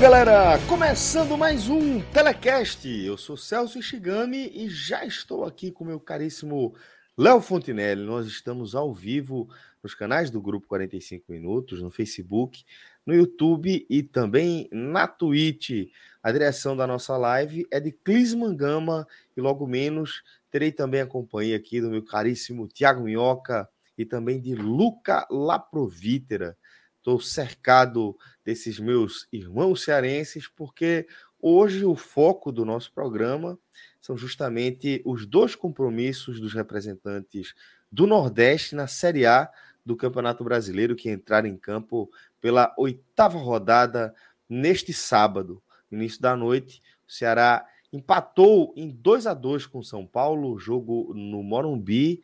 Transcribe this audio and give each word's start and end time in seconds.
Galera, 0.00 0.56
começando 0.68 1.36
mais 1.36 1.68
um 1.68 2.00
Telecast. 2.12 2.88
Eu 2.88 3.18
sou 3.18 3.36
Celso 3.36 3.80
Ishigami 3.80 4.48
e 4.54 4.70
já 4.70 5.04
estou 5.04 5.44
aqui 5.44 5.72
com 5.72 5.84
meu 5.84 5.98
caríssimo 5.98 6.72
Léo 7.16 7.40
Fontinelli. 7.40 8.04
Nós 8.04 8.28
estamos 8.28 8.76
ao 8.76 8.94
vivo 8.94 9.48
nos 9.82 9.96
canais 9.96 10.30
do 10.30 10.40
Grupo 10.40 10.68
45 10.68 11.24
Minutos, 11.32 11.82
no 11.82 11.90
Facebook, 11.90 12.64
no 13.04 13.12
YouTube 13.12 13.84
e 13.90 14.04
também 14.04 14.68
na 14.70 15.08
Twitch. 15.08 15.90
A 16.22 16.30
direção 16.30 16.76
da 16.76 16.86
nossa 16.86 17.16
live 17.16 17.66
é 17.68 17.80
de 17.80 17.90
Clis 17.90 18.32
Mangama 18.34 19.04
e 19.36 19.40
logo 19.40 19.66
menos 19.66 20.22
terei 20.48 20.70
também 20.70 21.00
a 21.00 21.06
companhia 21.06 21.56
aqui 21.56 21.80
do 21.80 21.90
meu 21.90 22.04
caríssimo 22.04 22.68
Tiago 22.68 23.02
Minhoca 23.02 23.68
e 23.96 24.04
também 24.04 24.40
de 24.40 24.54
Luca 24.54 25.26
Laprovítera. 25.28 26.56
Estou 26.98 27.20
cercado 27.20 28.16
desses 28.48 28.80
meus 28.80 29.28
irmãos 29.30 29.84
cearenses, 29.84 30.48
porque 30.48 31.06
hoje 31.38 31.84
o 31.84 31.94
foco 31.94 32.50
do 32.50 32.64
nosso 32.64 32.90
programa 32.94 33.58
são 34.00 34.16
justamente 34.16 35.02
os 35.04 35.26
dois 35.26 35.54
compromissos 35.54 36.40
dos 36.40 36.54
representantes 36.54 37.52
do 37.92 38.06
Nordeste 38.06 38.74
na 38.74 38.86
Série 38.86 39.26
A 39.26 39.50
do 39.84 39.94
Campeonato 39.94 40.42
Brasileiro, 40.42 40.96
que 40.96 41.10
entraram 41.10 41.46
em 41.46 41.58
campo 41.58 42.10
pela 42.40 42.74
oitava 42.78 43.36
rodada 43.36 44.14
neste 44.48 44.94
sábado, 44.94 45.62
início 45.92 46.22
da 46.22 46.34
noite. 46.34 46.82
O 47.06 47.12
Ceará 47.12 47.66
empatou 47.92 48.72
em 48.74 48.88
2 48.88 49.26
a 49.26 49.34
2 49.34 49.66
com 49.66 49.82
São 49.82 50.06
Paulo, 50.06 50.58
jogo 50.58 51.12
no 51.14 51.42
Morumbi, 51.42 52.22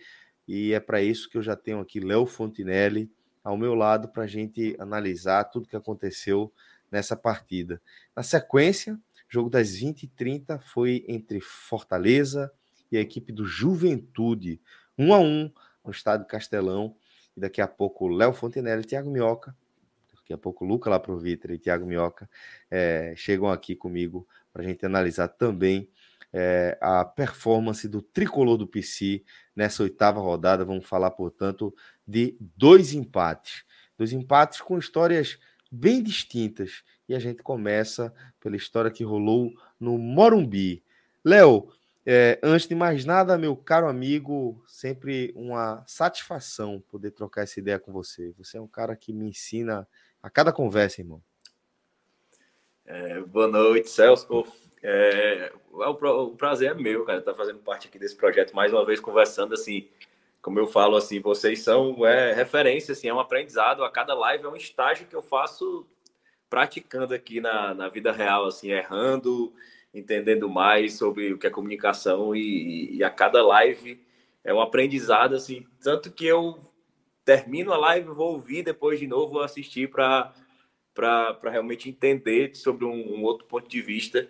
e 0.48 0.72
é 0.72 0.80
para 0.80 1.02
isso 1.02 1.28
que 1.28 1.36
eu 1.36 1.42
já 1.42 1.54
tenho 1.54 1.80
aqui 1.80 2.00
Léo 2.00 2.24
Fontinelli 2.24 3.12
ao 3.44 3.58
meu 3.58 3.74
lado 3.74 4.08
para 4.08 4.24
a 4.24 4.26
gente 4.26 4.74
analisar 4.78 5.44
tudo 5.44 5.68
que 5.68 5.76
aconteceu 5.76 6.50
nessa 6.90 7.14
partida. 7.14 7.80
Na 8.16 8.22
sequência, 8.22 8.98
jogo 9.28 9.50
das 9.50 9.76
20h30 9.76 10.58
foi 10.60 11.04
entre 11.06 11.40
Fortaleza 11.40 12.50
e 12.90 12.96
a 12.96 13.00
equipe 13.00 13.32
do 13.32 13.44
Juventude, 13.44 14.60
um 14.96 15.12
a 15.12 15.18
um 15.18 15.52
no 15.84 15.90
estádio 15.90 16.26
Castelão. 16.26 16.96
E 17.36 17.40
daqui 17.40 17.60
a 17.60 17.66
pouco 17.66 18.08
Léo 18.08 18.32
Fontenelle 18.32 18.82
e 18.82 18.86
Thiago 18.86 19.10
Minhoca, 19.10 19.56
daqui 20.14 20.32
a 20.32 20.38
pouco 20.38 20.64
Luca 20.64 20.88
lá 20.88 20.98
pro 20.98 21.18
Vitor 21.18 21.50
e 21.50 21.58
Thiago 21.58 21.84
Minhoca 21.84 22.30
é, 22.70 23.12
chegam 23.16 23.50
aqui 23.50 23.74
comigo 23.74 24.26
para 24.52 24.62
a 24.62 24.64
gente 24.64 24.86
analisar 24.86 25.28
também 25.28 25.90
é, 26.32 26.78
a 26.80 27.04
performance 27.04 27.86
do 27.88 28.00
tricolor 28.00 28.56
do 28.56 28.66
PC 28.66 29.22
nessa 29.54 29.82
oitava 29.82 30.20
rodada. 30.20 30.64
Vamos 30.64 30.86
falar, 30.86 31.10
portanto, 31.10 31.74
de 32.06 32.36
dois 32.40 32.92
empates. 32.92 33.64
Dois 33.96 34.12
empates 34.12 34.60
com 34.60 34.78
histórias 34.78 35.38
bem 35.70 36.02
distintas. 36.02 36.82
E 37.08 37.14
a 37.14 37.18
gente 37.18 37.42
começa 37.42 38.12
pela 38.40 38.56
história 38.56 38.90
que 38.90 39.04
rolou 39.04 39.52
no 39.78 39.98
Morumbi. 39.98 40.82
Léo, 41.24 41.68
é, 42.06 42.38
antes 42.42 42.68
de 42.68 42.74
mais 42.74 43.04
nada, 43.04 43.38
meu 43.38 43.56
caro 43.56 43.88
amigo, 43.88 44.62
sempre 44.66 45.32
uma 45.34 45.82
satisfação 45.86 46.82
poder 46.88 47.12
trocar 47.12 47.42
essa 47.42 47.58
ideia 47.58 47.78
com 47.78 47.92
você. 47.92 48.32
Você 48.36 48.58
é 48.58 48.60
um 48.60 48.68
cara 48.68 48.94
que 48.94 49.12
me 49.12 49.26
ensina 49.26 49.88
a 50.22 50.28
cada 50.28 50.52
conversa, 50.52 51.00
irmão. 51.00 51.22
É, 52.84 53.20
boa 53.20 53.48
noite, 53.48 53.88
Celso. 53.88 54.44
É, 54.86 55.50
o 55.72 56.36
prazer 56.36 56.72
é 56.72 56.74
meu, 56.74 57.04
cara, 57.04 57.18
estar 57.18 57.32
tá 57.32 57.36
fazendo 57.36 57.58
parte 57.60 57.88
aqui 57.88 57.98
desse 57.98 58.14
projeto 58.14 58.54
mais 58.54 58.70
uma 58.70 58.84
vez, 58.84 59.00
conversando 59.00 59.54
assim 59.54 59.88
como 60.44 60.58
eu 60.58 60.66
falo 60.66 60.94
assim, 60.94 61.20
vocês 61.20 61.60
são 61.60 62.06
é, 62.06 62.34
referência, 62.34 62.92
assim, 62.92 63.08
é 63.08 63.14
um 63.14 63.18
aprendizado. 63.18 63.82
A 63.82 63.90
cada 63.90 64.12
live 64.12 64.44
é 64.44 64.48
um 64.48 64.54
estágio 64.54 65.06
que 65.06 65.16
eu 65.16 65.22
faço 65.22 65.86
praticando 66.50 67.14
aqui 67.14 67.40
na, 67.40 67.72
na 67.72 67.88
vida 67.88 68.12
real, 68.12 68.44
assim, 68.44 68.70
errando, 68.70 69.54
entendendo 69.94 70.46
mais 70.46 70.98
sobre 70.98 71.32
o 71.32 71.38
que 71.38 71.46
é 71.46 71.50
comunicação 71.50 72.36
e, 72.36 72.94
e 72.94 73.02
a 73.02 73.08
cada 73.08 73.42
live 73.42 73.98
é 74.44 74.52
um 74.52 74.60
aprendizado, 74.60 75.34
assim, 75.34 75.66
tanto 75.82 76.12
que 76.12 76.26
eu 76.26 76.58
termino 77.24 77.72
a 77.72 77.78
live, 77.78 78.08
vou 78.08 78.34
ouvir 78.34 78.62
depois 78.62 79.00
de 79.00 79.06
novo, 79.06 79.32
vou 79.32 79.42
assistir 79.42 79.88
para 79.88 80.34
realmente 81.42 81.88
entender 81.88 82.54
sobre 82.54 82.84
um, 82.84 83.14
um, 83.14 83.22
outro 83.22 83.46
ponto 83.46 83.66
de 83.66 83.80
vista. 83.80 84.28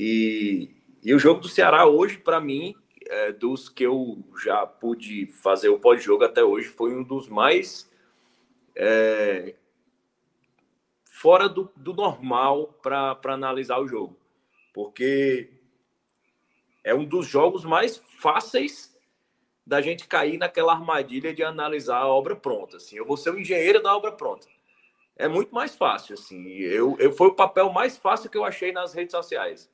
E, 0.00 0.76
e 1.02 1.12
o 1.12 1.18
jogo 1.18 1.40
do 1.40 1.48
Ceará 1.48 1.84
hoje, 1.84 2.18
para 2.18 2.40
mim, 2.40 2.76
é, 3.08 3.32
dos 3.32 3.68
que 3.68 3.82
eu 3.82 4.24
já 4.40 4.64
pude 4.64 5.26
fazer 5.26 5.70
o 5.70 5.80
pós-jogo 5.80 6.22
até 6.22 6.44
hoje, 6.44 6.68
foi 6.68 6.94
um 6.94 7.02
dos 7.02 7.28
mais 7.28 7.90
é, 8.76 9.56
fora 11.04 11.48
do, 11.48 11.68
do 11.74 11.92
normal 11.92 12.78
para 12.80 13.18
analisar 13.24 13.80
o 13.80 13.88
jogo. 13.88 14.16
Porque 14.72 15.50
é 16.84 16.94
um 16.94 17.04
dos 17.04 17.26
jogos 17.26 17.64
mais 17.64 17.96
fáceis 18.20 18.96
da 19.66 19.80
gente 19.80 20.06
cair 20.06 20.38
naquela 20.38 20.74
armadilha 20.74 21.34
de 21.34 21.42
analisar 21.42 21.98
a 21.98 22.06
obra 22.06 22.36
pronta. 22.36 22.76
Assim, 22.76 22.96
eu 22.96 23.04
vou 23.04 23.16
ser 23.16 23.30
o 23.30 23.40
engenheiro 23.40 23.82
da 23.82 23.96
obra 23.96 24.12
pronta. 24.12 24.46
É 25.16 25.26
muito 25.26 25.52
mais 25.52 25.74
fácil, 25.74 26.14
assim. 26.14 26.46
Eu, 26.50 26.96
eu 27.00 27.10
foi 27.10 27.26
o 27.26 27.34
papel 27.34 27.72
mais 27.72 27.96
fácil 27.96 28.30
que 28.30 28.38
eu 28.38 28.44
achei 28.44 28.70
nas 28.70 28.94
redes 28.94 29.10
sociais. 29.10 29.68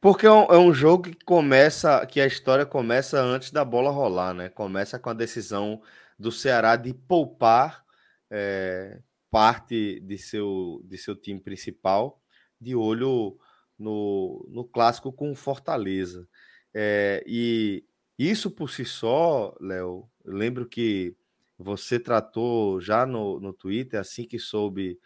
Porque 0.00 0.26
é 0.26 0.30
um, 0.30 0.44
é 0.44 0.58
um, 0.58 0.72
jogo 0.72 1.04
que 1.04 1.24
começa, 1.24 2.06
que 2.06 2.20
a 2.20 2.26
história 2.26 2.64
começa 2.64 3.20
antes 3.20 3.50
da 3.50 3.64
bola 3.64 3.90
rolar, 3.90 4.32
né? 4.32 4.48
Começa 4.48 4.98
com 4.98 5.10
a 5.10 5.14
decisão 5.14 5.82
do 6.18 6.30
Ceará 6.30 6.76
de 6.76 6.94
poupar 6.94 7.84
é, 8.30 9.00
parte 9.30 10.00
de 10.00 10.18
seu, 10.18 10.80
de 10.84 10.96
seu 10.98 11.16
time 11.16 11.40
principal, 11.40 12.22
de 12.60 12.74
olho 12.74 13.38
no, 13.78 14.46
no 14.50 14.64
clássico 14.64 15.12
com 15.12 15.34
Fortaleza. 15.34 16.28
É, 16.74 17.24
e 17.26 17.84
isso 18.18 18.50
por 18.50 18.70
si 18.70 18.84
só, 18.84 19.56
Léo, 19.60 20.08
lembro 20.24 20.66
que 20.66 21.16
você 21.58 21.98
tratou 21.98 22.80
já 22.80 23.06
no, 23.06 23.40
no 23.40 23.52
Twitter, 23.52 24.00
assim 24.00 24.24
que 24.24 24.38
soube. 24.38 24.98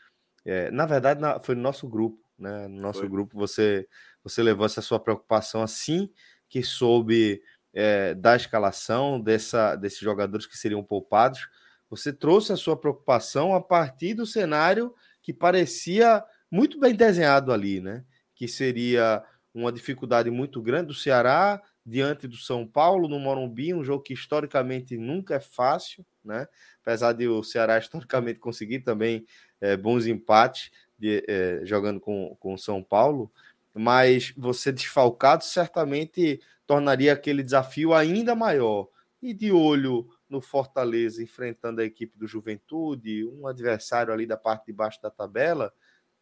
É, 0.45 0.71
na 0.71 0.87
verdade, 0.87 1.21
na, 1.21 1.39
foi 1.41 1.55
no 1.55 1.63
nosso 1.63 1.89
grupo, 1.89 2.23
né? 2.39 2.69
No 2.69 2.81
nosso 2.81 3.01
foi. 3.01 3.09
grupo 3.09 3.39
você 3.39 3.87
você 4.23 4.43
levou 4.43 4.67
essa 4.67 4.81
sua 4.81 5.01
preocupação 5.01 5.63
assim 5.63 6.11
que 6.49 6.63
soube 6.63 7.43
é, 7.73 8.15
da 8.15 8.37
escalação 8.37 9.21
dessa, 9.21 9.75
desses 9.77 10.01
jogadores 10.01 10.47
que 10.47 10.57
seriam 10.57 10.83
poupados. 10.83 11.49
Você 11.89 12.13
trouxe 12.13 12.53
a 12.53 12.57
sua 12.57 12.77
preocupação 12.77 13.55
a 13.55 13.61
partir 13.61 14.15
do 14.15 14.27
cenário 14.27 14.95
que 15.23 15.33
parecia 15.33 16.25
muito 16.51 16.79
bem 16.79 16.95
desenhado 16.95 17.53
ali, 17.53 17.81
né? 17.81 18.05
Que 18.35 18.47
seria 18.47 19.25
uma 19.55 19.73
dificuldade 19.73 20.31
muito 20.31 20.61
grande 20.61 20.89
do 20.89 20.95
Ceará 20.95 21.63
diante 21.85 22.29
do 22.29 22.37
São 22.37 22.67
Paulo 22.67 23.09
no 23.09 23.19
Morumbi, 23.19 23.75
um 23.75 23.85
jogo 23.85 24.03
que 24.03 24.15
historicamente 24.15 24.97
nunca 24.97 25.35
é 25.35 25.41
fácil, 25.41 26.05
né? 26.25 26.47
Apesar 26.81 27.13
de 27.13 27.27
o 27.29 27.43
Ceará 27.43 27.79
historicamente 27.81 28.39
conseguir 28.39 28.81
também 28.81 29.27
é, 29.61 29.77
bons 29.77 30.07
empates 30.07 30.71
de, 30.99 31.25
é, 31.27 31.61
jogando 31.65 32.01
com, 32.01 32.37
com 32.39 32.55
o 32.55 32.59
São 32.59 32.83
Paulo, 32.83 33.33
mas 33.75 34.33
você 34.37 34.71
desfalcado 34.71 35.45
certamente 35.45 36.41
tornaria 36.67 37.13
aquele 37.13 37.43
desafio 37.43 37.93
ainda 37.95 38.35
maior. 38.35 38.89
E 39.21 39.33
de 39.33 39.53
olho 39.53 40.09
no 40.29 40.41
Fortaleza 40.41 41.23
enfrentando 41.23 41.81
a 41.81 41.85
equipe 41.85 42.19
do 42.19 42.27
Juventude, 42.27 43.25
um 43.25 43.47
adversário 43.47 44.13
ali 44.13 44.27
da 44.27 44.37
parte 44.37 44.67
de 44.67 44.73
baixo 44.73 45.01
da 45.01 45.11
tabela, 45.11 45.73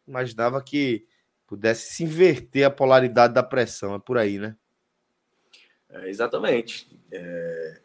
imaginava 0.07 0.61
que 0.61 1.07
pudesse 1.47 1.93
se 1.93 2.03
inverter 2.03 2.65
a 2.65 2.69
polaridade 2.69 3.33
da 3.33 3.43
pressão. 3.43 3.95
É 3.95 3.99
por 3.99 4.17
aí, 4.17 4.37
né? 4.37 4.55
É, 5.89 6.09
exatamente. 6.09 6.99
É... 7.11 7.81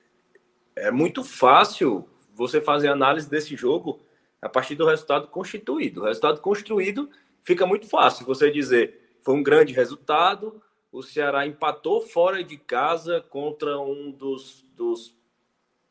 é 0.77 0.91
muito 0.91 1.25
fácil 1.25 2.09
você 2.35 2.61
fazer 2.61 2.89
análise 2.89 3.29
desse 3.29 3.57
jogo 3.57 4.01
a 4.41 4.49
partir 4.49 4.75
do 4.75 4.87
resultado 4.87 5.29
constituído. 5.29 6.03
O 6.03 6.05
resultado 6.05 6.41
construído 6.41 7.11
fica 7.43 7.67
muito 7.67 7.89
fácil 7.89 8.27
você 8.27 8.51
dizer 8.51 9.06
foi 9.27 9.35
um 9.35 9.43
grande 9.43 9.73
resultado, 9.73 10.63
o 10.93 11.03
Ceará 11.03 11.45
empatou 11.45 12.01
fora 12.01 12.45
de 12.45 12.57
casa 12.57 13.21
contra 13.29 13.77
um 13.77 14.13
dos, 14.13 14.65
dos 14.77 15.17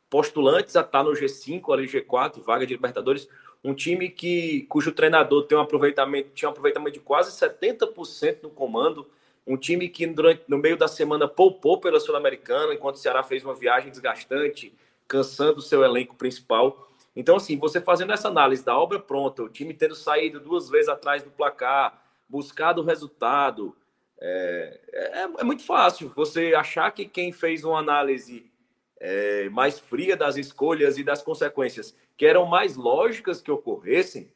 postulantes 0.08 0.74
a 0.74 0.80
estar 0.80 1.04
no 1.04 1.12
G5, 1.12 1.70
ali 1.70 1.86
G4, 1.86 2.40
vaga 2.40 2.66
de 2.66 2.72
Libertadores, 2.72 3.28
um 3.62 3.74
time 3.74 4.08
que 4.08 4.62
cujo 4.70 4.90
treinador 4.90 5.42
tem 5.42 5.58
um 5.58 5.60
aproveitamento, 5.60 6.30
tinha 6.30 6.48
um 6.48 6.52
aproveitamento 6.52 6.94
de 6.94 7.00
quase 7.00 7.30
70% 7.38 8.44
no 8.44 8.48
comando, 8.48 9.06
um 9.46 9.58
time 9.58 9.86
que 9.90 10.06
durante, 10.06 10.42
no 10.48 10.56
meio 10.56 10.78
da 10.78 10.88
semana 10.88 11.28
poupou 11.28 11.78
pela 11.78 12.00
Sul-Americana, 12.00 12.72
enquanto 12.72 12.94
o 12.94 12.98
Ceará 12.98 13.22
fez 13.22 13.44
uma 13.44 13.54
viagem 13.54 13.90
desgastante, 13.90 14.72
cansando 15.06 15.58
o 15.58 15.62
seu 15.62 15.84
elenco 15.84 16.16
principal. 16.16 16.88
Então, 17.14 17.36
assim, 17.36 17.58
você 17.58 17.82
fazendo 17.82 18.14
essa 18.14 18.28
análise 18.28 18.64
da 18.64 18.78
obra 18.78 18.98
pronta, 18.98 19.42
o 19.42 19.48
time 19.50 19.74
tendo 19.74 19.94
saído 19.94 20.40
duas 20.40 20.70
vezes 20.70 20.88
atrás 20.88 21.22
do 21.22 21.30
placar, 21.30 22.05
buscado 22.28 22.82
o 22.82 22.84
resultado, 22.84 23.76
é, 24.20 24.80
é, 24.92 25.22
é 25.38 25.44
muito 25.44 25.64
fácil 25.64 26.08
você 26.08 26.54
achar 26.54 26.90
que 26.90 27.06
quem 27.06 27.32
fez 27.32 27.64
uma 27.64 27.78
análise 27.78 28.50
é, 28.98 29.48
mais 29.50 29.78
fria 29.78 30.16
das 30.16 30.36
escolhas 30.36 30.98
e 30.98 31.04
das 31.04 31.22
consequências 31.22 31.94
que 32.16 32.26
eram 32.26 32.46
mais 32.46 32.76
lógicas 32.76 33.42
que 33.42 33.50
ocorressem, 33.50 34.30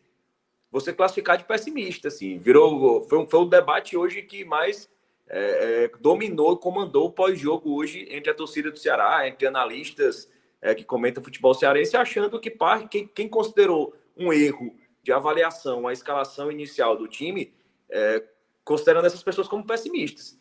você 0.71 0.93
classificar 0.93 1.37
de 1.37 1.45
pessimista, 1.45 2.09
assim, 2.09 2.39
virou, 2.39 3.01
foi, 3.09 3.27
foi 3.27 3.41
o 3.41 3.47
debate 3.47 3.97
hoje 3.97 4.23
que 4.23 4.45
mais 4.45 4.89
é, 5.29 5.85
é, 5.85 5.91
dominou, 6.01 6.57
comandou 6.57 7.07
o 7.07 7.13
pós-jogo 7.13 7.75
hoje 7.75 8.07
entre 8.11 8.31
a 8.31 8.35
torcida 8.35 8.71
do 8.71 8.79
Ceará, 8.79 9.27
entre 9.27 9.47
analistas 9.47 10.31
é, 10.61 10.75
que 10.75 10.85
comentam 10.85 11.23
futebol 11.23 11.55
cearense, 11.55 11.97
achando 11.97 12.39
que 12.39 12.53
quem, 12.91 13.07
quem, 13.07 13.29
considerou 13.29 13.95
um 14.17 14.33
erro 14.33 14.77
de 15.03 15.13
avaliação 15.13 15.89
a 15.89 15.93
escalação 15.93 16.53
inicial 16.53 16.97
do 16.97 17.09
time, 17.09 17.53
é, 17.91 18.23
considerando 18.65 19.07
essas 19.07 19.23
pessoas 19.23 19.49
como 19.49 19.67
pessimistas. 19.67 20.39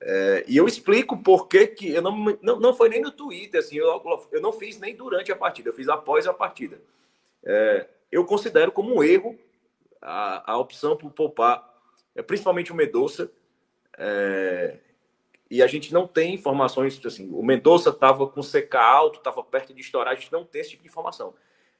É, 0.00 0.44
e 0.48 0.56
eu 0.56 0.66
explico 0.66 1.22
por 1.22 1.46
que, 1.46 1.66
que 1.66 1.90
eu 1.90 2.00
não, 2.00 2.16
não, 2.40 2.58
não 2.58 2.74
foi 2.74 2.88
nem 2.88 3.02
no 3.02 3.10
Twitter, 3.10 3.60
assim, 3.60 3.76
eu, 3.76 4.02
eu 4.32 4.40
não 4.40 4.52
fiz 4.52 4.78
nem 4.78 4.94
durante 4.94 5.30
a 5.30 5.36
partida, 5.36 5.68
eu 5.68 5.74
fiz 5.74 5.88
após 5.88 6.26
a 6.26 6.32
partida. 6.32 6.80
É, 7.44 7.86
eu 8.10 8.24
considero 8.24 8.72
como 8.72 8.94
um 8.94 9.02
erro 9.02 9.38
a, 10.00 10.52
a 10.52 10.58
opção 10.58 10.96
por 10.96 11.10
poupar, 11.10 11.68
é, 12.14 12.22
principalmente 12.22 12.72
o 12.72 12.74
Medoça, 12.74 13.30
é, 13.98 14.78
e 15.50 15.62
a 15.62 15.66
gente 15.66 15.92
não 15.92 16.06
tem 16.06 16.34
informações, 16.34 17.04
assim, 17.04 17.28
o 17.32 17.42
Mendonça 17.42 17.90
estava 17.90 18.26
com 18.26 18.40
CK 18.40 18.76
alto, 18.76 19.18
estava 19.18 19.42
perto 19.42 19.74
de 19.74 19.80
estourar, 19.80 20.12
a 20.12 20.16
gente 20.16 20.32
não 20.32 20.44
tem 20.44 20.60
esse 20.60 20.70
tipo 20.70 20.84
de 20.84 20.88
informação. 20.88 21.34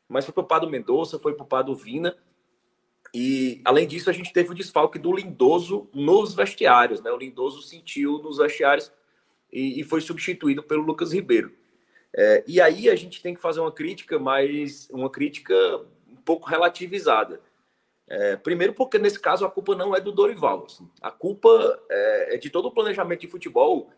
Mas 0.09 0.25
foi 0.25 0.35
poupado 0.35 0.67
o 0.67 0.71
Mendonça, 0.71 1.21
foi 1.21 1.35
poupado 1.35 1.71
o 1.71 1.75
Vina, 1.75 2.17
e, 3.13 3.61
além 3.65 3.87
disso, 3.87 4.09
a 4.09 4.13
gente 4.13 4.33
teve 4.33 4.51
o 4.51 4.55
desfalque 4.55 4.99
do 4.99 5.13
Lindoso 5.13 5.89
nos 5.93 6.35
vestiários. 6.35 7.01
Né? 7.01 7.11
O 7.11 7.17
Lindoso 7.17 7.63
sentiu 7.63 8.19
nos 8.19 8.39
vestiários 8.39 8.93
e, 9.53 9.81
e 9.81 9.85
foi 9.85 10.01
substituído 10.01 10.63
pelo 10.63 10.83
Lucas 10.83 11.13
Ribeiro. 11.13 11.53
É, 12.17 12.45
e 12.47 12.61
aí 12.61 12.89
a 12.89 12.97
gente 12.97 13.23
tem 13.23 13.35
que 13.35 13.41
fazer 13.41 13.61
uma 13.61 13.73
crítica, 13.73 14.19
mas 14.19 14.89
uma 14.91 15.11
crítica 15.11 15.55
um 16.09 16.17
pouco 16.17 16.49
relativizada. 16.49 17.41
É, 18.07 18.37
primeiro, 18.37 18.75
porque 18.75 18.99
nesse 18.99 19.19
caso 19.19 19.45
a 19.45 19.51
culpa 19.51 19.75
não 19.75 19.95
é 19.95 20.01
do 20.01 20.13
Dorival. 20.13 20.65
Assim. 20.67 20.89
A 21.01 21.11
culpa 21.11 21.83
é, 21.89 22.35
é 22.35 22.39
de 22.39 22.51
todo 22.51 22.67
o 22.67 22.73
planejamento 22.73 23.21
de 23.21 23.29
futebol 23.29 23.91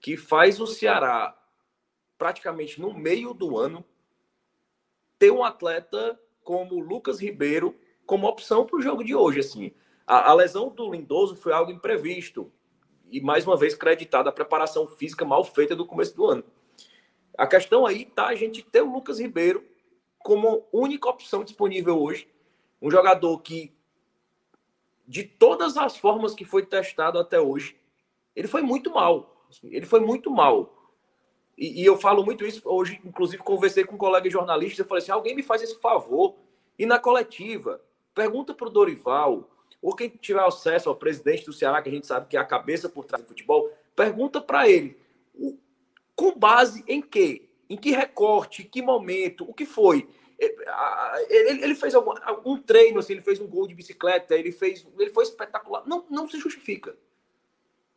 que 0.00 0.16
faz 0.16 0.60
o 0.60 0.66
Ceará, 0.66 1.36
praticamente 2.18 2.80
no 2.80 2.92
meio 2.92 3.32
do 3.32 3.58
ano, 3.58 3.84
ter 5.18 5.30
um 5.30 5.42
atleta 5.42 6.18
como 6.42 6.78
Lucas 6.78 7.20
Ribeiro 7.20 7.74
como 8.06 8.26
opção 8.26 8.64
para 8.64 8.78
o 8.78 8.82
jogo 8.82 9.04
de 9.04 9.14
hoje. 9.14 9.40
Assim, 9.40 9.72
a, 10.06 10.30
a, 10.30 10.34
lesão 10.34 10.68
do 10.68 10.90
Lindoso 10.90 11.36
foi 11.36 11.52
algo 11.52 11.70
imprevisto 11.70 12.52
e 13.10 13.20
mais 13.20 13.46
uma 13.46 13.56
vez 13.56 13.74
creditado 13.74 14.28
a 14.28 14.32
preparação 14.32 14.86
física 14.86 15.24
mal 15.24 15.44
feita 15.44 15.76
do 15.76 15.86
começo 15.86 16.14
do 16.16 16.26
ano. 16.26 16.44
A 17.36 17.46
questão 17.46 17.86
aí 17.86 18.04
tá 18.04 18.26
a 18.26 18.34
gente 18.34 18.62
ter 18.62 18.82
o 18.82 18.92
Lucas 18.92 19.18
Ribeiro 19.18 19.64
como 20.18 20.66
única 20.72 21.08
opção 21.08 21.44
disponível 21.44 22.00
hoje, 22.00 22.28
um 22.80 22.90
jogador 22.90 23.38
que 23.40 23.74
de 25.06 25.22
todas 25.22 25.76
as 25.76 25.96
formas 25.96 26.34
que 26.34 26.44
foi 26.44 26.64
testado 26.64 27.18
até 27.18 27.38
hoje, 27.38 27.76
ele 28.34 28.48
foi 28.48 28.62
muito 28.62 28.90
mal. 28.90 29.46
Assim, 29.50 29.68
ele 29.70 29.84
foi 29.84 30.00
muito 30.00 30.30
mal. 30.30 30.92
E, 31.56 31.82
e, 31.82 31.84
eu 31.84 31.96
falo 31.96 32.24
muito 32.24 32.44
isso 32.44 32.62
hoje, 32.64 33.00
inclusive 33.04 33.42
conversei 33.42 33.84
com 33.84 33.94
um 33.94 33.98
colega 33.98 34.28
jornalista, 34.28 34.82
eu 34.82 34.86
falei 34.86 35.02
assim, 35.02 35.12
alguém 35.12 35.36
me 35.36 35.42
faz 35.42 35.62
esse 35.62 35.78
favor 35.80 36.34
e 36.78 36.84
na 36.84 36.98
coletiva 36.98 37.80
Pergunta 38.14 38.54
para 38.54 38.68
o 38.68 38.70
Dorival, 38.70 39.50
ou 39.82 39.94
quem 39.94 40.08
tiver 40.08 40.42
acesso 40.42 40.88
ao 40.88 40.96
presidente 40.96 41.44
do 41.44 41.52
Ceará, 41.52 41.82
que 41.82 41.88
a 41.88 41.92
gente 41.92 42.06
sabe 42.06 42.28
que 42.28 42.36
é 42.36 42.40
a 42.40 42.44
cabeça 42.44 42.88
por 42.88 43.04
trás 43.04 43.22
do 43.22 43.28
futebol, 43.28 43.70
pergunta 43.94 44.40
para 44.40 44.68
ele, 44.68 44.96
com 46.14 46.38
base 46.38 46.84
em 46.86 47.02
quê? 47.02 47.48
Em 47.68 47.76
que 47.76 47.90
recorte? 47.90 48.62
Em 48.62 48.66
que 48.66 48.80
momento? 48.80 49.48
O 49.48 49.52
que 49.52 49.66
foi? 49.66 50.08
É, 50.38 51.64
ele, 51.64 51.74
fez 51.74 51.94
algum, 51.94 52.12
algum 52.22 52.58
treino, 52.60 52.98
assim, 52.98 53.14
ele 53.14 53.22
fez 53.22 53.40
um 53.40 53.46
gol 53.46 53.66
de 53.66 53.74
bicicleta, 53.74 54.34
ele 54.34 54.52
fez, 54.52 54.86
ele 54.98 55.10
foi 55.10 55.24
espetacular. 55.24 55.82
Não, 55.86 56.04
não 56.10 56.28
se 56.28 56.38
justifica. 56.38 56.96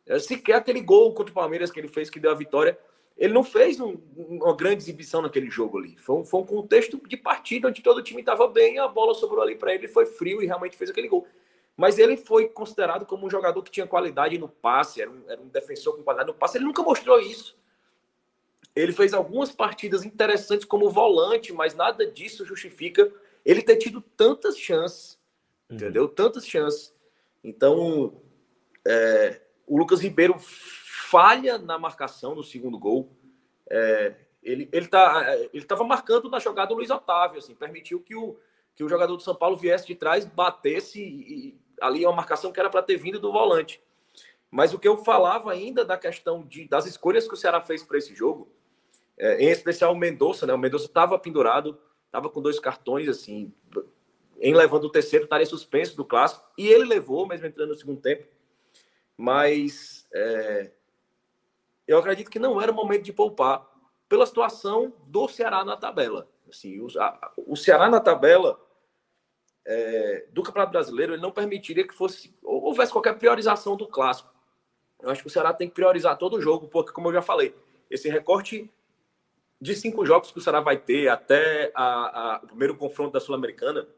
É, 0.06 0.18
sequer 0.18 0.54
aquele 0.54 0.80
gol 0.80 1.14
contra 1.14 1.30
o 1.30 1.34
Palmeiras 1.34 1.70
que 1.70 1.78
ele 1.78 1.88
fez, 1.88 2.08
que 2.08 2.20
deu 2.20 2.30
a 2.30 2.34
vitória, 2.34 2.78
ele 3.18 3.34
não 3.34 3.42
fez 3.42 3.80
um, 3.80 3.96
uma 4.16 4.54
grande 4.54 4.82
exibição 4.84 5.20
naquele 5.20 5.50
jogo 5.50 5.78
ali. 5.78 5.96
Foi 5.98 6.16
um, 6.16 6.24
foi 6.24 6.40
um 6.40 6.46
contexto 6.46 7.00
de 7.06 7.16
partida 7.16 7.66
onde 7.66 7.82
todo 7.82 7.98
o 7.98 8.02
time 8.02 8.20
estava 8.20 8.46
bem, 8.46 8.78
a 8.78 8.86
bola 8.86 9.12
sobrou 9.12 9.42
ali 9.42 9.56
para 9.56 9.74
ele, 9.74 9.88
foi 9.88 10.06
frio 10.06 10.40
e 10.40 10.46
realmente 10.46 10.76
fez 10.76 10.88
aquele 10.88 11.08
gol. 11.08 11.26
Mas 11.76 11.98
ele 11.98 12.16
foi 12.16 12.48
considerado 12.48 13.04
como 13.04 13.26
um 13.26 13.30
jogador 13.30 13.60
que 13.62 13.72
tinha 13.72 13.86
qualidade 13.86 14.38
no 14.38 14.48
passe, 14.48 15.02
era 15.02 15.10
um, 15.10 15.22
era 15.28 15.40
um 15.40 15.48
defensor 15.48 15.96
com 15.96 16.02
qualidade 16.02 16.28
no 16.28 16.34
passe. 16.34 16.58
Ele 16.58 16.64
nunca 16.64 16.82
mostrou 16.82 17.18
isso. 17.20 17.58
Ele 18.74 18.92
fez 18.92 19.12
algumas 19.12 19.50
partidas 19.50 20.04
interessantes 20.04 20.64
como 20.64 20.88
volante, 20.88 21.52
mas 21.52 21.74
nada 21.74 22.06
disso 22.06 22.44
justifica 22.44 23.12
ele 23.44 23.62
ter 23.62 23.76
tido 23.76 24.00
tantas 24.00 24.56
chances, 24.56 25.18
uhum. 25.68 25.76
entendeu? 25.76 26.06
Tantas 26.06 26.46
chances. 26.46 26.94
Então, 27.42 28.20
é, 28.86 29.40
o 29.66 29.76
Lucas 29.76 30.00
Ribeiro 30.00 30.36
falha 31.10 31.58
na 31.58 31.78
marcação 31.78 32.34
no 32.34 32.42
segundo 32.42 32.78
gol. 32.78 33.10
É, 33.70 34.14
ele 34.42 34.68
ele 34.72 34.86
tá, 34.86 35.36
ele 35.52 35.62
estava 35.62 35.84
marcando 35.84 36.28
na 36.28 36.38
jogada 36.38 36.68
do 36.68 36.74
Luiz 36.74 36.90
Otávio, 36.90 37.38
assim, 37.38 37.54
permitiu 37.54 38.00
que 38.00 38.14
o, 38.14 38.38
que 38.74 38.84
o 38.84 38.88
jogador 38.88 39.16
do 39.16 39.22
São 39.22 39.34
Paulo 39.34 39.56
viesse 39.56 39.86
de 39.86 39.94
trás, 39.94 40.24
batesse 40.24 41.02
e, 41.02 41.48
e 41.48 41.60
ali 41.80 42.04
uma 42.04 42.16
marcação 42.16 42.52
que 42.52 42.60
era 42.60 42.70
para 42.70 42.82
ter 42.82 42.96
vindo 42.96 43.18
do 43.18 43.32
volante. 43.32 43.82
Mas 44.50 44.72
o 44.72 44.78
que 44.78 44.88
eu 44.88 44.96
falava 45.04 45.52
ainda 45.52 45.84
da 45.84 45.98
questão 45.98 46.44
de, 46.46 46.66
das 46.66 46.86
escolhas 46.86 47.26
que 47.26 47.34
o 47.34 47.36
Ceará 47.36 47.60
fez 47.60 47.82
para 47.82 47.98
esse 47.98 48.14
jogo, 48.14 48.48
é, 49.18 49.42
em 49.42 49.48
especial 49.48 49.92
o 49.92 49.96
Mendonça, 49.96 50.46
né? 50.46 50.54
O 50.54 50.58
Mendonça 50.58 50.86
estava 50.86 51.18
pendurado, 51.18 51.78
estava 52.06 52.30
com 52.30 52.40
dois 52.40 52.58
cartões, 52.58 53.08
assim, 53.08 53.52
em 54.40 54.54
levando 54.54 54.84
o 54.84 54.90
terceiro, 54.90 55.24
estaria 55.24 55.46
suspenso 55.46 55.96
do 55.96 56.04
clássico, 56.04 56.44
e 56.56 56.66
ele 56.66 56.84
levou, 56.84 57.26
mesmo 57.26 57.46
entrando 57.46 57.70
no 57.70 57.74
segundo 57.74 58.00
tempo. 58.00 58.26
Mas 59.16 60.06
é, 60.14 60.70
eu 61.88 61.98
acredito 61.98 62.30
que 62.30 62.38
não 62.38 62.60
era 62.60 62.70
o 62.70 62.74
momento 62.74 63.02
de 63.02 63.12
poupar 63.12 63.66
pela 64.06 64.26
situação 64.26 64.92
do 65.06 65.26
Ceará 65.26 65.64
na 65.64 65.76
tabela. 65.76 66.28
Assim, 66.48 66.78
o, 66.78 66.86
a, 67.00 67.32
o 67.46 67.56
Ceará 67.56 67.88
na 67.88 67.98
tabela 67.98 68.60
é, 69.66 70.26
do 70.30 70.42
Campeonato 70.42 70.72
Brasileiro 70.72 71.14
ele 71.14 71.22
não 71.22 71.32
permitiria 71.32 71.86
que 71.86 71.94
fosse 71.94 72.36
houvesse 72.42 72.92
qualquer 72.92 73.18
priorização 73.18 73.74
do 73.74 73.86
clássico. 73.86 74.30
Eu 75.00 75.08
acho 75.10 75.22
que 75.22 75.28
o 75.28 75.30
Ceará 75.30 75.54
tem 75.54 75.68
que 75.68 75.74
priorizar 75.74 76.18
todo 76.18 76.36
o 76.36 76.40
jogo, 76.40 76.68
porque, 76.68 76.92
como 76.92 77.08
eu 77.08 77.12
já 77.14 77.22
falei, 77.22 77.54
esse 77.88 78.08
recorte 78.08 78.70
de 79.60 79.74
cinco 79.74 80.04
jogos 80.04 80.30
que 80.30 80.38
o 80.38 80.40
Ceará 80.40 80.60
vai 80.60 80.76
ter 80.76 81.08
até 81.08 81.72
a, 81.74 81.84
a, 81.84 82.40
o 82.42 82.46
primeiro 82.48 82.76
confronto 82.76 83.12
da 83.12 83.20
Sul-Americana, 83.20 83.88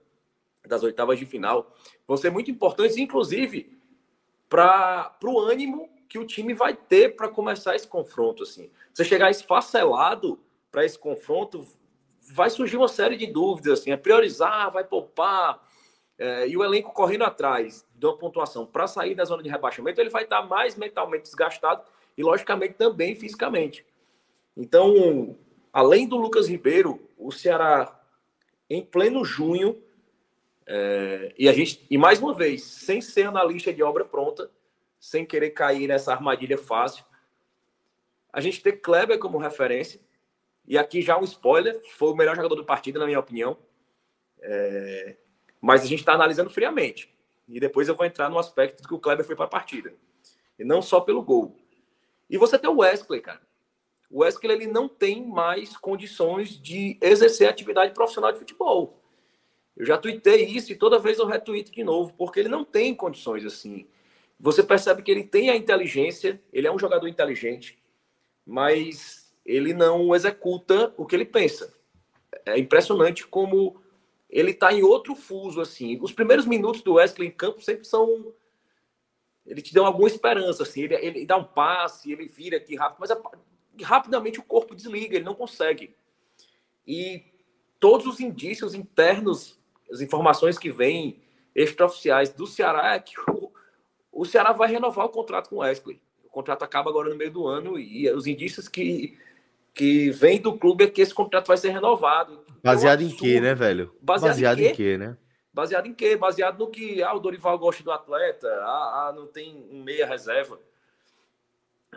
das 0.65 0.83
oitavas 0.83 1.19
de 1.19 1.27
final, 1.27 1.75
vão 2.07 2.17
ser 2.17 2.31
muito 2.31 2.51
importantes, 2.51 2.97
inclusive 2.97 3.77
para 4.49 5.17
o 5.25 5.41
ânimo 5.41 5.89
que 6.11 6.19
o 6.19 6.27
time 6.27 6.53
vai 6.53 6.75
ter 6.75 7.15
para 7.15 7.29
começar 7.29 7.77
esse 7.77 7.87
confronto. 7.87 8.43
Assim. 8.43 8.69
Você 8.93 9.05
chegar 9.05 9.31
esfacelado 9.31 10.41
para 10.71 10.85
esse 10.85 10.99
confronto, 10.99 11.65
vai 12.35 12.51
surgir 12.51 12.77
uma 12.77 12.89
série 12.89 13.17
de 13.17 13.29
dúvidas. 13.29 13.79
Assim, 13.79 13.93
é 13.93 13.97
priorizar, 13.97 14.73
vai 14.73 14.83
poupar. 14.83 15.65
É, 16.19 16.49
e 16.49 16.57
o 16.57 16.65
elenco 16.65 16.93
correndo 16.93 17.23
atrás 17.23 17.87
de 17.95 18.05
uma 18.05 18.19
pontuação 18.19 18.67
para 18.67 18.89
sair 18.89 19.15
da 19.15 19.25
zona 19.25 19.41
de 19.41 19.49
rebaixamento, 19.49 20.01
ele 20.01 20.11
vai 20.11 20.25
estar 20.25 20.43
mais 20.43 20.75
mentalmente 20.75 21.23
desgastado 21.23 21.85
e, 22.19 22.25
logicamente, 22.25 22.75
também 22.75 23.15
fisicamente. 23.15 23.87
Então, 24.57 25.39
além 25.73 26.09
do 26.09 26.17
Lucas 26.17 26.49
Ribeiro, 26.49 27.09
o 27.17 27.31
Ceará, 27.31 28.01
em 28.69 28.85
pleno 28.85 29.25
junho, 29.25 29.81
é, 30.67 31.33
e 31.39 31.49
a 31.49 31.53
gente, 31.53 31.87
e 31.89 31.97
mais 31.97 32.21
uma 32.21 32.35
vez, 32.35 32.65
sem 32.65 33.01
ser 33.01 33.29
analista 33.29 33.73
de 33.73 33.81
obra 33.81 34.05
pronta, 34.05 34.51
sem 35.01 35.25
querer 35.25 35.51
cair 35.51 35.89
nessa 35.89 36.13
armadilha 36.13 36.59
fácil. 36.59 37.05
A 38.31 38.41
gente 38.41 38.63
ter 38.63 38.73
Kleber 38.73 39.19
como 39.19 39.39
referência, 39.39 39.99
E 40.69 40.79
aqui 40.79 41.03
já 41.03 41.19
um 41.19 41.25
spoiler, 41.25 41.81
foi 41.97 42.13
o 42.13 42.15
melhor 42.15 42.37
jogador 42.37 42.55
do 42.55 42.65
partido, 42.65 43.01
na 43.01 43.07
minha 43.07 43.19
opinião. 43.19 43.59
É... 44.41 45.17
Mas 45.61 45.83
a 45.83 45.87
gente 45.87 46.01
está 46.01 46.13
analisando 46.13 46.51
friamente. 46.51 47.13
E 47.49 47.59
depois 47.59 47.89
eu 47.89 47.97
vou 47.97 48.07
entrar 48.07 48.29
no 48.29 48.39
aspecto 48.39 48.87
que 48.87 48.95
o 48.95 48.99
Kleber 48.99 49.27
foi 49.27 49.35
para 49.35 49.47
a 49.47 49.49
partida. 49.49 49.93
E 50.57 50.65
não 50.65 50.81
só 50.81 51.01
pelo 51.01 51.23
gol. 51.23 51.57
E 52.29 52.39
você 52.39 52.57
tem 52.57 52.71
o 52.71 52.79
Wesley, 52.79 53.21
cara. 53.21 53.41
O 54.09 54.21
Wesley 54.21 54.53
ele 54.53 54.67
não 54.67 54.89
tem 54.89 55.27
mais 55.27 55.77
condições 55.77 56.61
de 56.61 56.97
exercer 57.01 57.49
atividade 57.49 57.93
profissional 57.93 58.31
de 58.31 58.39
futebol. 58.39 59.03
Eu 59.77 59.87
já 59.87 59.99
tuitei 59.99 60.45
isso 60.45 60.71
e 60.71 60.77
toda 60.77 60.99
vez 60.99 61.19
eu 61.19 61.27
retuito 61.27 61.73
de 61.73 61.83
novo, 61.83 62.13
porque 62.15 62.39
ele 62.39 62.49
não 62.49 62.65
tem 62.65 62.95
condições 62.95 63.45
assim. 63.45 63.89
Você 64.41 64.63
percebe 64.63 65.03
que 65.03 65.11
ele 65.11 65.25
tem 65.25 65.51
a 65.51 65.57
inteligência, 65.57 66.43
ele 66.51 66.67
é 66.67 66.73
um 66.73 66.79
jogador 66.79 67.07
inteligente, 67.07 67.79
mas 68.47 69.31
ele 69.45 69.75
não 69.75 70.15
executa 70.15 70.95
o 70.97 71.05
que 71.05 71.15
ele 71.15 71.27
pensa. 71.27 71.75
É 72.47 72.59
impressionante 72.59 73.27
como 73.27 73.83
ele 74.31 74.53
está 74.53 74.73
em 74.73 74.83
outro 74.83 75.15
fuso 75.15 75.61
assim. 75.61 75.99
Os 76.01 76.13
primeiros 76.13 76.47
minutos 76.47 76.83
do 76.83 76.95
Wesley 76.95 77.29
em 77.29 77.31
campo 77.31 77.61
sempre 77.61 77.85
são 77.85 78.33
ele 79.47 79.61
te 79.61 79.75
dá 79.75 79.85
alguma 79.85 80.07
esperança, 80.07 80.63
assim, 80.63 80.83
ele, 80.83 80.95
ele 80.95 81.27
dá 81.27 81.37
um 81.37 81.45
passe, 81.45 82.13
ele 82.13 82.27
vira 82.29 82.57
aqui 82.57 82.77
rápido, 82.77 82.99
mas 83.01 83.11
é, 83.11 83.21
rapidamente 83.83 84.39
o 84.39 84.45
corpo 84.45 84.75
desliga, 84.75 85.17
ele 85.17 85.25
não 85.25 85.35
consegue. 85.35 85.95
E 86.87 87.25
todos 87.81 88.07
os 88.07 88.21
indícios 88.21 88.75
internos, 88.75 89.59
as 89.91 90.01
informações 90.01 90.59
que 90.59 90.71
vêm 90.71 91.23
extraoficiais 91.55 92.31
do 92.31 92.47
Ceará 92.47 92.95
é 92.95 93.01
que 93.01 93.19
o, 93.29 93.50
o 94.21 94.27
Ceará 94.27 94.53
vai 94.53 94.71
renovar 94.71 95.07
o 95.07 95.09
contrato 95.09 95.49
com 95.49 95.57
o 95.57 95.59
Wesley. 95.61 95.99
O 96.23 96.29
contrato 96.29 96.63
acaba 96.63 96.91
agora 96.91 97.09
no 97.09 97.17
meio 97.17 97.31
do 97.31 97.47
ano 97.47 97.79
e 97.79 98.07
os 98.11 98.27
indícios 98.27 98.69
que, 98.69 99.17
que 99.73 100.11
vêm 100.11 100.39
do 100.39 100.59
clube 100.59 100.85
é 100.85 100.89
que 100.89 101.01
esse 101.01 101.15
contrato 101.15 101.47
vai 101.47 101.57
ser 101.57 101.71
renovado. 101.71 102.45
Baseado 102.63 103.01
é 103.01 103.07
um 103.07 103.09
em 103.09 103.17
quê, 103.17 103.41
né, 103.41 103.55
velho? 103.55 103.97
Baseado, 103.99 104.33
Baseado 104.33 104.59
em, 104.59 104.63
quê? 104.65 104.69
em 104.69 104.75
quê, 104.75 104.99
né? 104.99 105.17
Baseado 105.55 105.87
em 105.87 105.95
quê? 105.95 106.17
Baseado 106.17 106.59
no 106.59 106.71
que 106.71 107.03
ah, 107.03 107.15
o 107.15 107.19
Dorival 107.19 107.59
gosta 107.59 107.83
do 107.83 107.91
atleta, 107.91 108.47
ah, 108.47 109.09
ah, 109.09 109.13
não 109.17 109.27
tem 109.27 109.67
um 109.73 109.83
meia 109.83 110.07
reserva. 110.07 110.61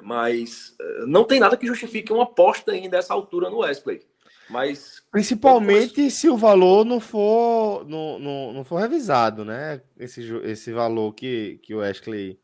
Mas 0.02 0.78
eh, 0.80 1.06
não 1.06 1.26
tem 1.26 1.42
nada 1.42 1.58
que 1.58 1.68
justifique 1.68 2.14
uma 2.14 2.24
aposta 2.24 2.72
ainda 2.72 2.96
nessa 2.96 3.14
altura 3.14 3.50
no 3.50 3.58
Wesley. 3.58 4.02
Mas 4.54 5.04
principalmente 5.12 6.12
se 6.12 6.30
o 6.30 6.38
valor 6.38 6.86
não 6.86 7.00
for 7.00 7.84
não, 7.88 8.20
não, 8.20 8.54
não 8.54 8.64
for 8.64 8.80
revisado, 8.80 9.44
né? 9.44 9.82
Esse, 9.98 10.22
esse 10.44 10.72
valor 10.72 11.14
que, 11.14 11.60
que 11.64 11.74
o 11.74 11.80
Wesley 11.80 12.40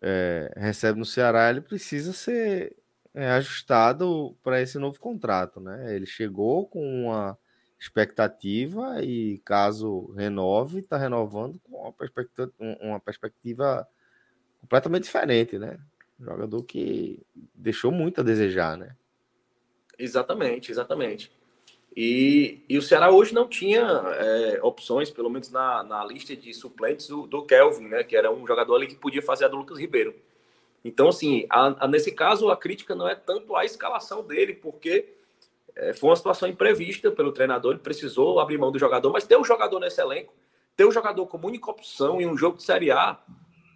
é, 0.00 0.50
recebe 0.56 0.98
no 0.98 1.04
Ceará, 1.04 1.50
ele 1.50 1.60
precisa 1.60 2.14
ser 2.14 2.74
é, 3.12 3.30
ajustado 3.32 4.34
para 4.42 4.60
esse 4.62 4.78
novo 4.78 4.98
contrato, 4.98 5.60
né? 5.60 5.94
Ele 5.94 6.06
chegou 6.06 6.66
com 6.66 7.04
uma 7.04 7.38
expectativa 7.78 9.02
e 9.02 9.38
caso 9.44 10.10
renove, 10.16 10.80
está 10.80 10.96
renovando 10.96 11.60
com 11.62 11.76
uma 11.76 11.92
perspectiva, 11.92 12.50
uma 12.58 12.98
perspectiva 12.98 13.86
completamente 14.62 15.04
diferente, 15.04 15.58
né? 15.58 15.78
jogador 16.18 16.62
que 16.62 17.22
deixou 17.54 17.90
muito 17.90 18.20
a 18.20 18.24
desejar, 18.24 18.76
né? 18.76 18.96
Exatamente, 19.98 20.70
exatamente. 20.70 21.30
E, 21.96 22.60
e 22.68 22.76
o 22.76 22.82
Ceará 22.82 23.10
hoje 23.10 23.32
não 23.32 23.46
tinha 23.46 23.80
é, 23.82 24.58
opções, 24.62 25.10
pelo 25.10 25.30
menos 25.30 25.50
na, 25.50 25.84
na 25.84 26.04
lista 26.04 26.34
de 26.34 26.52
suplentes, 26.52 27.06
do, 27.06 27.26
do, 27.26 27.44
Kelvin, 27.44 27.86
né? 27.86 28.02
Que 28.02 28.16
era 28.16 28.32
um 28.32 28.46
jogador 28.46 28.74
ali 28.74 28.88
que 28.88 28.96
podia 28.96 29.22
fazer 29.22 29.44
a 29.44 29.48
do 29.48 29.56
Lucas 29.56 29.78
Ribeiro. 29.78 30.14
Então, 30.84 31.08
assim, 31.08 31.46
a, 31.48 31.84
a, 31.84 31.88
nesse 31.88 32.10
caso, 32.10 32.50
a 32.50 32.56
crítica 32.56 32.94
não 32.94 33.08
é 33.08 33.14
tanto 33.14 33.54
a 33.54 33.64
escalação 33.64 34.24
dele, 34.24 34.54
porque 34.54 35.14
é, 35.76 35.94
foi 35.94 36.10
uma 36.10 36.16
situação 36.16 36.48
imprevista 36.48 37.10
pelo 37.10 37.32
treinador, 37.32 37.72
ele 37.72 37.80
precisou 37.80 38.40
abrir 38.40 38.58
mão 38.58 38.72
do 38.72 38.78
jogador, 38.78 39.12
mas 39.12 39.24
ter 39.24 39.38
um 39.38 39.44
jogador 39.44 39.78
nesse 39.78 40.00
elenco, 40.00 40.34
ter 40.76 40.84
um 40.84 40.92
jogador 40.92 41.26
como 41.26 41.46
única 41.46 41.70
opção 41.70 42.20
em 42.20 42.26
um 42.26 42.36
jogo 42.36 42.56
de 42.56 42.64
Série 42.64 42.90
A, 42.90 43.18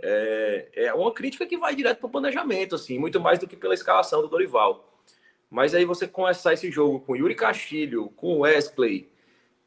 é, 0.02 0.68
é 0.75 0.94
uma 0.94 1.12
crítica 1.12 1.46
que 1.46 1.56
vai 1.56 1.75
direto 1.75 1.98
para 1.98 2.06
o 2.06 2.10
planejamento, 2.10 2.75
assim, 2.75 2.98
muito 2.98 3.20
mais 3.20 3.38
do 3.38 3.46
que 3.46 3.56
pela 3.56 3.75
escalação 3.75 4.20
do 4.20 4.28
Dorival. 4.28 4.84
Mas 5.50 5.75
aí 5.75 5.85
você 5.85 6.07
começar 6.07 6.52
esse 6.52 6.71
jogo 6.71 7.00
com 7.00 7.17
Yuri 7.17 7.35
Castilho, 7.35 8.11
com 8.11 8.40
Wesley, 8.40 9.09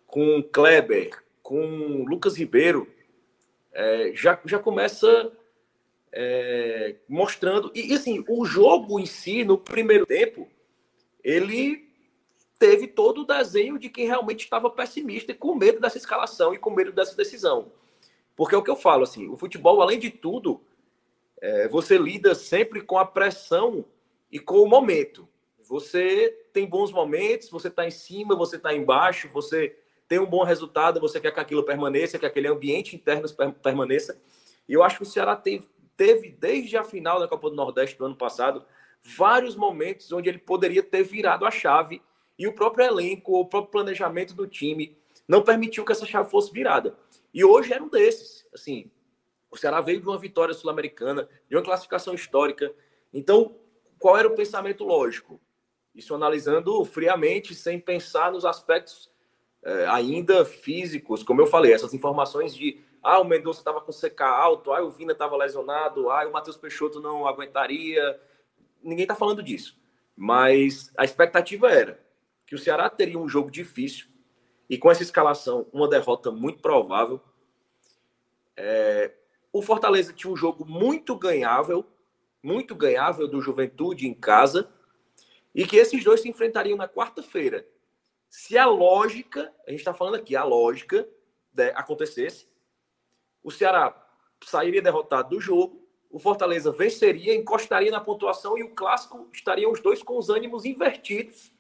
com 0.06 0.44
Kleber, 0.44 1.24
com 1.42 2.06
Lucas 2.08 2.38
Ribeiro, 2.38 2.88
é, 3.74 4.12
já, 4.14 4.40
já 4.46 4.60
começa 4.60 5.32
é, 6.12 6.96
mostrando. 7.08 7.72
E, 7.74 7.94
assim, 7.94 8.24
o 8.28 8.46
jogo 8.46 9.00
em 9.00 9.06
si, 9.06 9.44
no 9.44 9.58
primeiro 9.58 10.06
tempo, 10.06 10.48
ele 11.24 11.90
teve 12.60 12.88
todo 12.88 13.22
o 13.22 13.26
desenho 13.26 13.80
de 13.80 13.90
quem 13.90 14.06
realmente 14.06 14.44
estava 14.44 14.70
pessimista 14.70 15.32
e 15.32 15.36
com 15.36 15.56
medo 15.56 15.80
dessa 15.80 15.98
escalação 15.98 16.54
e 16.54 16.60
com 16.60 16.70
medo 16.70 16.92
dessa 16.92 17.16
decisão. 17.16 17.72
Porque 18.36 18.54
é 18.54 18.58
o 18.58 18.64
que 18.64 18.70
eu 18.70 18.76
falo, 18.76 19.04
assim, 19.04 19.28
o 19.30 19.36
futebol, 19.36 19.82
além 19.82 19.98
de 19.98 20.12
tudo, 20.12 20.62
é, 21.42 21.68
você 21.68 21.98
lida 21.98 22.36
sempre 22.36 22.82
com 22.82 23.00
a 23.00 23.06
pressão 23.06 23.84
e 24.32 24.40
com 24.40 24.60
o 24.60 24.68
momento. 24.68 25.28
Você 25.72 26.38
tem 26.52 26.68
bons 26.68 26.92
momentos, 26.92 27.50
você 27.50 27.70
está 27.70 27.88
em 27.88 27.92
cima, 27.92 28.36
você 28.36 28.58
está 28.58 28.76
embaixo, 28.76 29.30
você 29.30 29.74
tem 30.06 30.20
um 30.20 30.26
bom 30.26 30.44
resultado, 30.44 31.00
você 31.00 31.18
quer 31.18 31.34
que 31.34 31.40
aquilo 31.40 31.64
permaneça, 31.64 32.20
que 32.20 32.26
aquele 32.26 32.50
ambiente 32.50 32.94
interno 32.94 33.26
permaneça. 33.64 34.22
E 34.68 34.74
eu 34.74 34.84
acho 34.84 34.98
que 34.98 35.04
o 35.04 35.06
Ceará 35.06 35.34
teve, 35.34 35.70
teve, 35.96 36.30
desde 36.30 36.76
a 36.76 36.84
final 36.84 37.22
da 37.22 37.28
Copa 37.28 37.50
do 37.50 37.56
Nordeste 37.56 37.98
do 37.98 38.04
ano 38.04 38.18
passado, 38.18 38.66
vários 39.02 39.56
momentos 39.56 40.12
onde 40.12 40.28
ele 40.28 40.40
poderia 40.40 40.84
ter 40.84 41.04
virado 41.04 41.46
a 41.46 41.52
chave 41.52 42.02
e 42.38 42.46
o 42.50 42.54
próprio 42.54 42.86
elenco, 42.86 43.40
o 43.40 43.46
próprio 43.46 43.72
planejamento 43.72 44.34
do 44.34 44.46
time 44.46 44.98
não 45.26 45.42
permitiu 45.42 45.86
que 45.86 45.94
essa 45.94 46.06
chave 46.06 46.30
fosse 46.30 46.52
virada. 46.52 46.98
E 47.34 47.46
hoje 47.46 47.72
era 47.72 47.82
um 47.82 47.88
desses. 47.88 48.46
Assim, 48.54 48.92
o 49.50 49.56
Ceará 49.56 49.80
veio 49.80 50.02
de 50.02 50.06
uma 50.06 50.18
vitória 50.18 50.54
sul-americana, 50.54 51.30
de 51.50 51.56
uma 51.56 51.64
classificação 51.64 52.14
histórica. 52.14 52.76
Então, 53.14 53.56
qual 53.98 54.18
era 54.18 54.28
o 54.28 54.36
pensamento 54.36 54.84
lógico? 54.84 55.40
Isso 55.94 56.16
analisando 56.16 56.84
friamente, 56.86 57.54
sem 57.54 57.80
pensar 57.80 58.32
nos 58.32 58.46
aspectos 58.46 59.12
é, 59.64 59.86
ainda 59.88 60.46
físicos, 60.46 61.24
como 61.24 61.42
eu 61.42 61.48
falei, 61.48 61.74
essas 61.74 61.94
informações 61.94 62.56
de 62.56 62.82
ah, 63.04 63.20
o 63.20 63.24
Mendonça 63.24 63.60
estava 63.60 63.82
com 63.82 63.92
CK 63.92 64.22
alto, 64.22 64.72
ah, 64.72 64.82
o 64.82 64.92
Vina 64.92 65.14
estava 65.14 65.36
lesionado, 65.36 66.10
ah, 66.10 66.28
o 66.28 66.32
Matheus 66.32 66.58
Peixoto 66.58 67.00
não 67.00 67.28
aguentaria. 67.28 68.20
Ninguém 68.82 69.04
está 69.04 69.16
falando 69.16 69.42
disso. 69.42 69.78
Mas 70.16 70.92
a 70.98 71.04
expectativa 71.04 71.70
era 71.72 72.00
que 72.46 72.54
o 72.54 72.60
Ceará 72.60 72.90
teria 72.90 73.18
um 73.18 73.28
jogo 73.28 73.50
difícil 73.50 74.08
e 74.70 74.78
com 74.78 74.90
essa 74.92 75.04
escalação, 75.04 75.68
uma 75.74 75.88
derrota 75.88 76.32
muito 76.32 76.62
provável. 76.62 77.20
É, 78.56 79.12
o 79.52 79.62
Fortaleza 79.62 80.14
tinha 80.14 80.32
um 80.32 80.36
jogo 80.36 80.64
muito 80.66 81.16
ganhável, 81.16 81.86
muito 82.42 82.76
ganhável 82.76 83.28
do 83.28 83.42
Juventude 83.42 84.08
em 84.08 84.14
casa, 84.14 84.70
e 85.54 85.66
que 85.66 85.78
esses 85.78 86.04
dois 86.04 86.22
se 86.22 86.30
enfrentariam 86.30 86.78
na 86.78 86.88
quarta-feira. 86.88 87.68
Se 88.30 88.58
a 88.58 88.66
lógica, 88.66 89.54
a 89.68 89.72
gente 89.72 89.80
está 89.80 89.94
falando 89.94 90.16
aqui, 90.16 90.36
a 90.36 90.44
lógica 90.44 91.08
né, 91.54 91.72
acontecesse, 91.76 92.48
o 93.44 93.52
Ceará 93.52 93.96
sairia 94.44 94.82
derrotado 94.82 95.30
do 95.30 95.42
jogo, 95.42 95.86
o 96.10 96.20
Fortaleza 96.20 96.72
venceria, 96.72 97.36
encostaria 97.36 97.92
na 97.92 98.02
pontuação 98.02 98.58
e 98.58 98.64
o 98.64 98.74
clássico 98.74 99.30
estariam 99.32 99.72
os 99.72 99.80
dois 99.80 100.02
com 100.04 100.18
os 100.18 100.30
ânimos 100.30 100.66
invertidos 100.66 101.52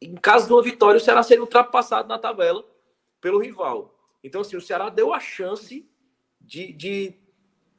em 0.00 0.14
caso 0.14 0.46
de 0.46 0.52
uma 0.52 0.62
vitória, 0.62 0.96
o 0.96 1.00
Ceará 1.00 1.22
seria 1.22 1.42
ultrapassado 1.42 2.08
na 2.08 2.18
tabela 2.18 2.64
pelo 3.20 3.38
rival. 3.38 3.94
Então, 4.24 4.40
assim, 4.40 4.56
o 4.56 4.60
Ceará 4.60 4.88
deu 4.88 5.12
a 5.12 5.20
chance 5.20 5.86
de, 6.40 6.72
de, 6.72 7.14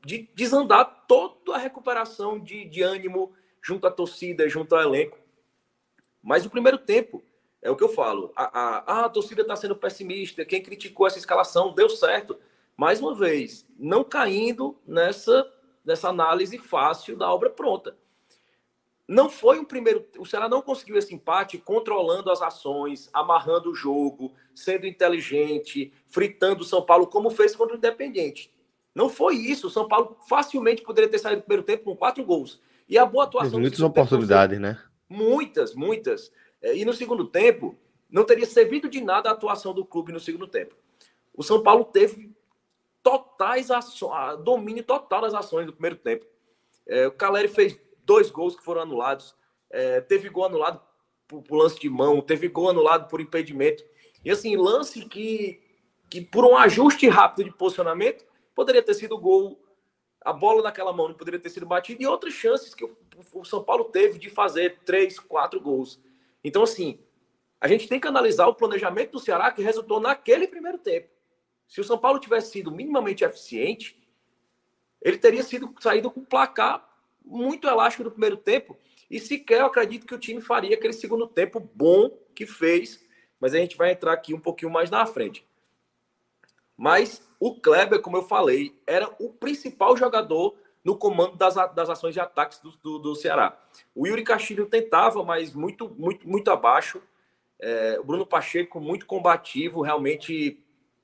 de 0.05 0.29
desandar 0.35 1.05
toda 1.07 1.55
a 1.55 1.57
recuperação 1.57 2.39
de, 2.39 2.65
de 2.65 2.83
ânimo 2.83 3.33
junto 3.61 3.88
à 3.88 3.91
torcida, 3.91 4.47
junto 4.47 4.75
ao 4.75 4.81
elenco. 4.81 5.17
Mas 6.22 6.46
o 6.46 6.50
primeiro 6.50 6.78
tempo, 6.78 7.24
é 7.62 7.70
o 7.70 7.75
que 7.75 7.84
eu 7.84 7.90
falo, 7.90 8.32
a, 8.36 8.44
a, 8.44 9.06
a 9.06 9.10
torcida 9.10 9.42
está 9.42 9.56
sendo 9.56 9.75
pessimista, 9.75 10.46
quem 10.46 10.62
criticou 10.62 11.08
essa 11.08 11.18
escalação 11.18 11.74
deu 11.74 11.90
certo. 11.90 12.38
Mais 12.75 13.00
uma 13.00 13.13
vez, 13.13 13.68
não 13.78 14.04
caindo 14.04 14.78
nessa, 14.88 15.48
nessa 15.86 16.10
análise 16.10 16.58
fácil 16.58 17.18
da 17.18 17.32
obra 17.32 17.50
pronta. 17.50 17.96
Não 19.08 19.30
foi 19.30 19.60
um 19.60 19.66
primeiro. 19.66 20.08
O 20.18 20.25
Ceará 20.25 20.48
não 20.48 20.62
conseguiu 20.62 20.98
esse 20.98 21.13
empate 21.13 21.58
controlando 21.58 22.32
as 22.32 22.42
ações, 22.42 23.10
amarrando 23.12 23.70
o 23.70 23.75
jogo, 23.75 24.34
sendo 24.56 24.88
inteligente, 24.88 25.92
fritando 26.08 26.62
o 26.62 26.66
São 26.66 26.82
Paulo, 26.82 27.06
como 27.06 27.30
fez 27.30 27.54
contra 27.54 27.75
o 27.75 27.78
Independente. 27.78 28.50
Não 28.96 29.10
foi 29.10 29.36
isso. 29.36 29.68
O 29.68 29.70
São 29.70 29.86
Paulo 29.88 30.18
facilmente 30.30 30.82
poderia 30.82 31.10
ter 31.10 31.20
saído 31.20 31.42
do 31.42 31.44
primeiro 31.44 31.63
tempo 31.63 31.84
com 31.84 31.96
quatro 31.96 32.24
gols. 32.24 32.62
E 32.88 32.98
a 32.98 33.06
boa 33.06 33.25
atuação. 33.25 33.60
Muitas 33.60 33.82
oportunidades, 33.82 34.60
né? 34.60 34.82
Muitas, 35.12 35.75
muitas. 35.75 36.32
É, 36.62 36.74
e 36.74 36.86
no 36.86 36.94
segundo 36.94 37.27
tempo, 37.27 37.77
não 38.10 38.24
teria 38.24 38.46
servido 38.46 38.88
de 38.88 39.01
nada 39.01 39.30
a 39.30 39.34
atuação 39.34 39.74
do 39.74 39.84
clube 39.84 40.13
no 40.13 40.22
segundo 40.22 40.48
tempo. 40.48 40.74
O 41.34 41.44
São 41.44 41.62
Paulo 41.62 41.84
teve 41.84 42.32
totais 43.03 43.70
ações, 43.70 44.38
domínio 44.41 44.84
total 44.84 45.22
das 45.22 45.34
ações 45.34 45.65
do 45.65 45.74
primeiro 45.74 45.98
tempo. 45.98 46.25
É, 46.88 47.08
o 47.08 47.12
Caleri 47.12 47.50
fez 47.50 47.77
dois 48.06 48.32
gols 48.32 48.56
que 48.56 48.63
foram 48.63 48.82
anulados. 48.82 49.36
É, 49.70 50.00
teve 50.00 50.30
gol 50.30 50.46
anulado 50.46 50.82
por, 51.27 51.41
por 51.44 51.58
lance 51.58 51.77
de 51.77 51.89
mão, 51.89 52.22
teve 52.22 52.48
gol 52.48 52.70
anulado 52.70 53.10
por 53.10 53.20
impedimento. 53.20 53.84
E 54.24 54.32
assim, 54.32 54.56
lance 54.56 55.03
que, 55.06 55.62
que 56.10 56.22
por 56.22 56.46
um 56.46 56.56
ajuste 56.56 57.10
rápido 57.10 57.50
de 57.50 57.58
posicionamento, 57.58 58.25
poderia 58.56 58.82
ter 58.82 58.94
sido 58.94 59.18
gol. 59.18 59.62
A 60.24 60.32
bola 60.32 60.62
naquela 60.62 60.94
mão 60.94 61.08
não 61.08 61.16
poderia 61.16 61.40
ter 61.40 61.50
sido 61.50 61.66
batida 61.66 62.04
e 62.04 62.06
outras 62.06 62.34
chances 62.34 62.74
que 62.74 62.86
o, 62.86 62.96
o 63.34 63.44
São 63.44 63.63
Paulo 63.63 63.86
teve 63.86 64.20
de 64.20 64.30
fazer 64.30 64.80
três, 64.86 65.20
quatro 65.20 65.60
gols. 65.60 66.00
Então, 66.44 66.63
assim, 66.63 67.00
a 67.60 67.68
gente 67.68 67.88
tem 67.88 68.00
que 68.00 68.08
analisar 68.08 68.48
o 68.48 68.56
planejamento 68.56 69.12
do 69.12 69.20
Ceará 69.20 69.51
que 69.51 69.62
resultou 69.62 70.00
naquele 70.00 70.48
primeiro 70.48 70.78
tempo. 70.78 71.10
Se 71.68 71.80
o 71.80 71.84
São 71.84 71.98
Paulo 71.98 72.20
tivesse 72.20 72.51
sido 72.51 72.72
minimamente 72.72 73.24
eficiente, 73.24 73.98
ele 75.01 75.18
teria 75.18 75.44
sido 75.44 75.74
saído 75.80 76.12
com 76.12 76.24
placar 76.24 76.88
muito 77.24 77.68
elástico 77.68 78.04
no 78.04 78.12
primeiro 78.12 78.38
tempo. 78.38 78.78
E 79.10 79.20
sequer 79.20 79.62
eu 79.62 79.66
acredito 79.66 80.06
que 80.06 80.16
o 80.16 80.20
time 80.20 80.42
faria 80.42 80.75
aquele 80.75 80.94
segundo 80.94 81.28
tempo 81.28 81.60
bom 81.60 82.10
que 82.36 82.46
fez. 82.46 83.04
Mas 83.40 83.54
a 83.54 83.58
gente 83.58 83.78
vai 83.78 83.92
entrar 83.92 84.13
aqui 84.13 84.34
um 84.34 84.40
pouquinho 84.40 84.72
mais 84.72 84.90
na 84.90 85.06
frente. 85.06 85.46
Mas 86.81 87.21
o 87.39 87.53
Kleber, 87.61 88.01
como 88.01 88.17
eu 88.17 88.23
falei, 88.23 88.75
era 88.88 89.07
o 89.19 89.29
principal 89.29 89.95
jogador 89.95 90.57
no 90.83 90.97
comando 90.97 91.38
das, 91.38 91.53
das 91.75 91.91
ações 91.91 92.15
de 92.15 92.19
ataques 92.19 92.57
do, 92.57 92.71
do, 92.71 92.97
do 92.97 93.15
Ceará. 93.15 93.55
O 93.93 94.07
Yuri 94.07 94.23
Castilho 94.23 94.65
tentava, 94.65 95.23
mas 95.23 95.53
muito, 95.53 95.88
muito, 95.95 96.27
muito 96.27 96.50
abaixo. 96.50 97.00
É, 97.59 98.00
o 98.00 98.03
Bruno 98.03 98.25
Pacheco 98.25 98.81
muito 98.81 99.05
combativo, 99.05 99.83
realmente 99.83 100.59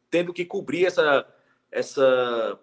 tendo 0.10 0.34
que 0.34 0.46
cobrir 0.46 0.88
essa, 0.88 1.32
essa, 1.72 2.60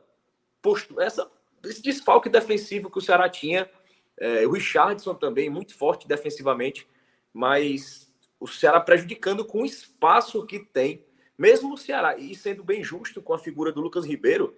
essa 0.98 1.30
esse 1.62 1.80
desfalque 1.80 2.28
defensivo 2.28 2.90
que 2.90 2.98
o 2.98 3.00
Ceará 3.00 3.28
tinha. 3.28 3.70
É, 4.18 4.44
o 4.44 4.50
Richardson 4.50 5.14
também, 5.14 5.48
muito 5.48 5.72
forte 5.76 6.08
defensivamente, 6.08 6.84
mas 7.32 8.12
o 8.40 8.48
Ceará 8.48 8.80
prejudicando 8.80 9.44
com 9.44 9.62
o 9.62 9.64
espaço 9.64 10.44
que 10.44 10.58
tem. 10.58 11.04
Mesmo 11.36 11.74
o 11.74 11.78
Ceará, 11.78 12.16
e 12.16 12.34
sendo 12.34 12.62
bem 12.62 12.82
justo 12.82 13.20
com 13.20 13.34
a 13.34 13.38
figura 13.38 13.72
do 13.72 13.80
Lucas 13.80 14.04
Ribeiro, 14.04 14.56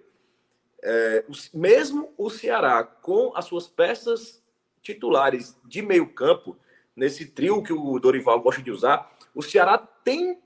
é, 0.83 1.25
mesmo 1.53 2.13
o 2.17 2.29
Ceará 2.29 2.83
com 2.83 3.31
as 3.35 3.45
suas 3.45 3.67
peças 3.67 4.43
titulares 4.81 5.57
de 5.65 5.81
meio 5.81 6.13
campo, 6.13 6.57
nesse 6.95 7.25
trio 7.27 7.61
que 7.61 7.73
o 7.73 7.99
Dorival 7.99 8.39
gosta 8.41 8.61
de 8.61 8.71
usar, 8.71 9.15
o 9.33 9.41
Ceará 9.41 9.77
tem, 9.77 10.41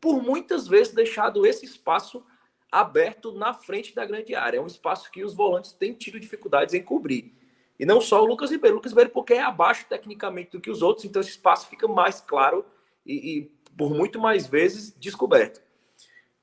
por 0.00 0.22
muitas 0.22 0.66
vezes, 0.66 0.94
deixado 0.94 1.46
esse 1.46 1.64
espaço 1.64 2.24
aberto 2.70 3.32
na 3.32 3.54
frente 3.54 3.94
da 3.94 4.04
grande 4.04 4.34
área. 4.34 4.58
É 4.58 4.60
um 4.60 4.66
espaço 4.66 5.10
que 5.10 5.24
os 5.24 5.34
volantes 5.34 5.72
têm 5.72 5.94
tido 5.94 6.20
dificuldades 6.20 6.74
em 6.74 6.82
cobrir. 6.82 7.34
E 7.78 7.86
não 7.86 8.00
só 8.00 8.22
o 8.22 8.26
Lucas 8.26 8.50
Ribeiro. 8.50 8.74
O 8.74 8.78
Lucas 8.78 8.92
Ribeiro, 8.92 9.10
porque 9.10 9.34
é 9.34 9.42
abaixo 9.42 9.86
tecnicamente 9.88 10.50
do 10.50 10.60
que 10.60 10.70
os 10.70 10.82
outros, 10.82 11.04
então 11.04 11.20
esse 11.20 11.30
espaço 11.30 11.68
fica 11.68 11.86
mais 11.86 12.20
claro 12.20 12.64
e, 13.06 13.38
e 13.38 13.52
por 13.78 13.94
muito 13.94 14.18
mais 14.18 14.44
vezes 14.48 14.92
descoberto. 14.98 15.62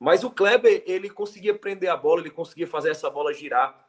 Mas 0.00 0.24
o 0.24 0.30
Kleber, 0.30 0.82
ele 0.86 1.10
conseguia 1.10 1.54
prender 1.54 1.90
a 1.90 1.96
bola, 1.96 2.22
ele 2.22 2.30
conseguia 2.30 2.66
fazer 2.66 2.90
essa 2.90 3.10
bola 3.10 3.34
girar. 3.34 3.86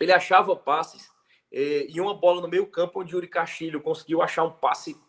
Ele 0.00 0.12
achava 0.12 0.56
passes. 0.56 1.08
E, 1.50 1.86
e 1.88 2.00
uma 2.00 2.12
bola 2.12 2.40
no 2.40 2.48
meio 2.48 2.66
campo, 2.66 3.00
onde 3.00 3.14
o 3.14 3.16
Yuri 3.16 3.28
Castilho 3.28 3.80
conseguiu 3.80 4.20
achar 4.20 4.42
um 4.42 4.50
passe 4.50 5.00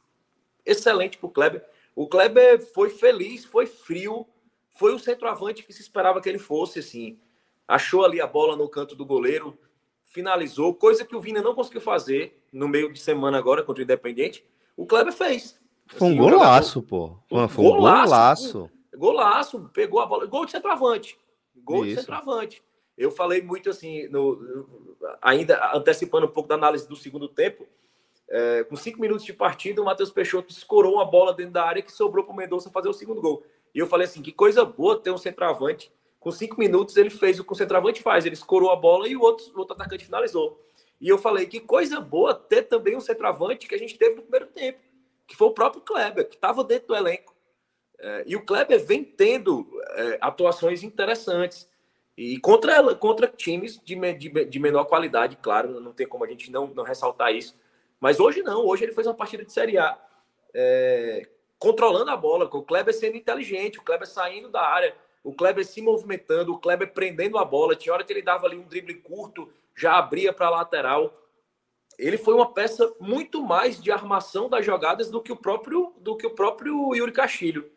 excelente 0.64 1.18
para 1.18 1.28
o 1.28 1.32
Kleber. 1.32 1.66
O 1.96 2.08
Kleber 2.08 2.62
foi 2.74 2.92
feliz, 2.92 3.44
foi 3.44 3.66
frio, 3.66 4.28
foi 4.70 4.94
o 4.94 5.00
centroavante 5.00 5.64
que 5.64 5.74
se 5.74 5.82
esperava 5.82 6.22
que 6.22 6.30
ele 6.30 6.40
fosse, 6.40 6.80
assim. 6.80 7.20
Achou 7.68 8.06
ali 8.06 8.22
a 8.22 8.28
bola 8.28 8.56
no 8.56 8.70
canto 8.70 8.96
do 8.96 9.06
goleiro, 9.06 9.58
finalizou, 10.06 10.76
coisa 10.76 11.06
que 11.06 11.16
o 11.16 11.20
Vina 11.20 11.42
não 11.42 11.56
conseguiu 11.56 11.82
fazer 11.82 12.40
no 12.52 12.68
meio 12.68 12.94
de 12.94 13.00
semana 13.00 13.38
agora 13.40 13.64
contra 13.64 13.82
o 13.82 13.84
Independente. 13.84 14.46
O 14.78 14.86
Kleber 14.86 15.14
fez. 15.14 15.63
Foi 15.88 16.08
um 16.08 16.12
assim, 16.12 16.18
golaço, 16.18 16.82
pô. 16.82 17.18
Foi 17.30 17.40
um 17.40 17.48
golaço. 17.48 18.10
Golaço. 18.10 18.70
golaço, 18.96 19.70
pegou 19.74 20.00
a 20.00 20.06
bola. 20.06 20.26
Gol 20.26 20.46
de 20.46 20.52
centroavante. 20.52 21.18
Gol 21.56 21.86
Isso. 21.86 21.96
de 21.96 22.02
centroavante. 22.02 22.64
Eu 22.98 23.12
falei 23.12 23.42
muito 23.42 23.70
assim, 23.70 24.08
no, 24.08 24.88
ainda 25.22 25.76
antecipando 25.76 26.28
um 26.28 26.32
pouco 26.32 26.50
da 26.50 26.56
análise 26.56 26.88
do 26.88 26.96
segundo 26.96 27.28
tempo. 27.28 27.68
É, 28.30 28.64
com 28.64 28.76
cinco 28.76 29.02
minutos 29.02 29.26
de 29.26 29.34
partida, 29.34 29.82
o 29.82 29.86
Matheus 29.86 30.12
Peixoto 30.12 30.52
escorou 30.52 30.96
uma 30.96 31.06
bola 31.06 31.34
dentro 31.34 31.54
da 31.54 31.64
área 31.64 31.82
que 31.82 31.92
sobrou 31.92 32.24
para 32.24 32.34
o 32.34 32.36
Mendonça 32.36 32.70
fazer 32.70 32.90
o 32.90 32.94
segundo 32.94 33.22
gol. 33.22 33.44
E 33.74 33.80
eu 33.80 33.88
falei 33.88 34.06
assim: 34.06 34.22
que 34.22 34.32
coisa 34.32 34.64
boa 34.64 35.00
ter 35.00 35.12
um 35.12 35.18
centroavante. 35.18 35.92
Com 36.20 36.32
cinco 36.32 36.58
minutos, 36.58 36.96
ele 36.96 37.10
fez 37.10 37.38
o 37.38 37.44
que 37.44 37.52
o 37.52 37.56
centroavante 37.56 38.02
faz. 38.02 38.26
Ele 38.26 38.36
escorou 38.36 38.72
a 38.72 38.76
bola 38.76 39.10
e 39.10 39.16
o 39.16 39.22
outro, 39.22 39.46
o 39.54 39.60
outro 39.60 39.76
atacante 39.76 40.06
finalizou. 40.06 40.60
E 41.02 41.10
eu 41.10 41.18
falei: 41.18 41.46
que 41.46 41.60
coisa 41.60 42.00
boa 42.00 42.34
ter 42.34 42.64
também 42.64 42.96
um 42.96 43.02
centroavante 43.02 43.68
que 43.68 43.76
a 43.76 43.78
gente 43.78 43.98
teve 43.98 44.16
no 44.16 44.22
primeiro 44.22 44.48
tempo, 44.48 44.80
que 45.28 45.36
foi 45.36 45.48
o 45.48 45.54
próprio 45.54 45.82
Kleber, 45.82 46.28
que 46.28 46.36
estava 46.36 46.64
dentro 46.64 46.90
do 46.90 46.96
elenco. 46.96 47.34
É, 48.00 48.24
e 48.28 48.36
o 48.36 48.46
Kleber 48.46 48.84
vem 48.86 49.04
tendo 49.04 49.68
é, 49.92 50.18
atuações 50.22 50.84
interessantes. 50.84 51.70
E 52.16 52.38
contra, 52.40 52.96
contra 52.96 53.28
times 53.28 53.82
de, 53.84 53.96
de, 54.14 54.46
de, 54.46 54.60
menor 54.60 54.86
qualidade, 54.86 55.38
claro, 55.42 55.80
não 55.80 55.94
tem 55.94 56.08
como 56.08 56.24
a 56.24 56.28
gente 56.28 56.52
não, 56.52 56.68
não 56.68 56.84
ressaltar 56.84 57.34
isso. 57.34 57.58
Mas 58.00 58.20
hoje 58.20 58.44
não, 58.44 58.66
hoje 58.66 58.84
ele 58.84 58.94
fez 58.94 59.08
uma 59.08 59.16
partida 59.16 59.44
de 59.44 59.52
Série 59.52 59.78
A 59.78 60.00
é, 60.54 61.28
controlando 61.58 62.12
a 62.12 62.18
bola, 62.18 62.48
com 62.48 62.60
o 62.60 62.64
Kleber 62.64 62.94
sendo 62.94 63.18
inteligente, 63.18 63.80
o 63.80 63.84
Kleber 63.84 64.08
saindo 64.08 64.50
da 64.50 64.62
área, 64.62 64.96
o 65.24 65.34
Kleber 65.34 65.66
se 65.66 65.82
movimentando, 65.82 66.54
o 66.54 66.60
Kleber 66.60 66.94
prendendo 66.94 67.38
a 67.38 67.46
bola. 67.46 67.76
Tinha 67.76 67.94
hora 67.94 68.04
que 68.04 68.14
ele 68.14 68.22
dava 68.22 68.46
ali 68.46 68.58
um 68.58 68.68
drible 68.68 68.96
curto, 68.96 69.52
já 69.76 69.98
abria 69.98 70.32
para 70.32 70.48
a 70.48 70.52
lateral. 70.52 71.18
Ele 71.98 72.18
foi 72.18 72.34
uma 72.34 72.52
peça 72.52 72.92
muito 73.00 73.42
mais 73.42 73.82
de 73.82 73.92
armação 73.92 74.50
das 74.50 74.66
jogadas 74.66 75.10
do 75.10 75.22
que 75.22 75.32
o 75.32 75.36
próprio 75.36 75.94
do 76.00 76.16
que 76.16 76.26
o 76.26 76.32
próprio 76.32 76.94
Yuri 76.96 77.12
Castilho. 77.12 77.70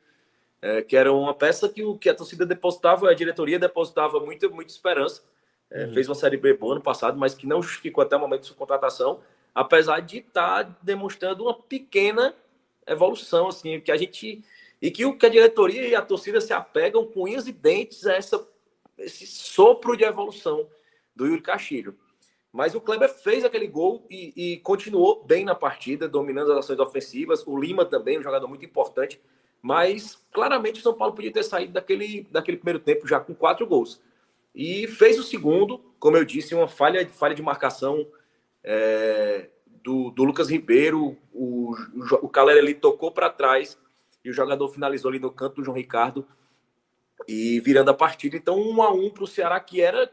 É, 0.62 0.82
que 0.82 0.96
era 0.96 1.12
uma 1.12 1.34
peça 1.34 1.68
que, 1.68 1.84
o, 1.84 1.98
que 1.98 2.08
a 2.08 2.14
torcida 2.14 2.46
depositava, 2.46 3.10
a 3.10 3.14
diretoria 3.14 3.58
depositava 3.58 4.18
muita, 4.18 4.48
muita 4.48 4.72
esperança. 4.72 5.22
É, 5.70 5.84
uhum. 5.84 5.94
Fez 5.94 6.08
uma 6.08 6.14
Série 6.14 6.36
B 6.36 6.54
boa 6.54 6.74
ano 6.74 6.82
passado, 6.82 7.18
mas 7.18 7.34
que 7.34 7.46
não 7.46 7.62
justificou 7.62 8.02
até 8.02 8.16
o 8.16 8.20
momento 8.20 8.42
de 8.42 8.46
sua 8.46 8.56
contratação, 8.56 9.20
apesar 9.54 10.00
de 10.00 10.18
estar 10.18 10.64
tá 10.64 10.76
demonstrando 10.82 11.44
uma 11.44 11.54
pequena 11.54 12.34
evolução, 12.86 13.48
assim, 13.48 13.80
que 13.80 13.92
a 13.92 13.96
gente. 13.96 14.42
E 14.80 14.90
que, 14.90 15.04
o, 15.04 15.16
que 15.16 15.26
a 15.26 15.30
diretoria 15.30 15.88
e 15.88 15.94
a 15.94 16.02
torcida 16.02 16.40
se 16.40 16.52
apegam 16.52 17.06
com 17.06 17.24
unhas 17.24 17.46
e 17.46 17.52
dentes 17.52 18.06
a 18.06 18.14
essa, 18.14 18.46
esse 18.98 19.26
sopro 19.26 19.96
de 19.96 20.04
evolução 20.04 20.68
do 21.14 21.26
Yuri 21.26 21.40
Castilho. 21.40 21.96
Mas 22.56 22.74
o 22.74 22.80
Kleber 22.80 23.12
fez 23.12 23.44
aquele 23.44 23.66
gol 23.66 24.06
e, 24.08 24.32
e, 24.34 24.56
continuou 24.60 25.22
bem 25.22 25.44
na 25.44 25.54
partida, 25.54 26.08
dominando 26.08 26.52
as 26.52 26.60
ações 26.60 26.78
ofensivas. 26.78 27.46
O 27.46 27.54
Lima 27.54 27.84
também, 27.84 28.18
um 28.18 28.22
jogador 28.22 28.48
muito 28.48 28.64
importante. 28.64 29.20
Mas 29.60 30.26
claramente 30.32 30.80
o 30.80 30.82
São 30.82 30.94
Paulo 30.94 31.12
podia 31.12 31.30
ter 31.30 31.42
saído 31.42 31.74
daquele, 31.74 32.26
daquele 32.30 32.56
primeiro 32.56 32.78
tempo 32.78 33.06
já 33.06 33.20
com 33.20 33.34
quatro 33.34 33.66
gols. 33.66 34.00
E 34.54 34.86
fez 34.86 35.18
o 35.18 35.22
segundo, 35.22 35.78
como 35.98 36.16
eu 36.16 36.24
disse, 36.24 36.54
uma 36.54 36.66
falha, 36.66 37.06
falha 37.10 37.34
de 37.34 37.42
marcação 37.42 38.08
é, 38.64 39.50
do, 39.84 40.10
do 40.10 40.24
Lucas 40.24 40.48
Ribeiro, 40.48 41.14
o, 41.34 41.74
o, 41.74 42.04
o 42.22 42.28
Calera 42.30 42.58
ali 42.58 42.72
tocou 42.72 43.12
para 43.12 43.28
trás 43.28 43.78
e 44.24 44.30
o 44.30 44.32
jogador 44.32 44.66
finalizou 44.70 45.10
ali 45.10 45.18
no 45.18 45.30
canto 45.30 45.56
do 45.56 45.64
João 45.64 45.76
Ricardo 45.76 46.26
e 47.28 47.60
virando 47.60 47.90
a 47.90 47.94
partida. 47.94 48.34
Então, 48.34 48.58
um 48.58 48.82
a 48.82 48.90
um 48.90 49.10
para 49.10 49.24
o 49.24 49.26
Ceará, 49.26 49.60
que 49.60 49.82
era 49.82 50.10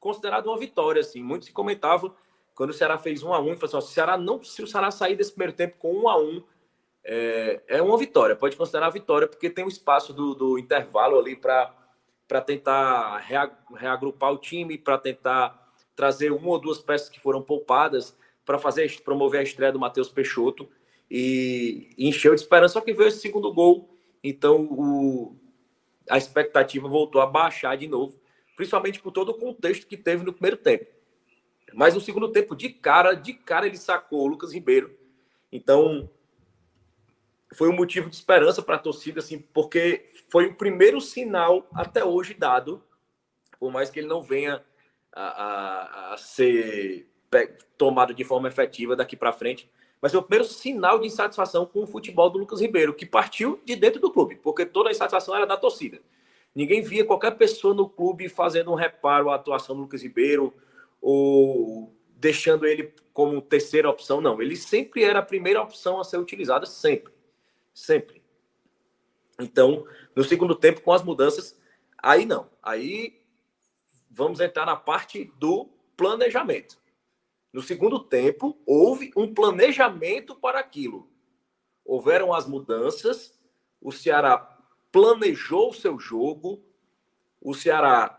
considerado 0.00 0.46
uma 0.46 0.58
vitória. 0.58 1.00
Assim. 1.00 1.22
Muito 1.22 1.46
se 1.46 1.52
comentava 1.52 2.14
quando 2.54 2.70
o 2.70 2.74
Ceará 2.74 2.96
fez 2.96 3.22
um 3.22 3.34
a 3.34 3.40
um, 3.40 3.52
e 3.52 3.56
falou 3.56 3.78
assim, 3.78 3.86
se, 3.86 3.92
o 3.92 3.94
Ceará 3.94 4.16
não, 4.16 4.42
se 4.42 4.62
o 4.62 4.66
Ceará 4.66 4.90
sair 4.90 5.14
desse 5.14 5.32
primeiro 5.32 5.52
tempo 5.52 5.76
com 5.78 5.92
um 5.92 6.08
a 6.08 6.18
um, 6.18 6.42
é, 7.08 7.60
é 7.68 7.82
uma 7.82 7.96
vitória, 7.96 8.34
pode 8.34 8.56
considerar 8.56 8.90
vitória, 8.90 9.28
porque 9.28 9.48
tem 9.48 9.64
um 9.64 9.68
espaço 9.68 10.12
do, 10.12 10.34
do 10.34 10.58
intervalo 10.58 11.18
ali 11.18 11.36
para 11.36 12.40
tentar 12.44 13.18
reagrupar 13.18 14.32
o 14.32 14.38
time, 14.38 14.76
para 14.76 14.98
tentar 14.98 15.70
trazer 15.94 16.32
uma 16.32 16.48
ou 16.48 16.58
duas 16.58 16.80
peças 16.80 17.08
que 17.08 17.20
foram 17.20 17.40
poupadas 17.40 18.16
para 18.44 18.58
fazer 18.58 19.00
promover 19.02 19.40
a 19.40 19.44
estreia 19.44 19.72
do 19.72 19.78
Matheus 19.78 20.08
Peixoto 20.08 20.68
e, 21.08 21.94
encheu 21.96 22.34
de 22.34 22.40
esperança, 22.40 22.74
só 22.74 22.80
que 22.80 22.92
veio 22.92 23.08
esse 23.08 23.20
segundo 23.20 23.52
gol, 23.52 23.88
então 24.22 24.64
o, 24.64 25.36
a 26.10 26.18
expectativa 26.18 26.88
voltou 26.88 27.20
a 27.20 27.26
baixar 27.26 27.76
de 27.76 27.86
novo, 27.86 28.18
principalmente 28.56 29.00
por 29.00 29.12
todo 29.12 29.28
o 29.28 29.38
contexto 29.38 29.86
que 29.86 29.96
teve 29.96 30.24
no 30.24 30.32
primeiro 30.32 30.56
tempo. 30.56 30.86
Mas 31.74 31.94
no 31.94 32.00
segundo 32.00 32.32
tempo, 32.32 32.56
de 32.56 32.70
cara, 32.70 33.12
de 33.12 33.34
cara 33.34 33.66
ele 33.66 33.76
sacou 33.76 34.22
o 34.22 34.26
Lucas 34.26 34.52
Ribeiro. 34.52 34.96
Então, 35.52 36.08
foi 37.54 37.68
um 37.68 37.76
motivo 37.76 38.08
de 38.08 38.16
esperança 38.16 38.62
para 38.62 38.76
a 38.76 38.78
torcida, 38.78 39.20
assim, 39.20 39.38
porque 39.38 40.08
foi 40.30 40.46
o 40.46 40.54
primeiro 40.54 41.00
sinal 41.00 41.68
até 41.74 42.04
hoje 42.04 42.34
dado, 42.34 42.82
por 43.60 43.70
mais 43.70 43.90
que 43.90 44.00
ele 44.00 44.08
não 44.08 44.22
venha 44.22 44.64
a, 45.12 45.22
a, 45.22 46.14
a 46.14 46.16
ser 46.16 47.08
tomado 47.76 48.14
de 48.14 48.24
forma 48.24 48.48
efetiva 48.48 48.96
daqui 48.96 49.16
para 49.16 49.32
frente. 49.32 49.70
Mas 50.00 50.14
é 50.14 50.18
o 50.18 50.22
primeiro 50.22 50.44
sinal 50.44 50.98
de 50.98 51.06
insatisfação 51.06 51.66
com 51.66 51.82
o 51.82 51.86
futebol 51.86 52.30
do 52.30 52.38
Lucas 52.38 52.60
Ribeiro, 52.60 52.94
que 52.94 53.06
partiu 53.06 53.60
de 53.64 53.76
dentro 53.76 54.00
do 54.00 54.10
clube, 54.10 54.36
porque 54.36 54.64
toda 54.64 54.88
a 54.88 54.92
insatisfação 54.92 55.34
era 55.34 55.46
da 55.46 55.56
torcida. 55.56 56.00
Ninguém 56.56 56.80
via 56.80 57.04
qualquer 57.04 57.32
pessoa 57.32 57.74
no 57.74 57.86
clube 57.86 58.30
fazendo 58.30 58.72
um 58.72 58.74
reparo 58.74 59.28
à 59.28 59.34
atuação 59.34 59.76
do 59.76 59.82
Lucas 59.82 60.02
Ribeiro 60.02 60.54
ou 61.02 61.94
deixando 62.16 62.66
ele 62.66 62.94
como 63.12 63.42
terceira 63.42 63.90
opção, 63.90 64.22
não. 64.22 64.40
Ele 64.40 64.56
sempre 64.56 65.04
era 65.04 65.18
a 65.18 65.22
primeira 65.22 65.60
opção 65.60 66.00
a 66.00 66.04
ser 66.04 66.16
utilizada, 66.16 66.64
sempre. 66.64 67.12
Sempre. 67.74 68.22
Então, 69.38 69.86
no 70.14 70.24
segundo 70.24 70.54
tempo, 70.54 70.80
com 70.80 70.94
as 70.94 71.02
mudanças, 71.02 71.60
aí 71.98 72.24
não. 72.24 72.48
Aí 72.62 73.20
vamos 74.10 74.40
entrar 74.40 74.64
na 74.64 74.76
parte 74.76 75.30
do 75.38 75.68
planejamento. 75.94 76.78
No 77.52 77.60
segundo 77.60 77.98
tempo, 77.98 78.58
houve 78.64 79.12
um 79.14 79.34
planejamento 79.34 80.34
para 80.34 80.58
aquilo. 80.58 81.06
Houveram 81.84 82.32
as 82.32 82.46
mudanças, 82.46 83.38
o 83.78 83.92
Ceará 83.92 84.55
planejou 84.96 85.68
o 85.68 85.74
seu 85.74 85.98
jogo, 85.98 86.64
o 87.38 87.52
Ceará 87.52 88.18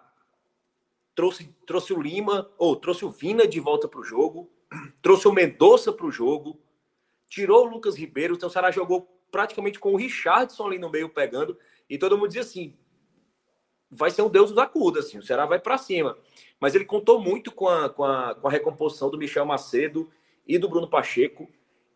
trouxe, 1.16 1.52
trouxe 1.66 1.92
o 1.92 2.00
Lima, 2.00 2.52
ou 2.56 2.76
trouxe 2.76 3.04
o 3.04 3.10
Vina 3.10 3.48
de 3.48 3.60
volta 3.60 3.88
para 3.88 4.00
o 4.00 4.04
jogo, 4.04 4.48
trouxe 5.02 5.28
o 5.28 5.34
Mendonça 5.34 5.92
para 5.92 6.06
o 6.06 6.12
jogo, 6.12 6.62
tirou 7.28 7.66
o 7.66 7.68
Lucas 7.68 7.98
Ribeiro, 7.98 8.36
então 8.36 8.48
o 8.48 8.52
Ceará 8.52 8.70
jogou 8.70 9.10
praticamente 9.32 9.80
com 9.80 9.92
o 9.92 9.96
Richardson 9.96 10.68
ali 10.68 10.78
no 10.78 10.92
meio 10.92 11.10
pegando, 11.10 11.58
e 11.90 11.98
todo 11.98 12.16
mundo 12.16 12.28
dizia 12.28 12.44
assim: 12.44 12.78
vai 13.90 14.12
ser 14.12 14.22
um 14.22 14.30
Deus 14.30 14.52
da 14.52 14.62
acuda, 14.62 15.00
assim, 15.00 15.18
o 15.18 15.24
Ceará 15.24 15.48
vai 15.48 15.58
para 15.58 15.80
cima. 15.80 16.16
Mas 16.60 16.76
ele 16.76 16.86
contou 16.86 17.20
muito 17.20 17.52
com 17.52 17.68
a, 17.68 17.90
com, 17.90 18.04
a, 18.04 18.36
com 18.36 18.48
a 18.48 18.52
recomposição 18.52 19.10
do 19.10 19.18
Michel 19.18 19.48
Macedo 19.48 20.12
e 20.46 20.60
do 20.60 20.70
Bruno 20.70 20.88
Pacheco. 20.88 21.50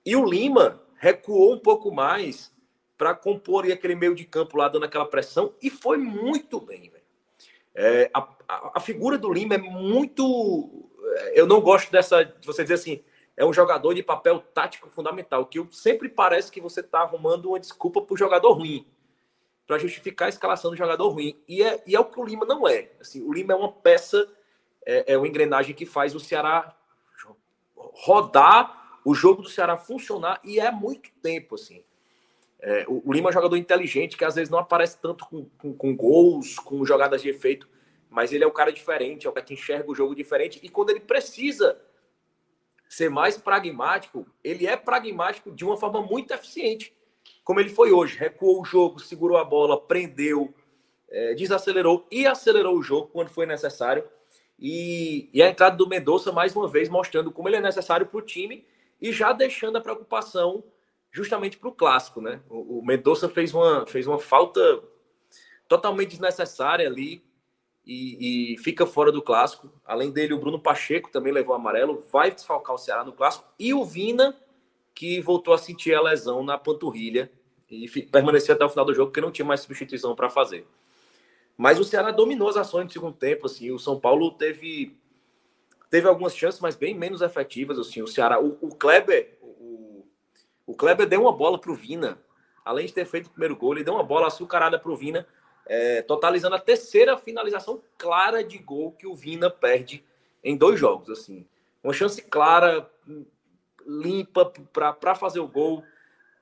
E 0.04 0.16
o 0.16 0.26
Lima 0.26 0.82
recuou 0.96 1.54
um 1.54 1.60
pouco 1.60 1.92
mais 1.92 2.52
para 3.02 3.16
compor 3.16 3.66
aquele 3.66 3.96
meio 3.96 4.14
de 4.14 4.24
campo 4.26 4.56
lá, 4.56 4.68
dando 4.68 4.86
aquela 4.86 5.08
pressão, 5.08 5.56
e 5.60 5.72
foi 5.72 5.98
muito 5.98 6.62
bem. 6.62 6.94
É, 7.74 8.12
a, 8.14 8.28
a, 8.76 8.80
figura 8.80 9.18
do 9.18 9.34
Lima 9.34 9.56
é 9.56 9.58
muito. 9.58 10.88
É, 11.04 11.40
eu 11.40 11.48
não 11.48 11.60
gosto 11.62 11.92
dessa. 11.92 12.24
De 12.24 12.46
você 12.46 12.62
dizer 12.62 12.76
assim, 12.76 13.04
é 13.36 13.44
um 13.44 13.52
jogador 13.52 13.96
de 13.96 14.04
papel 14.04 14.38
tático 14.54 14.88
fundamental, 14.88 15.48
que 15.48 15.66
sempre 15.72 16.10
parece 16.10 16.52
que 16.52 16.62
você 16.62 16.82
está 16.82 17.00
arrumando 17.00 17.48
uma 17.48 17.60
desculpa 17.60 18.04
para 18.04 18.14
o 18.14 18.18
jogador 18.18 18.52
ruim, 18.52 18.86
para 19.66 19.80
justificar 19.80 20.28
a 20.28 20.30
escalação 20.30 20.70
do 20.70 20.78
jogador 20.78 21.10
ruim. 21.10 21.42
E 21.48 21.64
é, 21.64 21.82
e 21.88 21.96
é 21.96 22.00
o 22.00 22.06
que 22.06 22.20
o 22.20 22.24
Lima 22.24 22.46
não 22.46 22.68
é. 22.68 22.92
Assim, 23.00 23.24
o 23.24 23.34
Lima 23.34 23.54
é 23.54 23.56
uma 23.56 23.72
peça, 23.72 24.32
é, 24.86 25.14
é 25.14 25.18
uma 25.18 25.28
engrenagem 25.28 25.74
que 25.74 25.88
faz 25.88 26.14
o 26.14 26.20
Ceará 26.20 26.78
rodar, 27.76 29.00
o 29.04 29.16
jogo 29.16 29.42
do 29.42 29.50
Ceará 29.50 29.76
funcionar, 29.76 30.40
e 30.44 30.60
é 30.60 30.70
muito 30.70 31.10
tempo, 31.20 31.56
assim. 31.56 31.84
É, 32.62 32.86
o, 32.88 33.02
o, 33.06 33.14
Lima 33.14 33.30
é 33.30 33.32
um 33.32 33.34
jogador 33.34 33.58
inteligente 33.58 34.16
que 34.16 34.24
às 34.24 34.36
vezes 34.36 34.50
não 34.50 34.60
aparece 34.60 34.98
tanto 35.02 35.26
com, 35.26 35.46
com, 35.58 35.74
com, 35.74 35.96
gols, 35.96 36.60
com 36.60 36.86
jogadas 36.86 37.22
de 37.22 37.30
efeito, 37.30 37.68
mas 38.10 38.32
ele 38.32 38.44
é 38.44 38.48
o 38.48 38.52
cara 38.52 38.72
diferente, 38.72 39.26
é 39.26 39.30
o 39.30 39.34
cara 39.34 39.46
que 39.46 39.56
enxerga 39.56 39.90
o 39.90 39.96
jogo 39.96 40.16
diferente. 40.16 40.60
E 40.62 40.70
quando 40.70 40.92
ele 40.92 41.00
precisa 41.00 41.82
ser 42.88 43.10
mais 43.10 43.38
pragmático, 43.38 44.28
ele 44.44 44.68
é 44.68 44.76
pragmático 44.76 45.52
de 45.52 45.66
uma 45.66 45.76
forma 45.76 46.02
muito 46.02 46.34
eficiente, 46.34 46.94
como 47.44 47.60
ele 47.60 47.70
foi 47.70 47.92
hoje. 47.92 48.18
Recuou 48.18 48.62
o 48.62 48.66
jogo, 48.66 49.00
segurou 49.00 49.38
a 49.38 49.44
bola, 49.44 49.80
prendeu, 49.80 50.54
é, 51.10 51.34
desacelerou 51.34 52.06
e 52.12 52.28
acelerou 52.28 52.78
o 52.78 52.84
jogo 52.84 53.08
quando 53.08 53.30
foi 53.30 53.48
necessário. 53.48 54.04
E, 54.60 55.30
e 55.34 55.42
a 55.42 55.50
entrada 55.50 55.76
do 55.76 55.88
Mendonça, 55.88 56.32
mais 56.32 56.56
uma 56.56 56.68
vez, 56.68 56.88
mostrando 56.90 57.32
como 57.32 57.50
ele 57.50 57.56
é 57.56 57.62
necessário 57.62 58.06
para 58.06 58.20
o 58.20 58.22
time 58.22 58.68
e 59.02 59.12
já 59.12 59.34
deixando 59.34 59.78
a 59.78 59.82
preocupação 59.82 60.64
justamente 61.12 61.58
para 61.58 61.70
o 61.70 61.74
clássico. 61.74 62.22
Né? 62.22 62.42
O, 62.50 62.80
o 62.80 62.86
Mendonça 62.86 63.30
fez 63.30 63.54
uma, 63.54 63.86
fez 63.86 64.08
uma 64.08 64.20
falta 64.20 64.62
totalmente 65.68 66.10
desnecessária 66.10 66.88
ali 66.88 67.24
e, 67.86 68.54
e, 68.54 68.58
fica 68.60 68.86
fora 68.86 69.12
do 69.12 69.22
clássico. 69.22 69.72
Além 69.86 70.12
dele, 70.12 70.34
o 70.34 70.40
Bruno 70.40 70.60
Pacheco 70.60 71.12
também 71.12 71.34
levou 71.34 71.56
amarelo, 71.56 72.04
vai 72.12 72.32
desfalcar 72.32 72.76
o 72.76 72.78
Ceará 72.78 73.04
no 73.04 73.14
clássico. 73.14 73.46
E 73.60 73.74
o 73.74 73.84
Vina, 73.84 74.36
que 74.94 75.20
voltou 75.22 75.54
a 75.54 75.58
sentir 75.58 75.94
a 75.94 76.02
lesão 76.02 76.44
na 76.44 76.58
panturrilha 76.58 77.32
e 77.70 77.88
permaneceu 78.04 78.54
até 78.54 78.66
o 78.66 78.70
final 78.70 78.86
do 78.86 78.94
jogo, 78.94 79.12
porque 79.12 79.22
não 79.22 79.32
tinha 79.32 79.46
mais 79.46 79.62
substituição 79.62 80.16
para 80.16 80.30
fazer. 80.30 80.68
Mas 81.58 81.80
o 81.80 81.84
Ceará 81.84 82.12
dominou 82.12 82.50
as 82.50 82.58
ações 82.58 82.86
no 82.86 82.92
segundo 82.92 83.16
tempo. 83.16 83.46
Assim, 83.46 83.72
o 83.72 83.80
São 83.80 84.00
Paulo 84.00 84.32
teve, 84.32 84.98
teve 85.90 86.08
algumas 86.08 86.36
chances, 86.36 86.60
mas 86.60 86.76
bem 86.76 86.94
menos 86.94 87.22
efetivas. 87.22 87.80
Assim, 87.80 88.02
o 88.02 88.08
Ceará, 88.08 88.42
o, 88.42 88.58
o 88.62 88.76
Kleber, 88.76 89.38
o, 89.42 89.91
o 90.66 90.76
Kleber 90.76 91.08
deu 91.08 91.22
uma 91.22 91.32
bola 91.32 91.60
para 91.60 91.72
o 91.72 91.76
Vina. 91.76 92.20
Além 92.64 92.86
de 92.86 92.94
ter 92.94 93.06
feito 93.06 93.28
o 93.28 93.32
primeiro 93.32 93.56
gol, 93.56 93.74
ele 93.74 93.84
deu 93.84 93.94
uma 93.94 94.04
bola 94.04 94.28
açucarada 94.28 94.78
para 94.78 94.92
o 94.92 94.96
Vina 94.96 95.28
é, 95.66 96.02
totalizando 96.02 96.56
a 96.56 96.60
terceira 96.60 97.18
finalização 97.18 97.82
clara 97.98 98.44
de 98.44 98.58
gol 98.58 98.92
que 98.92 99.08
o 99.08 99.16
Vina 99.16 99.50
perde 99.50 100.04
em 100.44 100.58
dois 100.58 100.80
jogos. 100.80 101.10
assim 101.10 101.48
Uma 101.84 101.94
chance 101.94 102.22
clara, 102.22 102.90
limpa 103.86 104.52
para 104.74 105.16
fazer 105.16 105.40
o 105.40 105.48
gol, 105.48 105.84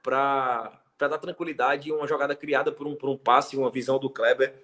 para 0.01 0.81
dar 0.97 1.17
tranquilidade, 1.17 1.91
uma 1.91 2.07
jogada 2.07 2.35
criada 2.35 2.71
por 2.71 2.87
um, 2.87 2.95
por 2.95 3.09
um 3.09 3.17
passe, 3.17 3.57
uma 3.57 3.69
visão 3.69 3.99
do 3.99 4.09
Kleber. 4.09 4.63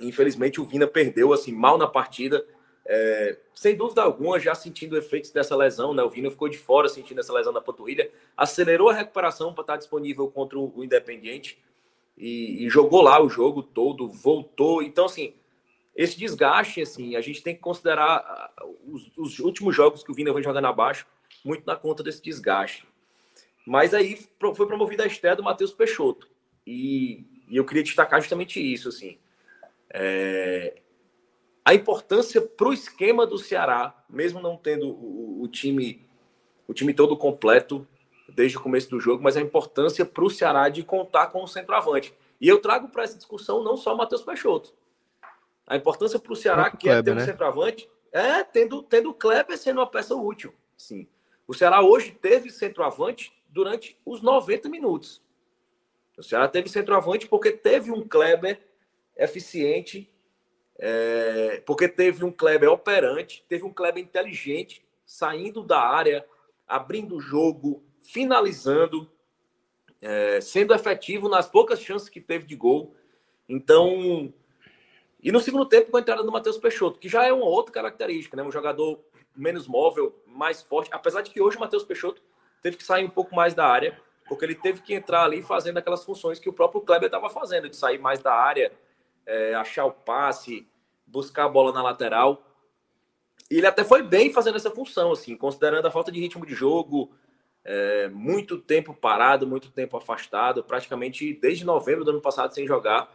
Infelizmente 0.00 0.60
o 0.60 0.64
Vina 0.64 0.86
perdeu 0.86 1.32
assim 1.32 1.52
mal 1.52 1.76
na 1.76 1.86
partida. 1.86 2.46
É, 2.84 3.38
sem 3.54 3.76
dúvida 3.76 4.02
alguma, 4.02 4.40
já 4.40 4.54
sentindo 4.54 4.96
efeitos 4.96 5.30
dessa 5.30 5.54
lesão, 5.54 5.94
né? 5.94 6.02
O 6.02 6.08
Vina 6.08 6.30
ficou 6.30 6.48
de 6.48 6.58
fora 6.58 6.88
sentindo 6.88 7.20
essa 7.20 7.32
lesão 7.32 7.52
na 7.52 7.60
panturrilha, 7.60 8.10
acelerou 8.36 8.90
a 8.90 8.94
recuperação 8.94 9.54
para 9.54 9.62
estar 9.62 9.76
disponível 9.76 10.28
contra 10.28 10.58
o 10.58 10.84
Independiente 10.84 11.58
e, 12.16 12.64
e, 12.64 12.68
jogou 12.68 13.02
lá 13.02 13.22
o 13.22 13.28
jogo 13.28 13.62
todo, 13.62 14.08
voltou. 14.08 14.82
Então, 14.82 15.06
assim, 15.06 15.34
esse 15.94 16.18
desgaste, 16.18 16.80
assim, 16.80 17.16
a 17.16 17.20
gente 17.20 17.42
tem 17.42 17.54
que 17.54 17.60
considerar 17.60 18.52
os, 18.84 19.10
os 19.16 19.38
últimos 19.38 19.74
jogos 19.74 20.02
que 20.02 20.10
o 20.10 20.14
Vina 20.14 20.32
vem 20.32 20.42
jogando 20.42 20.66
abaixo, 20.66 21.06
muito 21.44 21.64
na 21.64 21.76
conta 21.76 22.02
desse 22.02 22.22
desgaste. 22.22 22.86
Mas 23.66 23.94
aí 23.94 24.18
foi 24.40 24.66
promovida 24.66 25.04
a 25.04 25.06
estreia 25.06 25.36
do 25.36 25.42
Matheus 25.42 25.72
Peixoto. 25.72 26.28
E, 26.66 27.24
e, 27.48 27.56
eu 27.56 27.64
queria 27.64 27.82
destacar 27.82 28.20
justamente 28.20 28.60
isso, 28.60 28.88
assim. 28.88 29.18
É, 29.90 30.81
a 31.64 31.74
importância 31.74 32.40
para 32.40 32.68
o 32.68 32.72
esquema 32.72 33.26
do 33.26 33.38
Ceará, 33.38 34.04
mesmo 34.08 34.40
não 34.40 34.56
tendo 34.56 34.88
o, 34.88 35.42
o, 35.42 35.48
time 35.48 36.04
o 36.66 36.74
time 36.74 36.92
todo 36.92 37.16
completo, 37.16 37.86
desde 38.28 38.56
o 38.56 38.60
começo 38.60 38.90
do 38.90 38.98
jogo, 38.98 39.22
mas 39.22 39.36
a 39.36 39.40
importância 39.40 40.04
para 40.04 40.24
o 40.24 40.30
Ceará 40.30 40.68
de 40.68 40.82
contar 40.82 41.28
com 41.28 41.42
o 41.42 41.46
centroavante. 41.46 42.14
E 42.40 42.48
eu 42.48 42.60
trago 42.60 42.88
para 42.88 43.04
essa 43.04 43.16
discussão 43.16 43.62
não 43.62 43.76
só 43.76 43.94
o 43.94 43.96
Matheus 43.96 44.22
Peixoto. 44.22 44.74
A 45.66 45.76
importância 45.76 46.18
para 46.18 46.32
o 46.32 46.36
Ceará, 46.36 46.70
que 46.70 46.88
Kleber, 46.88 46.98
é 46.98 47.02
ter 47.02 47.12
um 47.12 47.14
né? 47.14 47.24
centroavante, 47.24 47.88
é 48.10 48.42
tendo, 48.42 48.82
tendo 48.82 49.10
o 49.10 49.14
Kleber 49.14 49.56
sendo 49.56 49.78
uma 49.78 49.86
peça 49.86 50.14
útil. 50.14 50.52
Sim. 50.76 51.06
O 51.46 51.54
Ceará 51.54 51.82
hoje 51.82 52.10
teve 52.10 52.50
centroavante 52.50 53.32
durante 53.48 53.96
os 54.04 54.20
90 54.20 54.68
minutos. 54.68 55.22
O 56.18 56.22
Ceará 56.22 56.48
teve 56.48 56.68
centroavante 56.68 57.28
porque 57.28 57.52
teve 57.52 57.90
um 57.90 58.06
Kleber 58.06 58.60
eficiente, 59.16 60.10
é, 60.84 61.62
porque 61.64 61.86
teve 61.86 62.24
um 62.24 62.32
Kleber 62.32 62.68
operante, 62.68 63.44
teve 63.48 63.62
um 63.62 63.72
Kleber 63.72 64.02
inteligente, 64.02 64.84
saindo 65.06 65.62
da 65.62 65.80
área, 65.80 66.26
abrindo 66.66 67.14
o 67.14 67.20
jogo, 67.20 67.84
finalizando, 68.00 69.08
é, 70.00 70.40
sendo 70.40 70.74
efetivo 70.74 71.28
nas 71.28 71.46
poucas 71.46 71.80
chances 71.80 72.08
que 72.08 72.20
teve 72.20 72.46
de 72.46 72.56
gol. 72.56 72.96
Então, 73.48 74.34
e 75.22 75.30
no 75.30 75.38
segundo 75.38 75.66
tempo 75.66 75.92
com 75.92 75.98
a 75.98 76.00
entrada 76.00 76.24
do 76.24 76.32
Matheus 76.32 76.58
Peixoto, 76.58 76.98
que 76.98 77.08
já 77.08 77.24
é 77.24 77.32
uma 77.32 77.46
outra 77.46 77.72
característica, 77.72 78.36
né? 78.36 78.42
Um 78.42 78.50
jogador 78.50 78.98
menos 79.36 79.68
móvel, 79.68 80.20
mais 80.26 80.62
forte, 80.62 80.90
apesar 80.92 81.22
de 81.22 81.30
que 81.30 81.40
hoje 81.40 81.58
o 81.58 81.60
Matheus 81.60 81.84
Peixoto 81.84 82.20
teve 82.60 82.76
que 82.76 82.82
sair 82.82 83.04
um 83.04 83.10
pouco 83.10 83.36
mais 83.36 83.54
da 83.54 83.64
área, 83.68 83.96
porque 84.26 84.44
ele 84.44 84.56
teve 84.56 84.82
que 84.82 84.94
entrar 84.94 85.22
ali 85.22 85.42
fazendo 85.42 85.78
aquelas 85.78 86.04
funções 86.04 86.40
que 86.40 86.48
o 86.48 86.52
próprio 86.52 86.80
Kleber 86.80 87.06
estava 87.06 87.30
fazendo, 87.30 87.68
de 87.68 87.76
sair 87.76 87.98
mais 87.98 88.18
da 88.18 88.34
área, 88.34 88.72
é, 89.24 89.54
achar 89.54 89.84
o 89.84 89.92
passe, 89.92 90.66
buscar 91.12 91.44
a 91.44 91.48
bola 91.48 91.70
na 91.72 91.82
lateral. 91.82 92.42
E 93.50 93.58
ele 93.58 93.66
até 93.66 93.84
foi 93.84 94.02
bem 94.02 94.32
fazendo 94.32 94.56
essa 94.56 94.70
função, 94.70 95.12
assim, 95.12 95.36
considerando 95.36 95.86
a 95.86 95.90
falta 95.90 96.10
de 96.10 96.18
ritmo 96.18 96.46
de 96.46 96.54
jogo, 96.54 97.12
é, 97.64 98.08
muito 98.08 98.58
tempo 98.58 98.94
parado, 98.94 99.46
muito 99.46 99.70
tempo 99.70 99.96
afastado, 99.96 100.64
praticamente 100.64 101.34
desde 101.34 101.64
novembro 101.64 102.04
do 102.04 102.10
ano 102.10 102.20
passado 102.20 102.54
sem 102.54 102.66
jogar. 102.66 103.12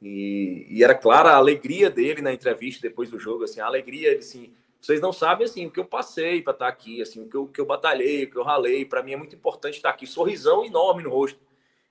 E, 0.00 0.66
e, 0.68 0.84
era 0.84 0.94
clara 0.94 1.30
a 1.30 1.36
alegria 1.36 1.88
dele 1.88 2.20
na 2.20 2.32
entrevista 2.32 2.82
depois 2.82 3.10
do 3.10 3.18
jogo, 3.18 3.44
assim, 3.44 3.60
a 3.60 3.66
alegria, 3.66 4.10
ele, 4.10 4.18
assim, 4.18 4.52
vocês 4.80 5.00
não 5.00 5.12
sabem, 5.12 5.44
assim, 5.44 5.66
o 5.66 5.70
que 5.70 5.78
eu 5.78 5.84
passei 5.84 6.42
para 6.42 6.52
estar 6.52 6.66
tá 6.66 6.70
aqui, 6.70 7.00
assim, 7.00 7.22
o 7.22 7.28
que 7.28 7.36
eu, 7.36 7.46
que 7.46 7.60
eu 7.60 7.64
batalhei, 7.64 8.24
o 8.24 8.30
que 8.30 8.36
eu 8.36 8.42
ralei, 8.42 8.84
para 8.84 9.02
mim 9.02 9.12
é 9.12 9.16
muito 9.16 9.36
importante 9.36 9.76
estar 9.76 9.90
aqui, 9.90 10.06
sorrisão 10.06 10.64
enorme 10.64 11.04
no 11.04 11.10
rosto. 11.10 11.38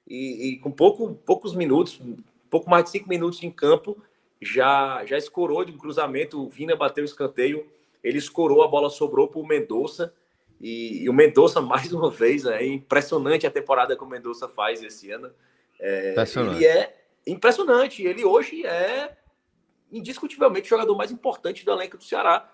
E, 0.05 0.49
e, 0.49 0.59
com 0.59 0.69
pouco, 0.69 1.15
poucos 1.25 1.55
minutos, 1.55 2.01
pouco 2.49 2.69
mais 2.69 2.83
de 2.83 2.91
cinco 2.91 3.07
minutos 3.07 3.41
em 3.41 3.49
campo, 3.49 3.97
já 4.41 5.05
já 5.05 5.17
escorou 5.17 5.63
de 5.63 5.71
um 5.71 5.77
cruzamento, 5.77 6.41
o 6.41 6.49
Vina 6.49 6.75
bateu 6.75 7.03
o 7.03 7.05
escanteio, 7.05 7.69
ele 8.03 8.17
escorou, 8.17 8.63
a 8.63 8.67
bola 8.67 8.89
sobrou 8.89 9.27
para 9.27 9.39
o 9.39 9.45
Mendonça, 9.45 10.13
e, 10.61 11.03
e 11.03 11.09
o 11.09 11.13
Mendonça, 11.13 11.59
mais 11.61 11.91
uma 11.91 12.09
vez, 12.09 12.45
é 12.45 12.65
impressionante 12.65 13.47
a 13.47 13.51
temporada 13.51 13.95
que 13.95 14.03
o 14.03 14.07
Mendonça 14.07 14.47
faz 14.47 14.83
esse 14.83 15.11
ano. 15.11 15.31
É, 15.79 16.13
ele 16.37 16.65
é 16.65 16.95
impressionante. 17.25 18.03
Ele 18.03 18.23
hoje 18.23 18.65
é 18.65 19.17
indiscutivelmente 19.91 20.67
o 20.67 20.69
jogador 20.69 20.95
mais 20.95 21.11
importante 21.11 21.65
do 21.65 21.71
elenco 21.71 21.97
do 21.97 22.03
Ceará. 22.03 22.49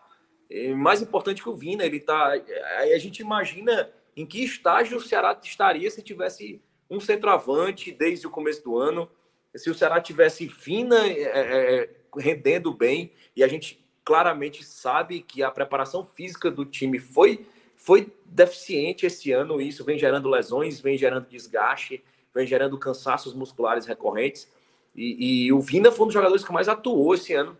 É 0.49 0.73
mais 0.73 1.01
importante 1.01 1.43
que 1.43 1.49
o 1.49 1.53
Vina. 1.53 1.83
Ele 1.85 1.99
tá. 1.99 2.29
Aí 2.29 2.93
a 2.93 2.97
gente 2.97 3.19
imagina 3.19 3.91
em 4.15 4.25
que 4.25 4.43
estágio 4.43 4.97
o 4.97 5.01
Ceará 5.01 5.37
estaria 5.43 5.91
se 5.91 6.01
tivesse 6.01 6.61
um 6.89 7.01
centroavante 7.01 7.91
desde 7.91 8.25
o 8.25 8.31
começo 8.31 8.63
do 8.63 8.77
ano. 8.77 9.09
Se 9.57 9.69
o 9.69 9.75
Ceará 9.75 9.99
tivesse 9.99 10.47
Vina 10.47 11.07
é, 11.07 11.21
é, 11.21 11.75
é, 11.75 11.89
rendendo 12.17 12.73
bem, 12.73 13.11
e 13.35 13.43
a 13.43 13.47
gente 13.47 13.83
claramente 14.03 14.63
sabe 14.63 15.21
que 15.21 15.43
a 15.43 15.51
preparação 15.51 16.03
física 16.03 16.49
do 16.49 16.63
time 16.63 16.99
foi, 16.99 17.45
foi 17.75 18.11
deficiente 18.25 19.05
esse 19.05 19.31
ano, 19.31 19.59
isso 19.59 19.83
vem 19.83 19.97
gerando 19.97 20.29
lesões, 20.29 20.79
vem 20.79 20.97
gerando 20.97 21.27
desgaste, 21.27 22.03
vem 22.33 22.47
gerando 22.47 22.77
cansaços 22.77 23.33
musculares 23.33 23.85
recorrentes. 23.85 24.49
E, 24.95 25.45
e 25.45 25.53
o 25.53 25.59
Vina 25.59 25.91
foi 25.91 26.05
um 26.05 26.07
dos 26.07 26.13
jogadores 26.13 26.43
que 26.43 26.51
mais 26.51 26.67
atuou 26.67 27.13
esse 27.13 27.33
ano. 27.33 27.57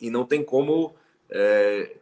E 0.00 0.10
não 0.10 0.24
tem 0.24 0.42
como 0.42 0.94
é, 1.30 1.96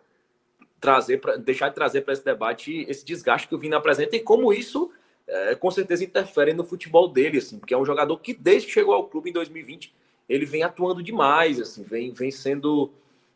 trazer 0.80 1.18
pra, 1.18 1.36
deixar 1.36 1.68
de 1.68 1.74
trazer 1.74 2.02
para 2.02 2.12
esse 2.12 2.24
debate 2.24 2.86
esse 2.88 3.04
desgaste 3.04 3.48
que 3.48 3.54
o 3.54 3.58
Vina 3.58 3.76
apresenta 3.76 4.16
e 4.16 4.20
como 4.20 4.52
isso 4.52 4.92
é, 5.28 5.54
com 5.54 5.70
certeza 5.70 6.04
interfere 6.04 6.52
no 6.52 6.64
futebol 6.64 7.08
dele, 7.08 7.38
assim, 7.38 7.58
porque 7.58 7.74
é 7.74 7.78
um 7.78 7.84
jogador 7.84 8.18
que 8.18 8.32
desde 8.32 8.68
que 8.68 8.74
chegou 8.74 8.94
ao 8.94 9.08
clube 9.08 9.30
em 9.30 9.32
2020 9.32 9.92
ele 10.28 10.44
vem 10.44 10.62
atuando 10.62 11.02
demais, 11.02 11.60
assim, 11.60 11.82
vem, 11.82 12.12
vem 12.12 12.30
sendo 12.30 12.92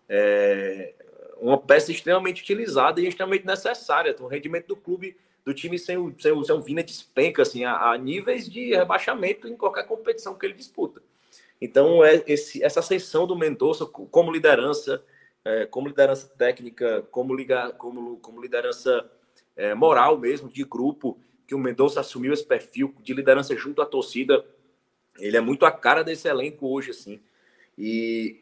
é, 0.09 0.93
uma 1.41 1.57
peça 1.57 1.91
extremamente 1.91 2.43
utilizada 2.43 3.01
e 3.01 3.07
extremamente 3.07 3.47
necessária. 3.47 4.11
Então, 4.11 4.27
o 4.27 4.29
rendimento 4.29 4.67
do 4.67 4.77
clube, 4.77 5.17
do 5.45 5.55
time 5.55 5.79
sem 5.79 5.97
o, 5.97 6.15
sem 6.19 6.33
o, 6.33 6.45
sem 6.45 6.55
o 6.55 6.61
Vina 6.61 6.83
despenca 6.83 7.43
assim, 7.43 7.65
a, 7.65 7.91
a, 7.91 7.99
níveis 7.99 8.49
de 8.49 8.75
rebaixamento 8.75 9.49
em 9.49 9.57
qualquer 9.57 9.87
competição 9.87 10.35
que 10.35 10.45
ele 10.45 10.55
disputa. 10.55 11.01
Então, 11.61 12.05
é 12.05 12.23
esse, 12.27 12.63
essa 12.63 12.81
ascensão 12.81 13.27
do 13.27 13.37
Mendonça 13.37 13.87
como 13.87 14.33
liderança, 14.33 15.03
é, 15.45 15.67
como 15.67 15.89
liderança 15.89 16.27
técnica, 16.37 17.07
como, 17.11 17.35
liga, 17.35 17.71
como, 17.73 18.17
como 18.17 18.43
liderança 18.43 19.09
é, 19.57 19.75
moral 19.75 20.19
mesmo, 20.19 20.49
de 20.49 20.65
grupo, 20.65 21.19
que 21.51 21.55
o 21.57 21.59
Mendonça 21.59 21.99
assumiu 21.99 22.33
esse 22.33 22.45
perfil 22.45 22.95
de 23.03 23.13
liderança 23.13 23.57
junto 23.57 23.83
à 23.83 23.85
torcida. 23.85 24.47
Ele 25.19 25.37
é 25.37 25.41
muito 25.41 25.67
a 25.67 25.73
cara 25.73 26.05
desse 26.05 26.29
elenco 26.29 26.73
hoje, 26.73 26.93
assim. 26.93 27.21
E, 27.77 28.41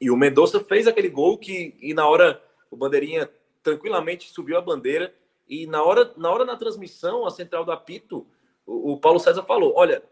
e 0.00 0.10
o 0.10 0.16
Mendonça 0.16 0.58
fez 0.58 0.88
aquele 0.88 1.08
gol 1.08 1.38
que, 1.38 1.76
e 1.80 1.94
na 1.94 2.08
hora, 2.08 2.42
o 2.72 2.76
Bandeirinha 2.76 3.30
tranquilamente 3.62 4.32
subiu 4.32 4.58
a 4.58 4.60
bandeira. 4.60 5.14
E 5.48 5.64
na 5.68 5.84
hora, 5.84 6.12
na 6.16 6.28
hora 6.28 6.44
na 6.44 6.56
transmissão, 6.56 7.24
a 7.24 7.30
central 7.30 7.64
do 7.64 7.70
apito, 7.70 8.26
o, 8.66 8.94
o 8.94 8.98
Paulo 8.98 9.20
César 9.20 9.44
falou: 9.44 9.72
olha, 9.76 10.02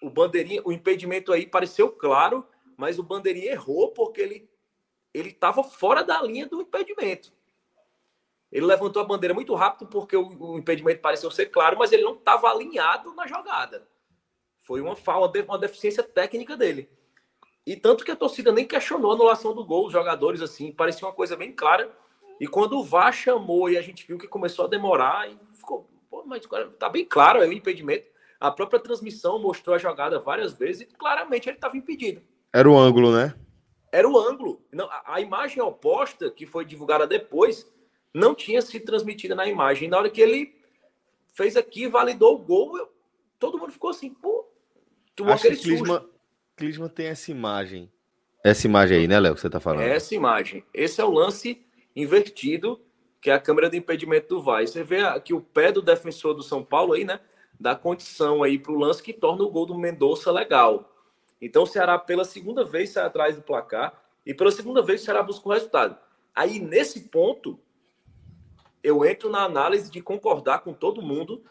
o 0.00 0.08
Bandeirinha, 0.08 0.62
o 0.64 0.70
impedimento 0.70 1.32
aí 1.32 1.44
pareceu 1.44 1.90
claro, 1.90 2.46
mas 2.76 3.00
o 3.00 3.02
Bandeirinha 3.02 3.50
errou 3.50 3.90
porque 3.90 4.20
ele 4.20 4.48
ele 5.12 5.30
estava 5.30 5.64
fora 5.64 6.04
da 6.04 6.22
linha 6.22 6.46
do 6.46 6.62
impedimento. 6.62 7.32
Ele 8.52 8.66
levantou 8.66 9.00
a 9.00 9.06
bandeira 9.06 9.32
muito 9.32 9.54
rápido 9.54 9.88
porque 9.88 10.14
o, 10.14 10.28
o 10.38 10.58
impedimento 10.58 11.00
pareceu 11.00 11.30
ser 11.30 11.46
claro, 11.46 11.78
mas 11.78 11.90
ele 11.90 12.02
não 12.02 12.14
estava 12.14 12.48
alinhado 12.48 13.14
na 13.14 13.26
jogada. 13.26 13.88
Foi 14.58 14.80
uma 14.80 14.94
falta, 14.94 15.42
uma 15.42 15.58
deficiência 15.58 16.02
técnica 16.02 16.56
dele. 16.56 16.88
E 17.66 17.76
tanto 17.76 18.04
que 18.04 18.10
a 18.10 18.16
torcida 18.16 18.52
nem 18.52 18.66
questionou 18.66 19.12
a 19.12 19.14
anulação 19.14 19.54
do 19.54 19.64
gol, 19.64 19.86
os 19.86 19.92
jogadores 19.92 20.42
assim, 20.42 20.70
parecia 20.70 21.06
uma 21.06 21.14
coisa 21.14 21.36
bem 21.36 21.52
clara. 21.52 21.90
E 22.38 22.46
quando 22.46 22.78
o 22.78 22.84
VAR 22.84 23.12
chamou 23.12 23.70
e 23.70 23.78
a 23.78 23.82
gente 23.82 24.06
viu 24.06 24.18
que 24.18 24.28
começou 24.28 24.66
a 24.66 24.68
demorar, 24.68 25.30
e 25.30 25.38
ficou, 25.54 25.88
pô, 26.10 26.24
mas 26.26 26.42
tá 26.78 26.88
bem 26.88 27.04
claro 27.04 27.42
é 27.42 27.48
o 27.48 27.52
impedimento. 27.52 28.10
A 28.38 28.50
própria 28.50 28.80
transmissão 28.80 29.40
mostrou 29.40 29.76
a 29.76 29.78
jogada 29.78 30.18
várias 30.18 30.52
vezes 30.52 30.82
e 30.82 30.86
claramente 30.86 31.48
ele 31.48 31.56
estava 31.56 31.76
impedido. 31.76 32.20
Era 32.52 32.68
o 32.68 32.76
ângulo, 32.76 33.12
né? 33.12 33.34
Era 33.92 34.08
o 34.08 34.18
ângulo. 34.18 34.60
Não, 34.72 34.86
a, 34.86 35.14
a, 35.14 35.20
imagem 35.20 35.62
oposta, 35.62 36.30
que 36.30 36.44
foi 36.44 36.64
divulgada 36.64 37.06
depois, 37.06 37.70
não 38.14 38.34
tinha 38.34 38.60
sido 38.60 38.84
transmitida 38.84 39.34
na 39.34 39.46
imagem. 39.46 39.88
Na 39.88 39.98
hora 39.98 40.10
que 40.10 40.20
ele 40.20 40.54
fez 41.32 41.56
aqui, 41.56 41.88
validou 41.88 42.34
o 42.34 42.38
gol, 42.38 42.76
eu, 42.76 42.92
todo 43.38 43.58
mundo 43.58 43.72
ficou 43.72 43.90
assim, 43.90 44.10
pô. 44.10 44.46
Tomou 45.14 45.34
Acho 45.34 45.48
que 45.48 45.56
Clisma, 45.56 46.06
Clisma 46.56 46.88
tem 46.88 47.06
essa 47.06 47.30
imagem. 47.30 47.90
Essa 48.44 48.66
imagem 48.66 48.98
aí, 48.98 49.08
né, 49.08 49.20
Léo, 49.20 49.34
que 49.34 49.40
você 49.40 49.50
tá 49.50 49.60
falando? 49.60 49.82
Essa 49.82 50.14
imagem. 50.14 50.64
Esse 50.74 51.00
é 51.00 51.04
o 51.04 51.10
lance 51.10 51.64
invertido, 51.94 52.80
que 53.20 53.30
é 53.30 53.34
a 53.34 53.40
câmera 53.40 53.70
de 53.70 53.76
impedimento 53.76 54.28
do 54.28 54.42
VAR. 54.42 54.66
Você 54.66 54.82
vê 54.82 55.00
aqui 55.00 55.32
o 55.32 55.40
pé 55.40 55.70
do 55.70 55.80
defensor 55.80 56.34
do 56.34 56.42
São 56.42 56.64
Paulo 56.64 56.94
aí, 56.94 57.04
né? 57.04 57.20
Dá 57.58 57.76
condição 57.76 58.42
aí 58.42 58.58
para 58.58 58.72
o 58.72 58.78
lance 58.78 59.02
que 59.02 59.12
torna 59.12 59.44
o 59.44 59.50
gol 59.50 59.66
do 59.66 59.78
Mendonça 59.78 60.32
legal. 60.32 60.92
Então 61.40 61.62
o 61.62 61.66
Ceará, 61.66 61.98
pela 61.98 62.24
segunda 62.24 62.64
vez, 62.64 62.90
sai 62.90 63.04
atrás 63.04 63.36
do 63.36 63.42
placar 63.42 64.00
e 64.26 64.34
pela 64.34 64.50
segunda 64.50 64.82
vez 64.82 65.02
o 65.02 65.04
Ceará 65.04 65.22
busca 65.22 65.48
o 65.48 65.52
resultado. 65.52 65.96
Aí, 66.34 66.58
nesse 66.58 67.08
ponto, 67.08 67.60
eu 68.82 69.04
entro 69.04 69.30
na 69.30 69.44
análise 69.44 69.90
de 69.90 70.00
concordar 70.00 70.60
com 70.60 70.72
todo 70.72 71.02
mundo 71.02 71.42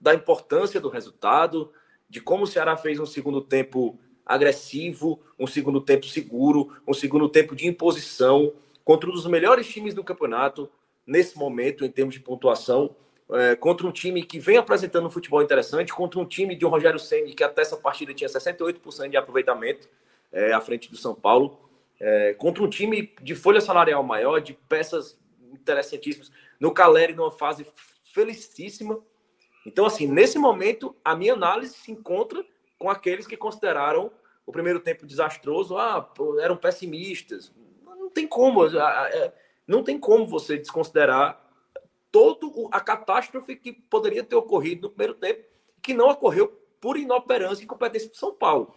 da 0.00 0.14
importância 0.14 0.80
do 0.80 0.88
resultado, 0.88 1.72
de 2.08 2.20
como 2.20 2.44
o 2.44 2.46
Ceará 2.46 2.76
fez 2.76 2.98
um 2.98 3.06
segundo 3.06 3.40
tempo 3.40 3.98
agressivo, 4.24 5.20
um 5.38 5.46
segundo 5.46 5.80
tempo 5.80 6.06
seguro, 6.06 6.72
um 6.86 6.94
segundo 6.94 7.28
tempo 7.28 7.54
de 7.54 7.66
imposição 7.66 8.52
contra 8.84 9.08
um 9.08 9.12
dos 9.12 9.26
melhores 9.26 9.68
times 9.68 9.92
do 9.92 10.04
campeonato 10.04 10.70
nesse 11.06 11.36
momento 11.36 11.84
em 11.84 11.90
termos 11.90 12.14
de 12.14 12.20
pontuação 12.20 12.94
é, 13.32 13.54
contra 13.54 13.86
um 13.86 13.92
time 13.92 14.22
que 14.22 14.38
vem 14.38 14.56
apresentando 14.56 15.06
um 15.06 15.10
futebol 15.10 15.42
interessante, 15.42 15.92
contra 15.92 16.18
um 16.18 16.24
time 16.24 16.56
de 16.56 16.66
um 16.66 16.68
Rogério 16.68 16.98
Senni 16.98 17.34
que 17.34 17.44
até 17.44 17.62
essa 17.62 17.76
partida 17.76 18.12
tinha 18.14 18.28
68% 18.28 19.08
de 19.08 19.16
aproveitamento 19.16 19.88
é, 20.32 20.52
à 20.52 20.60
frente 20.60 20.90
do 20.90 20.96
São 20.96 21.14
Paulo, 21.14 21.58
é, 21.98 22.34
contra 22.34 22.62
um 22.62 22.68
time 22.68 23.12
de 23.22 23.34
folha 23.34 23.60
salarial 23.60 24.02
maior, 24.02 24.40
de 24.40 24.54
peças 24.54 25.18
interessantíssimas, 25.52 26.30
no 26.58 26.72
Caleri 26.72 27.14
numa 27.14 27.30
fase 27.30 27.66
felicíssima. 28.12 29.00
Então, 29.66 29.86
assim, 29.86 30.06
nesse 30.06 30.38
momento, 30.38 30.96
a 31.04 31.14
minha 31.14 31.34
análise 31.34 31.74
se 31.74 31.92
encontra 31.92 32.44
com 32.78 32.88
aqueles 32.88 33.26
que 33.26 33.36
consideraram 33.36 34.10
o 34.46 34.52
primeiro 34.52 34.80
tempo 34.80 35.06
desastroso, 35.06 35.76
ah, 35.76 36.12
eram 36.40 36.56
pessimistas. 36.56 37.52
Não 37.84 38.10
tem 38.10 38.26
como, 38.26 38.62
não 39.66 39.84
tem 39.84 39.98
como 39.98 40.26
você 40.26 40.56
desconsiderar 40.56 41.46
toda 42.10 42.46
a 42.72 42.80
catástrofe 42.80 43.54
que 43.54 43.72
poderia 43.72 44.24
ter 44.24 44.34
ocorrido 44.34 44.88
no 44.88 44.90
primeiro 44.90 45.14
tempo, 45.14 45.44
que 45.80 45.94
não 45.94 46.08
ocorreu 46.08 46.48
por 46.80 46.96
inoperância 46.96 47.62
e 47.62 47.66
competência 47.66 48.08
do 48.08 48.16
São 48.16 48.34
Paulo. 48.34 48.74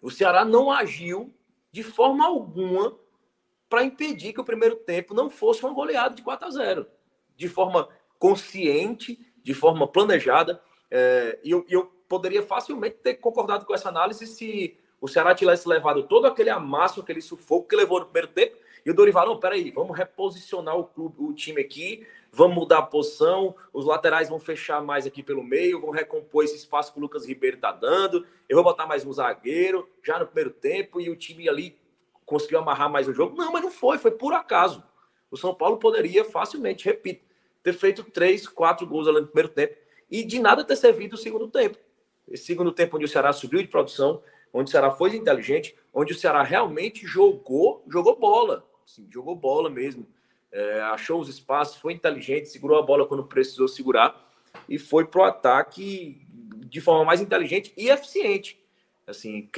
O 0.00 0.10
Ceará 0.10 0.44
não 0.44 0.70
agiu 0.70 1.34
de 1.72 1.82
forma 1.82 2.26
alguma 2.26 2.96
para 3.68 3.84
impedir 3.84 4.32
que 4.32 4.40
o 4.40 4.44
primeiro 4.44 4.76
tempo 4.76 5.14
não 5.14 5.28
fosse 5.28 5.64
uma 5.64 5.72
goleada 5.72 6.14
de 6.14 6.22
4 6.22 6.46
a 6.46 6.50
0. 6.50 6.86
De 7.36 7.48
forma 7.48 7.88
consciente, 8.18 9.18
de 9.42 9.54
forma 9.54 9.86
planejada. 9.86 10.62
É, 10.90 11.38
e 11.42 11.50
eu, 11.50 11.64
eu 11.68 11.86
poderia 12.08 12.42
facilmente 12.42 12.96
ter 12.96 13.14
concordado 13.14 13.64
com 13.64 13.74
essa 13.74 13.88
análise 13.88 14.26
se 14.26 14.76
o 15.00 15.08
Ceará 15.08 15.34
tivesse 15.34 15.68
levado 15.68 16.04
todo 16.04 16.26
aquele 16.26 16.50
amasso, 16.50 17.00
aquele 17.00 17.20
sufoco 17.20 17.68
que 17.68 17.76
levou 17.76 18.00
no 18.00 18.06
primeiro 18.06 18.28
tempo 18.28 18.56
e 18.84 18.90
o 18.90 18.94
Dorival, 18.94 19.26
não, 19.26 19.40
peraí, 19.40 19.70
vamos 19.70 19.96
reposicionar 19.96 20.76
o 20.76 20.84
clube, 20.84 21.16
o 21.18 21.32
time 21.32 21.62
aqui, 21.62 22.06
vamos 22.30 22.54
mudar 22.54 22.78
a 22.78 22.82
posição, 22.82 23.54
os 23.72 23.86
laterais 23.86 24.28
vão 24.28 24.38
fechar 24.38 24.82
mais 24.82 25.06
aqui 25.06 25.22
pelo 25.22 25.42
meio, 25.42 25.80
vão 25.80 25.90
recompor 25.90 26.44
esse 26.44 26.56
espaço 26.56 26.92
que 26.92 26.98
o 26.98 27.02
Lucas 27.02 27.26
Ribeiro 27.26 27.56
tá 27.56 27.72
dando, 27.72 28.26
eu 28.46 28.56
vou 28.56 28.64
botar 28.64 28.86
mais 28.86 29.06
um 29.06 29.12
zagueiro 29.12 29.88
já 30.02 30.18
no 30.18 30.26
primeiro 30.26 30.50
tempo 30.50 31.00
e 31.00 31.08
o 31.08 31.16
time 31.16 31.48
ali 31.48 31.78
conseguiu 32.24 32.58
amarrar 32.58 32.90
mais 32.90 33.08
o 33.08 33.12
jogo. 33.12 33.36
Não, 33.36 33.52
mas 33.52 33.62
não 33.62 33.70
foi, 33.70 33.98
foi 33.98 34.10
por 34.10 34.32
acaso. 34.32 34.82
O 35.30 35.36
São 35.36 35.54
Paulo 35.54 35.78
poderia 35.78 36.24
facilmente, 36.24 36.84
repito, 36.84 37.24
ter 37.62 37.72
feito 37.72 38.04
três, 38.04 38.46
quatro 38.46 38.86
gols 38.86 39.08
ali 39.08 39.20
no 39.20 39.26
primeiro 39.26 39.48
tempo 39.48 39.74
e 40.10 40.22
de 40.22 40.38
nada 40.38 40.64
ter 40.64 40.76
servido 40.76 41.14
o 41.14 41.18
segundo 41.18 41.48
tempo. 41.48 41.78
Esse 42.28 42.44
segundo 42.44 42.72
tempo 42.72 42.96
onde 42.96 43.04
o 43.06 43.08
Ceará 43.08 43.32
subiu 43.32 43.60
de 43.60 43.68
produção, 43.68 44.22
onde 44.52 44.68
o 44.68 44.70
Ceará 44.70 44.90
foi 44.90 45.16
inteligente, 45.16 45.76
onde 45.92 46.12
o 46.12 46.16
Ceará 46.16 46.42
realmente 46.42 47.06
jogou, 47.06 47.84
jogou 47.88 48.18
bola 48.18 48.64
assim, 48.86 49.06
jogou 49.10 49.34
bola 49.34 49.68
mesmo, 49.70 50.06
é, 50.52 50.80
achou 50.82 51.20
os 51.20 51.28
espaços, 51.28 51.76
foi 51.76 51.92
inteligente, 51.92 52.48
segurou 52.48 52.78
a 52.78 52.82
bola 52.82 53.06
quando 53.06 53.24
precisou 53.24 53.66
segurar 53.66 54.30
e 54.68 54.78
foi 54.78 55.06
pro 55.06 55.22
ataque 55.22 56.24
de 56.68 56.80
forma 56.80 57.04
mais 57.04 57.20
inteligente 57.20 57.72
e 57.76 57.88
eficiente, 57.88 58.60
assim, 59.06 59.48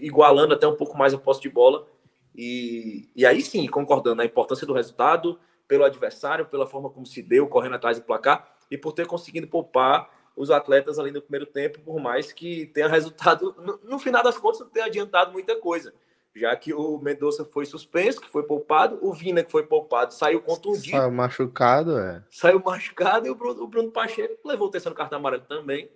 igualando 0.00 0.54
até 0.54 0.66
um 0.66 0.76
pouco 0.76 0.96
mais 0.96 1.12
a 1.12 1.18
posse 1.18 1.42
de 1.42 1.48
bola. 1.48 1.86
E, 2.34 3.08
e 3.14 3.26
aí 3.26 3.42
sim, 3.42 3.66
concordando 3.66 4.16
na 4.16 4.24
importância 4.24 4.66
do 4.66 4.72
resultado, 4.72 5.38
pelo 5.66 5.84
adversário, 5.84 6.46
pela 6.46 6.66
forma 6.66 6.90
como 6.90 7.06
se 7.06 7.22
deu, 7.22 7.46
correndo 7.46 7.76
atrás 7.76 7.98
do 7.98 8.04
placar 8.04 8.54
e 8.70 8.78
por 8.78 8.92
ter 8.92 9.06
conseguido 9.06 9.46
poupar 9.46 10.10
os 10.36 10.50
atletas 10.50 10.98
ali 10.98 11.10
no 11.10 11.20
primeiro 11.20 11.46
tempo, 11.46 11.80
por 11.80 12.00
mais 12.00 12.32
que 12.32 12.66
tenha 12.66 12.88
resultado, 12.88 13.54
no, 13.58 13.80
no 13.82 13.98
final 13.98 14.22
das 14.22 14.38
contas, 14.38 14.60
não 14.60 14.68
tenha 14.68 14.86
adiantado 14.86 15.32
muita 15.32 15.56
coisa 15.56 15.92
já 16.34 16.54
que 16.54 16.72
o 16.72 16.98
Mendonça 16.98 17.44
foi 17.44 17.66
suspenso, 17.66 18.20
que 18.20 18.28
foi 18.28 18.44
poupado, 18.44 18.98
o 19.02 19.12
Vina, 19.12 19.42
que 19.42 19.50
foi 19.50 19.64
poupado, 19.64 20.14
saiu 20.14 20.40
contundido. 20.40 20.96
Saiu 20.96 21.10
machucado, 21.10 21.98
é. 21.98 22.22
Saiu 22.30 22.62
machucado 22.64 23.26
e 23.26 23.30
o 23.30 23.34
Bruno, 23.34 23.62
o 23.62 23.66
Bruno 23.66 23.90
Pacheco 23.90 24.36
levou 24.46 24.68
o 24.68 24.70
terceiro 24.70 24.94
cartão 24.94 25.18
amarelo 25.18 25.42
também. 25.42 25.90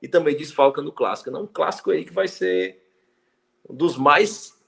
E 0.00 0.08
também 0.08 0.36
desfalca 0.36 0.82
no 0.82 0.92
clássico. 0.92 1.30
Não, 1.30 1.44
um 1.44 1.46
clássico 1.46 1.90
aí 1.90 2.04
que 2.04 2.12
vai 2.12 2.26
ser 2.26 2.82
um 3.68 3.74
dos 3.74 3.96
mais 3.96 4.60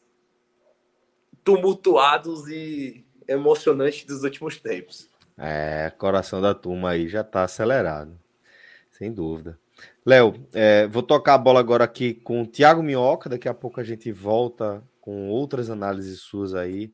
tumultuados 1.45 2.49
e 2.49 3.05
emocionantes 3.29 4.05
dos 4.05 4.23
últimos 4.23 4.59
tempos. 4.59 5.09
É, 5.37 5.93
coração 5.99 6.41
da 6.41 6.55
turma 6.55 6.91
aí 6.91 7.09
já 7.09 7.23
tá 7.23 7.45
acelerado. 7.45 8.19
Sem 8.91 9.13
dúvida. 9.13 9.59
Léo, 10.07 10.47
é, 10.53 10.87
vou 10.87 11.03
tocar 11.03 11.35
a 11.35 11.39
bola 11.39 11.61
agora 11.61 11.85
aqui 11.85 12.15
com 12.15 12.43
o 12.43 12.47
Thiago 12.47 12.83
Minhoca. 12.83 13.29
Daqui 13.29 13.49
a 13.49 13.55
pouco 13.55 13.81
a 13.81 13.85
gente 13.85 14.11
volta 14.13 14.83
com 15.01 15.29
outras 15.29 15.69
análises 15.69 16.21
suas 16.21 16.55
aí 16.55 16.93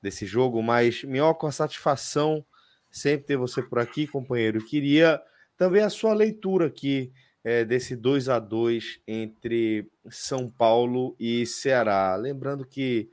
desse 0.00 0.26
jogo. 0.26 0.62
Mas, 0.62 1.04
Minhoca, 1.04 1.46
uma 1.46 1.52
satisfação 1.52 2.44
sempre 2.90 3.26
ter 3.26 3.36
você 3.36 3.62
por 3.62 3.78
aqui, 3.78 4.06
companheiro. 4.06 4.64
Queria 4.64 5.20
também 5.56 5.82
a 5.82 5.90
sua 5.90 6.12
leitura 6.14 6.66
aqui 6.66 7.12
é, 7.44 7.64
desse 7.64 7.96
2 7.96 8.28
a 8.28 8.38
2 8.38 9.00
entre 9.06 9.90
São 10.08 10.48
Paulo 10.48 11.16
e 11.18 11.44
Ceará. 11.46 12.14
Lembrando 12.16 12.64
que, 12.64 13.10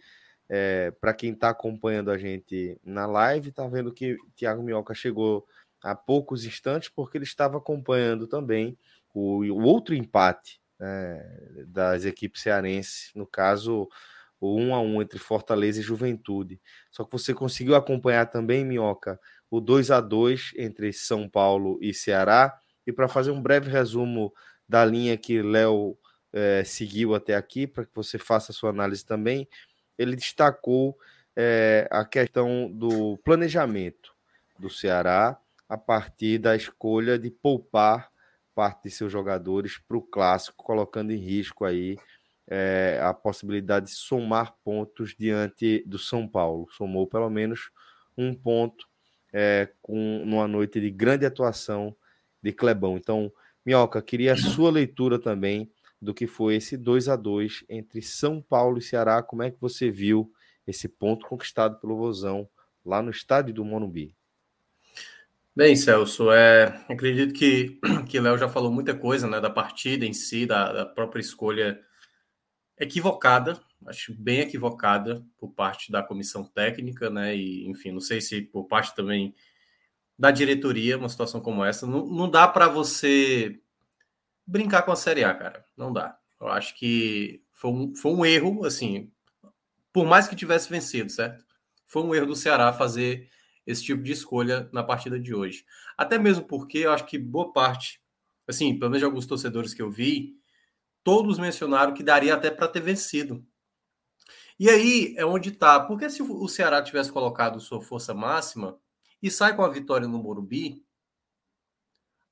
é, 0.49 0.91
para 0.99 1.13
quem 1.13 1.31
está 1.31 1.49
acompanhando 1.49 2.09
a 2.09 2.17
gente 2.17 2.79
na 2.83 3.05
live, 3.05 3.49
está 3.49 3.67
vendo 3.67 3.93
que 3.93 4.17
Thiago 4.35 4.63
Minhoca 4.63 4.93
chegou 4.95 5.45
há 5.81 5.95
poucos 5.95 6.43
instantes, 6.43 6.89
porque 6.89 7.17
ele 7.17 7.25
estava 7.25 7.57
acompanhando 7.57 8.27
também 8.27 8.77
o, 9.13 9.43
o 9.43 9.61
outro 9.61 9.93
empate 9.93 10.59
né, 10.79 11.23
das 11.67 12.03
equipes 12.03 12.41
cearenses, 12.41 13.11
no 13.13 13.27
caso, 13.27 13.87
o 14.39 14.55
1 14.55 14.73
a 14.73 14.81
1 14.81 15.01
entre 15.01 15.19
Fortaleza 15.19 15.79
e 15.79 15.83
Juventude. 15.83 16.59
Só 16.89 17.03
que 17.03 17.11
você 17.11 17.33
conseguiu 17.33 17.75
acompanhar 17.75 18.25
também, 18.25 18.65
Minhoca, 18.65 19.19
o 19.51 19.59
2 19.59 19.91
a 19.91 20.01
2 20.01 20.53
entre 20.57 20.91
São 20.93 21.29
Paulo 21.29 21.77
e 21.81 21.93
Ceará. 21.93 22.57
E 22.87 22.91
para 22.91 23.07
fazer 23.07 23.31
um 23.31 23.41
breve 23.41 23.69
resumo 23.69 24.33
da 24.67 24.83
linha 24.85 25.17
que 25.17 25.41
Léo 25.41 25.97
é, 26.31 26.63
seguiu 26.63 27.13
até 27.15 27.35
aqui, 27.35 27.67
para 27.67 27.85
que 27.85 27.91
você 27.93 28.17
faça 28.17 28.51
a 28.51 28.55
sua 28.55 28.69
análise 28.69 29.05
também, 29.05 29.47
ele 29.99 30.15
destacou 30.15 30.97
é, 31.35 31.87
a 31.91 32.05
questão 32.05 32.71
do 32.71 33.17
planejamento 33.17 34.15
do 34.57 34.69
Ceará 34.69 35.37
a 35.67 35.77
partir 35.77 36.37
da 36.37 36.55
escolha 36.55 37.19
de 37.19 37.29
poupar 37.29 38.09
parte 38.55 38.83
de 38.83 38.91
seus 38.91 39.11
jogadores 39.11 39.77
para 39.77 39.97
o 39.97 40.01
clássico, 40.01 40.63
colocando 40.63 41.11
em 41.11 41.17
risco 41.17 41.65
aí 41.65 41.97
é, 42.47 42.99
a 43.03 43.13
possibilidade 43.13 43.87
de 43.87 43.91
somar 43.91 44.55
pontos 44.63 45.15
diante 45.17 45.83
do 45.85 45.99
São 45.99 46.27
Paulo. 46.27 46.67
Somou 46.71 47.05
pelo 47.05 47.29
menos 47.29 47.69
um 48.17 48.33
ponto 48.33 48.87
é, 49.31 49.69
com 49.81 50.23
numa 50.25 50.47
noite 50.47 50.79
de 50.79 50.89
grande 50.89 51.25
atuação 51.25 51.95
de 52.41 52.51
Clebão. 52.51 52.97
Então, 52.97 53.31
Minhoca, 53.65 54.01
queria 54.01 54.33
a 54.33 54.37
sua 54.37 54.71
leitura 54.71 55.19
também 55.19 55.71
do 56.01 56.13
que 56.13 56.27
foi 56.27 56.55
esse 56.55 56.77
2 56.77 57.09
a 57.09 57.15
2 57.15 57.65
entre 57.69 58.01
São 58.01 58.41
Paulo 58.41 58.77
e 58.77 58.81
Ceará. 58.81 59.21
Como 59.21 59.43
é 59.43 59.51
que 59.51 59.59
você 59.59 59.91
viu 59.91 60.31
esse 60.65 60.87
ponto 60.87 61.27
conquistado 61.27 61.79
pelo 61.79 61.97
Vozão 61.97 62.47
lá 62.85 63.01
no 63.01 63.11
estádio 63.11 63.53
do 63.53 63.65
Monumbi? 63.65 64.15
Bem, 65.55 65.75
Celso, 65.75 66.31
é, 66.31 66.85
acredito 66.87 67.33
que 67.33 67.79
que 68.07 68.19
Léo 68.19 68.37
já 68.37 68.47
falou 68.47 68.71
muita 68.71 68.95
coisa 68.95 69.27
né, 69.27 69.41
da 69.41 69.49
partida 69.49 70.05
em 70.05 70.13
si, 70.13 70.45
da, 70.45 70.71
da, 70.71 70.85
própria 70.85 71.19
escolha 71.19 71.81
equivocada, 72.77 73.59
acho 73.87 74.13
bem 74.13 74.39
equivocada 74.39 75.21
por 75.37 75.49
parte 75.49 75.91
da 75.91 76.01
comissão 76.01 76.45
técnica, 76.45 77.09
né? 77.09 77.35
E, 77.35 77.67
enfim, 77.67 77.91
não 77.91 77.99
sei 77.99 78.21
se 78.21 78.41
por 78.41 78.67
parte 78.67 78.95
também 78.95 79.35
da 80.17 80.31
diretoria, 80.31 80.97
uma 80.97 81.09
situação 81.09 81.41
como 81.41 81.63
essa. 81.63 81.85
Não, 81.85 82.05
não 82.05 82.29
dá 82.29 82.47
para 82.47 82.69
você 82.69 83.59
brincar 84.49 84.81
com 84.81 84.91
a 84.91 84.95
Série 84.95 85.23
A, 85.23 85.33
cara. 85.33 85.63
Não 85.77 85.93
dá. 85.93 86.17
Eu 86.41 86.47
acho 86.47 86.75
que 86.75 87.43
foi 87.53 87.71
um, 87.71 87.95
foi 87.95 88.11
um 88.11 88.25
erro, 88.25 88.65
assim, 88.65 89.11
por 89.93 90.05
mais 90.05 90.27
que 90.27 90.35
tivesse 90.35 90.69
vencido, 90.69 91.11
certo? 91.11 91.45
Foi 91.85 92.01
um 92.03 92.15
erro 92.15 92.27
do 92.27 92.35
Ceará 92.35 92.73
fazer 92.73 93.29
esse 93.65 93.83
tipo 93.83 94.01
de 94.01 94.11
escolha 94.11 94.69
na 94.73 94.83
partida 94.83 95.19
de 95.19 95.33
hoje. 95.33 95.65
Até 95.97 96.17
mesmo 96.17 96.43
porque 96.45 96.79
eu 96.79 96.91
acho 96.91 97.05
que 97.05 97.17
boa 97.17 97.53
parte, 97.53 98.01
assim, 98.47 98.77
pelo 98.77 98.89
menos 98.91 98.99
de 98.99 99.05
alguns 99.05 99.25
torcedores 99.25 99.73
que 99.73 99.81
eu 99.81 99.91
vi, 99.91 100.35
todos 101.03 101.37
mencionaram 101.37 101.93
que 101.93 102.03
daria 102.03 102.33
até 102.33 102.49
para 102.49 102.67
ter 102.67 102.81
vencido. 102.81 103.45
E 104.59 104.69
aí 104.69 105.13
é 105.17 105.25
onde 105.25 105.49
está. 105.49 105.79
Porque 105.79 106.09
se 106.09 106.21
o 106.21 106.47
Ceará 106.47 106.81
tivesse 106.81 107.11
colocado 107.11 107.59
sua 107.59 107.81
força 107.81 108.13
máxima 108.13 108.79
e 109.21 109.29
sai 109.29 109.55
com 109.55 109.63
a 109.63 109.69
vitória 109.69 110.07
no 110.07 110.21
Morumbi, 110.21 110.83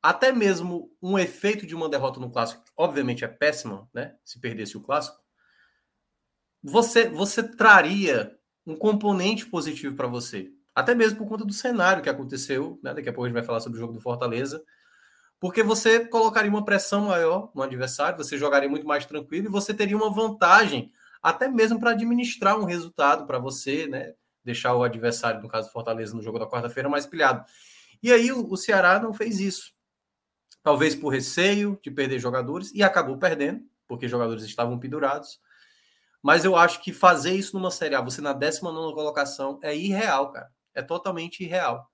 até 0.02 0.32
mesmo 0.32 0.92
um 1.02 1.18
efeito 1.18 1.66
de 1.66 1.76
uma 1.76 1.90
derrota 1.90 2.20
no 2.20 2.32
clássico, 2.32 2.64
obviamente 2.76 3.26
é 3.26 3.28
péssima, 3.28 3.90
né? 3.94 4.16
Se 4.24 4.40
perdesse 4.40 4.78
o 4.78 4.82
clássico, 4.82 5.18
você 6.64 7.10
você 7.10 7.44
traria 7.44 8.38
um 8.66 8.76
componente 8.76 9.46
positivo 9.46 9.96
para 9.96 10.08
você. 10.08 10.52
Até 10.76 10.94
mesmo 10.94 11.18
por 11.18 11.28
conta 11.28 11.46
do 11.46 11.54
cenário 11.54 12.04
que 12.04 12.10
aconteceu, 12.10 12.80
né? 12.84 12.94
Daqui 12.94 13.10
a 13.10 13.14
pouco 13.14 13.26
a 13.26 13.28
gente 13.28 13.34
vai 13.34 13.44
falar 13.44 13.60
sobre 13.60 13.78
o 13.78 13.82
jogo 13.82 13.94
do 13.94 14.02
Fortaleza. 14.02 14.64
Porque 15.40 15.62
você 15.64 16.06
colocaria 16.06 16.50
uma 16.50 16.66
pressão 16.66 17.06
maior 17.06 17.52
no 17.54 17.62
adversário, 17.62 18.18
você 18.18 18.38
jogaria 18.38 18.70
muito 18.70 18.88
mais 18.88 19.06
tranquilo 19.06 19.48
e 19.48 19.52
você 19.52 19.74
teria 19.74 19.96
uma 19.96 20.12
vantagem, 20.12 20.92
até 21.22 21.48
mesmo 21.48 21.80
para 21.80 21.92
administrar 21.92 22.60
um 22.60 22.66
resultado 22.66 23.26
para 23.26 23.38
você, 23.40 23.88
né? 23.88 24.14
Deixar 24.44 24.76
o 24.76 24.84
adversário, 24.84 25.42
no 25.42 25.48
caso 25.48 25.68
do 25.68 25.72
Fortaleza, 25.74 26.16
no 26.16 26.24
jogo 26.24 26.40
da 26.40 26.48
quarta-feira, 26.48 26.90
mais 26.90 27.06
pilhado. 27.06 27.46
E 28.02 28.12
aí 28.12 28.32
o 28.32 28.56
Ceará 28.56 29.00
não 29.00 29.14
fez 29.14 29.40
isso. 29.40 29.77
Talvez 30.68 30.96
por 30.96 31.10
receio 31.10 31.80
de 31.82 31.90
perder 31.90 32.20
jogadores, 32.20 32.74
e 32.74 32.84
acabou 32.84 33.18
perdendo, 33.18 33.64
porque 33.88 34.08
jogadores 34.08 34.44
estavam 34.44 34.78
pendurados. 34.78 35.40
Mas 36.22 36.44
eu 36.44 36.56
acho 36.56 36.84
que 36.84 36.92
fazer 36.92 37.34
isso 37.34 37.56
numa 37.56 37.72
Série 37.72 37.96
A, 37.96 38.02
você 38.02 38.20
na 38.20 38.34
19 38.34 38.94
colocação, 38.94 39.60
é 39.64 39.76
irreal, 39.76 40.32
cara 40.32 40.52
é 40.78 40.82
totalmente 40.84 41.44
irreal. 41.44 41.92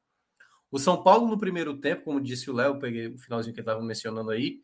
O 0.69 0.77
São 0.77 1.01
Paulo, 1.01 1.27
no 1.27 1.38
primeiro 1.38 1.77
tempo, 1.77 2.03
como 2.03 2.19
disse 2.19 2.51
o 2.51 2.53
Léo, 2.53 2.79
peguei 2.79 3.07
o 3.07 3.17
finalzinho 3.17 3.53
que 3.53 3.62
ele 3.62 3.67
estava 3.67 3.81
mencionando 3.81 4.29
aí, 4.29 4.59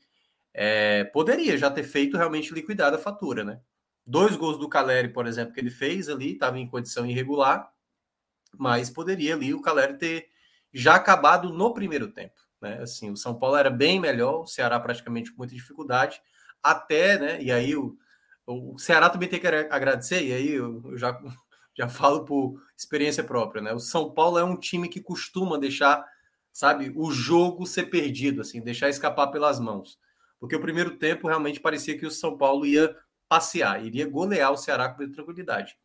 é, 0.54 1.06
poderia 1.06 1.58
já 1.58 1.72
ter 1.72 1.84
feito 1.84 2.17
realmente 2.17 2.54
liquidar 2.54 2.93
a 2.93 2.98
fatura, 2.98 3.45
né? 3.45 3.62
Dois 4.06 4.36
gols 4.36 4.58
do 4.58 4.67
Caleri, 4.67 5.08
por 5.10 5.26
exemplo, 5.26 5.54
que 5.54 5.60
ele 5.60 5.69
fez 5.69 6.10
ali, 6.10 6.34
estava 6.34 6.60
em 6.60 6.67
condição 6.67 7.06
irregular, 7.06 7.72
mas 8.58 8.89
poderia 8.89 9.36
ali 9.36 9.54
o 9.54 9.62
Caleri 9.62 9.98
ter 9.98 10.28
já 10.74 10.95
acabado 10.95 11.54
no 11.54 11.74
primeiro 11.74 12.12
tempo, 12.12 12.36
né? 12.62 12.82
Assim, 12.82 13.10
o 13.12 13.17
São 13.17 13.38
Paulo 13.38 13.56
era 13.56 13.69
bem 13.69 14.00
melhor, 14.00 14.41
o 14.41 14.48
Ceará 14.48 14.80
praticamente 14.80 15.32
com 15.32 15.38
muita 15.38 15.56
dificuldade, 15.56 16.22
até, 16.62 17.17
né? 17.17 17.41
E 17.41 17.52
aí 17.52 17.76
o, 17.76 17.98
o 18.45 18.78
Ceará 18.78 19.10
também 19.10 19.30
tem 19.30 19.39
que 19.39 19.48
agradecer, 19.48 20.24
e 20.24 20.34
aí 20.34 20.52
eu, 20.52 20.82
eu 20.86 20.98
já 20.98 21.19
já 21.78 21.88
falo 21.88 22.26
por 22.26 22.62
experiência 22.78 23.24
própria, 23.24 23.62
né? 23.62 23.74
O 23.74 23.80
São 23.80 24.12
Paulo 24.12 24.38
é 24.38 24.43
um 24.43 24.58
time 24.58 24.89
que 24.89 25.00
costuma 25.02 25.58
deixar, 25.58 26.06
sabe, 26.52 26.91
o 26.93 27.10
jogo 27.10 27.65
ser 27.65 27.86
perdido, 27.86 28.41
assim, 28.41 28.62
deixar 28.62 28.89
escapar 28.89 29.28
pelas 29.28 29.62
mãos. 29.62 29.98
Porque 30.39 30.56
o 30.56 30.62
primeiro 30.62 30.98
tempo 30.98 31.28
realmente 31.28 31.60
parecia 31.62 31.98
que 31.98 32.06
o 32.06 32.12
São 32.12 32.38
Paulo 32.38 32.65
ia 32.65 32.93
passear, 33.30 33.86
iria 33.86 34.10
golear 34.10 34.52
o 34.52 34.58
Ceará 34.58 34.89
com 34.89 35.10
tranquilidade. 35.10 35.78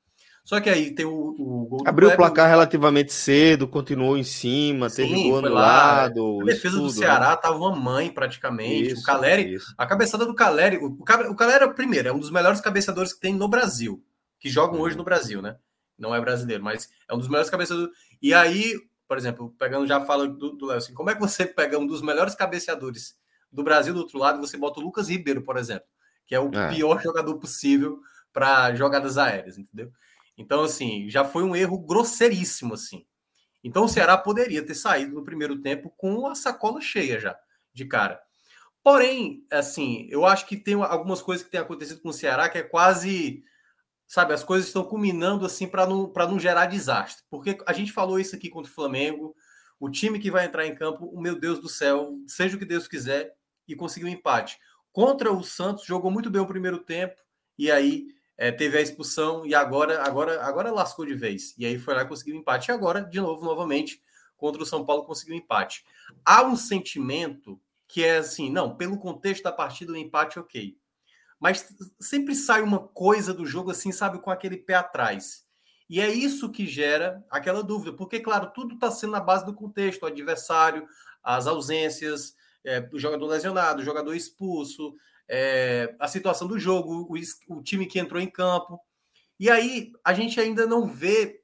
Só 0.45 0.61
que 0.61 0.69
aí 0.69 0.95
tem 0.95 1.07
o, 1.07 1.35
o 1.39 1.67
gol 1.67 1.83
Abriu 1.87 2.11
o 2.11 2.17
placar 2.17 2.49
relativamente 2.49 3.13
cedo, 3.13 3.67
continuou 3.67 4.17
em 4.17 4.25
cima, 4.25 4.91
Sim, 4.91 5.09
teve 5.09 5.23
gol 5.23 5.39
anulado. 5.39 6.41
A 6.43 6.45
defesa 6.45 6.77
tudo, 6.77 6.89
do 6.89 6.93
Ceará 6.93 7.31
né? 7.31 7.37
tava 7.37 7.57
uma 7.57 7.75
mãe 7.75 8.11
praticamente. 8.11 8.93
Isso, 8.93 9.01
o 9.01 9.05
Caleri, 9.05 9.55
isso. 9.55 9.75
a 9.79 9.87
cabeçada 9.87 10.27
do 10.27 10.35
Caleri, 10.35 10.77
o, 10.77 10.99
o 10.99 11.35
Caleri, 11.35 11.73
primeiro, 11.75 12.09
é 12.09 12.13
um 12.13 12.19
dos 12.19 12.31
melhores 12.31 12.61
cabeçadores 12.61 13.15
que 13.15 13.21
tem 13.21 13.35
no 13.35 13.49
Brasil, 13.49 14.05
que 14.39 14.51
jogam 14.51 14.81
hoje 14.81 14.97
no 14.97 15.05
Brasil, 15.05 15.41
né? 15.41 15.57
não 15.99 16.15
é 16.15 16.21
brasileiro, 16.21 16.63
mas 16.63 16.89
é 17.09 17.15
um 17.15 17.19
dos 17.19 17.29
melhores 17.29 17.51
cabeceadores. 17.51 17.95
E 18.21 18.35
aí, 18.35 18.75
por 19.07 19.17
exemplo, 19.17 19.55
pegando 19.59 19.87
já 19.87 20.01
fala 20.01 20.29
do 20.29 20.67
Léo, 20.67 20.79
assim, 20.79 20.95
como 20.95 21.11
é 21.11 21.15
que 21.15 21.21
você 21.21 21.47
pega 21.47 21.79
um 21.79 21.87
dos 21.87 22.03
melhores 22.03 22.35
cabeceadores 22.35 23.17
do 23.51 23.63
Brasil 23.63 23.95
do 23.95 24.01
outro 24.01 24.19
lado 24.19 24.39
e 24.39 24.41
você 24.41 24.57
bota 24.57 24.81
o 24.81 24.83
Lucas 24.83 25.09
Ribeiro, 25.09 25.43
por 25.43 25.57
exemplo, 25.57 25.87
que 26.27 26.35
é 26.35 26.41
o 26.41 26.51
é. 26.53 26.75
pior 26.75 27.01
jogador 27.01 27.39
possível 27.39 28.01
para 28.33 28.75
jogadas 28.75 29.17
aéreas, 29.17 29.59
entendeu? 29.59 29.93
Então, 30.37 30.63
assim, 30.63 31.09
já 31.09 31.25
foi 31.25 31.43
um 31.43 31.55
erro 31.55 31.79
grosseiríssimo, 31.79 32.75
assim. 32.75 33.07
Então, 33.63 33.85
o 33.85 33.89
Ceará 33.89 34.17
poderia 34.19 34.65
ter 34.65 34.75
saído 34.75 35.15
no 35.15 35.25
primeiro 35.25 35.61
tempo 35.61 35.93
com 35.97 36.27
a 36.27 36.35
sacola 36.35 36.81
cheia 36.81 37.19
já, 37.19 37.39
de 37.73 37.85
cara. 37.85 38.21
Porém, 38.83 39.47
assim, 39.51 40.07
eu 40.11 40.27
acho 40.27 40.47
que 40.47 40.57
tem 40.57 40.75
algumas 40.75 41.23
coisas 41.23 41.45
que 41.45 41.51
têm 41.51 41.61
acontecido 41.61 42.01
com 42.01 42.11
o 42.11 42.13
Ceará 42.13 42.49
que 42.49 42.59
é 42.59 42.63
quase 42.63 43.43
sabe, 44.07 44.33
as 44.33 44.45
coisas 44.45 44.67
estão 44.67 44.85
culminando 44.85 45.45
assim 45.45 45.67
para 45.67 45.87
não, 45.87 46.13
não 46.15 46.39
gerar 46.39 46.67
desastre. 46.67 47.25
Porque 47.31 47.59
a 47.67 47.73
gente 47.73 47.93
falou 47.93 48.19
isso 48.19 48.37
aqui 48.37 48.49
contra 48.49 48.71
o 48.71 48.75
Flamengo, 48.75 49.35
o 49.79 49.91
time 49.91 50.19
que 50.19 50.31
vai 50.31 50.47
entrar 50.47 50.67
em 50.67 50.75
campo, 50.75 51.07
o 51.07 51.21
meu 51.21 51.39
Deus 51.39 51.59
do 51.59 51.69
céu, 51.69 52.17
seja 52.27 52.57
o 52.57 52.59
que 52.59 52.65
Deus 52.65 52.87
quiser, 52.87 53.35
e 53.67 53.75
conseguiu 53.75 54.09
um 54.09 54.13
empate. 54.13 54.59
Contra 54.93 55.33
o 55.33 55.43
Santos, 55.43 55.85
jogou 55.85 56.11
muito 56.11 56.31
bem 56.31 56.41
o 56.41 56.47
primeiro 56.47 56.79
tempo, 56.79 57.17
e 57.59 57.71
aí 57.71 58.07
é, 58.37 58.51
teve 58.51 58.79
a 58.79 58.81
expulsão, 58.81 59.47
e 59.47 59.55
agora, 59.55 60.03
agora, 60.03 60.45
agora 60.45 60.73
lascou 60.73 61.07
de 61.07 61.15
vez. 61.15 61.55
E 61.57 61.65
aí 61.65 61.79
foi 61.79 61.95
lá 61.95 62.03
e 62.03 62.09
conseguiu 62.09 62.37
um 62.37 62.39
empate. 62.39 62.71
E 62.71 62.73
agora, 62.73 63.01
de 63.01 63.21
novo, 63.21 63.45
novamente, 63.45 64.03
contra 64.37 64.63
o 64.63 64.67
São 64.67 64.85
Paulo, 64.85 65.05
conseguiu 65.05 65.35
um 65.35 65.39
empate. 65.39 65.85
Há 66.25 66.43
um 66.43 66.57
sentimento 66.57 67.61
que 67.87 68.05
é 68.05 68.17
assim, 68.17 68.51
não, 68.51 68.77
pelo 68.77 68.99
contexto 68.99 69.45
da 69.45 69.53
partida, 69.53 69.93
o 69.93 69.97
empate 69.97 70.39
ok 70.39 70.77
mas 71.45 71.75
sempre 72.01 72.35
sai 72.35 72.63
uma 72.63 72.79
coisa 72.79 73.35
do 73.35 73.45
jogo 73.45 73.71
assim, 73.71 73.93
sabe, 73.93 74.19
com 74.19 74.31
aquele 74.31 74.57
pé 74.57 74.77
atrás. 74.77 75.45
E 75.91 76.01
é 76.01 76.11
isso 76.11 76.51
que 76.51 76.67
gera 76.67 77.23
aquela 77.31 77.63
dúvida, 77.63 77.95
porque, 77.95 78.19
claro, 78.19 78.51
tudo 78.55 78.77
está 78.77 78.91
sendo 78.91 79.11
na 79.11 79.21
base 79.21 79.45
do 79.45 79.53
contexto, 79.53 80.05
o 80.05 80.07
adversário, 80.07 80.89
as 81.23 81.47
ausências, 81.47 82.35
é, 82.65 82.89
o 82.91 82.99
jogador 82.99 83.27
lesionado, 83.27 83.83
o 83.83 83.85
jogador 83.85 84.15
expulso, 84.15 84.95
é, 85.29 85.95
a 85.99 86.09
situação 86.09 86.47
do 86.47 86.59
jogo, 86.59 87.09
o, 87.11 87.57
o 87.57 87.63
time 87.63 87.87
que 87.87 87.99
entrou 87.99 88.21
em 88.21 88.31
campo. 88.31 88.81
E 89.39 89.51
aí 89.51 89.93
a 90.05 90.15
gente 90.15 90.41
ainda 90.41 90.67
não 90.67 90.87
vê 90.87 91.41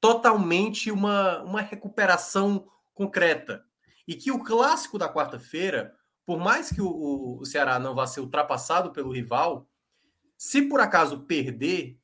totalmente 0.00 0.90
uma, 0.90 1.42
uma 1.42 1.60
recuperação 1.60 2.66
concreta. 2.94 3.64
E 4.06 4.14
que 4.16 4.32
o 4.32 4.42
clássico 4.42 4.98
da 4.98 5.12
quarta-feira, 5.12 5.94
por 6.26 6.38
mais 6.38 6.70
que 6.70 6.80
o, 6.80 7.38
o, 7.40 7.44
Ceará 7.44 7.78
não 7.78 7.94
vá 7.94 8.06
ser 8.06 8.20
ultrapassado 8.20 8.92
pelo 8.92 9.12
rival, 9.12 9.68
se 10.36 10.62
por 10.62 10.80
acaso 10.80 11.20
perder, 11.20 11.96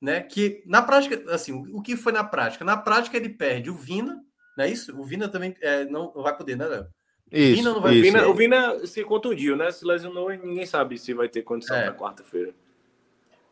né? 0.00 0.20
Que 0.20 0.62
na 0.66 0.82
prática, 0.82 1.32
assim, 1.32 1.52
o, 1.52 1.78
o 1.78 1.82
que 1.82 1.96
foi 1.96 2.12
na 2.12 2.24
prática? 2.24 2.64
Na 2.64 2.76
prática 2.76 3.16
ele 3.16 3.30
perde 3.30 3.70
o 3.70 3.74
Vina, 3.74 4.22
não 4.56 4.64
é 4.64 4.70
isso? 4.70 4.94
O 4.98 5.04
Vina 5.04 5.28
também 5.28 5.56
é, 5.62 5.86
não, 5.86 6.12
vai 6.12 6.36
poder, 6.36 6.56
né, 6.56 6.66
Léo? 6.66 6.86
Isso, 7.30 7.56
Vina 7.56 7.72
não 7.72 7.80
vai 7.80 7.94
isso. 7.94 8.02
Vina, 8.02 8.28
o 8.28 8.34
Vina 8.34 8.86
se 8.86 9.04
contundiu, 9.04 9.56
né? 9.56 9.70
Se 9.70 9.84
lesionou 9.84 10.32
e 10.32 10.38
ninguém 10.38 10.66
sabe 10.66 10.98
se 10.98 11.14
vai 11.14 11.28
ter 11.28 11.42
condição 11.42 11.76
é. 11.76 11.84
para 11.84 11.94
quarta-feira. 11.94 12.52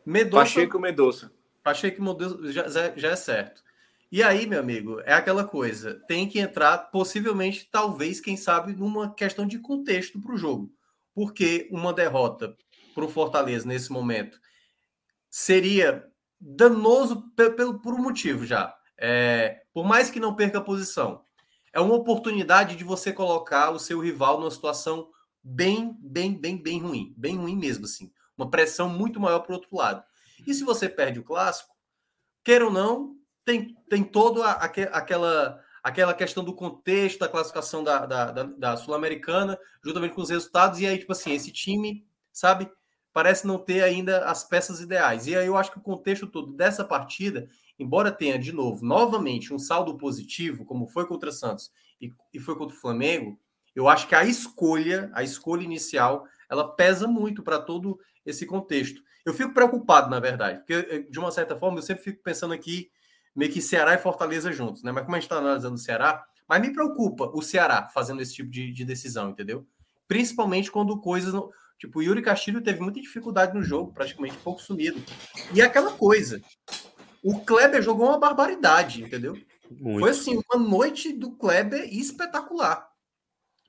Medoça, 0.05 0.43
Pacheco 0.43 0.79
Medoça. 0.79 1.31
Pacheco 1.63 2.01
Medoça 2.01 2.51
já, 2.51 2.93
já 2.95 3.09
é 3.09 3.15
certo. 3.15 3.63
E 4.11 4.23
aí, 4.23 4.47
meu 4.47 4.59
amigo, 4.59 4.99
é 5.05 5.13
aquela 5.13 5.43
coisa. 5.43 6.01
Tem 6.07 6.27
que 6.27 6.39
entrar, 6.39 6.89
possivelmente, 6.89 7.69
talvez, 7.71 8.19
quem 8.19 8.35
sabe, 8.35 8.73
numa 8.73 9.13
questão 9.13 9.45
de 9.45 9.59
contexto 9.59 10.19
para 10.19 10.33
o 10.33 10.37
jogo. 10.37 10.73
Porque 11.13 11.67
uma 11.71 11.93
derrota 11.93 12.57
para 12.95 13.05
o 13.05 13.09
Fortaleza 13.09 13.67
nesse 13.67 13.91
momento 13.91 14.39
seria 15.29 16.07
danoso 16.39 17.29
pelo, 17.35 17.79
por 17.79 17.93
um 17.93 18.01
motivo 18.01 18.45
já. 18.45 18.75
É, 18.97 19.61
por 19.71 19.85
mais 19.85 20.09
que 20.09 20.19
não 20.19 20.35
perca 20.35 20.57
a 20.57 20.63
posição, 20.63 21.23
é 21.73 21.79
uma 21.79 21.95
oportunidade 21.95 22.75
de 22.75 22.83
você 22.83 23.13
colocar 23.13 23.71
o 23.71 23.79
seu 23.79 23.99
rival 23.99 24.39
numa 24.39 24.51
situação 24.51 25.09
bem, 25.43 25.95
bem, 25.99 26.33
bem, 26.33 26.61
bem 26.61 26.79
ruim. 26.79 27.13
Bem 27.17 27.37
ruim 27.37 27.55
mesmo, 27.55 27.85
assim. 27.85 28.11
Uma 28.37 28.49
pressão 28.49 28.89
muito 28.89 29.19
maior 29.19 29.39
para 29.39 29.51
o 29.51 29.55
outro 29.55 29.75
lado. 29.75 30.03
E 30.45 30.53
se 30.53 30.63
você 30.63 30.87
perde 30.87 31.19
o 31.19 31.23
clássico, 31.23 31.75
queira 32.43 32.65
ou 32.65 32.71
não, 32.71 33.15
tem, 33.45 33.75
tem 33.89 34.03
toda 34.03 34.49
aquela, 34.51 35.61
aquela 35.83 36.13
questão 36.13 36.43
do 36.43 36.53
contexto 36.53 37.19
da 37.19 37.27
classificação 37.27 37.83
da, 37.83 38.05
da, 38.05 38.31
da, 38.31 38.43
da 38.43 38.77
Sul-Americana, 38.77 39.59
juntamente 39.83 40.15
com 40.15 40.21
os 40.21 40.29
resultados, 40.29 40.79
e 40.79 40.87
aí, 40.87 40.97
tipo 40.97 41.11
assim, 41.11 41.33
esse 41.33 41.51
time, 41.51 42.05
sabe, 42.31 42.71
parece 43.11 43.45
não 43.45 43.57
ter 43.57 43.83
ainda 43.83 44.25
as 44.25 44.43
peças 44.43 44.79
ideais. 44.79 45.27
E 45.27 45.35
aí 45.35 45.47
eu 45.47 45.57
acho 45.57 45.71
que 45.71 45.77
o 45.77 45.81
contexto 45.81 46.27
todo 46.27 46.53
dessa 46.53 46.83
partida 46.85 47.49
embora 47.79 48.11
tenha, 48.11 48.37
de 48.37 48.51
novo, 48.51 48.85
novamente, 48.85 49.53
um 49.53 49.59
saldo 49.59 49.97
positivo, 49.97 50.65
como 50.65 50.87
foi 50.87 51.07
contra 51.07 51.29
o 51.29 51.33
Santos 51.33 51.71
e, 51.99 52.13
e 52.33 52.39
foi 52.39 52.55
contra 52.55 52.75
o 52.75 52.79
Flamengo, 52.79 53.39
eu 53.75 53.87
acho 53.87 54.07
que 54.07 54.15
a 54.15 54.25
escolha, 54.25 55.09
a 55.13 55.23
escolha 55.23 55.63
inicial, 55.63 56.25
ela 56.49 56.67
pesa 56.67 57.07
muito 57.07 57.41
para 57.41 57.59
todo 57.59 57.99
esse 58.25 58.45
contexto. 58.45 59.01
Eu 59.25 59.33
fico 59.33 59.53
preocupado, 59.53 60.09
na 60.09 60.19
verdade, 60.19 60.59
porque, 60.59 60.73
eh, 60.73 60.99
de 61.09 61.19
uma 61.19 61.31
certa 61.31 61.55
forma, 61.55 61.77
eu 61.77 61.83
sempre 61.83 62.03
fico 62.03 62.21
pensando 62.23 62.53
aqui, 62.53 62.91
meio 63.35 63.51
que 63.51 63.61
Ceará 63.61 63.93
e 63.93 63.97
Fortaleza 63.97 64.51
juntos, 64.51 64.83
né? 64.83 64.91
Mas 64.91 65.03
como 65.03 65.15
a 65.15 65.19
gente 65.19 65.27
está 65.27 65.37
analisando 65.37 65.75
o 65.75 65.77
Ceará, 65.77 66.25
mas 66.47 66.61
me 66.61 66.73
preocupa 66.73 67.29
o 67.33 67.41
Ceará 67.41 67.87
fazendo 67.93 68.21
esse 68.21 68.33
tipo 68.33 68.49
de, 68.49 68.71
de 68.71 68.83
decisão, 68.83 69.29
entendeu? 69.29 69.67
Principalmente 70.07 70.71
quando 70.71 70.99
coisas. 70.99 71.31
Não... 71.31 71.51
Tipo, 71.77 71.99
o 71.99 72.01
Yuri 72.01 72.21
Castilho 72.21 72.61
teve 72.61 72.81
muita 72.81 72.99
dificuldade 72.99 73.53
no 73.53 73.63
jogo, 73.63 73.93
praticamente 73.93 74.35
pouco 74.37 74.61
sumido. 74.61 75.01
E 75.53 75.61
aquela 75.61 75.91
coisa, 75.91 76.41
o 77.23 77.39
Kleber 77.41 77.81
jogou 77.81 78.07
uma 78.07 78.19
barbaridade, 78.19 79.03
entendeu? 79.03 79.37
Muito. 79.69 79.99
Foi 79.99 80.11
assim, 80.11 80.39
uma 80.49 80.61
noite 80.61 81.13
do 81.13 81.31
Kleber 81.31 81.87
espetacular. 81.93 82.89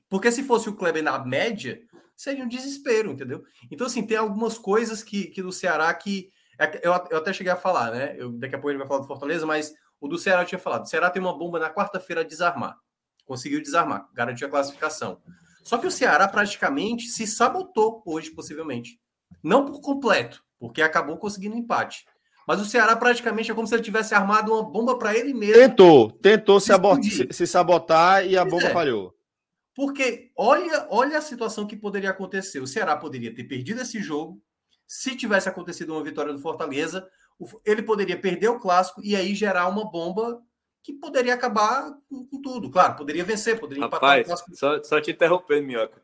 Porque 0.09 0.33
se 0.33 0.43
fosse 0.43 0.69
o 0.69 0.75
Kleber 0.75 1.03
na 1.03 1.19
média, 1.25 1.81
seria 2.17 2.45
um 2.45 2.49
desespero, 2.49 3.11
entendeu? 3.11 3.45
Então, 3.71 3.87
assim, 3.87 4.05
tem 4.05 4.17
algumas 4.17 4.59
coisas 4.59 5.03
que, 5.03 5.27
que 5.27 5.43
do 5.43 5.53
Ceará 5.53 5.93
que. 5.95 6.31
É 6.59 6.87
eu, 6.87 6.93
eu 7.11 7.19
até 7.19 7.33
cheguei 7.33 7.53
a 7.53 7.57
falar, 7.57 7.91
né? 7.91 8.15
Eu, 8.19 8.33
daqui 8.33 8.55
a 8.55 8.59
pouco 8.59 8.69
a 8.69 8.73
gente 8.73 8.81
vai 8.81 8.89
falar 8.89 9.01
do 9.01 9.07
Fortaleza, 9.07 9.47
mas 9.47 9.75
o 10.01 10.09
do 10.09 10.19
Ceará 10.19 10.43
eu 10.43 10.47
tinha 10.47 10.59
falado. 10.59 10.85
O 10.85 10.87
Ceará 10.87 11.11
tem 11.11 11.23
uma 11.23 11.37
bomba 11.37 11.59
na 11.59 11.73
quarta-feira 11.73 12.23
a 12.23 12.25
desarmar. 12.25 12.77
Conseguiu 13.25 13.63
desarmar, 13.63 14.09
garantiu 14.13 14.47
a 14.49 14.51
classificação. 14.51 15.23
Só 15.63 15.79
que 15.79 15.87
o 15.87 15.91
Ceará 15.91 16.27
praticamente 16.27 17.09
se 17.09 17.27
sabotou 17.27 18.03
hoje, 18.05 18.31
possivelmente. 18.31 19.01
Não 19.43 19.65
por 19.65 19.81
completo, 19.81 20.45
porque 20.59 20.83
acabou 20.83 21.17
conseguindo 21.17 21.57
empate. 21.57 22.05
Mas 22.51 22.61
o 22.61 22.65
Ceará 22.65 22.97
praticamente 22.97 23.49
é 23.49 23.55
como 23.55 23.65
se 23.65 23.77
ele 23.77 23.83
tivesse 23.85 24.13
armado 24.13 24.53
uma 24.53 24.65
bomba 24.65 24.99
para 24.99 25.17
ele 25.17 25.33
mesmo. 25.33 25.55
Tentou, 25.55 26.11
tentou 26.11 26.59
se, 26.59 26.73
se, 27.05 27.29
se 27.31 27.47
sabotar 27.47 28.27
e 28.27 28.37
a 28.37 28.41
pois 28.41 28.51
bomba 28.51 28.67
é. 28.67 28.73
falhou. 28.73 29.17
Porque 29.73 30.33
olha, 30.37 30.85
olha 30.91 31.19
a 31.19 31.21
situação 31.21 31.65
que 31.65 31.77
poderia 31.77 32.11
acontecer. 32.11 32.59
O 32.59 32.67
Ceará 32.67 32.97
poderia 32.97 33.33
ter 33.33 33.45
perdido 33.45 33.81
esse 33.81 34.03
jogo. 34.03 34.43
Se 34.85 35.15
tivesse 35.15 35.49
acontecido 35.49 35.93
uma 35.93 36.03
vitória 36.03 36.33
do 36.33 36.41
Fortaleza, 36.41 37.09
ele 37.65 37.83
poderia 37.83 38.19
perder 38.19 38.49
o 38.49 38.59
clássico 38.59 39.01
e 39.01 39.15
aí 39.15 39.33
gerar 39.33 39.69
uma 39.69 39.89
bomba 39.89 40.43
que 40.83 40.93
poderia 40.93 41.35
acabar 41.35 41.93
com, 42.09 42.27
com 42.27 42.43
tudo. 42.43 42.69
Claro, 42.69 42.97
poderia 42.97 43.23
vencer, 43.23 43.61
poderia 43.61 43.85
rapaz, 43.85 44.03
empatar 44.03 44.23
o 44.23 44.25
clássico. 44.25 44.57
Só, 44.57 44.83
só 44.83 45.01
te 45.01 45.13
interrompendo, 45.13 45.69
Minhoca. 45.69 46.03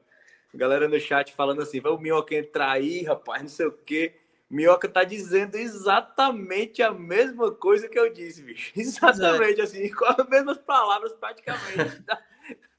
Galera 0.55 0.87
no 0.87 1.01
chat 1.01 1.35
falando 1.35 1.61
assim: 1.61 1.81
vai 1.81 1.91
o 1.91 1.99
Minhoca 1.99 2.37
entrar 2.37 2.71
aí, 2.71 3.03
rapaz, 3.03 3.43
não 3.43 3.49
sei 3.49 3.67
o 3.67 3.73
quê. 3.73 4.15
Minhoca 4.49 4.89
tá 4.89 5.03
dizendo 5.03 5.57
exatamente 5.57 6.83
a 6.83 6.93
mesma 6.93 7.51
coisa 7.51 7.89
que 7.89 7.99
eu 7.99 8.13
disse, 8.13 8.43
bicho. 8.43 8.73
Exatamente, 8.79 9.61
é. 9.61 9.65
assim, 9.65 9.91
com 9.91 10.05
as 10.05 10.29
mesmas 10.29 10.59
palavras, 10.59 11.13
praticamente. 11.15 12.05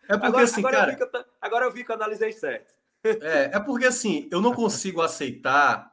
É 0.09 0.13
porque 0.13 0.27
agora, 0.27 0.43
assim, 0.45 0.61
agora 0.61 0.77
cara... 0.77 0.97
Eu 0.97 1.19
eu, 1.19 1.25
agora 1.41 1.65
eu 1.65 1.73
vi 1.73 1.83
que 1.83 1.91
eu 1.91 1.95
analisei 1.97 2.31
certo. 2.31 2.73
É, 3.03 3.51
é 3.55 3.59
porque 3.59 3.85
assim, 3.85 4.25
eu 4.31 4.39
não 4.39 4.53
consigo 4.53 5.01
aceitar 5.01 5.91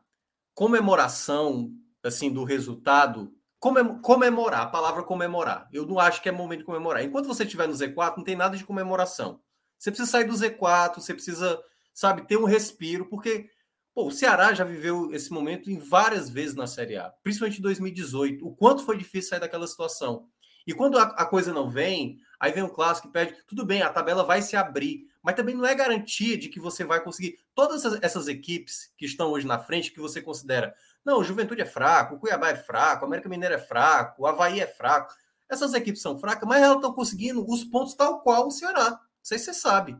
comemoração, 0.55 1.72
assim, 2.01 2.33
do 2.33 2.45
resultado. 2.45 3.35
Comemorar, 3.59 4.61
a 4.61 4.66
palavra 4.66 5.03
comemorar. 5.03 5.68
Eu 5.72 5.85
não 5.85 5.99
acho 5.99 6.22
que 6.22 6.29
é 6.29 6.33
momento 6.33 6.61
de 6.61 6.64
comemorar. 6.64 7.03
Enquanto 7.03 7.27
você 7.27 7.43
estiver 7.43 7.66
no 7.66 7.75
Z4, 7.75 8.18
não 8.18 8.22
tem 8.22 8.37
nada 8.37 8.57
de 8.57 8.64
comemoração. 8.64 9.41
Você 9.79 9.91
precisa 9.91 10.11
sair 10.11 10.25
do 10.25 10.35
Z4, 10.35 10.95
você 10.95 11.12
precisa, 11.12 11.61
sabe, 11.93 12.22
ter 12.27 12.37
um 12.37 12.45
respiro, 12.45 13.07
porque 13.07 13.51
Pô, 13.95 14.09
o 14.09 14.11
Ceará 14.11 14.53
já 14.53 14.65
viveu 14.65 15.13
esse 15.13 15.33
momento 15.33 15.71
em 15.71 15.79
várias 15.79 16.29
vezes 16.29 16.57
na 16.57 16.67
Série 16.67 16.97
A, 16.97 17.11
principalmente 17.23 17.61
em 17.61 17.63
2018. 17.63 18.45
O 18.45 18.53
quanto 18.53 18.85
foi 18.85 18.99
difícil 18.99 19.31
sair 19.31 19.39
daquela 19.39 19.69
situação. 19.69 20.29
E 20.67 20.75
quando 20.75 20.99
a, 20.99 21.03
a 21.03 21.25
coisa 21.25 21.53
não 21.53 21.71
vem, 21.71 22.19
aí 22.41 22.51
vem 22.51 22.65
um 22.65 22.69
clássico 22.69 23.07
e 23.07 23.13
pede, 23.13 23.37
tudo 23.47 23.65
bem, 23.65 23.83
a 23.83 23.91
tabela 23.91 24.25
vai 24.25 24.43
se 24.43 24.57
abrir, 24.57 25.07
mas 25.23 25.37
também 25.37 25.55
não 25.55 25.65
é 25.65 25.75
garantia 25.77 26.37
de 26.37 26.49
que 26.49 26.59
você 26.59 26.83
vai 26.85 27.05
conseguir. 27.05 27.39
Todas 27.55 27.85
essas, 27.85 28.03
essas 28.03 28.27
equipes 28.27 28.93
que 28.99 29.07
estão 29.07 29.31
hoje 29.31 29.47
na 29.47 29.61
frente, 29.61 29.93
que 29.93 30.01
você 30.01 30.21
considera, 30.21 30.75
não, 31.05 31.21
o 31.21 31.25
Juventude 31.25 31.63
é 31.63 31.67
fraco, 31.67 32.17
o 32.17 32.19
Cuiabá 32.19 32.49
é 32.49 32.57
fraco, 32.57 33.05
o 33.05 33.07
América 33.07 33.29
Mineiro 33.29 33.55
é 33.55 33.59
fraco, 33.59 34.23
o 34.23 34.27
Havaí 34.27 34.59
é 34.59 34.67
fraco. 34.67 35.15
Essas 35.49 35.73
equipes 35.73 36.03
são 36.03 36.19
fracas, 36.19 36.49
mas 36.49 36.61
elas 36.61 36.77
estão 36.77 36.93
conseguindo 36.93 37.49
os 37.49 37.63
pontos 37.63 37.95
tal 37.95 38.23
qual 38.23 38.49
o 38.49 38.51
Ceará. 38.51 38.91
Não 38.91 38.99
sei 39.23 39.39
se 39.39 39.45
você 39.45 39.55
sabe. 39.55 39.97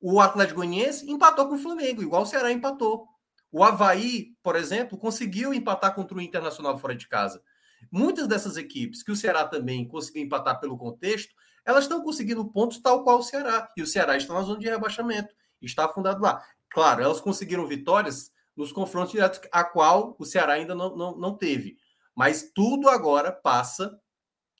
O 0.00 0.18
Atlético 0.18 0.60
Goianiense 0.60 1.10
empatou 1.10 1.46
com 1.46 1.56
o 1.56 1.58
Flamengo, 1.58 2.02
igual 2.02 2.22
o 2.22 2.26
Ceará 2.26 2.50
empatou. 2.52 3.17
O 3.50 3.64
Havaí, 3.64 4.34
por 4.42 4.56
exemplo, 4.56 4.98
conseguiu 4.98 5.54
empatar 5.54 5.94
contra 5.94 6.16
o 6.16 6.20
Internacional 6.20 6.78
fora 6.78 6.94
de 6.94 7.08
casa. 7.08 7.42
Muitas 7.90 8.26
dessas 8.26 8.56
equipes, 8.56 9.02
que 9.02 9.12
o 9.12 9.16
Ceará 9.16 9.46
também 9.46 9.86
conseguiu 9.86 10.22
empatar 10.22 10.60
pelo 10.60 10.76
contexto, 10.76 11.34
elas 11.64 11.84
estão 11.84 12.02
conseguindo 12.02 12.44
pontos 12.50 12.78
tal 12.78 13.02
qual 13.04 13.18
o 13.18 13.22
Ceará. 13.22 13.70
E 13.76 13.82
o 13.82 13.86
Ceará 13.86 14.16
está 14.16 14.34
na 14.34 14.42
zona 14.42 14.58
de 14.58 14.68
rebaixamento, 14.68 15.34
está 15.62 15.86
afundado 15.86 16.22
lá. 16.22 16.42
Claro, 16.68 17.02
elas 17.02 17.20
conseguiram 17.20 17.66
vitórias 17.66 18.30
nos 18.56 18.72
confrontos 18.72 19.12
diretos, 19.12 19.40
a 19.52 19.64
qual 19.64 20.16
o 20.18 20.24
Ceará 20.24 20.54
ainda 20.54 20.74
não, 20.74 20.94
não, 20.96 21.16
não 21.16 21.36
teve. 21.36 21.78
Mas 22.14 22.50
tudo 22.52 22.88
agora 22.88 23.30
passa, 23.30 23.98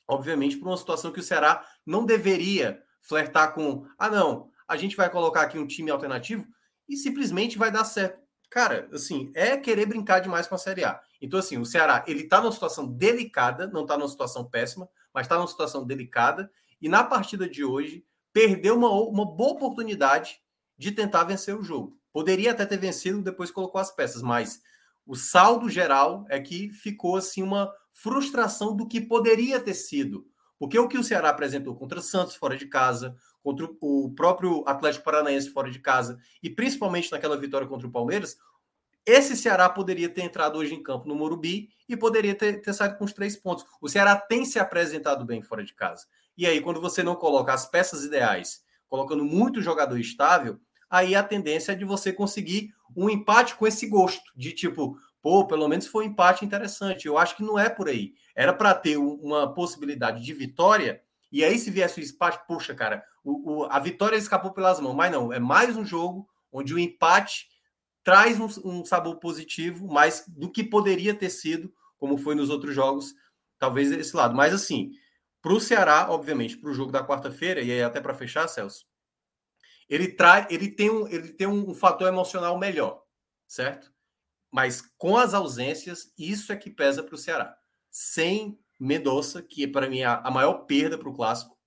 obviamente, 0.06 0.56
por 0.56 0.68
uma 0.68 0.76
situação 0.76 1.12
que 1.12 1.20
o 1.20 1.22
Ceará 1.22 1.66
não 1.84 2.06
deveria 2.06 2.82
flertar 3.00 3.52
com: 3.52 3.84
ah, 3.98 4.08
não, 4.08 4.48
a 4.66 4.76
gente 4.76 4.96
vai 4.96 5.10
colocar 5.10 5.42
aqui 5.42 5.58
um 5.58 5.66
time 5.66 5.90
alternativo 5.90 6.46
e 6.88 6.96
simplesmente 6.96 7.58
vai 7.58 7.70
dar 7.70 7.84
certo 7.84 8.27
cara, 8.50 8.88
assim, 8.92 9.30
é 9.34 9.56
querer 9.56 9.86
brincar 9.86 10.20
demais 10.20 10.46
com 10.46 10.54
a 10.54 10.58
Série 10.58 10.84
A. 10.84 11.00
Então, 11.20 11.38
assim, 11.38 11.58
o 11.58 11.64
Ceará, 11.64 12.04
ele 12.06 12.24
tá 12.24 12.40
numa 12.40 12.52
situação 12.52 12.86
delicada, 12.86 13.66
não 13.66 13.84
tá 13.84 13.96
numa 13.96 14.08
situação 14.08 14.44
péssima, 14.44 14.88
mas 15.12 15.26
tá 15.26 15.36
numa 15.36 15.48
situação 15.48 15.86
delicada, 15.86 16.50
e 16.80 16.88
na 16.88 17.02
partida 17.02 17.48
de 17.48 17.64
hoje, 17.64 18.04
perdeu 18.32 18.76
uma, 18.76 18.90
uma 18.90 19.26
boa 19.26 19.52
oportunidade 19.52 20.40
de 20.76 20.92
tentar 20.92 21.24
vencer 21.24 21.56
o 21.56 21.62
jogo. 21.62 21.98
Poderia 22.12 22.52
até 22.52 22.64
ter 22.64 22.78
vencido, 22.78 23.22
depois 23.22 23.50
colocou 23.50 23.80
as 23.80 23.90
peças, 23.90 24.22
mas 24.22 24.60
o 25.06 25.16
saldo 25.16 25.68
geral 25.68 26.24
é 26.28 26.38
que 26.38 26.70
ficou, 26.70 27.16
assim, 27.16 27.42
uma 27.42 27.72
frustração 27.92 28.76
do 28.76 28.86
que 28.86 29.00
poderia 29.00 29.58
ter 29.58 29.74
sido. 29.74 30.26
Porque 30.58 30.78
o 30.78 30.88
que 30.88 30.98
o 30.98 31.04
Ceará 31.04 31.30
apresentou 31.30 31.74
contra 31.74 32.00
Santos 32.00 32.34
fora 32.34 32.56
de 32.56 32.66
casa, 32.66 33.16
contra 33.42 33.68
o 33.80 34.12
próprio 34.14 34.62
Atlético 34.66 35.04
Paranaense 35.04 35.50
fora 35.50 35.70
de 35.70 35.78
casa 35.78 36.18
e 36.42 36.50
principalmente 36.50 37.10
naquela 37.10 37.36
vitória 37.36 37.66
contra 37.66 37.86
o 37.86 37.92
Palmeiras, 37.92 38.36
esse 39.06 39.34
Ceará 39.34 39.70
poderia 39.70 40.08
ter 40.08 40.20
entrado 40.20 40.58
hoje 40.58 40.74
em 40.74 40.82
campo 40.82 41.08
no 41.08 41.14
Morumbi 41.14 41.70
e 41.88 41.96
poderia 41.96 42.34
ter, 42.34 42.60
ter 42.60 42.74
saído 42.74 42.98
com 42.98 43.04
os 43.06 43.12
três 43.14 43.36
pontos. 43.36 43.64
O 43.80 43.88
Ceará 43.88 44.14
tem 44.14 44.44
se 44.44 44.58
apresentado 44.58 45.24
bem 45.24 45.40
fora 45.40 45.64
de 45.64 45.72
casa. 45.72 46.06
E 46.36 46.46
aí, 46.46 46.60
quando 46.60 46.78
você 46.78 47.02
não 47.02 47.16
coloca 47.16 47.52
as 47.52 47.64
peças 47.64 48.04
ideais, 48.04 48.62
colocando 48.86 49.24
muito 49.24 49.62
jogador 49.62 49.98
estável, 49.98 50.60
aí 50.90 51.14
a 51.14 51.22
tendência 51.22 51.72
é 51.72 51.74
de 51.74 51.86
você 51.86 52.12
conseguir 52.12 52.74
um 52.94 53.08
empate 53.08 53.54
com 53.54 53.66
esse 53.66 53.86
gosto, 53.86 54.30
de 54.36 54.52
tipo, 54.52 54.98
pô, 55.22 55.46
pelo 55.46 55.66
menos 55.68 55.86
foi 55.86 56.04
um 56.04 56.08
empate 56.10 56.44
interessante. 56.44 57.06
Eu 57.06 57.16
acho 57.16 57.34
que 57.34 57.42
não 57.42 57.58
é 57.58 57.68
por 57.68 57.88
aí. 57.88 58.12
Era 58.34 58.52
para 58.52 58.74
ter 58.74 58.98
uma 58.98 59.52
possibilidade 59.52 60.22
de 60.22 60.32
vitória, 60.34 61.02
e 61.30 61.44
aí 61.44 61.58
se 61.58 61.70
viesse 61.70 62.00
o 62.00 62.04
empate, 62.04 62.46
puxa, 62.46 62.74
cara, 62.74 63.04
o, 63.22 63.62
o, 63.62 63.64
a 63.64 63.78
vitória 63.78 64.16
escapou 64.16 64.52
pelas 64.52 64.80
mãos, 64.80 64.94
mas 64.94 65.12
não, 65.12 65.32
é 65.32 65.38
mais 65.38 65.76
um 65.76 65.84
jogo 65.84 66.28
onde 66.50 66.74
o 66.74 66.78
empate 66.78 67.46
traz 68.02 68.40
um, 68.40 68.48
um 68.64 68.84
sabor 68.84 69.18
positivo, 69.18 69.86
mais 69.86 70.24
do 70.26 70.50
que 70.50 70.64
poderia 70.64 71.14
ter 71.14 71.28
sido, 71.28 71.72
como 71.98 72.16
foi 72.16 72.34
nos 72.34 72.48
outros 72.48 72.74
jogos, 72.74 73.14
talvez 73.58 73.92
esse 73.92 74.16
lado. 74.16 74.34
Mas 74.34 74.54
assim, 74.54 74.92
para 75.42 75.52
o 75.52 75.60
Ceará, 75.60 76.10
obviamente, 76.10 76.56
para 76.56 76.70
o 76.70 76.74
jogo 76.74 76.90
da 76.90 77.06
quarta-feira, 77.06 77.60
e 77.60 77.70
aí 77.70 77.82
até 77.82 78.00
para 78.00 78.14
fechar, 78.14 78.48
Celso, 78.48 78.86
ele, 79.88 80.08
traz, 80.08 80.46
ele 80.50 80.70
tem, 80.70 80.90
um, 80.90 81.06
ele 81.08 81.32
tem 81.32 81.46
um, 81.46 81.70
um 81.70 81.74
fator 81.74 82.08
emocional 82.08 82.58
melhor, 82.58 83.02
certo? 83.46 83.92
Mas 84.50 84.82
com 84.96 85.16
as 85.16 85.34
ausências, 85.34 86.12
isso 86.18 86.52
é 86.52 86.56
que 86.56 86.70
pesa 86.70 87.02
para 87.02 87.14
o 87.14 87.18
Ceará. 87.18 87.56
Sem 87.90 88.58
Mendonça, 88.78 89.42
que 89.42 89.66
para 89.66 89.88
mim 89.88 90.00
é 90.00 90.06
a 90.06 90.30
maior 90.30 90.64
perda 90.64 90.96
para 90.96 91.08
o 91.08 91.14
clássico, 91.14 91.58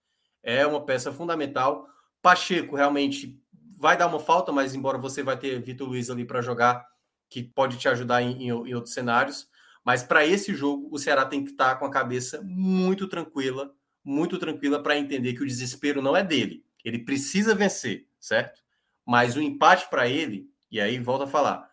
é 0.43 0.65
uma 0.65 0.83
peça 0.85 1.11
fundamental. 1.11 1.87
Pacheco 2.21 2.75
realmente 2.75 3.39
vai 3.77 3.97
dar 3.97 4.07
uma 4.07 4.19
falta, 4.19 4.51
mas 4.51 4.75
embora 4.75 4.97
você 4.97 5.23
vai 5.23 5.37
ter 5.37 5.59
Vitor 5.59 5.87
Luiz 5.87 6.09
ali 6.09 6.23
para 6.23 6.41
jogar, 6.41 6.85
que 7.29 7.43
pode 7.43 7.77
te 7.77 7.87
ajudar 7.89 8.21
em, 8.21 8.47
em, 8.47 8.51
outros 8.51 8.93
cenários. 8.93 9.49
Mas 9.83 10.03
para 10.03 10.25
esse 10.25 10.53
jogo, 10.53 10.87
o 10.91 10.99
Ceará 10.99 11.25
tem 11.25 11.43
que 11.43 11.51
estar 11.51 11.73
tá 11.73 11.75
com 11.75 11.85
a 11.85 11.91
cabeça 11.91 12.41
muito 12.43 13.07
tranquila, 13.07 13.73
muito 14.03 14.37
tranquila 14.37 14.81
para 14.81 14.97
entender 14.97 15.33
que 15.33 15.41
o 15.41 15.47
desespero 15.47 16.01
não 16.01 16.15
é 16.15 16.23
dele. 16.23 16.63
Ele 16.85 16.99
precisa 16.99 17.55
vencer, 17.55 18.07
certo? 18.19 18.61
Mas 19.05 19.35
o 19.35 19.41
empate 19.41 19.89
para 19.89 20.07
ele, 20.07 20.47
e 20.69 20.79
aí 20.79 20.99
volta 20.99 21.23
a 21.23 21.27
falar, 21.27 21.71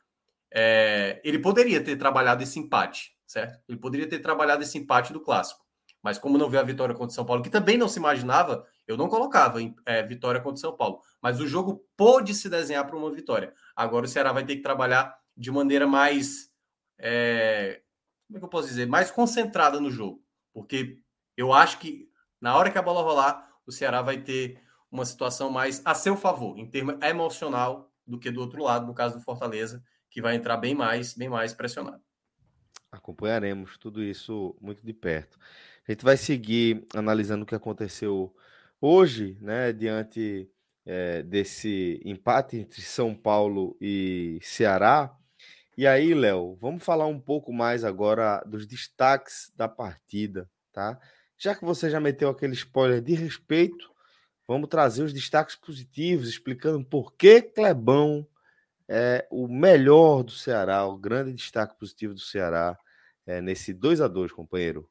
é, 0.51 1.21
ele 1.23 1.39
poderia 1.39 1.83
ter 1.83 1.97
trabalhado 1.97 2.43
esse 2.43 2.59
empate, 2.59 3.18
certo? 3.29 3.61
Ele 3.69 3.79
poderia 3.79 4.09
ter 4.09 4.19
trabalhado 4.19 4.63
esse 4.63 4.79
empate 4.79 5.13
do 5.13 5.21
clássico. 5.21 5.65
Mas 6.03 6.19
como 6.19 6.39
não 6.39 6.49
veio 6.49 6.63
a 6.63 6.67
vitória 6.67 6.95
contra 6.95 7.11
o 7.11 7.15
São 7.15 7.27
Paulo, 7.27 7.43
que 7.43 7.51
também 7.51 7.77
não 7.77 7.89
se 7.89 7.99
imaginava, 7.99 8.67
eu 8.87 8.97
não 8.97 9.09
colocava 9.09 9.61
em, 9.61 9.75
é, 9.85 10.03
vitória 10.03 10.41
contra 10.41 10.57
o 10.57 10.61
São 10.61 10.77
Paulo. 10.77 11.01
Mas 11.21 11.39
o 11.41 11.47
jogo 11.47 11.85
pôde 11.97 12.35
se 12.35 12.49
desenhar 12.49 12.87
para 12.87 12.97
uma 12.97 13.11
vitória. 13.13 13.53
Agora 13.77 14.07
o 14.07 14.09
Ceará 14.09 14.33
vai 14.33 14.45
ter 14.45 14.57
que 14.57 14.63
trabalhar 14.63 15.17
de 15.37 15.51
maneira 15.51 15.87
mais. 15.87 16.51
É, 16.99 17.83
como 18.27 18.39
é 18.39 18.41
que 18.41 18.45
eu 18.45 18.49
posso 18.49 18.69
dizer? 18.69 18.87
Mais 18.87 19.11
concentrada 19.11 19.81
no 19.81 19.91
jogo. 19.91 20.23
Porque 20.53 20.99
eu 21.37 21.53
acho 21.53 21.79
que 21.79 22.09
na 22.41 22.57
hora 22.57 22.71
que 22.71 22.79
a 22.79 22.83
bola 22.83 23.03
rolar, 23.03 23.49
o 23.67 23.73
Ceará 23.73 24.01
vai 24.01 24.23
ter 24.23 24.63
uma 24.91 25.05
situação 25.05 25.51
mais 25.51 25.83
a 25.85 25.95
seu 25.95 26.17
favor, 26.17 26.57
em 26.59 26.69
termos 26.69 26.97
emocional, 27.03 27.93
do 28.07 28.19
que 28.19 28.31
do 28.31 28.41
outro 28.41 28.63
lado, 28.63 28.87
no 28.87 28.95
caso 28.95 29.19
do 29.19 29.25
Fortaleza, 29.25 29.83
que 30.11 30.23
vai 30.23 30.35
entrar 30.35 30.57
bem 30.57 30.75
mais, 30.75 31.13
bem 31.15 31.29
mais 31.29 31.53
pressionado. 31.53 32.03
Acompanharemos 32.91 33.77
tudo 33.77 34.03
isso 34.03 34.57
muito 34.61 34.85
de 34.85 34.93
perto. 34.93 35.39
A 35.87 35.93
gente 35.93 36.05
vai 36.05 36.17
seguir 36.17 36.87
analisando 36.95 37.43
o 37.43 37.47
que 37.47 37.55
aconteceu 37.55 38.35
hoje, 38.81 39.37
né, 39.41 39.73
diante 39.73 40.51
é, 40.87 41.23
desse 41.23 42.01
empate 42.05 42.57
entre 42.57 42.81
São 42.81 43.15
Paulo 43.15 43.77
e 43.81 44.39
Ceará. 44.43 45.15
E 45.77 45.87
aí, 45.87 46.15
Léo, 46.15 46.57
vamos 46.61 46.83
falar 46.83 47.07
um 47.07 47.21
pouco 47.21 47.53
mais 47.53 47.85
agora 47.85 48.43
dos 48.47 48.67
destaques 48.67 49.53
da 49.55 49.69
partida, 49.69 50.51
tá? 50.73 50.99
Já 51.37 51.55
que 51.55 51.65
você 51.65 51.89
já 51.89 52.01
meteu 52.01 52.29
aquele 52.29 52.55
spoiler 52.55 53.01
de 53.01 53.15
respeito, 53.15 53.89
vamos 54.47 54.69
trazer 54.69 55.05
os 55.05 55.13
destaques 55.13 55.55
positivos, 55.55 56.29
explicando 56.29 56.85
por 56.85 57.15
que 57.15 57.43
Clebão 57.43 58.27
é 58.89 59.27
o 59.31 59.47
melhor 59.47 60.23
do 60.23 60.33
Ceará, 60.33 60.87
o 60.87 60.97
grande 60.97 61.35
destaque 61.35 61.79
positivo 61.79 62.15
do 62.15 62.21
Ceará 62.21 62.77
é, 63.27 63.41
nesse 63.41 63.75
2 63.75 64.01
a 64.01 64.09
2 64.09 64.33
companheiro. 64.33 64.89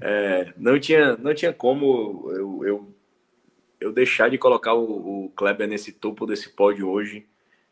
É, 0.00 0.52
não, 0.56 0.78
tinha, 0.78 1.16
não 1.16 1.34
tinha 1.34 1.52
como 1.52 2.30
eu, 2.30 2.64
eu, 2.64 2.94
eu 3.80 3.92
deixar 3.92 4.30
de 4.30 4.38
colocar 4.38 4.74
o, 4.74 5.24
o, 5.26 5.30
Kleber 5.30 5.66
nesse 5.66 5.92
topo 5.92 6.26
desse 6.26 6.50
pódio 6.50 6.88
hoje, 6.88 7.26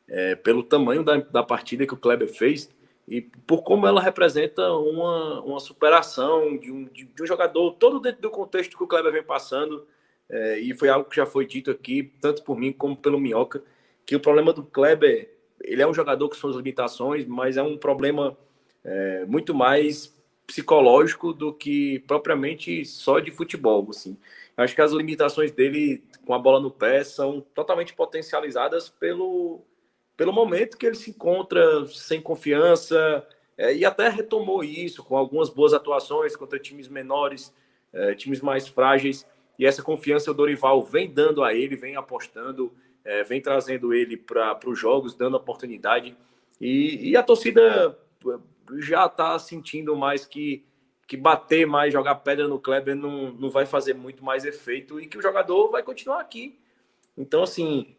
é, 0.09 0.35
pelo 0.35 0.63
tamanho 0.63 1.05
da, 1.05 1.17
da 1.19 1.43
partida 1.43 1.87
que 1.87 1.95
o 1.95 1.99
Kleber 1.99 2.29
fez 2.29 2.69
e 3.07 3.21
por 3.21 3.63
como 3.63 3.87
ela 3.87 4.01
representa 4.01 4.73
uma, 4.73 5.43
uma 5.43 5.61
superação 5.61 6.57
de 6.57 6.73
um, 6.73 6.85
de, 6.85 7.05
de 7.05 7.23
um 7.23 7.27
jogador, 7.27 7.73
todo 7.73 8.01
dentro 8.01 8.23
do 8.23 8.31
contexto 8.31 8.77
que 8.77 8.83
o 8.83 8.87
Kleber 8.87 9.13
vem 9.13 9.23
passando. 9.23 9.87
É, 10.27 10.59
e 10.59 10.73
foi 10.73 10.89
algo 10.89 11.09
que 11.09 11.17
já 11.17 11.27
foi 11.27 11.47
dito 11.47 11.71
aqui, 11.71 12.15
tanto 12.21 12.43
por 12.43 12.57
mim 12.57 12.73
como 12.73 12.97
pelo 12.97 13.21
Minhoca, 13.21 13.63
que 14.07 14.17
o 14.17 14.21
problema 14.21 14.55
do 14.55 14.65
Kleber 14.65 15.34
ele 15.65 15.83
é 15.83 15.87
um 15.87 15.95
jogador 15.95 16.29
com 16.29 16.35
suas 16.35 16.57
limitações, 16.57 17.25
mas 17.25 17.57
é 17.57 17.63
um 17.63 17.77
problema 17.77 18.37
é, 18.85 19.25
muito 19.25 19.55
mais 19.55 20.15
psicológico 20.47 21.33
do 21.33 21.53
que 21.53 22.01
propriamente 22.01 22.85
só 22.85 23.19
de 23.19 23.31
futebol. 23.31 23.87
Assim. 23.91 24.17
Acho 24.57 24.75
que 24.75 24.83
as 24.83 24.93
limitações 24.93 25.51
dele 25.51 26.03
com 26.25 26.35
a 26.35 26.39
bola 26.39 26.61
no 26.61 26.71
pé 26.71 27.03
são 27.03 27.41
totalmente 27.41 27.95
potencializadas 27.95 28.89
pelo, 28.89 29.63
pelo 30.17 30.33
momento 30.33 30.77
que 30.77 30.87
ele 30.87 30.95
se 30.95 31.11
encontra 31.11 31.87
sem 31.87 32.21
confiança 32.21 33.27
é, 33.57 33.75
e 33.75 33.85
até 33.85 34.09
retomou 34.09 34.63
isso 34.63 35.03
com 35.03 35.17
algumas 35.17 35.49
boas 35.49 35.73
atuações 35.73 36.37
contra 36.37 36.59
times 36.59 36.89
menores, 36.89 37.53
é, 37.93 38.15
times 38.15 38.41
mais 38.41 38.69
frágeis. 38.69 39.27
E 39.59 39.65
essa 39.65 39.83
confiança 39.83 40.31
o 40.31 40.35
Dorival 40.35 40.83
vem 40.83 41.11
dando 41.11 41.43
a 41.43 41.55
ele, 41.55 41.77
vem 41.77 41.97
apostando 41.97 42.73
é, 43.05 43.23
vem 43.23 43.41
trazendo 43.41 43.93
ele 43.93 44.17
para 44.17 44.59
os 44.67 44.79
jogos, 44.79 45.15
dando 45.15 45.37
oportunidade. 45.37 46.17
E, 46.61 47.11
e 47.11 47.17
a 47.17 47.23
torcida 47.23 47.99
já 48.79 49.07
está 49.07 49.39
sentindo 49.39 49.95
mais 49.95 50.25
que, 50.25 50.65
que 51.07 51.17
bater 51.17 51.67
mais, 51.67 51.93
jogar 51.93 52.15
pedra 52.17 52.49
no 52.49 52.59
Kleber 52.59 52.97
não, 52.97 53.33
não 53.33 53.51
vai 53.51 53.67
fazer 53.67 53.95
muito 53.95 54.25
mais 54.25 54.45
efeito 54.45 55.01
e 55.01 55.07
que 55.07 55.19
o 55.19 55.23
jogador 55.23 55.71
vai 55.71 55.83
continuar 55.83 56.21
aqui. 56.21 56.59
Então, 57.17 57.43
assim, 57.43 57.95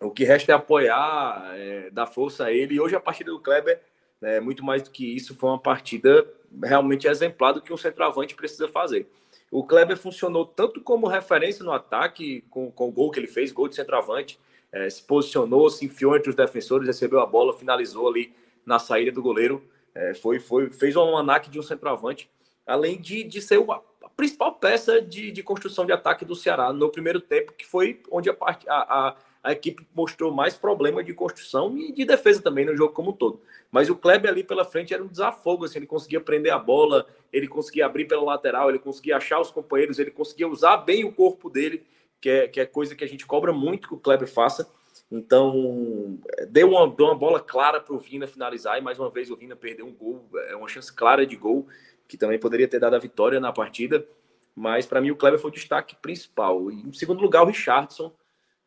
o 0.00 0.10
que 0.10 0.24
resta 0.24 0.52
é 0.52 0.54
apoiar, 0.54 1.52
é, 1.54 1.90
dar 1.90 2.06
força 2.06 2.46
a 2.46 2.52
ele. 2.52 2.74
E 2.74 2.80
hoje 2.80 2.96
a 2.96 3.00
partida 3.00 3.30
do 3.30 3.40
Kleber, 3.40 3.80
é, 4.20 4.40
muito 4.40 4.64
mais 4.64 4.82
do 4.82 4.90
que 4.90 5.04
isso, 5.04 5.34
foi 5.34 5.50
uma 5.50 5.58
partida 5.58 6.26
realmente 6.62 7.06
exemplar 7.06 7.52
do 7.52 7.62
que 7.62 7.72
um 7.72 7.76
centroavante 7.76 8.34
precisa 8.34 8.68
fazer. 8.68 9.08
O 9.52 9.62
Kleber 9.62 9.98
funcionou 9.98 10.46
tanto 10.46 10.80
como 10.80 11.06
referência 11.06 11.62
no 11.62 11.72
ataque, 11.72 12.42
com, 12.48 12.72
com 12.72 12.88
o 12.88 12.90
gol 12.90 13.10
que 13.10 13.20
ele 13.20 13.26
fez, 13.26 13.52
gol 13.52 13.68
de 13.68 13.76
centroavante, 13.76 14.40
é, 14.72 14.88
se 14.88 15.02
posicionou, 15.02 15.68
se 15.68 15.84
enfiou 15.84 16.16
entre 16.16 16.30
os 16.30 16.34
defensores, 16.34 16.86
recebeu 16.86 17.20
a 17.20 17.26
bola, 17.26 17.52
finalizou 17.52 18.08
ali 18.08 18.34
na 18.64 18.78
saída 18.78 19.12
do 19.12 19.20
goleiro. 19.20 19.62
É, 19.94 20.14
foi, 20.14 20.40
foi, 20.40 20.70
fez 20.70 20.96
um 20.96 21.18
anaque 21.18 21.50
de 21.50 21.60
um 21.60 21.62
centroavante, 21.62 22.30
além 22.66 22.98
de, 22.98 23.22
de 23.24 23.42
ser 23.42 23.62
a 23.68 24.08
principal 24.16 24.54
peça 24.54 25.02
de, 25.02 25.30
de 25.30 25.42
construção 25.42 25.84
de 25.84 25.92
ataque 25.92 26.24
do 26.24 26.34
Ceará 26.34 26.72
no 26.72 26.88
primeiro 26.88 27.20
tempo, 27.20 27.52
que 27.52 27.66
foi 27.66 28.00
onde 28.10 28.30
a, 28.30 28.34
part, 28.34 28.66
a, 28.66 29.08
a 29.08 29.16
a 29.42 29.52
equipe 29.52 29.86
mostrou 29.94 30.32
mais 30.32 30.54
problema 30.54 31.02
de 31.02 31.12
construção 31.12 31.76
e 31.76 31.92
de 31.92 32.04
defesa 32.04 32.40
também 32.40 32.64
no 32.64 32.76
jogo 32.76 32.94
como 32.94 33.10
um 33.10 33.14
todo. 33.14 33.40
Mas 33.70 33.90
o 33.90 33.96
Kleber 33.96 34.30
ali 34.30 34.44
pela 34.44 34.64
frente 34.64 34.94
era 34.94 35.02
um 35.02 35.08
desafogo, 35.08 35.64
assim, 35.64 35.78
ele 35.78 35.86
conseguia 35.86 36.20
prender 36.20 36.52
a 36.52 36.58
bola, 36.58 37.06
ele 37.32 37.48
conseguia 37.48 37.86
abrir 37.86 38.04
pela 38.04 38.22
lateral, 38.22 38.68
ele 38.68 38.78
conseguia 38.78 39.16
achar 39.16 39.40
os 39.40 39.50
companheiros, 39.50 39.98
ele 39.98 40.10
conseguia 40.10 40.46
usar 40.46 40.76
bem 40.76 41.04
o 41.04 41.12
corpo 41.12 41.50
dele, 41.50 41.84
que 42.20 42.30
é, 42.30 42.46
que 42.46 42.60
é 42.60 42.66
coisa 42.66 42.94
que 42.94 43.02
a 43.02 43.08
gente 43.08 43.26
cobra 43.26 43.52
muito 43.52 43.88
que 43.88 43.94
o 43.94 43.98
Kleber 43.98 44.28
faça. 44.28 44.70
Então, 45.10 46.18
deu 46.48 46.70
uma, 46.70 46.88
deu 46.88 47.06
uma 47.06 47.14
bola 47.14 47.40
clara 47.40 47.80
para 47.80 47.94
o 47.94 47.98
Vina 47.98 48.26
finalizar, 48.26 48.78
e 48.78 48.80
mais 48.80 48.98
uma 48.98 49.10
vez 49.10 49.30
o 49.30 49.36
Vina 49.36 49.56
perdeu 49.56 49.86
um 49.86 49.92
gol, 49.92 50.24
é 50.48 50.54
uma 50.54 50.68
chance 50.68 50.92
clara 50.92 51.26
de 51.26 51.34
gol, 51.34 51.66
que 52.06 52.16
também 52.16 52.38
poderia 52.38 52.68
ter 52.68 52.78
dado 52.78 52.94
a 52.94 52.98
vitória 52.98 53.40
na 53.40 53.52
partida. 53.52 54.06
Mas 54.54 54.86
para 54.86 55.00
mim 55.00 55.10
o 55.10 55.16
Kleber 55.16 55.40
foi 55.40 55.50
o 55.50 55.54
destaque 55.54 55.96
principal. 55.96 56.70
Em 56.70 56.92
segundo 56.92 57.22
lugar, 57.22 57.42
o 57.42 57.46
Richardson 57.46 58.12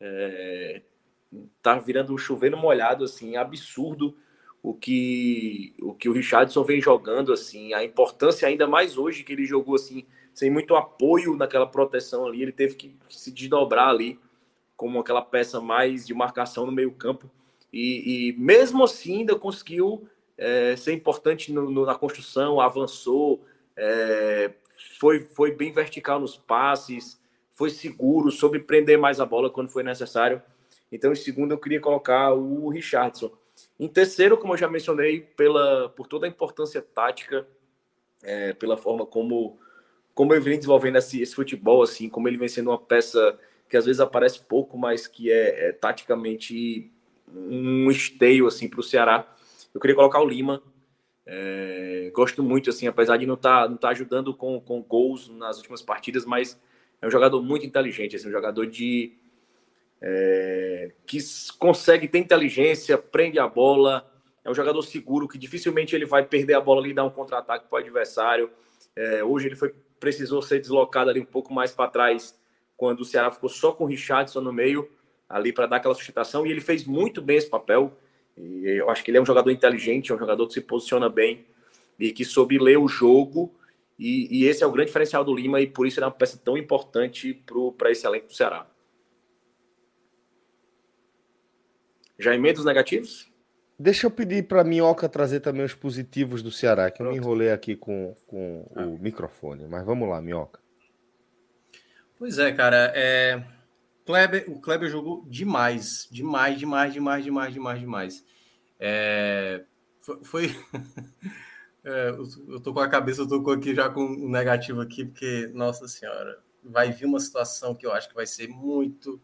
é, 0.00 0.82
tá 1.62 1.78
virando 1.78 2.12
um 2.12 2.18
chuveiro 2.18 2.56
molhado, 2.56 3.04
assim, 3.04 3.36
absurdo 3.36 4.16
o 4.62 4.74
que 4.74 5.74
o 5.80 5.94
que 5.94 6.08
o 6.08 6.12
Richardson 6.12 6.64
vem 6.64 6.80
jogando, 6.80 7.32
assim, 7.32 7.72
a 7.72 7.84
importância 7.84 8.48
ainda 8.48 8.66
mais 8.66 8.98
hoje 8.98 9.22
que 9.22 9.32
ele 9.32 9.46
jogou 9.46 9.76
assim, 9.76 10.06
sem 10.34 10.50
muito 10.50 10.74
apoio 10.74 11.36
naquela 11.36 11.66
proteção 11.66 12.26
ali, 12.26 12.42
ele 12.42 12.52
teve 12.52 12.74
que 12.74 12.96
se 13.08 13.30
desdobrar 13.30 13.88
ali 13.88 14.18
como 14.76 14.98
aquela 14.98 15.22
peça 15.22 15.60
mais 15.60 16.06
de 16.06 16.12
marcação 16.12 16.66
no 16.66 16.72
meio 16.72 16.92
campo 16.92 17.30
e, 17.72 18.28
e 18.28 18.32
mesmo 18.32 18.84
assim 18.84 19.20
ainda 19.20 19.36
conseguiu 19.36 20.08
é, 20.36 20.76
ser 20.76 20.92
importante 20.92 21.52
no, 21.52 21.70
no, 21.70 21.86
na 21.86 21.94
construção, 21.94 22.60
avançou, 22.60 23.44
é, 23.76 24.52
foi, 24.98 25.20
foi 25.20 25.52
bem 25.52 25.72
vertical 25.72 26.20
nos 26.20 26.36
passes, 26.36 27.20
foi 27.56 27.70
seguro, 27.70 28.30
soube 28.30 28.60
prender 28.60 28.98
mais 28.98 29.18
a 29.18 29.24
bola 29.24 29.50
quando 29.50 29.70
foi 29.70 29.82
necessário. 29.82 30.40
Então, 30.92 31.10
em 31.10 31.16
segundo, 31.16 31.52
eu 31.52 31.58
queria 31.58 31.80
colocar 31.80 32.32
o 32.32 32.68
Richardson. 32.68 33.32
Em 33.80 33.88
terceiro, 33.88 34.36
como 34.36 34.52
eu 34.52 34.58
já 34.58 34.68
mencionei, 34.68 35.20
pela, 35.20 35.88
por 35.88 36.06
toda 36.06 36.26
a 36.26 36.28
importância 36.28 36.82
tática, 36.82 37.48
é, 38.22 38.52
pela 38.52 38.76
forma 38.76 39.06
como, 39.06 39.58
como 40.14 40.34
ele 40.34 40.42
vem 40.42 40.56
desenvolvendo 40.58 40.96
esse, 40.96 41.20
esse, 41.20 41.34
futebol, 41.34 41.82
assim, 41.82 42.10
como 42.10 42.28
ele 42.28 42.36
vem 42.36 42.48
sendo 42.48 42.70
uma 42.70 42.78
peça 42.78 43.38
que 43.68 43.76
às 43.76 43.86
vezes 43.86 44.00
aparece 44.00 44.40
pouco, 44.40 44.76
mas 44.76 45.06
que 45.06 45.32
é, 45.32 45.68
é 45.68 45.72
taticamente 45.72 46.92
um 47.26 47.90
esteio 47.90 48.46
assim 48.46 48.68
para 48.68 48.80
o 48.80 48.82
Ceará. 48.82 49.34
Eu 49.74 49.80
queria 49.80 49.96
colocar 49.96 50.20
o 50.20 50.28
Lima. 50.28 50.62
É, 51.24 52.10
gosto 52.14 52.42
muito, 52.42 52.68
assim, 52.68 52.86
apesar 52.86 53.16
de 53.16 53.26
não 53.26 53.34
estar 53.34 53.62
tá, 53.62 53.68
não 53.68 53.76
tá 53.78 53.88
ajudando 53.88 54.34
com, 54.34 54.60
com 54.60 54.82
gols 54.82 55.28
nas 55.30 55.56
últimas 55.56 55.82
partidas, 55.82 56.24
mas 56.24 56.60
é 57.00 57.06
um 57.06 57.10
jogador 57.10 57.42
muito 57.42 57.66
inteligente, 57.66 58.16
assim, 58.16 58.28
um 58.28 58.32
jogador 58.32 58.66
de 58.66 59.12
é, 60.00 60.92
que 61.06 61.18
consegue 61.58 62.08
ter 62.08 62.18
inteligência, 62.18 62.98
prende 62.98 63.38
a 63.38 63.48
bola, 63.48 64.10
é 64.44 64.50
um 64.50 64.54
jogador 64.54 64.82
seguro 64.82 65.26
que 65.26 65.38
dificilmente 65.38 65.94
ele 65.94 66.06
vai 66.06 66.24
perder 66.24 66.54
a 66.54 66.60
bola 66.60 66.80
ali 66.80 66.90
e 66.90 66.94
dar 66.94 67.04
um 67.04 67.10
contra-ataque 67.10 67.68
para 67.68 67.76
o 67.76 67.80
adversário. 67.80 68.50
É, 68.94 69.24
hoje 69.24 69.48
ele 69.48 69.56
foi 69.56 69.74
precisou 69.98 70.42
ser 70.42 70.60
deslocado 70.60 71.10
ali 71.10 71.20
um 71.20 71.24
pouco 71.24 71.52
mais 71.52 71.72
para 71.72 71.90
trás 71.90 72.38
quando 72.76 73.00
o 73.00 73.04
Ceará 73.04 73.30
ficou 73.30 73.48
só 73.48 73.72
com 73.72 73.84
o 73.84 73.86
Richardson 73.86 74.40
no 74.40 74.52
meio 74.52 74.88
ali 75.28 75.52
para 75.52 75.66
dar 75.66 75.76
aquela 75.76 75.94
sustentação 75.94 76.46
e 76.46 76.50
ele 76.50 76.60
fez 76.60 76.84
muito 76.84 77.20
bem 77.20 77.36
esse 77.36 77.48
papel. 77.48 77.96
E 78.36 78.66
eu 78.66 78.90
acho 78.90 79.02
que 79.02 79.10
ele 79.10 79.18
é 79.18 79.20
um 79.20 79.26
jogador 79.26 79.50
inteligente, 79.50 80.12
é 80.12 80.14
um 80.14 80.18
jogador 80.18 80.46
que 80.46 80.52
se 80.52 80.60
posiciona 80.60 81.08
bem 81.08 81.46
e 81.98 82.12
que 82.12 82.24
soube 82.24 82.58
ler 82.58 82.78
o 82.78 82.86
jogo. 82.86 83.54
E, 83.98 84.40
e 84.42 84.44
esse 84.46 84.62
é 84.62 84.66
o 84.66 84.72
grande 84.72 84.88
diferencial 84.88 85.24
do 85.24 85.34
Lima 85.34 85.60
e 85.60 85.66
por 85.66 85.86
isso 85.86 85.98
ele 85.98 86.04
é 86.04 86.08
uma 86.08 86.14
peça 86.14 86.36
tão 86.36 86.56
importante 86.56 87.42
para 87.78 87.90
esse 87.90 88.06
elenco 88.06 88.26
do 88.26 88.34
Ceará. 88.34 88.66
Já 92.18 92.34
emenda 92.34 92.58
os 92.58 92.64
negativos? 92.64 93.30
Deixa 93.78 94.06
eu 94.06 94.10
pedir 94.10 94.46
para 94.46 94.62
a 94.62 94.64
Minhoca 94.64 95.08
trazer 95.08 95.40
também 95.40 95.64
os 95.64 95.74
positivos 95.74 96.42
do 96.42 96.50
Ceará, 96.50 96.90
que 96.90 96.98
Pronto. 96.98 97.10
eu 97.10 97.12
me 97.12 97.18
enrolei 97.18 97.52
aqui 97.52 97.76
com, 97.76 98.14
com 98.26 98.66
ah. 98.74 98.86
o 98.86 98.98
microfone. 98.98 99.66
Mas 99.66 99.84
vamos 99.84 100.08
lá, 100.08 100.20
Minhoca. 100.20 100.60
Pois 102.18 102.38
é, 102.38 102.52
cara. 102.52 102.92
É... 102.94 103.44
Kleber, 104.06 104.44
o 104.48 104.60
Kleber 104.60 104.88
jogou 104.88 105.26
demais, 105.26 106.08
demais, 106.10 106.58
demais, 106.58 106.94
demais, 106.94 107.24
demais, 107.24 107.52
demais, 107.52 107.80
demais. 107.80 108.24
É... 108.80 109.64
Foi. 110.22 110.48
é, 111.86 112.10
eu 112.48 112.58
tô 112.58 112.74
com 112.74 112.80
a 112.80 112.88
cabeça, 112.88 113.22
eu 113.22 113.28
tô 113.28 113.48
aqui 113.50 113.72
já 113.72 113.88
com 113.88 114.04
um 114.04 114.28
negativo 114.28 114.80
aqui, 114.80 115.04
porque, 115.04 115.48
nossa 115.54 115.86
senhora, 115.86 116.42
vai 116.64 116.90
vir 116.90 117.06
uma 117.06 117.20
situação 117.20 117.76
que 117.76 117.86
eu 117.86 117.92
acho 117.92 118.08
que 118.08 118.14
vai 118.14 118.26
ser 118.26 118.48
muito 118.48 119.20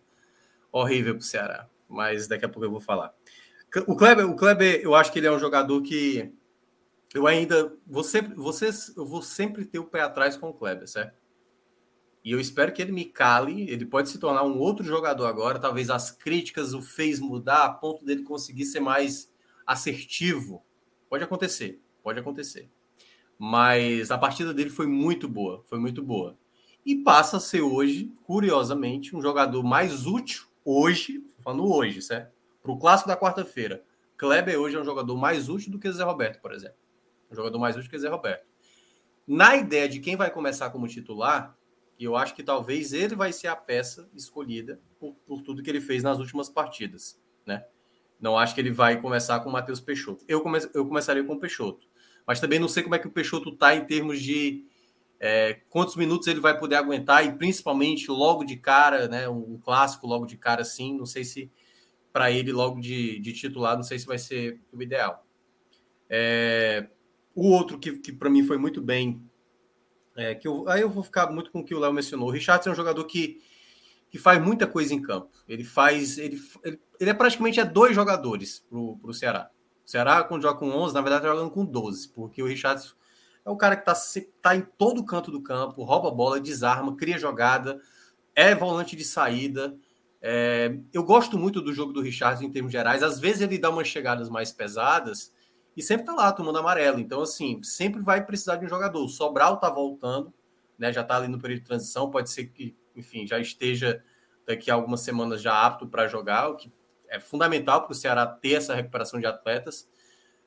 horrível 0.70 1.14
para 1.14 1.20
o 1.20 1.24
Ceará. 1.24 1.68
Mas 1.88 2.28
daqui 2.28 2.44
a 2.44 2.48
pouco 2.48 2.64
eu 2.64 2.70
vou 2.70 2.80
falar. 2.80 3.12
O 3.88 3.96
Kleber, 3.96 4.30
o 4.30 4.36
Kleber, 4.36 4.80
eu 4.80 4.94
acho 4.94 5.12
que 5.12 5.18
ele 5.18 5.26
é 5.26 5.32
um 5.32 5.40
jogador 5.40 5.82
que 5.82 6.32
eu 7.12 7.26
ainda 7.26 7.76
vocês, 7.84 8.94
eu 8.96 9.04
vou 9.04 9.22
sempre 9.22 9.64
ter 9.64 9.80
o 9.80 9.84
pé 9.84 10.02
atrás 10.02 10.36
com 10.36 10.50
o 10.50 10.54
Kleber, 10.54 10.86
certo? 10.86 11.20
E 12.24 12.30
eu 12.30 12.38
espero 12.38 12.72
que 12.72 12.80
ele 12.80 12.92
me 12.92 13.04
cale. 13.04 13.68
Ele 13.68 13.84
pode 13.84 14.08
se 14.08 14.20
tornar 14.20 14.44
um 14.44 14.60
outro 14.60 14.84
jogador 14.84 15.26
agora. 15.26 15.58
Talvez 15.58 15.90
as 15.90 16.12
críticas 16.12 16.72
o 16.74 16.80
fez 16.80 17.18
mudar 17.18 17.64
a 17.64 17.72
ponto 17.72 18.04
dele 18.04 18.22
conseguir 18.22 18.66
ser 18.66 18.78
mais 18.78 19.32
assertivo. 19.66 20.64
Pode 21.08 21.24
acontecer, 21.24 21.82
pode 22.03 22.18
acontecer. 22.18 22.70
Mas 23.38 24.11
a 24.11 24.18
partida 24.18 24.53
dele 24.53 24.70
foi 24.70 24.86
muito 24.86 25.28
boa, 25.28 25.62
foi 25.66 25.78
muito 25.78 26.03
boa. 26.03 26.36
E 26.84 26.96
passa 26.96 27.36
a 27.36 27.40
ser 27.40 27.62
hoje, 27.62 28.12
curiosamente, 28.24 29.14
um 29.14 29.20
jogador 29.20 29.62
mais 29.62 30.07
útil 30.07 30.44
hoje, 30.64 31.24
falando 31.40 31.72
hoje, 31.72 32.03
certo? 32.03 32.32
Para 32.62 32.72
o 32.72 32.78
clássico 32.78 33.09
da 33.09 33.16
quarta-feira, 33.16 33.84
Kleber 34.16 34.59
hoje 34.59 34.76
é 34.76 34.80
um 34.80 34.84
jogador 34.84 35.16
mais 35.16 35.48
útil 35.48 35.72
do 35.72 35.78
que 35.78 35.90
Zé 35.90 36.05
Roberto, 36.05 36.40
por 36.40 36.53
exemplo. 36.53 36.76
Um 37.30 37.34
jogador 37.34 37.59
mais 37.59 37.76
útil 37.76 37.90
que 37.90 37.98
Zé 37.98 38.09
Roberto. 38.09 38.46
Na 39.26 39.57
ideia 39.57 39.88
de 39.88 40.00
quem 40.00 40.16
vai 40.16 40.30
começar 40.30 40.70
como 40.70 40.86
titular, 40.86 41.57
eu 41.98 42.16
acho 42.16 42.34
que 42.34 42.42
talvez 42.42 42.92
ele 42.92 43.14
vai 43.14 43.32
ser 43.32 43.48
a 43.48 43.57
peça 43.57 44.09
escolhida 44.14 44.80
por, 44.98 45.14
por 45.26 45.42
tudo 45.42 45.62
que 45.62 45.70
ele 45.70 45.80
fez 45.80 46.03
nas 46.03 46.18
últimas 46.18 46.48
partidas, 46.48 47.20
né? 47.46 47.64
Não 48.20 48.38
acho 48.38 48.55
que 48.55 48.61
ele 48.61 48.70
vai 48.70 49.00
começar 49.00 49.40
com 49.40 49.48
o 49.48 49.53
Matheus 49.53 49.80
Peixoto. 49.80 50.24
Eu, 50.28 50.40
come, 50.40 50.59
eu 50.74 50.86
começaria 50.86 51.24
com 51.24 51.34
o 51.34 51.40
Peixoto. 51.40 51.88
Mas 52.26 52.40
também 52.40 52.58
não 52.58 52.68
sei 52.68 52.82
como 52.82 52.94
é 52.94 52.98
que 52.98 53.06
o 53.06 53.10
Peixoto 53.10 53.50
está 53.50 53.74
em 53.74 53.84
termos 53.84 54.20
de 54.20 54.64
é, 55.20 55.60
quantos 55.70 55.94
minutos 55.96 56.26
ele 56.26 56.40
vai 56.40 56.58
poder 56.58 56.74
aguentar 56.74 57.24
e 57.24 57.32
principalmente 57.32 58.10
logo 58.10 58.44
de 58.44 58.56
cara, 58.56 59.06
né? 59.06 59.28
Um 59.28 59.56
clássico 59.56 60.06
logo 60.06 60.26
de 60.26 60.36
cara, 60.36 60.62
assim. 60.62 60.96
Não 60.96 61.06
sei 61.06 61.24
se 61.24 61.50
para 62.12 62.30
ele 62.30 62.52
logo 62.52 62.80
de, 62.80 63.18
de, 63.20 63.32
titular, 63.32 63.76
não 63.76 63.82
sei 63.82 63.98
se 63.98 64.06
vai 64.06 64.18
ser 64.18 64.60
o 64.72 64.82
ideal. 64.82 65.24
É, 66.10 66.88
o 67.34 67.48
outro 67.48 67.78
que, 67.78 67.96
que 67.98 68.12
para 68.12 68.28
mim 68.28 68.44
foi 68.44 68.58
muito 68.58 68.82
bem, 68.82 69.22
é, 70.14 70.34
que 70.34 70.46
eu, 70.46 70.68
aí 70.68 70.82
eu 70.82 70.90
vou 70.90 71.02
ficar 71.02 71.30
muito 71.30 71.50
com 71.50 71.60
o 71.60 71.64
que 71.64 71.74
o 71.74 71.78
Léo 71.78 71.92
mencionou. 71.92 72.28
O 72.28 72.32
Richardson 72.32 72.70
é 72.70 72.72
um 72.72 72.76
jogador 72.76 73.04
que, 73.04 73.40
que 74.10 74.18
faz 74.18 74.42
muita 74.42 74.66
coisa 74.66 74.92
em 74.92 75.00
campo. 75.00 75.30
Ele 75.48 75.64
faz. 75.64 76.18
Ele, 76.18 76.38
ele, 76.64 76.80
ele 77.00 77.10
é 77.10 77.14
praticamente 77.14 77.60
é 77.60 77.64
dois 77.64 77.94
jogadores 77.94 78.64
para 78.68 78.78
o 78.78 79.14
Ceará. 79.14 79.50
O 79.85 79.91
Ceará, 79.91 80.22
quando 80.24 80.43
joga 80.43 80.59
com 80.59 80.70
11, 80.70 80.95
na 80.95 81.01
verdade, 81.01 81.24
está 81.24 81.35
jogando 81.35 81.53
com 81.53 81.64
12, 81.64 82.09
porque 82.09 82.43
o 82.43 82.47
Richardson 82.47 82.95
é 83.45 83.51
o 83.51 83.57
cara 83.57 83.76
que 83.76 83.91
está 83.91 84.20
tá 84.41 84.57
em 84.57 84.62
todo 84.62 85.05
canto 85.05 85.30
do 85.30 85.43
campo, 85.43 85.83
rouba 85.83 86.09
a 86.09 86.12
bola, 86.12 86.41
desarma, 86.41 86.97
cria 86.97 87.18
jogada, 87.18 87.80
é 88.35 88.55
volante 88.55 88.95
de 88.95 89.05
saída. 89.05 89.76
É, 90.20 90.78
eu 90.93 91.03
gosto 91.03 91.37
muito 91.37 91.61
do 91.61 91.72
jogo 91.72 91.93
do 91.93 92.01
Richardson 92.01 92.45
em 92.45 92.53
termos 92.53 92.70
gerais. 92.70 93.03
Às 93.03 93.18
vezes 93.18 93.43
ele 93.43 93.59
dá 93.59 93.70
umas 93.70 93.89
chegadas 93.89 94.28
mais 94.28 94.53
pesadas 94.53 95.33
e 95.76 95.83
sempre 95.83 96.07
tá 96.07 96.14
lá 96.14 96.33
tomando 96.33 96.59
amarelo. 96.59 97.01
Então, 97.01 97.22
assim, 97.22 97.61
sempre 97.62 98.01
vai 98.01 98.24
precisar 98.24 98.57
de 98.57 98.64
um 98.64 98.68
jogador. 98.68 99.05
O 99.05 99.09
Sobral 99.09 99.57
tá 99.59 99.68
voltando, 99.68 100.33
né? 100.78 100.93
Já 100.93 101.03
tá 101.03 101.16
ali 101.16 101.26
no 101.26 101.41
período 101.41 101.61
de 101.61 101.66
transição. 101.66 102.11
Pode 102.11 102.30
ser 102.30 102.47
que, 102.47 102.76
enfim, 102.95 103.26
já 103.26 103.41
esteja 103.41 104.03
daqui 104.47 104.70
a 104.70 104.74
algumas 104.74 105.01
semanas 105.01 105.43
já 105.43 105.66
apto 105.66 105.87
para 105.89 106.07
jogar, 106.07 106.49
o 106.49 106.57
que 106.57 106.72
é 107.12 107.20
fundamental 107.20 107.82
para 107.82 107.92
o 107.92 107.94
Ceará 107.94 108.26
ter 108.26 108.54
essa 108.54 108.74
recuperação 108.74 109.20
de 109.20 109.26
atletas. 109.26 109.86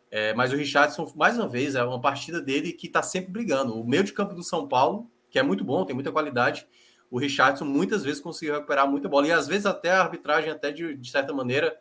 É, 0.10 0.34
mas 0.34 0.52
o 0.52 0.56
Richardson, 0.56 1.12
mais 1.16 1.38
uma 1.38 1.48
vez, 1.48 1.76
é 1.76 1.84
uma 1.84 2.02
partida 2.02 2.42
dele 2.42 2.74
que 2.74 2.88
está 2.88 3.04
sempre 3.04 3.32
brigando. 3.32 3.80
O 3.80 3.88
meio 3.88 4.04
de 4.04 4.12
campo 4.12 4.34
do 4.34 4.44
São 4.44 4.68
Paulo, 4.68 5.10
que 5.30 5.38
é 5.38 5.44
muito 5.44 5.64
bom, 5.64 5.86
tem 5.86 5.94
muita 5.94 6.12
qualidade, 6.12 6.68
o 7.12 7.20
Richardson 7.20 7.66
muitas 7.66 8.04
vezes 8.04 8.20
conseguiu 8.20 8.56
recuperar 8.56 8.90
muita 8.90 9.08
bola. 9.08 9.28
E 9.28 9.32
às 9.32 9.48
vezes 9.48 9.68
até 9.68 9.92
a 9.92 10.02
arbitragem, 10.02 10.50
até 10.50 10.72
de, 10.72 10.96
de 10.98 11.12
certa 11.12 11.32
maneira, 11.32 11.78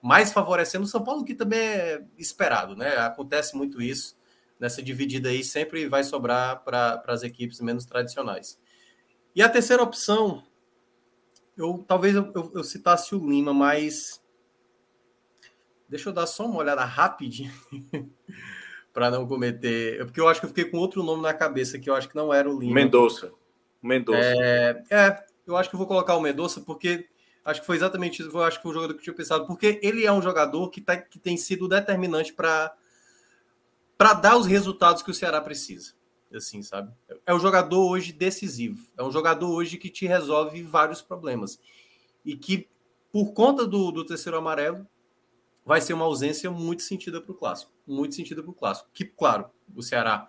mais 0.00 0.32
favorecendo 0.32 0.84
o 0.84 0.88
São 0.88 1.02
Paulo, 1.02 1.24
que 1.24 1.34
também 1.34 1.58
é 1.58 2.04
esperado, 2.16 2.76
né? 2.76 2.98
Acontece 2.98 3.56
muito 3.56 3.82
isso. 3.82 4.16
Nessa 4.60 4.80
dividida 4.80 5.28
aí 5.28 5.42
sempre 5.42 5.88
vai 5.88 6.04
sobrar 6.04 6.62
para 6.62 7.02
as 7.08 7.24
equipes 7.24 7.60
menos 7.60 7.84
tradicionais. 7.84 8.60
E 9.34 9.42
a 9.42 9.48
terceira 9.48 9.82
opção, 9.82 10.42
eu 11.60 11.84
talvez 11.86 12.14
eu, 12.14 12.32
eu, 12.34 12.52
eu 12.54 12.64
citasse 12.64 13.14
o 13.14 13.28
Lima, 13.28 13.52
mas 13.52 14.22
deixa 15.88 16.08
eu 16.08 16.12
dar 16.12 16.26
só 16.26 16.46
uma 16.46 16.58
olhada 16.58 16.84
rapidinho 16.84 17.52
para 18.92 19.10
não 19.10 19.26
cometer. 19.26 20.04
Porque 20.04 20.20
eu 20.20 20.28
acho 20.28 20.40
que 20.40 20.46
eu 20.46 20.50
fiquei 20.50 20.64
com 20.64 20.78
outro 20.78 21.02
nome 21.02 21.22
na 21.22 21.34
cabeça 21.34 21.78
que 21.78 21.90
eu 21.90 21.94
acho 21.94 22.08
que 22.08 22.16
não 22.16 22.32
era 22.32 22.48
o 22.48 22.58
Lima. 22.58 22.74
Mendonça. 22.74 23.32
Mendonça. 23.82 24.18
É, 24.18 24.84
é, 24.90 25.24
eu 25.46 25.56
acho 25.56 25.68
que 25.68 25.74
eu 25.74 25.78
vou 25.78 25.86
colocar 25.86 26.16
o 26.16 26.20
Mendonça 26.20 26.60
porque 26.60 27.06
acho 27.44 27.60
que 27.60 27.66
foi 27.66 27.76
exatamente 27.76 28.22
isso. 28.22 28.30
Eu 28.30 28.42
acho 28.42 28.56
que 28.58 28.62
foi 28.62 28.70
o 28.70 28.74
jogador 28.74 28.94
que 28.94 29.00
eu 29.00 29.04
tinha 29.04 29.16
pensado, 29.16 29.46
porque 29.46 29.78
ele 29.82 30.06
é 30.06 30.12
um 30.12 30.22
jogador 30.22 30.70
que, 30.70 30.80
tá, 30.80 30.96
que 30.96 31.18
tem 31.18 31.36
sido 31.36 31.68
determinante 31.68 32.32
para 32.32 32.74
para 33.98 34.14
dar 34.14 34.38
os 34.38 34.46
resultados 34.46 35.02
que 35.02 35.10
o 35.10 35.14
Ceará 35.14 35.42
precisa. 35.42 35.92
Assim, 36.34 36.62
sabe? 36.62 36.92
É 37.26 37.34
um 37.34 37.40
jogador 37.40 37.88
hoje 37.88 38.12
decisivo. 38.12 38.86
É 38.96 39.02
um 39.02 39.10
jogador 39.10 39.50
hoje 39.50 39.76
que 39.76 39.90
te 39.90 40.06
resolve 40.06 40.62
vários 40.62 41.02
problemas. 41.02 41.60
E 42.24 42.36
que, 42.36 42.68
por 43.12 43.32
conta 43.32 43.66
do, 43.66 43.90
do 43.90 44.04
terceiro 44.04 44.38
amarelo, 44.38 44.86
vai 45.64 45.80
ser 45.80 45.92
uma 45.92 46.04
ausência 46.04 46.50
muito 46.50 46.82
sentida 46.82 47.20
para 47.20 47.32
o 47.32 47.34
clássico. 47.34 47.72
Muito 47.86 48.14
sentida 48.14 48.42
para 48.42 48.50
o 48.50 48.54
clássico. 48.54 48.88
Que, 48.92 49.04
claro, 49.04 49.50
o 49.74 49.82
Ceará 49.82 50.28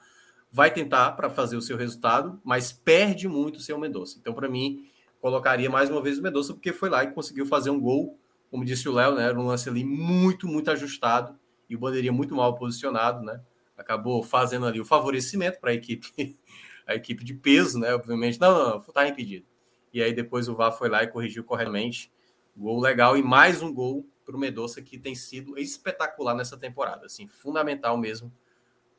vai 0.51 0.71
tentar 0.71 1.11
para 1.11 1.29
fazer 1.29 1.55
o 1.55 1.61
seu 1.61 1.77
resultado, 1.77 2.39
mas 2.43 2.73
perde 2.73 3.27
muito 3.27 3.59
sem 3.59 3.73
o 3.73 3.79
Mendonça. 3.79 4.17
Então, 4.19 4.33
para 4.33 4.49
mim, 4.49 4.85
colocaria 5.21 5.69
mais 5.69 5.89
uma 5.89 6.01
vez 6.01 6.17
o 6.17 6.21
Mendonça, 6.21 6.53
porque 6.53 6.73
foi 6.73 6.89
lá 6.89 7.03
e 7.03 7.11
conseguiu 7.11 7.45
fazer 7.45 7.69
um 7.69 7.79
gol, 7.79 8.19
como 8.49 8.65
disse 8.65 8.89
o 8.89 8.91
Léo, 8.91 9.15
né? 9.15 9.23
Era 9.23 9.39
um 9.39 9.45
lance 9.45 9.69
ali 9.69 9.83
muito, 9.83 10.47
muito 10.47 10.69
ajustado 10.69 11.39
e 11.69 11.75
o 11.75 11.79
bandeirinha 11.79 12.11
muito 12.11 12.35
mal 12.35 12.55
posicionado, 12.55 13.23
né? 13.23 13.41
Acabou 13.81 14.23
fazendo 14.23 14.65
ali 14.65 14.79
o 14.79 14.85
favorecimento 14.85 15.59
para 15.59 15.71
a 15.71 15.73
equipe, 15.73 16.07
a 16.87 16.95
equipe 16.95 17.23
de 17.23 17.33
peso, 17.33 17.79
né? 17.79 17.93
Obviamente, 17.93 18.39
não, 18.39 18.51
não, 18.53 18.69
não, 18.71 18.79
tá 18.79 19.07
impedido. 19.07 19.45
E 19.93 20.01
aí 20.01 20.13
depois 20.13 20.47
o 20.47 20.55
VAR 20.55 20.71
foi 20.71 20.89
lá 20.89 21.03
e 21.03 21.07
corrigiu 21.07 21.43
corretamente. 21.43 22.11
Gol 22.55 22.79
legal 22.79 23.17
e 23.17 23.23
mais 23.23 23.61
um 23.61 23.73
gol 23.73 24.05
para 24.25 24.35
o 24.35 24.39
Mendonça 24.39 24.81
que 24.81 24.97
tem 24.97 25.15
sido 25.15 25.57
espetacular 25.57 26.35
nessa 26.35 26.57
temporada, 26.57 27.05
assim, 27.05 27.27
fundamental 27.27 27.97
mesmo 27.97 28.31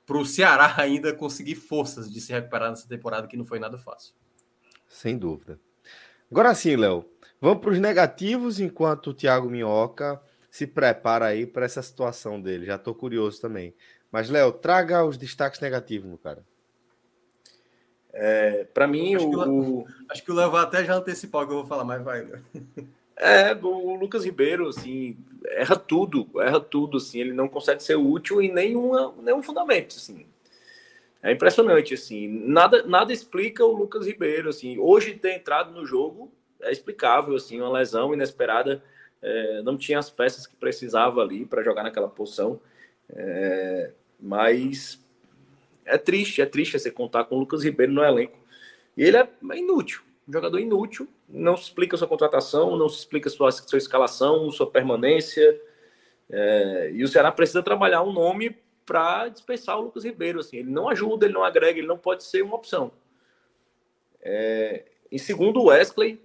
para 0.07 0.19
o 0.19 0.25
Ceará 0.25 0.75
ainda 0.81 1.15
conseguir 1.15 1.55
forças 1.55 2.11
de 2.11 2.21
se 2.21 2.33
recuperar 2.33 2.71
nessa 2.71 2.89
temporada 2.89 3.27
que 3.27 3.37
não 3.37 3.45
foi 3.45 3.59
nada 3.59 3.79
fácil. 3.79 4.15
Sem 4.89 5.17
dúvida. 5.17 5.59
Agora 6.31 6.55
sim, 6.55 6.77
Léo, 6.77 7.09
vamos 7.41 7.61
para 7.61 7.71
os 7.71 7.79
negativos 7.79 8.61
enquanto 8.61 9.09
o 9.09 9.15
Thiago 9.15 9.49
Minhoca 9.49 10.21
se 10.51 10.67
prepara 10.67 11.27
aí 11.27 11.47
para 11.47 11.65
essa 11.65 11.81
situação 11.81 12.41
dele. 12.41 12.67
Já 12.67 12.77
estou 12.77 12.95
curioso 12.95 13.41
também. 13.41 13.75
Mas, 14.13 14.29
Léo, 14.29 14.53
traga 14.53 15.05
os 15.05 15.17
destaques 15.17 15.59
negativos, 15.59 16.07
meu 16.07 16.19
cara. 16.19 16.45
É, 18.13 18.65
para 18.65 18.87
mim, 18.87 19.15
acho 19.15 19.27
o, 19.27 19.31
que 19.31 19.37
o, 19.49 19.87
Acho 20.11 20.23
que 20.23 20.31
o 20.31 20.35
Léo 20.35 20.51
vai 20.51 20.63
até 20.63 20.85
já 20.85 20.95
antecipar 20.95 21.43
o 21.43 21.47
que 21.47 21.53
eu 21.53 21.59
vou 21.59 21.67
falar, 21.67 21.85
mas 21.85 22.03
vai. 22.03 22.29
É, 23.17 23.55
o 23.55 23.95
Lucas 23.95 24.25
Ribeiro, 24.25 24.69
assim, 24.69 25.17
erra 25.47 25.77
tudo, 25.77 26.29
erra 26.41 26.61
tudo, 26.61 26.97
assim, 26.97 27.21
ele 27.21 27.33
não 27.33 27.49
consegue 27.49 27.83
ser 27.83 27.95
útil 27.95 28.43
em 28.43 28.53
nenhuma, 28.53 29.15
nenhum 29.23 29.43
fundamento, 29.43 29.97
assim. 29.97 30.27
É 31.23 31.31
impressionante, 31.31 31.95
assim, 31.95 32.27
nada, 32.27 32.83
nada 32.83 33.13
explica 33.13 33.65
o 33.65 33.73
Lucas 33.73 34.07
Ribeiro, 34.07 34.49
assim, 34.49 34.79
hoje 34.79 35.15
ter 35.15 35.37
entrado 35.37 35.73
no 35.73 35.87
jogo 35.87 36.33
é 36.63 36.73
explicável, 36.73 37.35
assim, 37.35 37.61
uma 37.61 37.71
lesão 37.71 38.15
inesperada, 38.15 38.83
é, 39.21 39.63
não 39.63 39.77
tinha 39.77 39.99
as 39.99 40.11
peças 40.11 40.47
que 40.47 40.57
precisava 40.57 41.21
ali 41.21 41.45
para 41.45 41.63
jogar 41.63 41.83
naquela 41.83 42.09
posição, 42.09 42.61
é, 43.11 43.91
mas 44.23 45.05
é 45.85 45.99
triste, 45.99 46.41
é 46.41 46.47
triste 46.47 46.79
você 46.79 46.91
contar 46.91 47.25
com 47.25 47.35
o 47.35 47.41
Lucas 47.41 47.65
Ribeiro 47.65 47.93
no 47.93 48.05
elenco, 48.05 48.39
e 48.97 49.03
ele 49.03 49.17
é 49.17 49.29
inútil, 49.57 50.03
um 50.29 50.33
jogador 50.33 50.61
inútil, 50.61 51.09
não 51.29 51.57
se 51.57 51.65
explica 51.65 51.97
sua 51.97 52.07
contratação, 52.07 52.77
não 52.77 52.89
se 52.89 52.99
explica 52.99 53.29
sua, 53.29 53.51
sua 53.51 53.79
escalação, 53.79 54.51
sua 54.51 54.71
permanência. 54.71 55.61
É, 56.31 56.91
e 56.93 57.03
o 57.03 57.09
Ceará 57.09 57.33
precisa 57.33 57.63
trabalhar 57.63 58.03
um 58.03 58.13
nome 58.13 58.57
para 58.85 59.29
dispensar 59.29 59.79
o 59.79 59.83
Lucas 59.83 60.05
Ribeiro. 60.05 60.41
Assim, 60.41 60.59
ele 60.59 60.71
não 60.71 60.89
ajuda, 60.89 61.25
ele 61.25 61.35
não 61.35 61.43
agrega, 61.43 61.79
ele 61.79 61.89
não 61.89 61.99
pode 61.99 62.25
ser 62.25 62.43
uma 62.43 62.55
opção. 62.55 62.93
É, 64.21 64.85
em 65.11 65.19
segundo, 65.19 65.61
o 65.61 65.65
Wesley. 65.67 66.21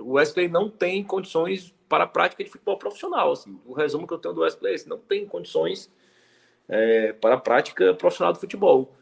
O 0.00 0.12
Wesley 0.12 0.48
não 0.48 0.70
tem 0.70 1.04
condições 1.04 1.74
para 1.88 2.04
a 2.04 2.06
prática 2.06 2.42
de 2.42 2.50
futebol 2.50 2.78
profissional. 2.78 3.32
Assim. 3.32 3.60
O 3.66 3.74
resumo 3.74 4.06
que 4.06 4.14
eu 4.14 4.18
tenho 4.18 4.34
do 4.34 4.40
Wesley 4.40 4.72
é 4.72 4.74
esse: 4.74 4.88
não 4.88 4.98
tem 4.98 5.26
condições 5.26 5.90
é, 6.68 7.12
para 7.12 7.34
a 7.34 7.40
prática 7.40 7.94
profissional 7.94 8.32
do 8.32 8.40
futebol. 8.40 8.94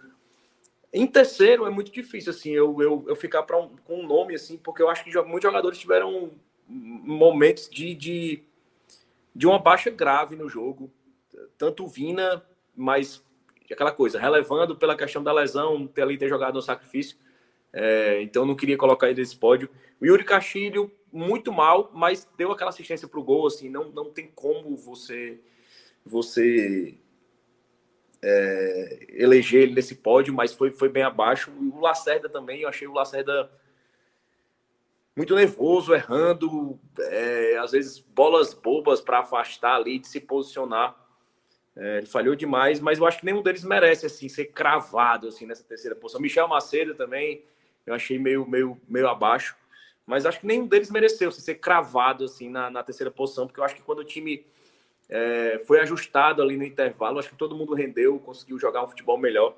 Em 0.93 1.07
terceiro 1.07 1.67
é 1.67 1.71
muito 1.71 1.93
difícil, 1.93 2.31
assim, 2.31 2.51
eu, 2.51 2.81
eu, 2.83 3.05
eu 3.09 3.17
ficar 3.17 3.43
um, 3.57 3.77
com 3.85 4.01
um 4.01 4.07
nome, 4.07 4.35
assim, 4.35 4.57
porque 4.57 4.83
eu 4.83 4.89
acho 4.89 5.05
que 5.05 5.23
muitos 5.23 5.43
jogadores 5.43 5.79
tiveram 5.79 6.33
momentos 6.67 7.69
de, 7.69 7.95
de, 7.95 8.43
de 9.35 9.47
uma 9.47 9.59
baixa 9.59 9.91
grave 9.91 10.37
no 10.37 10.49
jogo. 10.49 10.91
Tanto 11.57 11.87
Vina, 11.87 12.45
mas 12.77 13.23
aquela 13.71 13.93
coisa, 13.93 14.19
relevando 14.19 14.77
pela 14.77 14.97
questão 14.97 15.23
da 15.23 15.33
lesão, 15.33 15.87
ter 15.87 16.03
ali 16.03 16.19
ter 16.19 16.29
jogado 16.29 16.55
no 16.55 16.63
sacrifício. 16.63 17.17
É, 17.73 18.21
então 18.23 18.45
não 18.45 18.57
queria 18.57 18.77
colocar 18.77 19.09
ele 19.09 19.21
nesse 19.21 19.37
pódio. 19.37 19.71
O 20.01 20.07
Yuri 20.07 20.25
Castilho, 20.25 20.91
muito 21.13 21.53
mal, 21.53 21.91
mas 21.95 22.29
deu 22.37 22.51
aquela 22.51 22.71
assistência 22.71 23.07
para 23.07 23.21
o 23.21 23.23
gol, 23.23 23.47
assim, 23.47 23.69
não, 23.69 23.91
não 23.91 24.11
tem 24.11 24.29
como 24.35 24.77
você 24.77 25.39
você 26.05 26.95
é, 28.23 29.07
eleger 29.11 29.63
ele 29.63 29.75
nesse 29.75 29.95
pódio, 29.95 30.33
mas 30.35 30.53
foi, 30.53 30.71
foi 30.71 30.89
bem 30.89 31.03
abaixo. 31.03 31.51
O 31.51 31.81
Lacerda 31.81 32.29
também, 32.29 32.63
eu 32.63 32.69
achei 32.69 32.87
o 32.87 32.93
Lacerda 32.93 33.51
muito 35.17 35.35
nervoso, 35.35 35.93
errando, 35.93 36.79
é, 36.99 37.59
às 37.59 37.73
vezes 37.73 37.99
bolas 37.99 38.55
bobas 38.55 39.01
para 39.01 39.21
afastar 39.21 39.77
ali, 39.77 39.99
de 39.99 40.09
se 40.09 40.21
posicionar. 40.21 40.97
É, 41.77 41.99
ele 41.99 42.07
falhou 42.07 42.35
demais, 42.35 42.81
mas 42.81 42.99
eu 42.99 43.07
acho 43.07 43.19
que 43.19 43.25
nenhum 43.25 43.43
deles 43.43 43.65
merece 43.65 44.07
assim 44.07 44.29
ser 44.29 44.47
cravado 44.47 45.29
assim 45.29 45.47
nessa 45.47 45.65
terceira 45.65 45.97
posição. 45.97 46.21
Michel 46.21 46.49
Macedo 46.49 46.95
também, 46.95 47.45
eu 47.87 47.95
achei 47.95 48.19
meio, 48.19 48.47
meio, 48.47 48.81
meio 48.89 49.09
abaixo, 49.09 49.57
mas 50.07 50.27
acho 50.27 50.41
que 50.41 50.47
nenhum 50.47 50.67
deles 50.67 50.91
mereceu 50.91 51.29
assim, 51.29 51.41
ser 51.41 51.57
cravado 51.57 52.25
assim 52.25 52.49
na, 52.51 52.71
na 52.71 52.83
terceira 52.83 53.11
posição, 53.11 53.47
porque 53.47 53.61
eu 53.61 53.65
acho 53.65 53.75
que 53.75 53.83
quando 53.83 54.01
o 54.01 54.05
time 54.05 54.45
é, 55.11 55.61
foi 55.67 55.81
ajustado 55.81 56.41
ali 56.41 56.57
no 56.57 56.65
intervalo. 56.65 57.19
Acho 57.19 57.31
que 57.31 57.37
todo 57.37 57.57
mundo 57.57 57.75
rendeu, 57.75 58.19
conseguiu 58.21 58.59
jogar 58.59 58.85
um 58.85 58.87
futebol 58.87 59.19
melhor. 59.19 59.57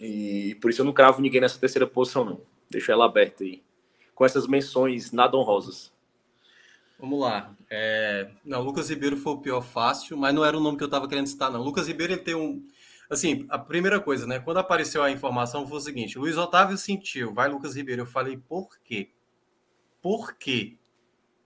E 0.00 0.56
por 0.60 0.70
isso 0.70 0.80
eu 0.80 0.84
não 0.84 0.92
cravo 0.92 1.22
ninguém 1.22 1.40
nessa 1.40 1.58
terceira 1.58 1.86
posição, 1.86 2.24
não. 2.24 2.40
Deixo 2.68 2.90
ela 2.90 3.06
aberta 3.06 3.44
aí. 3.44 3.62
Com 4.14 4.24
essas 4.24 4.46
menções 4.48 5.12
nada 5.12 5.36
honrosas. 5.36 5.92
Vamos 6.98 7.20
lá. 7.20 7.54
É... 7.70 8.28
Não, 8.44 8.62
Lucas 8.62 8.90
Ribeiro 8.90 9.16
foi 9.16 9.32
o 9.34 9.38
pior 9.38 9.62
fácil, 9.62 10.16
mas 10.16 10.34
não 10.34 10.44
era 10.44 10.56
o 10.56 10.60
nome 10.60 10.76
que 10.76 10.82
eu 10.82 10.88
estava 10.88 11.08
querendo 11.08 11.28
citar, 11.28 11.50
não. 11.50 11.62
Lucas 11.62 11.86
Ribeiro 11.86 12.14
ele 12.14 12.22
tem 12.22 12.34
um. 12.34 12.66
Assim, 13.08 13.46
a 13.48 13.58
primeira 13.58 14.00
coisa, 14.00 14.26
né? 14.26 14.38
Quando 14.38 14.58
apareceu 14.58 15.02
a 15.02 15.10
informação 15.10 15.66
foi 15.66 15.78
o 15.78 15.80
seguinte: 15.80 16.18
Luiz 16.18 16.36
Otávio 16.36 16.76
sentiu, 16.76 17.32
vai 17.32 17.48
Lucas 17.48 17.76
Ribeiro. 17.76 18.02
Eu 18.02 18.06
falei, 18.06 18.36
por 18.36 18.68
quê? 18.84 19.10
Por 20.02 20.34
quê? 20.34 20.76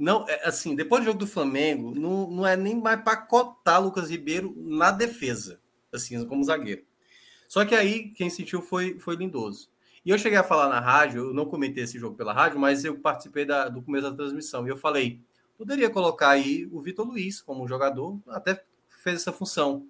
Não, 0.03 0.28
é, 0.28 0.48
assim, 0.48 0.74
depois 0.74 1.00
do 1.00 1.07
jogo 1.07 1.20
do 1.20 1.28
Flamengo, 1.28 1.94
não, 1.94 2.28
não 2.28 2.44
é 2.44 2.57
nem 2.57 2.74
mais 2.74 3.00
para 3.03 3.16
cotar 3.16 3.80
Lucas 3.80 4.11
Ribeiro 4.11 4.53
na 4.57 4.90
defesa, 4.90 5.61
assim, 5.92 6.26
como 6.26 6.42
zagueiro. 6.42 6.82
Só 7.46 7.64
que 7.64 7.72
aí 7.72 8.09
quem 8.09 8.28
sentiu 8.28 8.61
foi, 8.61 8.98
foi 8.98 9.14
Lindoso. 9.14 9.70
E 10.05 10.11
eu 10.11 10.18
cheguei 10.18 10.36
a 10.36 10.42
falar 10.42 10.68
na 10.68 10.80
rádio, 10.80 11.26
eu 11.26 11.32
não 11.32 11.46
comentei 11.46 11.84
esse 11.84 12.00
jogo 12.00 12.16
pela 12.16 12.32
rádio, 12.32 12.59
mas 12.59 12.84
eu 12.84 12.98
participei 12.98 13.44
da, 13.44 13.68
do 13.68 13.80
começo 13.80 14.11
da 14.11 14.16
transmissão. 14.16 14.66
E 14.66 14.70
eu 14.70 14.76
falei, 14.76 15.20
poderia 15.57 15.88
colocar 15.88 16.30
aí 16.30 16.68
o 16.72 16.80
Vitor 16.80 17.07
Luiz 17.07 17.40
como 17.40 17.68
jogador, 17.68 18.18
até 18.26 18.61
fez 19.05 19.20
essa 19.20 19.32
função. 19.32 19.86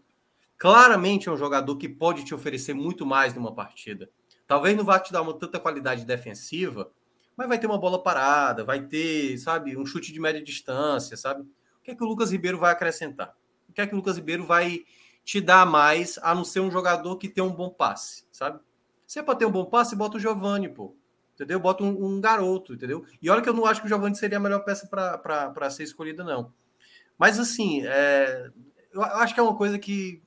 Claramente 0.59 1.31
é 1.31 1.33
um 1.33 1.39
jogador 1.39 1.75
que 1.79 1.89
pode 1.89 2.23
te 2.23 2.35
oferecer 2.35 2.75
muito 2.75 3.07
mais 3.07 3.33
numa 3.33 3.55
partida. 3.55 4.11
Talvez 4.47 4.77
não 4.77 4.85
vá 4.85 5.01
te 5.01 5.11
dar 5.11 5.23
uma 5.23 5.33
tanta 5.33 5.59
qualidade 5.59 6.05
defensiva, 6.05 6.91
mas 7.37 7.49
vai 7.49 7.59
ter 7.59 7.67
uma 7.67 7.79
bola 7.79 8.03
parada, 8.03 8.65
vai 8.65 8.81
ter, 8.81 9.37
sabe, 9.39 9.77
um 9.77 9.87
chute 9.87 10.13
de 10.13 10.21
média 10.21 10.43
distância, 10.43 11.17
sabe? 11.17 11.43
O 11.43 11.83
que 11.83 11.91
é 11.91 11.95
que 11.95 12.03
o 12.05 12.07
Lucas 12.07 12.31
Ribeiro 12.31 12.59
vai 12.59 12.73
acrescentar? 12.73 13.35
O 13.69 13.73
que 13.73 13.81
é 13.81 13.87
que 13.87 13.95
o 13.95 13.97
Lucas 13.97 14.17
Ribeiro 14.17 14.45
vai 14.45 14.85
te 15.25 15.41
dar 15.41 15.67
mais, 15.67 16.19
a 16.23 16.35
não 16.35 16.45
ser 16.45 16.61
um 16.61 16.71
jogador 16.71 17.17
que 17.17 17.29
tem 17.29 17.43
um 17.43 17.53
bom 17.53 17.71
passe, 17.71 18.25
sabe? 18.31 18.61
Se 19.07 19.19
é 19.19 19.23
para 19.23 19.37
ter 19.37 19.47
um 19.47 19.51
bom 19.51 19.65
passe, 19.65 19.97
bota 19.97 20.17
o 20.17 20.21
Giovani, 20.21 20.69
pô. 20.69 20.97
Entendeu? 21.35 21.59
Bota 21.59 21.83
um, 21.83 22.05
um, 22.05 22.21
garoto, 22.21 22.75
entendeu? 22.75 23.05
E 23.21 23.31
olha 23.31 23.41
que 23.41 23.49
eu 23.49 23.55
não 23.55 23.65
acho 23.65 23.81
que 23.81 23.87
o 23.87 23.89
Giovani 23.89 24.15
seria 24.15 24.39
a 24.39 24.41
melhor 24.41 24.61
peça 24.61 24.87
para 24.87 25.71
ser 25.71 25.85
escolhida, 25.85 26.23
não. 26.23 26.53
Mas, 27.19 27.39
assim, 27.39 27.83
é, 27.87 28.51
eu 28.93 29.03
acho 29.03 29.35
que 29.35 29.41
é 29.41 29.43
uma 29.43 29.57
coisa 29.57 29.79
que 29.79 30.23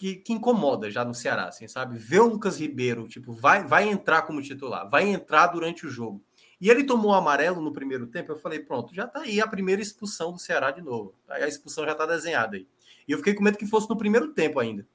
que, 0.00 0.16
que, 0.16 0.32
incomoda 0.32 0.90
já 0.90 1.04
no 1.04 1.12
Ceará, 1.12 1.48
assim, 1.48 1.68
sabe? 1.68 1.98
Ver 1.98 2.20
o 2.20 2.26
Lucas 2.26 2.58
Ribeiro, 2.58 3.06
tipo, 3.06 3.34
vai, 3.34 3.62
vai 3.62 3.86
entrar 3.86 4.22
como 4.22 4.40
titular, 4.40 4.88
vai 4.88 5.06
entrar 5.06 5.48
durante 5.48 5.86
o 5.86 5.90
jogo. 5.90 6.24
E 6.58 6.70
ele 6.70 6.84
tomou 6.84 7.10
o 7.10 7.14
amarelo 7.14 7.60
no 7.60 7.70
primeiro 7.70 8.06
tempo, 8.06 8.32
eu 8.32 8.36
falei, 8.38 8.60
pronto, 8.60 8.94
já 8.94 9.06
tá 9.06 9.20
aí 9.20 9.42
a 9.42 9.46
primeira 9.46 9.82
expulsão 9.82 10.32
do 10.32 10.38
Ceará 10.38 10.70
de 10.70 10.80
novo. 10.80 11.14
Aí 11.28 11.42
a 11.42 11.48
expulsão 11.48 11.84
já 11.84 11.94
tá 11.94 12.06
desenhada 12.06 12.56
aí. 12.56 12.66
E 13.06 13.12
eu 13.12 13.18
fiquei 13.18 13.34
com 13.34 13.44
medo 13.44 13.58
que 13.58 13.66
fosse 13.66 13.90
no 13.90 13.96
primeiro 13.98 14.32
tempo 14.32 14.58
ainda, 14.58 14.88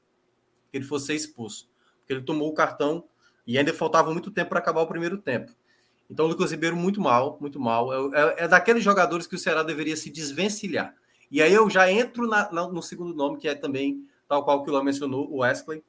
que 0.72 0.78
ele 0.80 0.86
fosse 0.86 1.14
expulso. 1.14 1.70
Porque 2.00 2.14
ele 2.14 2.24
tomou 2.24 2.50
o 2.50 2.54
cartão 2.56 3.04
e 3.46 3.60
ainda 3.60 3.72
faltava 3.76 4.12
muito 4.12 4.32
tempo 4.32 4.50
para 4.50 4.58
acabar 4.58 4.82
o 4.82 4.88
primeiro 4.88 5.20
tempo. 5.20 5.52
Então 6.10 6.26
o 6.26 6.30
Lucas 6.30 6.50
Ribeiro 6.50 6.76
muito 6.76 7.00
mal, 7.00 7.38
muito 7.40 7.60
mal. 7.60 8.12
É, 8.12 8.20
é, 8.20 8.44
é, 8.46 8.48
daqueles 8.48 8.84
jogadores 8.84 9.28
que 9.28 9.36
o 9.36 9.40
Ceará 9.40 9.62
deveria 9.62 9.96
se 9.96 10.10
desvencilhar. 10.10 10.96
E 11.30 11.44
aí 11.44 11.54
eu 11.54 11.70
já 11.70 11.92
entro 11.92 12.28
na, 12.28 12.52
na, 12.52 12.68
no 12.68 12.82
segundo 12.82 13.14
nome, 13.14 13.38
que 13.38 13.48
é 13.48 13.54
também 13.54 14.04
tal 14.28 14.44
qual 14.44 14.64
que 14.64 14.70
o 14.70 14.74
Léo 14.74 14.84
mencionou, 14.84 15.30
o 15.32 15.38
Wesley. 15.38 15.84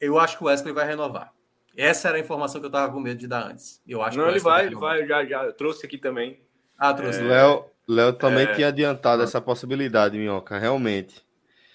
Eu 0.00 0.18
acho 0.18 0.36
que 0.36 0.44
o 0.44 0.46
Wesley 0.46 0.72
vai 0.72 0.86
renovar. 0.86 1.32
Essa 1.76 2.08
era 2.08 2.18
a 2.18 2.20
informação 2.20 2.60
que 2.60 2.66
eu 2.66 2.68
estava 2.68 2.92
com 2.92 3.00
medo 3.00 3.18
de 3.18 3.26
dar 3.26 3.50
antes. 3.50 3.82
Eu 3.86 4.02
acho 4.02 4.16
Não, 4.16 4.28
ele 4.28 4.38
vai, 4.38 4.66
ele 4.66 4.76
vai, 4.76 5.06
já, 5.06 5.24
já 5.24 5.52
trouxe 5.52 5.84
aqui 5.86 5.98
também. 5.98 6.40
Ah, 6.78 6.94
trouxe. 6.94 7.20
É... 7.20 7.22
Léo, 7.24 7.64
Léo 7.88 8.12
também 8.12 8.44
é... 8.44 8.54
tinha 8.54 8.68
adiantado 8.68 9.22
essa 9.22 9.40
possibilidade, 9.40 10.16
Minhoca, 10.16 10.58
realmente. 10.58 11.24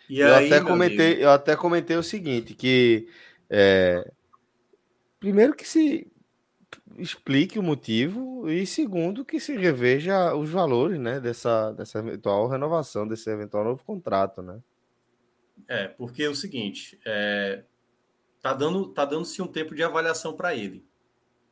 E 0.09 0.21
eu, 0.21 0.33
aí, 0.33 0.47
até 0.47 0.65
comentei, 0.65 1.23
eu 1.23 1.29
até 1.29 1.55
comentei 1.55 1.95
o 1.95 2.03
seguinte, 2.03 2.55
que 2.55 3.07
é, 3.49 4.09
primeiro 5.19 5.53
que 5.53 5.67
se 5.67 6.11
explique 6.97 7.59
o 7.59 7.63
motivo 7.63 8.49
e 8.49 8.65
segundo 8.65 9.23
que 9.23 9.39
se 9.39 9.55
reveja 9.55 10.33
os 10.35 10.49
valores 10.49 10.99
né, 10.99 11.19
dessa, 11.19 11.71
dessa 11.73 11.99
eventual 11.99 12.47
renovação, 12.47 13.07
desse 13.07 13.29
eventual 13.29 13.63
novo 13.63 13.83
contrato, 13.83 14.41
né? 14.41 14.59
É, 15.67 15.87
porque 15.87 16.23
é 16.23 16.29
o 16.29 16.35
seguinte, 16.35 16.99
é, 17.05 17.63
tá 18.41 18.53
dando 18.53 18.87
tá 18.89 19.05
dando-se 19.05 19.41
um 19.41 19.47
tempo 19.47 19.75
de 19.75 19.83
avaliação 19.83 20.33
para 20.33 20.55
ele. 20.55 20.85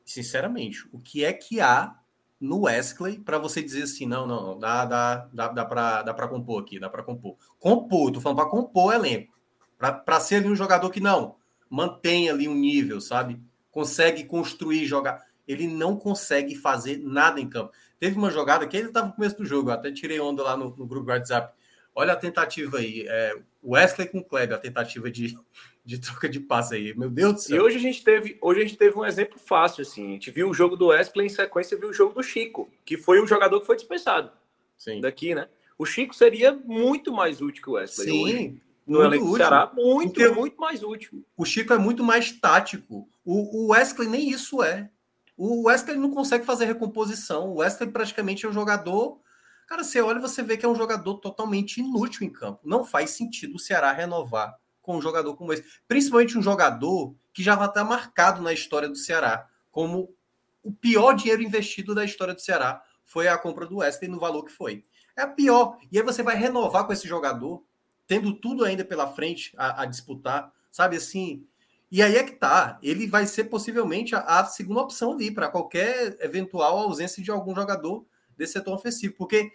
Sinceramente, 0.06 0.88
o 0.92 1.00
que 1.00 1.24
é 1.26 1.34
que 1.34 1.60
há 1.60 2.00
no 2.40 2.62
Wesley 2.62 3.20
para 3.20 3.38
você 3.38 3.62
dizer 3.62 3.84
assim, 3.84 4.06
não, 4.06 4.28
não, 4.28 4.48
não 4.48 4.60
dá 4.60 4.86
dá 4.86 5.28
dá, 5.34 5.48
dá 5.50 5.66
para 5.66 6.02
dá 6.04 6.14
para 6.14 6.28
compor 6.28 6.62
aqui, 6.62 6.80
dá 6.80 6.90
para 6.90 7.04
compor. 7.04 7.36
Compor, 7.60 8.12
tô 8.12 8.22
falando 8.22 8.38
para 8.38 8.50
compor 8.50 8.94
elenco. 8.94 9.38
Para 9.78 10.20
ser 10.20 10.36
ali 10.36 10.48
um 10.48 10.56
jogador 10.56 10.90
que 10.90 11.00
não 11.00 11.36
mantém 11.70 12.30
ali 12.30 12.48
um 12.48 12.56
nível, 12.56 13.00
sabe? 13.00 13.42
Consegue 13.72 14.24
construir, 14.26 14.86
jogar. 14.86 15.26
Ele 15.48 15.68
não 15.68 15.96
consegue 15.96 16.56
fazer 16.56 16.98
nada 16.98 17.40
em 17.40 17.48
campo. 17.48 17.72
Teve 18.00 18.18
uma 18.18 18.32
jogada 18.32 18.68
que 18.68 18.76
ele 18.76 18.88
estava 18.88 19.08
no 19.08 19.14
começo 19.14 19.38
do 19.38 19.46
jogo, 19.46 19.72
até 19.72 19.92
tirei 19.92 20.20
onda 20.20 20.44
lá 20.44 20.58
no, 20.58 20.76
no 20.76 20.86
grupo 20.86 21.06
do 21.06 21.12
WhatsApp. 21.12 21.54
Olha 21.96 22.14
a 22.14 22.18
tentativa 22.18 22.78
aí. 22.78 23.06
É, 23.08 23.36
Wesley 23.68 24.08
com 24.08 24.24
Kleber, 24.24 24.56
a 24.56 24.60
tentativa 24.60 25.12
de, 25.12 25.38
de 25.84 26.00
troca 26.00 26.30
de 26.30 26.40
passe 26.40 26.76
aí. 26.76 26.98
Meu 26.98 27.10
Deus 27.10 27.34
do 27.34 27.42
céu. 27.42 27.58
E 27.58 27.60
hoje 27.60 27.78
a 27.78 27.82
gente 27.82 28.04
teve, 28.04 28.38
hoje 28.42 28.62
a 28.62 28.64
gente 28.64 28.78
teve 28.78 28.98
um 28.98 29.06
exemplo 29.06 29.38
fácil 29.38 29.82
assim. 29.82 30.08
A 30.08 30.12
gente 30.14 30.32
viu 30.32 30.50
o 30.50 30.54
jogo 30.54 30.78
do 30.78 30.88
Wesley 30.88 31.26
em 31.26 31.30
sequência, 31.30 31.78
viu 31.78 31.90
o 31.90 31.94
jogo 31.94 32.14
do 32.14 32.24
Chico, 32.24 32.70
que 32.86 32.98
foi 32.98 33.22
um 33.22 33.28
jogador 33.28 33.60
que 33.60 33.66
foi 33.66 33.76
dispensado. 33.76 34.32
Sim. 34.78 35.02
Daqui, 35.02 35.36
né? 35.36 35.50
O 35.78 35.86
Chico 35.86 36.16
seria 36.16 36.54
muito 36.54 37.12
mais 37.12 37.42
útil 37.42 37.62
que 37.62 37.70
o 37.70 37.74
Wesley. 37.74 38.10
Sim. 38.10 38.24
Hoje. 38.24 38.62
no 38.88 39.04
elenco 39.04 39.26
do 39.26 39.36
Ceará, 39.36 39.72
muito, 39.76 40.14
Porque 40.14 40.30
muito 40.30 40.58
mais 40.58 40.82
útil. 40.82 41.26
O 41.36 41.44
Chico 41.44 41.74
é 41.74 41.78
muito 41.78 42.04
mais 42.04 42.32
tático. 42.32 43.08
O, 43.26 43.66
o 43.66 43.68
Wesley 43.72 44.08
nem 44.08 44.30
isso 44.30 44.64
é. 44.64 44.90
O 45.36 45.68
Wesley 45.68 45.98
não 45.98 46.12
consegue 46.12 46.46
fazer 46.46 46.66
recomposição. 46.66 47.50
O 47.50 47.58
Wesley 47.58 47.92
praticamente 47.92 48.46
é 48.46 48.50
um 48.50 48.54
jogador. 48.54 49.20
Cara, 49.68 49.84
você 49.84 50.02
olha 50.02 50.18
e 50.18 50.22
você 50.22 50.42
vê 50.42 50.56
que 50.56 50.66
é 50.66 50.70
um 50.70 50.76
jogador 50.76 51.16
totalmente 51.16 51.82
inútil 51.82 52.26
em 52.26 52.32
campo. 52.32 52.62
Não 52.64 52.86
faz 52.86 53.12
sentido 53.12 53.58
o 53.58 53.60
Ceará 53.60 53.92
renovar 53.92 54.58
com 54.82 54.98
um 54.98 55.02
jogador 55.02 55.36
como 55.36 55.52
esse. 55.52 55.66
Principalmente 55.86 56.38
um 56.38 56.42
jogador 56.42 57.14
que 57.34 57.44
já 57.44 57.54
vai 57.54 57.68
estar 57.68 57.84
marcado 57.84 58.42
na 58.42 58.54
história 58.54 58.88
do 58.88 58.96
Ceará 58.96 59.46
como 59.70 60.16
o 60.64 60.72
pior 60.72 61.14
dinheiro 61.14 61.42
investido 61.44 61.94
da 61.94 62.06
história 62.06 62.34
do 62.34 62.42
Ceará 62.42 62.82
foi 63.04 63.28
a 63.28 63.38
compra 63.38 63.68
do 63.68 63.78
Wesley 63.78 64.10
no 64.10 64.20
valor 64.20 64.44
que 64.46 64.52
foi. 64.52 64.86
É 65.18 65.24
a 65.24 65.28
pior. 65.28 65.78
E 65.92 65.98
aí 65.98 66.04
você 66.04 66.24
vai 66.24 66.38
renovar 66.38 66.86
com 66.86 66.94
esse 66.94 67.08
jogador, 67.08 67.62
tendo 68.08 68.34
tudo 68.34 68.64
ainda 68.64 68.86
pela 68.86 69.14
frente 69.14 69.54
a, 69.58 69.82
a 69.82 69.86
disputar, 69.86 70.52
sabe 70.72 70.96
assim? 70.96 71.46
E 71.92 72.02
aí 72.02 72.16
é 72.16 72.24
que 72.24 72.34
tá. 72.34 72.80
Ele 72.82 73.06
vai 73.06 73.26
ser 73.26 73.46
possivelmente 73.46 74.16
a, 74.16 74.20
a 74.20 74.46
segunda 74.46 74.82
opção 74.82 75.12
ali 75.12 75.30
para 75.30 75.50
qualquer 75.50 76.18
eventual 76.22 76.78
ausência 76.78 77.22
de 77.22 77.32
algum 77.32 77.54
jogador 77.54 78.06
desse 78.38 78.54
setor 78.54 78.74
ofensivo, 78.76 79.16
porque 79.18 79.52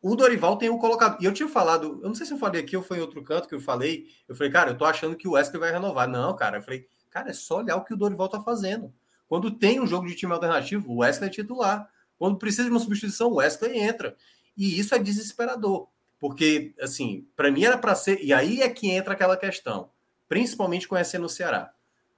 o 0.00 0.14
Dorival 0.14 0.56
tem 0.56 0.70
o 0.70 0.78
colocado. 0.78 1.20
E 1.20 1.24
eu 1.24 1.32
tinha 1.32 1.48
falado, 1.48 2.00
eu 2.02 2.08
não 2.08 2.14
sei 2.14 2.26
se 2.26 2.32
eu 2.32 2.38
falei 2.38 2.60
aqui 2.60 2.76
ou 2.76 2.82
foi 2.82 2.98
em 2.98 3.00
outro 3.00 3.22
canto 3.22 3.48
que 3.48 3.54
eu 3.54 3.60
falei. 3.60 4.06
Eu 4.28 4.36
falei, 4.36 4.52
cara, 4.52 4.70
eu 4.70 4.78
tô 4.78 4.84
achando 4.84 5.16
que 5.16 5.26
o 5.26 5.32
Wesley 5.32 5.58
vai 5.58 5.72
renovar. 5.72 6.08
Não, 6.08 6.34
cara. 6.36 6.58
Eu 6.58 6.62
falei, 6.62 6.86
cara, 7.10 7.30
é 7.30 7.32
só 7.32 7.58
olhar 7.58 7.76
o 7.76 7.84
que 7.84 7.94
o 7.94 7.96
Dorival 7.96 8.28
tá 8.28 8.40
fazendo. 8.40 8.92
Quando 9.28 9.50
tem 9.50 9.80
um 9.80 9.86
jogo 9.86 10.06
de 10.06 10.14
time 10.14 10.32
alternativo, 10.32 10.90
o 10.92 10.98
Wesley 10.98 11.28
é 11.28 11.32
titular. 11.32 11.90
Quando 12.16 12.38
precisa 12.38 12.64
de 12.64 12.70
uma 12.70 12.80
substituição, 12.80 13.28
o 13.28 13.36
Wesley 13.36 13.78
entra. 13.78 14.16
E 14.56 14.78
isso 14.78 14.94
é 14.94 14.98
desesperador. 14.98 15.88
Porque, 16.18 16.74
assim, 16.80 17.26
para 17.36 17.50
mim 17.50 17.64
era 17.64 17.76
para 17.76 17.94
ser. 17.94 18.22
E 18.22 18.32
aí 18.32 18.62
é 18.62 18.68
que 18.68 18.90
entra 18.90 19.14
aquela 19.14 19.36
questão. 19.36 19.90
Principalmente 20.28 20.88
conhecendo 20.88 21.26
o 21.26 21.28
Ceará. 21.28 21.72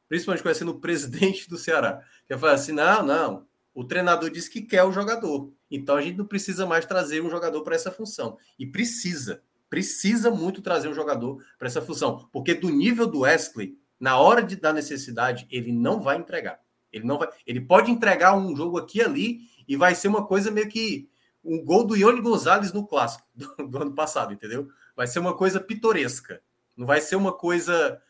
Principalmente 0.08 0.42
conhecendo 0.42 0.70
o 0.72 0.80
presidente 0.80 1.48
do 1.48 1.56
Ceará. 1.56 2.02
Que 2.26 2.36
fala 2.36 2.52
assim: 2.52 2.72
não, 2.72 3.02
não. 3.02 3.46
O 3.74 3.84
treinador 3.84 4.30
disse 4.30 4.50
que 4.50 4.62
quer 4.62 4.84
o 4.84 4.92
jogador. 4.92 5.52
Então 5.70 5.96
a 5.96 6.02
gente 6.02 6.18
não 6.18 6.26
precisa 6.26 6.66
mais 6.66 6.84
trazer 6.84 7.22
um 7.22 7.30
jogador 7.30 7.62
para 7.62 7.74
essa 7.74 7.90
função. 7.90 8.36
E 8.58 8.66
precisa. 8.66 9.42
Precisa 9.68 10.30
muito 10.30 10.60
trazer 10.60 10.88
um 10.88 10.94
jogador 10.94 11.44
para 11.58 11.68
essa 11.68 11.80
função. 11.80 12.28
Porque 12.32 12.54
do 12.54 12.68
nível 12.68 13.06
do 13.06 13.20
Wesley, 13.20 13.78
na 13.98 14.18
hora 14.18 14.42
de, 14.42 14.56
da 14.56 14.72
necessidade, 14.72 15.46
ele 15.50 15.70
não 15.72 16.00
vai 16.00 16.16
entregar. 16.16 16.58
Ele 16.92 17.04
não 17.04 17.18
vai, 17.18 17.28
ele 17.46 17.60
pode 17.60 17.90
entregar 17.90 18.36
um 18.36 18.56
jogo 18.56 18.78
aqui 18.78 18.98
e 18.98 19.02
ali 19.02 19.40
e 19.68 19.76
vai 19.76 19.94
ser 19.94 20.08
uma 20.08 20.26
coisa 20.26 20.50
meio 20.50 20.68
que 20.68 21.08
um 21.44 21.64
gol 21.64 21.86
do 21.86 21.96
Ione 21.96 22.20
Gonzalez 22.20 22.72
no 22.72 22.86
clássico 22.86 23.26
do, 23.34 23.68
do, 23.68 23.78
ano 23.82 23.94
passado, 23.94 24.32
entendeu? 24.32 24.68
Vai 24.96 25.06
ser 25.06 25.20
uma 25.20 25.36
coisa 25.36 25.60
pitoresca. 25.60 26.42
Não 26.76 26.86
vai 26.86 27.00
ser 27.00 27.16
uma 27.16 27.32
coisa, 27.32 28.00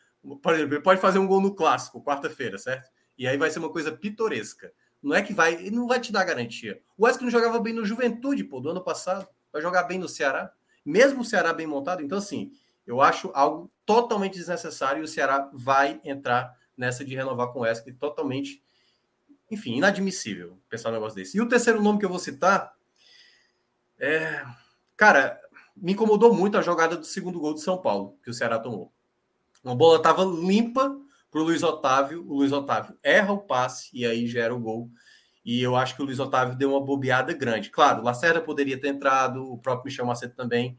por 0.41 0.53
exemplo, 0.53 0.75
ele 0.75 0.83
pode 0.83 0.99
fazer 0.99 1.19
um 1.19 1.27
gol 1.27 1.41
no 1.41 1.53
clássico 1.53 2.03
quarta-feira, 2.03 2.57
certo? 2.57 2.89
E 3.17 3.27
aí 3.27 3.37
vai 3.37 3.51
ser 3.51 3.59
uma 3.59 3.69
coisa 3.69 3.91
pitoresca. 3.91 4.73
Não 5.01 5.15
é 5.15 5.21
que 5.21 5.33
vai, 5.33 5.55
ele 5.55 5.75
não 5.75 5.87
vai 5.87 5.99
te 5.99 6.11
dar 6.11 6.23
garantia. 6.23 6.81
O 6.97 7.05
Wesley 7.05 7.25
não 7.25 7.31
jogava 7.31 7.59
bem 7.59 7.73
no 7.73 7.85
Juventude, 7.85 8.43
pô, 8.43 8.59
do 8.59 8.69
ano 8.69 8.83
passado. 8.83 9.27
Vai 9.51 9.61
jogar 9.61 9.83
bem 9.83 9.97
no 9.97 10.07
Ceará, 10.07 10.51
mesmo 10.85 11.21
o 11.21 11.25
Ceará 11.25 11.51
bem 11.53 11.67
montado. 11.67 12.01
Então 12.01 12.17
assim, 12.17 12.51
eu 12.85 13.01
acho 13.01 13.31
algo 13.33 13.71
totalmente 13.85 14.35
desnecessário 14.35 15.01
e 15.01 15.03
o 15.03 15.07
Ceará 15.07 15.49
vai 15.53 15.99
entrar 16.03 16.55
nessa 16.77 17.03
de 17.03 17.15
renovar 17.15 17.47
com 17.47 17.59
o 17.59 17.61
Wesley 17.63 17.93
totalmente 17.93 18.61
enfim, 19.51 19.75
inadmissível 19.75 20.57
pensar 20.69 20.89
um 20.89 20.93
negócio 20.93 21.17
desse. 21.17 21.37
E 21.37 21.41
o 21.41 21.47
terceiro 21.47 21.81
nome 21.81 21.99
que 21.99 22.05
eu 22.05 22.09
vou 22.09 22.19
citar 22.19 22.73
é. 23.99 24.45
Cara, 24.95 25.41
me 25.75 25.91
incomodou 25.91 26.33
muito 26.33 26.57
a 26.57 26.61
jogada 26.61 26.95
do 26.95 27.05
segundo 27.05 27.39
gol 27.39 27.53
de 27.53 27.61
São 27.61 27.77
Paulo, 27.77 28.17
que 28.23 28.29
o 28.29 28.33
Ceará 28.33 28.57
tomou. 28.57 28.93
Uma 29.63 29.75
bola 29.75 29.97
estava 29.97 30.23
limpa 30.23 30.97
para 31.31 31.39
o 31.39 31.43
Luiz 31.43 31.63
Otávio. 31.63 32.25
O 32.27 32.35
Luiz 32.35 32.51
Otávio 32.51 32.95
erra 33.01 33.31
o 33.31 33.39
passe 33.39 33.89
e 33.93 34.05
aí 34.05 34.27
gera 34.27 34.53
o 34.53 34.59
gol. 34.59 34.91
E 35.43 35.61
eu 35.61 35.75
acho 35.75 35.95
que 35.95 36.01
o 36.01 36.05
Luiz 36.05 36.19
Otávio 36.19 36.55
deu 36.55 36.71
uma 36.71 36.81
bobeada 36.81 37.33
grande. 37.33 37.71
Claro, 37.71 38.01
o 38.01 38.03
Lacerda 38.03 38.41
poderia 38.41 38.79
ter 38.79 38.89
entrado, 38.89 39.51
o 39.51 39.57
próprio 39.57 39.85
Michel 39.85 40.05
Macedo 40.05 40.35
também. 40.35 40.77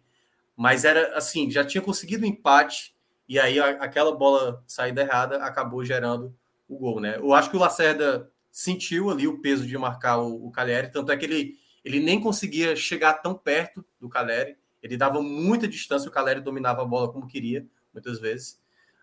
Mas 0.57 0.85
era 0.85 1.17
assim, 1.17 1.51
já 1.51 1.65
tinha 1.65 1.83
conseguido 1.83 2.25
o 2.25 2.29
um 2.29 2.31
empate. 2.31 2.95
E 3.29 3.41
aí 3.41 3.59
aquela 3.59 4.15
bola 4.15 4.63
saída 4.67 5.01
errada 5.01 5.39
acabou 5.43 5.85
gerando 5.85 6.37
o 6.69 6.77
gol, 6.77 7.01
né? 7.01 7.17
Eu 7.17 7.33
acho 7.33 7.51
que 7.51 7.57
o 7.57 7.61
Lacerda 7.61 8.31
sentiu 8.51 9.11
ali 9.11 9.27
o 9.27 9.41
peso 9.41 9.67
de 9.67 9.77
marcar 9.79 10.19
o, 10.19 10.47
o 10.47 10.51
Caleri, 10.51 10.91
tanto 10.91 11.11
é 11.11 11.17
que 11.17 11.25
ele, 11.25 11.57
ele 11.83 11.99
nem 11.99 12.21
conseguia 12.21 12.77
chegar 12.77 13.15
tão 13.15 13.35
perto 13.35 13.85
do 13.99 14.09
Caleri, 14.09 14.57
ele 14.83 14.97
dava 14.97 15.23
muita 15.23 15.67
distância, 15.67 16.09
o 16.09 16.13
Caleri 16.13 16.41
dominava 16.41 16.83
a 16.83 16.85
bola 16.85 17.11
como 17.11 17.27
queria, 17.27 17.67
muitas 17.93 18.21
vezes. 18.21 18.61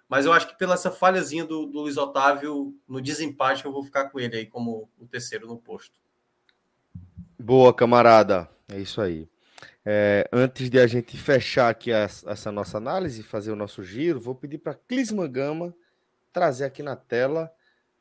Mas 0.09 0.25
eu 0.25 0.33
acho 0.33 0.47
que 0.47 0.57
pela 0.57 0.73
essa 0.73 0.89
falhazinha 0.89 1.45
do, 1.45 1.67
do 1.67 1.81
Luiz 1.81 1.95
Otávio, 1.95 2.75
no 2.87 2.99
desempate, 2.99 3.63
eu 3.63 3.71
vou 3.71 3.83
ficar 3.83 4.09
com 4.09 4.19
ele 4.19 4.35
aí 4.35 4.45
como 4.45 4.89
o 4.99 5.05
terceiro 5.05 5.47
no 5.47 5.57
posto. 5.57 5.93
Boa, 7.37 7.71
camarada. 7.71 8.49
É 8.67 8.79
isso 8.79 8.99
aí. 8.99 9.29
É, 9.85 10.27
antes 10.33 10.69
de 10.69 10.79
a 10.79 10.87
gente 10.87 11.15
fechar 11.15 11.69
aqui 11.69 11.91
essa, 11.91 12.29
essa 12.31 12.51
nossa 12.51 12.77
análise, 12.77 13.21
fazer 13.21 13.51
o 13.51 13.55
nosso 13.55 13.83
giro, 13.83 14.19
vou 14.19 14.33
pedir 14.33 14.57
para 14.57 14.73
Clisman 14.73 15.31
Gama 15.31 15.73
trazer 16.33 16.65
aqui 16.65 16.81
na 16.81 16.95
tela 16.95 17.51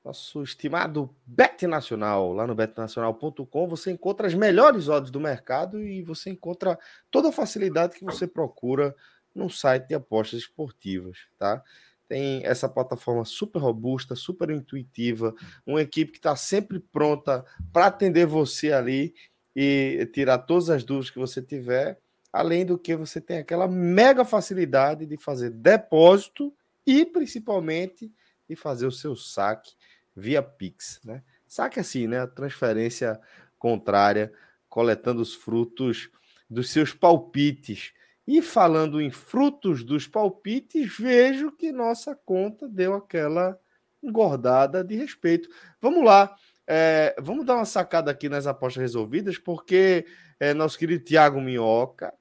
nosso 0.05 0.43
estimado 0.43 1.15
Bet 1.27 1.67
Nacional. 1.67 2.33
Lá 2.33 2.47
no 2.47 2.55
betnacional.com 2.55 3.69
você 3.69 3.91
encontra 3.91 4.27
as 4.27 4.35
melhores 4.35 4.89
odds 4.89 5.11
do 5.11 5.21
mercado 5.21 5.83
e 5.83 6.03
você 6.03 6.31
encontra 6.31 6.79
toda 7.11 7.29
a 7.29 7.33
facilidade 7.33 7.99
que 7.99 8.05
você 8.05 8.27
procura 8.27 8.97
num 9.35 9.51
site 9.51 9.89
de 9.89 9.95
apostas 9.95 10.41
esportivas, 10.41 11.19
tá? 11.39 11.63
Tem 12.09 12.45
essa 12.45 12.69
plataforma 12.69 13.25
super 13.25 13.61
robusta, 13.61 14.17
super 14.17 14.51
intuitiva, 14.51 15.35
uma 15.67 15.83
equipe 15.83 16.13
que 16.13 16.19
está 16.19 16.35
sempre 16.35 16.81
pronta 16.81 17.45
para 17.73 17.87
atender 17.87 18.27
você 18.27 18.73
ali 18.73 19.15
e 19.55 20.09
tirar 20.13 20.39
todas 20.39 20.71
as 20.71 20.85
dúvidas 20.85 21.11
que 21.11 21.19
você 21.19 21.43
tiver. 21.43 22.01
Além 22.33 22.65
do 22.65 22.79
que 22.79 22.97
você 22.97 23.21
tem 23.21 23.39
aquela 23.39 23.69
mega 23.69 24.25
facilidade 24.25 25.05
de 25.05 25.17
fazer 25.17 25.51
depósito 25.51 26.55
e 26.87 27.05
principalmente 27.05 28.11
de 28.49 28.57
fazer 28.57 28.87
o 28.87 28.93
seu 28.93 29.15
saque 29.15 29.73
via 30.17 30.43
Pix, 30.43 31.01
né? 31.05 31.23
Saque 31.47 31.81
assim, 31.81 32.07
né? 32.07 32.27
Transferência 32.27 33.21
contrária, 33.59 34.33
coletando 34.69 35.21
os 35.21 35.35
frutos 35.35 36.11
dos 36.49 36.71
seus 36.71 36.93
palpites. 36.93 37.93
E 38.29 38.43
falando 38.43 39.01
em 39.01 39.11
frutos 39.11 39.83
dos 39.83 40.07
palpites, 40.07 40.95
vejo 40.99 41.51
que 41.51 41.73
nossa 41.73 42.15
conta 42.15 42.69
deu 42.69 42.93
aquela 42.93 43.59
engordada 44.03 44.85
de 44.85 44.95
respeito. 44.95 45.49
Vamos 45.81 46.05
lá, 46.05 46.37
é, 46.67 47.17
vamos 47.19 47.47
dar 47.47 47.55
uma 47.55 47.65
sacada 47.65 48.11
aqui 48.11 48.29
nas 48.29 48.47
apostas 48.47 48.83
resolvidas, 48.83 49.39
porque 49.39 50.05
é, 50.39 50.53
nosso 50.53 50.79
querido 50.79 51.05
Tiago 51.05 51.41
Minhoca 51.41 52.13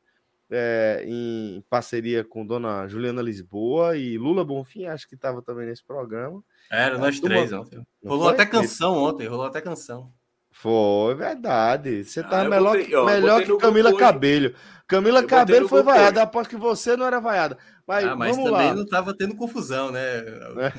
é, 0.49 1.03
em 1.05 1.61
parceria 1.69 2.23
com 2.23 2.45
Dona 2.45 2.87
Juliana 2.87 3.21
Lisboa 3.21 3.97
e 3.97 4.17
Lula 4.17 4.45
Bonfim, 4.45 4.85
acho 4.85 5.09
que 5.09 5.15
estava 5.15 5.41
também 5.41 5.67
nesse 5.67 5.83
programa. 5.83 6.41
Era, 6.71 6.97
nós 6.97 7.19
três 7.19 7.51
ontem. 7.51 7.85
Rolou 8.01 8.29
até 8.29 8.45
canção 8.45 8.95
ontem, 8.95 9.27
rolou 9.27 9.45
até 9.45 9.59
canção. 9.59 10.13
Foi 10.59 11.13
verdade. 11.13 12.03
Você 12.03 12.23
tá 12.23 12.41
ah, 12.41 12.49
melhor, 12.49 12.75
botei, 12.75 12.95
ó, 12.95 13.05
melhor 13.05 13.43
que 13.43 13.57
Camila 13.57 13.95
Cabelho. 13.95 14.55
Camila 14.87 15.19
eu 15.19 15.27
Cabelho 15.27 15.67
foi 15.69 15.83
vaiada, 15.83 16.23
aposto 16.23 16.49
que 16.49 16.55
você 16.55 16.97
não 16.97 17.05
era 17.05 17.19
vaiada. 17.19 17.59
Mas, 17.85 18.05
ah, 18.05 18.15
mas 18.15 18.35
vamos 18.35 18.51
também 18.51 18.69
lá. 18.69 18.73
não 18.73 18.81
estava 18.81 19.13
tendo 19.15 19.35
confusão, 19.35 19.91
né? 19.91 20.01
É. 20.01 20.73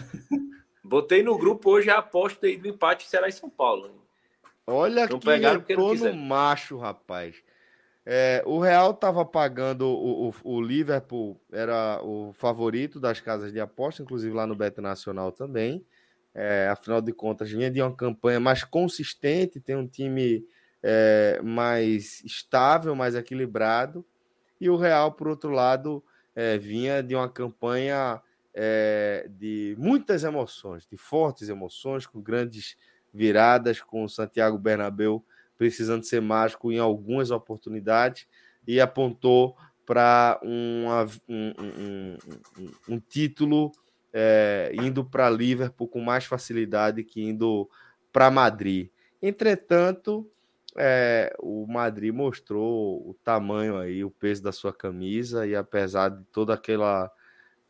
Botei 0.82 1.22
no 1.22 1.38
grupo 1.38 1.70
hoje 1.70 1.90
a 1.90 1.98
aposta 1.98 2.46
aí 2.46 2.56
do 2.56 2.66
empate 2.66 3.08
será 3.08 3.28
em 3.28 3.32
São 3.32 3.48
Paulo. 3.48 4.02
Olha 4.66 5.06
não 5.06 5.20
que 5.20 5.30
entrou 5.32 5.94
no 5.94 6.12
macho, 6.12 6.76
rapaz. 6.76 7.36
É, 8.04 8.42
o 8.46 8.58
Real 8.58 8.90
estava 8.90 9.24
pagando 9.24 9.86
o, 9.86 10.30
o, 10.30 10.34
o, 10.42 10.60
Liverpool, 10.60 11.40
era 11.52 12.00
o 12.02 12.32
favorito 12.32 12.98
das 12.98 13.20
casas 13.20 13.52
de 13.52 13.60
aposta, 13.60 14.02
inclusive 14.02 14.34
lá 14.34 14.46
no 14.46 14.56
Beto 14.56 14.82
Nacional 14.82 15.30
também. 15.30 15.86
É, 16.41 16.68
afinal 16.68 17.01
de 17.01 17.12
contas, 17.12 17.51
vinha 17.51 17.70
de 17.70 17.82
uma 17.82 17.95
campanha 17.95 18.39
mais 18.39 18.62
consistente, 18.62 19.61
tem 19.61 19.74
um 19.74 19.86
time 19.86 20.45
é, 20.82 21.41
mais 21.43 22.22
estável, 22.24 22.95
mais 22.95 23.14
equilibrado. 23.14 24.05
E 24.61 24.70
o 24.70 24.76
Real, 24.76 25.12
por 25.12 25.26
outro 25.26 25.51
lado, 25.51 26.03
é, 26.34 26.57
vinha 26.57 27.03
de 27.03 27.14
uma 27.14 27.28
campanha 27.28 28.20
é, 28.55 29.28
de 29.30 29.74
muitas 29.78 30.22
emoções, 30.22 30.86
de 30.86 30.97
fortes 30.97 31.49
emoções, 31.49 32.07
com 32.07 32.20
grandes 32.20 32.76
viradas, 33.12 33.80
com 33.80 34.05
o 34.05 34.09
Santiago 34.09 34.59
Bernabéu 34.59 35.24
precisando 35.59 36.05
ser 36.05 36.22
mágico 36.22 36.70
em 36.70 36.78
algumas 36.78 37.32
oportunidades 37.32 38.26
e 38.66 38.80
apontou 38.80 39.57
para 39.84 40.41
um, 40.43 40.84
um, 41.28 41.53
um, 41.59 42.16
um, 42.89 43.01
título 43.01 43.72
é, 44.12 44.72
indo 44.74 45.04
para 45.04 45.30
Liverpool 45.30 45.88
com 45.88 46.00
mais 46.00 46.24
facilidade 46.24 47.04
que 47.04 47.22
indo 47.22 47.68
para 48.12 48.30
Madrid. 48.30 48.90
Entretanto, 49.20 50.28
é, 50.76 51.34
o 51.40 51.66
Madrid 51.66 52.14
mostrou 52.14 53.09
o 53.09 53.14
tamanho 53.24 53.76
aí, 53.76 54.04
o 54.04 54.11
peso 54.11 54.42
da 54.42 54.52
sua 54.52 54.72
camisa, 54.72 55.46
e 55.46 55.54
apesar 55.54 56.11
de 56.11 56.24
toda 56.32 56.54
aquela 56.54 57.11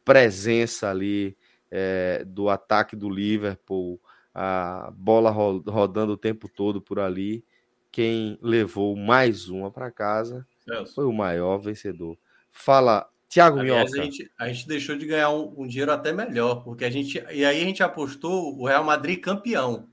presença 0.05 0.91
ali 0.91 1.37
é, 1.71 2.25
do 2.27 2.49
ataque 2.49 2.95
do 2.95 3.09
Liverpool, 3.09 4.01
a 4.35 4.93
bola 4.95 5.31
rodando 5.31 6.13
o 6.13 6.17
tempo 6.17 6.49
todo 6.49 6.81
por 6.81 7.01
ali, 7.01 7.45
quem 7.91 8.39
levou 8.41 8.95
mais 8.95 9.49
uma 9.49 9.71
para 9.71 9.91
casa 9.91 10.47
Celso. 10.65 10.95
foi 10.95 11.05
o 11.07 11.13
maior 11.13 11.59
vencedor. 11.59 12.17
Fala, 12.53 13.09
Aliás, 13.37 13.55
Minhoca. 13.55 14.01
A 14.01 14.05
gente, 14.05 14.31
a 14.39 14.49
gente 14.49 14.67
deixou 14.67 14.97
de 14.97 15.07
ganhar 15.07 15.31
um, 15.31 15.55
um, 15.59 15.67
dinheiro 15.67 15.93
até 15.93 16.13
melhor, 16.13 16.65
porque 16.65 16.85
a 16.85 16.91
gente. 16.91 17.23
E 17.31 17.45
aí 17.45 17.63
a 17.63 17.65
gente 17.65 17.83
apostou 17.83 18.59
o 18.59 18.67
Real 18.67 18.83
Madrid 18.83 19.21
campeão. 19.21 19.89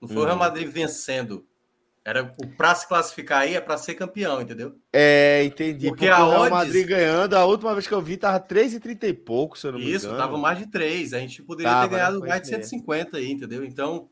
Não 0.00 0.08
foi 0.08 0.18
uhum. 0.18 0.22
o 0.22 0.26
Real 0.26 0.36
uhum. 0.36 0.42
Madrid 0.42 0.68
vencendo. 0.68 1.46
Era 2.04 2.30
para 2.58 2.74
se 2.74 2.86
classificar 2.86 3.40
aí 3.40 3.54
é 3.54 3.60
para 3.62 3.78
ser 3.78 3.94
campeão, 3.94 4.42
entendeu? 4.42 4.78
É, 4.92 5.42
entendi. 5.44 5.88
Porque, 5.88 6.06
porque 6.06 6.08
a 6.08 6.22
o 6.22 6.28
Real 6.28 6.42
odds... 6.42 6.50
Madrid 6.50 6.86
ganhando, 6.86 7.32
a 7.34 7.46
última 7.46 7.72
vez 7.72 7.86
que 7.86 7.94
eu 7.94 8.02
vi 8.02 8.18
tava 8.18 8.38
3,30 8.38 9.04
e 9.04 9.14
pouco, 9.14 9.58
se 9.58 9.66
eu 9.66 9.72
não 9.72 9.78
me 9.78 9.86
Isso, 9.86 10.04
engano. 10.04 10.18
Isso, 10.18 10.26
tava 10.26 10.36
mais 10.36 10.58
de 10.58 10.66
3. 10.66 11.14
A 11.14 11.18
gente 11.20 11.42
poderia 11.42 11.72
tava, 11.72 11.88
ter 11.88 11.94
ganhado 11.94 12.20
mais 12.20 12.42
de 12.42 12.48
150 12.48 13.16
aí, 13.16 13.32
entendeu? 13.32 13.64
Então, 13.64 14.10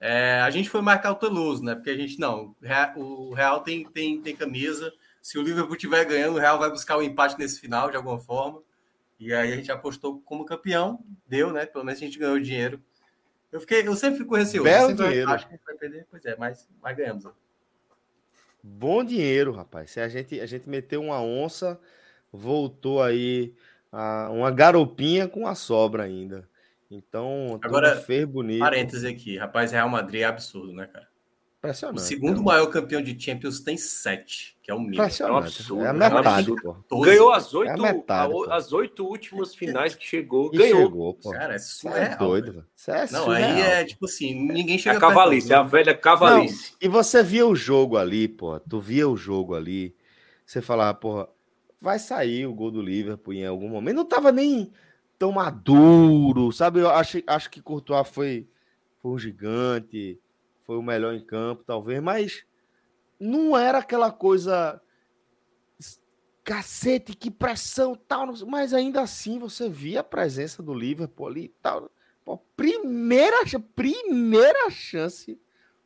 é, 0.00 0.40
a 0.40 0.48
gente 0.48 0.70
foi 0.70 0.80
mais 0.80 1.02
cauteloso, 1.02 1.62
né? 1.62 1.74
Porque 1.74 1.90
a 1.90 1.96
gente, 1.96 2.18
não, 2.18 2.56
o 2.96 3.34
Real 3.34 3.60
tem, 3.60 3.84
tem, 3.84 4.18
tem 4.18 4.34
camisa. 4.34 4.90
Se 5.26 5.36
o 5.36 5.42
Liverpool 5.42 5.74
estiver 5.74 6.04
ganhando, 6.04 6.36
o 6.36 6.38
Real 6.38 6.56
vai 6.56 6.70
buscar 6.70 6.96
o 6.96 7.00
um 7.00 7.02
empate 7.02 7.36
nesse 7.36 7.58
final, 7.58 7.90
de 7.90 7.96
alguma 7.96 8.16
forma. 8.16 8.62
E 9.18 9.34
aí 9.34 9.52
a 9.52 9.56
gente 9.56 9.72
apostou 9.72 10.20
como 10.20 10.44
campeão, 10.44 11.04
deu, 11.26 11.52
né? 11.52 11.66
Pelo 11.66 11.84
menos 11.84 12.00
a 12.00 12.04
gente 12.04 12.16
ganhou 12.16 12.38
dinheiro. 12.38 12.80
Eu, 13.50 13.58
fiquei, 13.58 13.88
eu 13.88 13.96
sempre 13.96 14.18
fico 14.18 14.36
receoso. 14.36 14.62
Belo 14.62 14.94
dinheiro. 14.94 15.28
Acho 15.28 15.48
que 15.48 15.54
a 15.54 15.56
gente 15.56 15.66
vai 15.66 15.74
perder, 15.74 16.06
pois 16.08 16.24
é, 16.24 16.36
mas, 16.36 16.68
mas 16.80 16.96
ganhamos. 16.96 17.26
Bom 18.62 19.02
dinheiro, 19.02 19.50
rapaz. 19.50 19.90
Se 19.90 19.98
a 19.98 20.08
gente, 20.08 20.38
a 20.38 20.46
gente 20.46 20.68
meteu 20.68 21.02
uma 21.02 21.20
onça, 21.20 21.76
voltou 22.32 23.02
aí 23.02 23.52
a, 23.90 24.30
uma 24.30 24.52
garopinha 24.52 25.26
com 25.26 25.48
a 25.48 25.56
sobra 25.56 26.04
ainda. 26.04 26.48
Então, 26.88 27.58
agora 27.62 27.96
fez 27.96 28.24
bonito. 28.24 28.60
Parênteses 28.60 29.04
aqui, 29.04 29.36
rapaz, 29.36 29.72
Real 29.72 29.88
Madrid 29.88 30.20
é 30.20 30.26
absurdo, 30.26 30.72
né, 30.72 30.86
cara? 30.86 31.08
Impressionante. 31.66 31.98
O 31.98 32.00
segundo 32.00 32.42
maior 32.42 32.66
campeão 32.66 33.02
de 33.02 33.18
Champions 33.20 33.60
tem 33.60 33.76
sete, 33.76 34.56
que 34.62 34.70
é 34.70 34.74
o 34.74 34.78
mínimo. 34.78 35.02
É 35.02 35.30
um 35.30 35.36
absurdo. 35.36 35.84
É 35.84 35.88
a 35.88 35.92
metade, 35.92 36.52
pô. 36.88 37.00
Ganhou 37.00 37.32
as 37.32 37.52
oito, 37.52 37.70
é 37.70 37.92
metade, 37.92 38.34
as 38.50 38.72
oito 38.72 39.04
últimas 39.04 39.54
finais 39.54 39.94
que 39.94 40.06
chegou, 40.06 40.50
e 40.52 40.58
ganhou. 40.58 40.82
Chegou, 40.82 41.14
pô. 41.14 41.30
Cara, 41.32 41.54
é, 41.54 41.56
é 41.56 41.58
surreal. 41.58 42.02
É 42.04 42.16
doido, 42.16 42.66
é 42.88 43.10
Não, 43.10 43.30
aí 43.30 43.60
é 43.60 43.84
tipo 43.84 44.06
assim, 44.06 44.34
ninguém 44.34 44.78
chega 44.78 44.94
É 44.94 44.98
a 44.98 45.00
cavalice, 45.00 45.52
é 45.52 45.56
a 45.56 45.62
velha 45.62 45.94
cavalice. 45.96 46.72
Não, 46.72 46.78
e 46.80 46.88
você 46.88 47.22
via 47.22 47.46
o 47.46 47.56
jogo 47.56 47.96
ali, 47.96 48.28
pô. 48.28 48.58
Tu 48.60 48.80
via 48.80 49.08
o 49.08 49.16
jogo 49.16 49.54
ali, 49.54 49.94
você 50.44 50.62
falava, 50.62 50.94
porra, 50.94 51.28
vai 51.80 51.98
sair 51.98 52.46
o 52.46 52.54
gol 52.54 52.70
do 52.70 52.80
Liverpool 52.80 53.34
em 53.34 53.44
algum 53.44 53.68
momento. 53.68 53.96
Não 53.96 54.04
tava 54.04 54.30
nem 54.30 54.72
tão 55.18 55.32
maduro, 55.32 56.52
sabe? 56.52 56.80
Eu 56.80 56.90
acho, 56.90 57.22
acho 57.26 57.50
que 57.50 57.60
Courtois 57.60 58.08
foi, 58.08 58.46
foi 59.00 59.10
um 59.10 59.18
gigante 59.18 60.20
foi 60.66 60.76
o 60.76 60.82
melhor 60.82 61.14
em 61.14 61.24
campo, 61.24 61.62
talvez, 61.64 62.02
mas 62.02 62.44
não 63.18 63.56
era 63.56 63.78
aquela 63.78 64.10
coisa 64.10 64.80
cacete, 66.42 67.16
que 67.16 67.30
pressão, 67.30 67.96
tal, 67.96 68.32
mas 68.46 68.72
ainda 68.72 69.00
assim 69.00 69.38
você 69.38 69.68
via 69.68 70.00
a 70.00 70.04
presença 70.04 70.62
do 70.62 70.74
Liverpool 70.74 71.26
ali 71.26 71.54
tal. 71.60 71.90
Pô, 72.24 72.38
primeira, 72.56 73.36
primeira 73.74 74.70
chance 74.70 75.40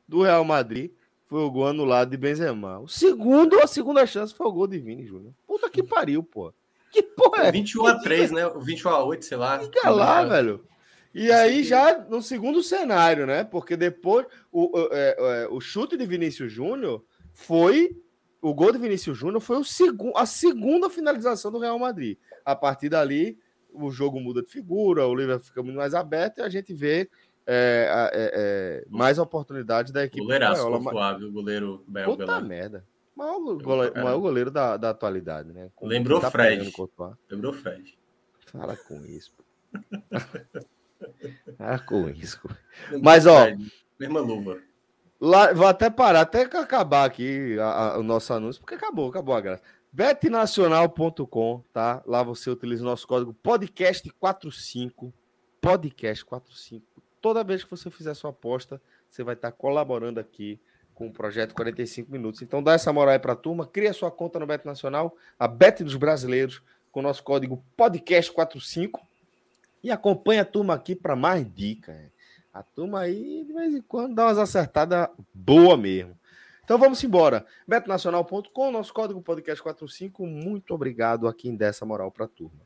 do 0.09 0.23
Real 0.23 0.45
Madrid 0.45 0.91
foi 1.25 1.43
o 1.43 1.51
gol 1.51 1.69
anulado 1.69 2.11
de 2.11 2.17
Benzema. 2.17 2.79
O 2.81 2.89
segundo, 2.89 3.59
a 3.61 3.67
segunda 3.67 4.05
chance 4.07 4.35
foi 4.35 4.47
o 4.47 4.53
gol 4.53 4.67
de 4.67 4.79
Vini 4.79 5.07
Júnior. 5.07 5.33
Puta 5.47 5.71
que 5.71 5.83
pariu, 5.83 6.23
pô. 6.23 6.53
Que 6.91 7.03
porra 7.03 7.45
é? 7.45 7.53
21 7.53 7.87
a 7.87 7.99
3, 8.01 8.31
né? 8.33 8.51
21 8.59 8.91
a 8.91 9.05
8, 9.05 9.25
sei 9.25 9.37
lá. 9.37 9.61
Fica 9.61 9.89
lá, 9.89 10.25
velho. 10.25 10.65
E 11.13 11.31
aí 11.33 11.65
já 11.65 11.99
no 12.09 12.23
segundo 12.23 12.63
cenário, 12.63 13.27
né? 13.27 13.45
Porque 13.45 13.77
depois 13.77 14.27
o, 14.53 14.79
o, 14.79 14.89
é, 14.93 15.17
é, 15.19 15.49
o 15.49 15.61
chute 15.61 15.97
de 15.97 16.07
Vinícius 16.07 16.53
Júnior 16.53 17.05
foi 17.33 17.97
o 18.41 18.55
gol 18.55 18.73
de 18.73 18.79
Vinícius 18.79 19.19
Júnior 19.19 19.41
foi 19.41 19.59
o 19.59 19.65
segundo, 19.65 20.17
a 20.17 20.25
segunda 20.25 20.89
finalização 20.89 21.51
do 21.51 21.59
Real 21.59 21.79
Madrid. 21.79 22.17
A 22.45 22.57
partir 22.57 22.89
dali, 22.89 23.39
o 23.73 23.91
jogo 23.91 24.19
muda 24.19 24.43
de 24.43 24.51
figura, 24.51 25.07
o 25.07 25.15
Liverpool 25.15 25.47
fica 25.47 25.63
muito 25.63 25.77
mais 25.77 25.95
aberto 25.95 26.39
e 26.39 26.43
a 26.43 26.49
gente 26.49 26.73
vê 26.73 27.11
é, 27.47 28.11
é, 28.13 28.33
é 28.35 28.85
mais 28.89 29.19
oportunidades 29.19 29.93
da 29.93 30.05
equipe. 30.05 30.23
Goleiraço, 30.23 30.67
o 30.67 31.33
goleiro 31.33 31.85
belga. 31.87 32.11
Puta 32.11 32.25
lá. 32.25 32.41
merda. 32.41 32.87
Maior 33.15 33.39
goleiro, 33.57 33.95
maior 34.03 34.19
goleiro 34.19 34.51
da, 34.51 34.77
da 34.79 34.91
atualidade, 34.91 35.53
né? 35.53 35.71
Como 35.75 35.91
Lembrou 35.91 36.21
tá 36.21 36.31
Fred. 36.31 36.73
Lembrou 37.31 37.53
Fred. 37.53 37.99
Fala 38.47 38.77
com 38.77 39.05
isso. 39.05 39.35
Ah, 41.59 41.79
com 41.79 42.09
isso. 42.09 42.41
Mas, 43.03 43.27
ó. 43.27 43.47
Mesma 43.99 44.21
luva. 44.21 44.59
Lá, 45.21 45.53
vou 45.53 45.67
até 45.67 45.91
parar, 45.91 46.23
até 46.23 46.43
acabar 46.43 47.05
aqui 47.05 47.59
a, 47.59 47.65
a, 47.65 47.99
o 47.99 48.03
nosso 48.03 48.33
anúncio, 48.33 48.61
porque 48.61 48.75
acabou, 48.75 49.11
acabou 49.11 49.35
a 49.35 49.41
graça. 49.41 49.63
betnacional.com, 49.93 51.63
tá? 51.75 52.03
Lá 52.07 52.23
você 52.23 52.49
utiliza 52.49 52.83
o 52.83 52.87
nosso 52.87 53.07
código 53.07 53.37
podcast45, 53.45 55.13
podcast45. 55.63 56.83
Toda 57.21 57.45
vez 57.45 57.63
que 57.63 57.71
você 57.71 57.91
fizer 57.91 58.15
sua 58.15 58.31
aposta, 58.31 58.81
você 59.07 59.23
vai 59.23 59.35
estar 59.35 59.53
colaborando 59.53 60.19
aqui 60.19 60.59
com 60.95 61.09
o 61.09 61.13
projeto 61.13 61.55
45 61.55 62.11
minutos. 62.11 62.41
Então 62.41 62.63
dá 62.63 62.73
essa 62.73 62.91
moral 62.91 63.13
aí 63.13 63.19
pra 63.19 63.37
turma, 63.37 63.67
cria 63.67 63.93
sua 63.93 64.11
conta 64.11 64.39
no 64.39 64.47
Bet 64.47 64.65
Nacional, 64.65 65.15
a 65.39 65.47
Bet 65.47 65.85
dos 65.85 65.97
Brasileiros, 65.97 66.63
com 66.91 67.01
o 67.01 67.03
nosso 67.03 67.23
código 67.23 67.63
podcast45 67.77 69.01
e 69.83 69.91
acompanha 69.91 70.43
a 70.43 70.45
turma 70.45 70.75
aqui 70.75 70.95
para 70.95 71.17
mais 71.17 71.47
dicas. 71.53 71.97
A 72.53 72.63
turma 72.63 73.01
aí, 73.01 73.45
de 73.45 73.53
vez 73.53 73.75
em 73.75 73.83
quando, 73.83 74.15
dá 74.15 74.27
umas 74.27 74.39
acertadas 74.39 75.09
boa 75.33 75.77
mesmo. 75.77 76.19
Então 76.65 76.79
vamos 76.79 77.03
embora. 77.03 77.45
Betonacional.com, 77.67 78.71
nosso 78.71 78.93
código 78.93 79.21
podcast 79.23 79.63
45. 79.63 80.27
Muito 80.27 80.75
obrigado 80.75 81.27
a 81.27 81.35
quem 81.35 81.57
dessa 81.57 81.85
moral 81.85 82.11
para 82.11 82.27
a 82.27 82.29
turma. 82.29 82.61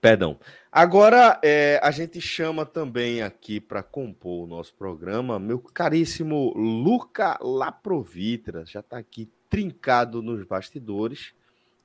Perdão. 0.00 0.38
Agora 0.70 1.40
é, 1.42 1.80
a 1.82 1.90
gente 1.90 2.20
chama 2.20 2.64
também 2.66 3.22
aqui 3.22 3.60
para 3.60 3.82
compor 3.82 4.44
o 4.44 4.46
nosso 4.46 4.74
programa 4.74 5.38
meu 5.38 5.58
caríssimo 5.58 6.52
Luca 6.56 7.38
Laprovitra. 7.40 8.64
Já 8.66 8.80
está 8.80 8.98
aqui 8.98 9.30
trincado 9.48 10.22
nos 10.22 10.44
bastidores. 10.44 11.34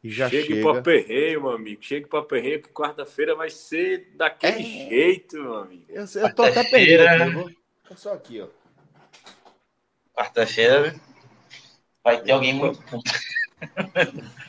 E 0.04 0.10
já 0.10 0.28
Chegue 0.30 0.56
chega. 0.56 0.62
para 0.72 0.82
perreio, 0.82 1.42
meu 1.42 1.52
amigo. 1.52 1.84
Chegue 1.84 2.08
para 2.08 2.24
perreio, 2.24 2.62
que 2.62 2.70
quarta-feira 2.70 3.36
vai 3.36 3.50
ser 3.50 4.12
daquele 4.16 4.60
é... 4.60 4.90
jeito, 4.90 5.38
meu 5.38 5.58
amigo. 5.58 5.86
Eu, 5.90 6.06
eu 6.16 6.36
tô 6.36 6.44
até 6.44 6.64
perdido. 6.64 7.34
Vou... 7.34 7.52
Só 7.96 8.14
aqui, 8.14 8.42
ó. 8.42 8.48
Quarta-feira 10.16 10.96
vai 12.04 12.22
ter 12.22 12.32
alguém 12.32 12.54
muito 12.54 12.82
puto. 12.84 13.12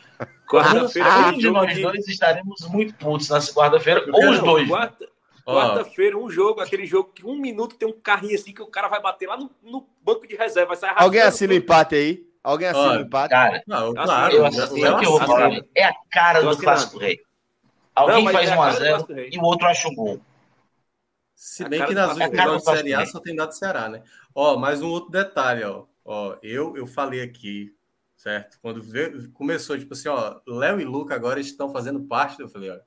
Quarta-feira, 0.48 1.08
ah, 1.08 1.28
um 1.28 1.38
de 1.38 1.50
nós 1.50 1.80
dois 1.80 2.06
estaremos 2.08 2.60
muito 2.68 2.94
putos 2.94 3.30
nessa 3.30 3.52
quarta-feira, 3.54 4.04
ou 4.12 4.30
os 4.30 4.40
dois. 4.40 4.68
Quarta... 4.68 5.08
Quarta-feira, 5.44 6.16
um 6.16 6.30
jogo, 6.30 6.60
aquele 6.60 6.86
jogo 6.86 7.10
que 7.12 7.26
um 7.26 7.36
minuto 7.36 7.74
tem 7.74 7.88
um 7.88 7.92
carrinho 7.92 8.34
assim 8.34 8.52
que 8.52 8.62
o 8.62 8.66
cara 8.66 8.86
vai 8.86 9.02
bater 9.02 9.26
lá 9.26 9.36
no, 9.36 9.50
no 9.62 9.88
banco 10.02 10.26
de 10.26 10.36
reserva. 10.36 10.78
Alguém 10.94 11.20
assina 11.20 11.52
o 11.52 11.56
empate 11.56 11.94
aí? 11.94 12.31
Alguém 12.42 12.68
assina 12.68 12.98
o 12.98 13.00
empate? 13.00 13.30
Cara, 13.30 13.62
não, 13.66 13.94
claro. 13.94 14.34
Eu 14.34 14.46
assino 14.46 14.78
eu, 14.78 15.02
eu, 15.02 15.18
eu, 15.20 15.68
é 15.74 15.84
a 15.84 15.94
cara 16.10 16.42
do 16.42 16.56
Clássico 16.56 16.98
Rei. 16.98 17.20
Alguém 17.94 18.24
não, 18.24 18.32
faz 18.32 18.50
1x0 18.50 19.18
é 19.18 19.28
e 19.30 19.38
o 19.38 19.42
outro 19.42 19.66
acha 19.66 19.88
um 19.88 19.94
gol. 19.94 20.20
Se 21.34 21.68
bem 21.68 21.84
que 21.84 21.94
nas 21.94 22.16
últimas 22.16 22.44
jogos 22.44 22.62
de 22.62 22.70
Série 22.70 22.94
A 22.94 23.06
só 23.06 23.20
tem 23.20 23.36
dado 23.36 23.52
Ceará, 23.52 23.88
né? 23.88 24.02
Ó, 24.34 24.56
mais 24.56 24.80
um 24.80 24.88
outro 24.88 25.10
detalhe, 25.10 25.62
ó. 25.64 25.84
Ó, 26.04 26.36
eu, 26.42 26.76
eu 26.76 26.86
falei 26.86 27.20
aqui, 27.20 27.74
certo? 28.16 28.58
Quando 28.60 28.82
veio, 28.82 29.30
começou, 29.32 29.78
tipo 29.78 29.92
assim, 29.92 30.08
ó, 30.08 30.40
Léo 30.46 30.80
e 30.80 30.84
Luca 30.84 31.14
agora 31.14 31.38
estão 31.38 31.70
fazendo 31.70 32.00
parte, 32.04 32.40
eu 32.40 32.48
falei, 32.48 32.70
ó, 32.70 32.78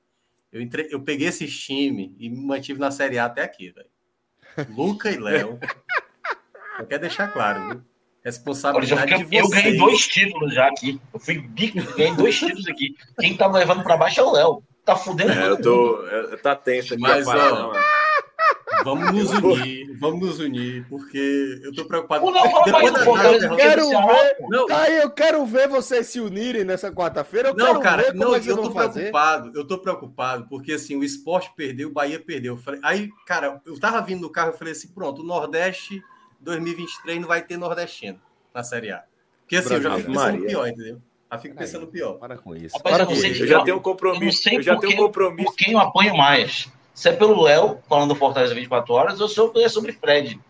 eu, 0.52 0.60
entre, 0.60 0.88
eu 0.90 1.00
peguei 1.02 1.28
esse 1.28 1.46
time 1.46 2.14
e 2.18 2.28
me 2.28 2.40
mantive 2.44 2.78
na 2.78 2.90
Série 2.90 3.18
A 3.18 3.26
até 3.26 3.42
aqui, 3.42 3.70
velho. 3.70 3.88
Luca 4.74 5.10
e 5.10 5.18
Léo. 5.18 5.58
eu 6.80 6.86
quero 6.86 7.02
deixar 7.02 7.32
claro, 7.32 7.68
viu? 7.68 7.84
Responsabilidade 8.26 9.12
eu, 9.12 9.24
de 9.24 9.36
eu 9.36 9.48
ganhei 9.48 9.76
dois 9.76 10.08
títulos 10.08 10.52
já 10.52 10.66
aqui. 10.66 11.00
Eu 11.14 11.20
fui 11.20 11.38
bico, 11.38 11.80
ganhei 11.96 12.12
dois 12.12 12.36
títulos 12.36 12.66
aqui. 12.66 12.96
Quem 13.20 13.36
tá 13.36 13.48
me 13.48 13.56
levando 13.56 13.84
para 13.84 13.96
baixo 13.96 14.18
é 14.18 14.24
o 14.24 14.32
Léo. 14.32 14.62
Tá 14.84 14.96
fudendo. 14.96 15.30
É, 15.30 15.48
eu 15.48 15.62
tô. 15.62 16.02
Eu, 16.06 16.36
tá 16.42 16.56
tenso 16.56 16.94
aqui 16.94 17.02
Mas, 17.02 17.24
ó, 17.28 17.72
Vamos 18.82 19.12
nos 19.12 19.30
unir, 19.30 19.96
vamos 19.98 20.20
nos 20.20 20.40
unir, 20.40 20.84
porque 20.88 21.60
eu 21.62 21.72
tô 21.72 21.84
preocupado. 21.84 22.24
Não, 22.26 22.32
não, 22.32 22.64
Depois 22.64 22.92
da 22.92 23.04
eu 23.04 23.56
quero 23.56 23.88
ver, 23.88 24.36
não. 24.48 24.66
Tá 24.66 24.82
aí, 24.82 24.96
eu 24.98 25.10
quero 25.10 25.46
ver 25.46 25.68
vocês 25.68 26.08
se 26.08 26.20
unirem 26.20 26.64
nessa 26.64 26.90
quarta-feira. 26.90 27.54
Não, 27.54 27.80
cara, 27.80 28.12
não, 28.12 28.34
é 28.34 28.38
eu 28.38 28.56
tô 28.56 28.72
preocupado. 28.72 29.52
Eu 29.54 29.64
tô 29.64 29.78
preocupado, 29.78 30.48
porque 30.48 30.72
assim, 30.72 30.96
o 30.96 31.04
esporte 31.04 31.52
perdeu, 31.56 31.88
o 31.88 31.92
Bahia 31.92 32.18
perdeu. 32.18 32.56
Falei, 32.56 32.80
aí, 32.82 33.08
cara, 33.24 33.60
eu 33.64 33.78
tava 33.78 34.00
vindo 34.02 34.22
no 34.22 34.30
carro 34.30 34.52
e 34.52 34.58
falei 34.58 34.72
assim: 34.72 34.88
pronto, 34.88 35.22
o 35.22 35.24
Nordeste 35.24 36.02
2023 36.46 37.20
não 37.20 37.28
vai 37.28 37.42
ter 37.42 37.56
nordestino 37.56 38.20
na 38.54 38.62
Série 38.62 38.92
A. 38.92 39.04
Porque 39.42 39.56
assim, 39.56 39.68
Brasil, 39.68 39.84
eu 39.84 39.90
já 39.90 39.98
fico 39.98 40.12
pensando 40.12 40.32
Maria. 40.32 40.46
pior, 40.46 40.68
entendeu? 40.68 41.02
Já 41.30 41.38
fico 41.38 41.56
pensando 41.56 41.86
pior. 41.88 42.12
Para 42.14 42.38
com 42.38 42.56
isso. 42.56 42.76
Rapaz, 42.76 42.96
para 42.96 43.06
com 43.06 43.12
isso. 43.12 43.42
Eu 43.42 43.46
já 43.46 43.64
tenho 43.64 43.76
um 43.76 43.80
compromisso. 43.80 44.48
Eu, 44.48 44.54
eu 44.54 44.62
já 44.62 44.76
tenho 44.76 44.94
um 44.94 44.96
compromisso. 44.96 45.50
Por 45.50 45.56
quem 45.56 45.72
eu 45.72 45.78
apoio 45.78 46.16
mais? 46.16 46.68
Se 46.94 47.10
é 47.10 47.12
pelo 47.12 47.42
Léo, 47.42 47.80
falando 47.88 48.14
do 48.14 48.14
Fortaleza 48.14 48.54
24 48.54 48.94
horas, 48.94 49.20
ou 49.20 49.28
se 49.28 49.40
é 49.62 49.68
sobre 49.68 49.92
Fred. 49.92 50.40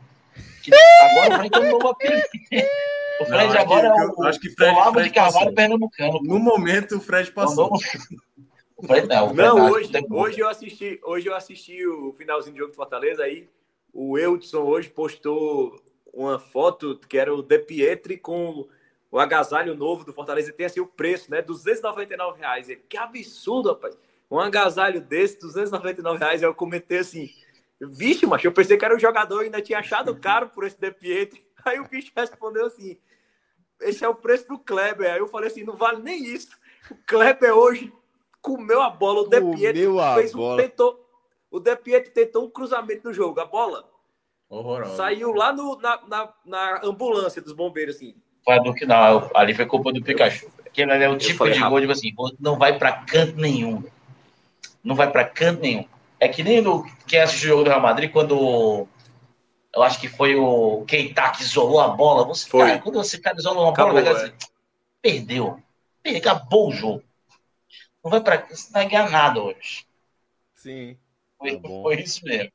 Agora 1.03 1.35
o 1.35 1.39
Fred 1.39 1.55
é 1.55 1.59
um 1.59 1.71
novo 1.73 1.89
apelido. 1.89 2.23
O 3.21 3.25
Fred 3.25 3.55
não, 3.55 3.61
agora 3.61 3.93
que, 3.93 4.01
é 4.01 4.07
o, 4.07 4.23
acho 4.25 4.41
que 4.41 4.51
Fred, 4.51 4.79
o 4.79 4.93
Fred 4.93 5.09
de 5.09 5.15
Carvalho 5.15 5.55
pernambucano. 5.55 6.21
No 6.23 6.39
momento, 6.39 6.97
o 6.97 7.01
Fred 7.01 7.33
passou. 7.33 7.71
O 8.77 8.87
Fred 8.87 9.09
não, 9.09 9.33
não 9.33 9.71
hoje, 9.71 9.91
hoje, 10.11 10.41
eu 10.41 10.49
assisti, 10.49 11.01
hoje 11.03 11.27
eu 11.27 11.35
assisti 11.35 11.87
o 11.87 12.13
finalzinho 12.13 12.55
do 12.55 12.59
jogo 12.59 12.73
do 12.73 12.77
Fortaleza, 12.77 13.25
aí 13.25 13.49
o 13.93 14.19
Eudson 14.19 14.59
hoje 14.59 14.91
postou 14.91 15.83
uma 16.17 16.39
foto 16.39 16.99
que 17.09 17.19
era 17.19 17.33
o 17.33 17.43
De 17.43 17.59
Pietri 17.59 18.17
com 18.17 18.67
o 19.11 19.19
agasalho 19.19 19.75
novo 19.75 20.03
do 20.03 20.15
Fortaleza. 20.15 20.49
E 20.49 20.53
tem 20.53 20.65
assim 20.65 20.81
o 20.81 20.87
preço, 20.87 21.31
né? 21.31 21.43
299 21.43 22.41
reais. 22.41 22.69
Ele, 22.71 22.83
que 22.89 22.97
absurdo, 22.97 23.69
rapaz. 23.69 23.97
Um 24.31 24.41
agasalho 24.41 25.01
desse, 25.01 25.39
299 25.39 26.19
reais. 26.19 26.43
Eu 26.43 26.55
comentei 26.55 26.99
assim, 26.99 27.31
vixe, 27.81 28.27
mas 28.27 28.43
eu 28.43 28.51
pensei 28.51 28.79
que 28.79 28.85
era 28.85 28.97
o 28.97 28.99
jogador, 28.99 29.43
ainda 29.43 29.61
tinha 29.61 29.79
achado 29.79 30.17
caro 30.17 30.49
por 30.49 30.65
esse 30.65 30.81
De 30.81 30.91
Pietri. 30.91 31.47
Aí 31.65 31.79
o 31.79 31.87
bicho 31.87 32.11
respondeu 32.17 32.67
assim, 32.67 32.97
esse 33.81 34.05
é 34.05 34.09
o 34.09 34.15
preço 34.15 34.49
do 34.49 34.59
Kleber. 34.59 35.13
Aí 35.13 35.19
eu 35.19 35.29
falei 35.29 35.49
assim, 35.49 35.65
não 35.65 35.75
vale 35.75 36.03
nem 36.03 36.25
isso. 36.25 36.57
O 36.91 36.97
Kleber 37.07 37.53
hoje 37.53 37.93
comeu 38.41 38.81
a 38.81 38.89
bola. 38.89 39.21
O 39.21 39.29
De 39.29 39.41
Pietri 39.41 39.87
fez 40.15 40.35
um, 40.35 40.57
tentou 40.57 41.05
o 41.51 41.61
De 41.61 41.77
Pietro 41.77 42.13
tentou 42.13 42.45
um 42.45 42.51
cruzamento 42.51 43.09
no 43.09 43.15
jogo. 43.15 43.39
A 43.41 43.45
bola 43.45 43.89
Horrorosa. 44.49 44.97
saiu 44.97 45.33
lá 45.33 45.53
no, 45.53 45.77
na, 45.81 46.01
na, 46.07 46.33
na, 46.45 46.81
ambulância 46.85 47.43
dos 47.43 47.53
bombeiros, 47.53 47.97
assim. 47.97 48.15
Foi 48.45 48.63
do 48.63 48.73
que 48.73 48.87
não, 48.87 49.29
ali 49.35 49.55
foi 49.55 49.67
culpa 49.67 49.93
do 49.93 50.03
Pikachu. 50.03 50.49
Aquele 50.65 50.93
é 50.93 51.09
o 51.09 51.19
tipo 51.19 51.51
de 51.51 51.59
gol, 51.59 51.81
tipo 51.81 51.93
assim, 51.93 52.15
não 52.39 52.57
vai 52.57 52.79
para 52.79 52.93
canto 52.93 53.37
nenhum. 53.37 53.83
Não 54.85 54.95
vai 54.95 55.11
para 55.11 55.25
canto 55.25 55.63
nenhum. 55.63 55.85
É 56.21 56.29
que 56.29 56.43
nem 56.43 56.61
no, 56.61 56.87
quem 57.07 57.21
assistiu 57.21 57.49
o 57.49 57.51
jogo 57.53 57.65
do 57.65 57.71
Real 57.71 57.83
Madrid, 57.83 58.11
quando 58.11 58.87
eu 59.77 59.83
acho 59.83 60.01
que 60.01 60.09
foi 60.09 60.35
o 60.35 60.85
Keita 60.87 61.31
que 61.33 61.43
isolou 61.43 61.81
a 61.81 61.89
bola. 61.89 62.25
Você, 62.25 62.49
foi. 62.49 62.67
Cara, 62.67 62.79
quando 62.79 62.95
você 62.95 63.19
cara 63.19 63.37
isolou 63.37 63.65
uma 63.65 63.73
acabou, 63.73 63.93
bola, 63.93 64.09
é. 64.09 64.13
assim, 64.13 64.33
perdeu. 65.03 65.63
Acabou 66.17 66.69
o 66.69 66.73
jogo. 66.73 67.03
Não 68.03 68.11
vai 68.11 68.23
para. 68.23 68.47
Você 68.49 68.67
não 68.67 68.73
vai 68.73 68.89
ganhar 68.89 69.11
nada 69.11 69.43
hoje. 69.43 69.85
Sim. 70.55 70.97
Foi, 71.37 71.61
tá 71.61 71.69
foi 71.69 72.01
isso 72.01 72.25
mesmo. 72.25 72.51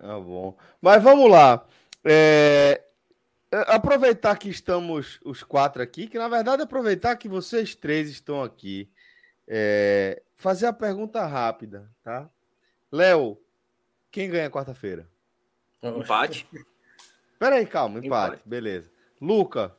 Tá 0.00 0.18
bom. 0.20 0.56
Mas 0.80 1.02
vamos 1.02 1.30
lá. 1.30 1.64
É... 2.04 2.82
é 3.52 3.74
aproveitar 3.74 4.36
que 4.36 4.48
estamos 4.48 5.20
os 5.24 5.42
quatro 5.42 5.82
aqui, 5.82 6.06
que 6.06 6.18
na 6.18 6.28
verdade 6.28 6.62
aproveitar 6.62 7.16
que 7.16 7.28
vocês 7.28 7.74
três 7.74 8.08
estão 8.08 8.42
aqui. 8.42 8.90
É... 9.48 10.22
Fazer 10.34 10.66
a 10.66 10.72
pergunta 10.72 11.24
rápida, 11.26 11.90
tá? 12.02 12.28
Léo, 12.92 13.38
quem 14.10 14.30
ganha 14.30 14.50
quarta-feira? 14.50 15.08
Empate. 15.82 16.48
Peraí, 17.38 17.66
calma, 17.66 17.98
empate, 17.98 18.34
empate. 18.36 18.48
beleza. 18.48 18.90
Luca, 19.20 19.74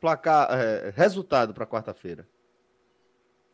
placar, 0.00 0.48
é, 0.50 0.92
resultado 0.94 1.52
para 1.54 1.66
quarta-feira. 1.66 2.28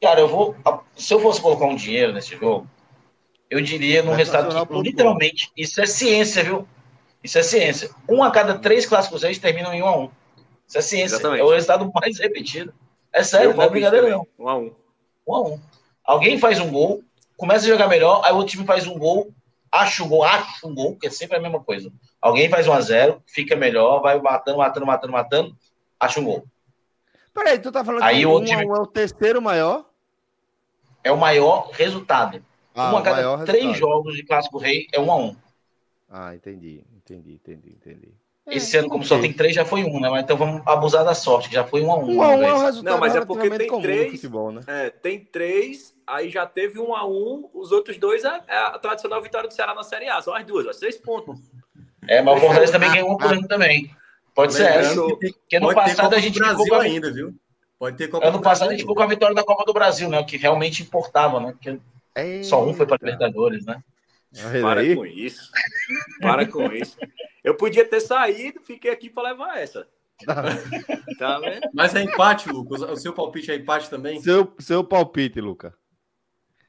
Cara, 0.01 0.21
eu 0.21 0.29
vou. 0.29 0.57
Se 0.97 1.15
eu 1.15 1.21
fosse 1.21 1.41
colocar 1.41 1.67
um 1.67 1.77
dinheiro 1.77 2.13
nesse 2.13 2.37
jogo, 2.37 2.69
eu 3.55 3.61
diria 3.61 4.03
no 4.03 4.13
resultado 4.13 4.67
que, 4.67 4.81
literalmente, 4.81 5.53
isso 5.57 5.81
é 5.81 5.87
ciência, 5.87 6.43
viu? 6.43 6.67
Isso 7.23 7.39
é 7.39 7.43
ciência. 7.43 7.89
Um 8.09 8.21
a 8.25 8.31
cada 8.33 8.59
três 8.59 8.85
clássicos 8.85 9.23
reis 9.23 9.39
terminam 9.39 9.73
em 9.73 9.81
um 9.81 9.87
a 9.87 9.97
um. 9.97 10.11
Isso 10.67 10.77
é 10.77 10.83
ciência. 10.83 11.15
Exatamente. 11.15 11.41
É 11.41 11.45
o 11.45 11.53
resultado 11.53 11.89
mais 11.95 12.19
repetido. 12.19 12.75
É 13.13 13.23
sério, 13.23 13.55
não 13.55 13.63
é 13.63 13.69
brincadeira 13.69 14.11
não. 14.11 14.27
Um 14.37 14.49
a 14.49 14.59
um. 14.59 14.75
Um 15.25 15.35
a 15.37 15.41
um. 15.43 15.61
Alguém 16.05 16.37
faz 16.37 16.59
um 16.59 16.69
gol, 16.69 17.05
começa 17.37 17.65
a 17.65 17.69
jogar 17.69 17.87
melhor, 17.87 18.23
aí 18.25 18.33
o 18.33 18.37
outro 18.39 18.51
time 18.51 18.67
faz 18.67 18.89
um 18.89 18.99
gol, 18.99 19.33
acha 19.71 20.03
um 20.03 20.09
gol, 20.09 20.25
acha 20.25 20.67
um 20.67 20.75
gol, 20.75 20.97
que 20.97 21.07
é 21.07 21.11
sempre 21.11 21.37
a 21.37 21.41
mesma 21.41 21.61
coisa. 21.61 21.93
Alguém 22.21 22.49
faz 22.49 22.67
um 22.67 22.73
a 22.73 22.81
zero, 22.81 23.23
fica 23.25 23.55
melhor, 23.55 24.03
vai 24.03 24.21
matando, 24.21 24.59
matando, 24.59 24.87
matando, 24.87 25.13
matando, 25.13 25.57
acha 26.01 26.19
um 26.19 26.25
gol. 26.25 26.45
Peraí, 27.33 27.61
tu 27.61 27.71
tá 27.71 27.85
falando 27.85 28.03
aí 28.03 28.19
que 28.19 28.27
o 28.27 28.37
um 28.37 28.45
time... 28.45 28.65
é 28.65 28.67
o 28.67 28.87
terceiro 28.87 29.41
maior? 29.41 29.85
É 31.05 31.13
o 31.13 31.17
maior 31.17 31.71
resultado. 31.71 32.45
Ah, 32.75 32.99
a 32.99 33.03
cada 33.03 33.39
três 33.45 33.63
resultado. 33.63 33.79
jogos 33.79 34.17
de 34.17 34.25
Clássico 34.25 34.59
Rei 34.59 34.87
é 34.93 35.01
um 35.01 35.11
a 35.11 35.17
um. 35.17 35.37
Ah, 36.11 36.35
entendi, 36.35 36.85
entendi, 36.97 37.35
entendi, 37.35 37.71
entendi. 37.71 38.09
Esse 38.47 38.77
é, 38.77 38.81
ano, 38.81 38.91
como 38.91 39.05
só 39.05 39.19
tem 39.19 39.33
três, 39.33 39.55
já 39.55 39.65
foi 39.65 39.85
um, 39.85 39.99
né? 39.99 40.11
Mas 40.11 40.23
então 40.23 40.37
vamos 40.37 40.63
abusar 40.67 41.03
da 41.03 41.15
sorte, 41.15 41.49
que 41.49 41.55
já 41.55 41.65
foi 41.65 41.81
um 41.81 41.91
a 41.91 41.97
um. 41.97 42.17
Um 42.17 42.23
a 42.23 42.29
um 42.29 42.43
é 42.43 42.55
um 42.55 42.59
resultado 42.59 42.93
Não, 42.93 43.01
mas 43.01 43.17
é 43.17 43.25
porque 43.25 43.49
tem 43.51 43.81
três. 43.81 44.13
Futebol, 44.13 44.53
né? 44.53 44.61
é, 44.67 44.91
tem 44.91 45.19
três, 45.19 45.95
aí 46.07 46.29
já 46.29 46.45
teve 46.45 46.79
um 46.79 46.95
a 46.95 47.07
um, 47.07 47.49
os 47.55 47.73
oututros 47.73 47.97
dois 47.97 48.23
é, 48.23 48.41
é 48.49 48.57
a 48.57 48.79
tradicional 48.79 49.23
vitória 49.23 49.49
do 49.49 49.55
Ceará 49.55 49.75
na 49.75 49.83
Série 49.83 50.09
A. 50.09 50.21
São 50.21 50.35
as 50.35 50.45
duas, 50.45 50.67
ó, 50.67 50.73
seis 50.73 50.99
pontos. 50.99 51.39
É, 52.07 52.21
mas 52.21 52.37
o 52.37 52.41
Fortaleza 52.41 52.73
também 52.73 52.93
ganhou 52.93 53.13
um 53.13 53.17
por 53.17 53.33
ano 53.33 53.49
também. 53.49 53.91
Pode 54.35 54.53
ser 54.53 54.65
essa. 54.65 55.01
Porque 55.01 55.59
no 55.59 55.73
passado 55.73 56.15
a 56.15 56.19
gente 56.19 56.39
Brasil 56.39 56.65
ficou 56.65 56.81
ainda, 56.81 57.11
viu? 57.11 57.35
Pode 57.79 57.97
ter 57.97 58.09
Copa 58.09 58.27
Ano 58.27 58.41
passado 58.43 58.69
a 58.69 58.73
gente 58.73 58.81
ficou 58.81 58.95
com 58.95 59.03
a 59.03 59.07
vitória 59.07 59.35
da 59.35 59.45
Copa 59.45 59.65
do 59.65 59.73
Brasil, 59.73 60.09
né? 60.09 60.19
O 60.19 60.27
que 60.27 60.37
realmente 60.37 60.83
importava, 60.83 61.41
né? 61.41 61.53
Porque 61.53 61.79
só 62.45 62.65
um 62.65 62.75
foi 62.75 62.87
para 62.87 62.99
Libertadores, 63.01 63.65
né? 63.65 63.83
Para 64.61 64.81
aí? 64.81 64.97
com 64.97 65.07
isso. 65.07 65.51
Para 66.21 66.47
com 66.47 66.73
isso. 66.73 66.97
Eu 67.43 67.57
podia 67.57 67.85
ter 67.85 68.01
saído, 68.01 68.61
fiquei 68.61 68.91
aqui 68.91 69.09
para 69.09 69.31
levar 69.31 69.59
essa. 69.59 69.87
tá 71.19 71.39
vendo? 71.41 71.69
Mas 71.73 71.95
é 71.95 72.03
empate, 72.03 72.49
Lucas. 72.49 72.83
O 72.83 72.97
seu 72.97 73.13
palpite 73.13 73.51
é 73.51 73.57
empate 73.57 73.91
também? 73.91 74.21
Seu, 74.21 74.53
seu 74.59 74.83
palpite, 74.85 75.41
Luca. 75.41 75.75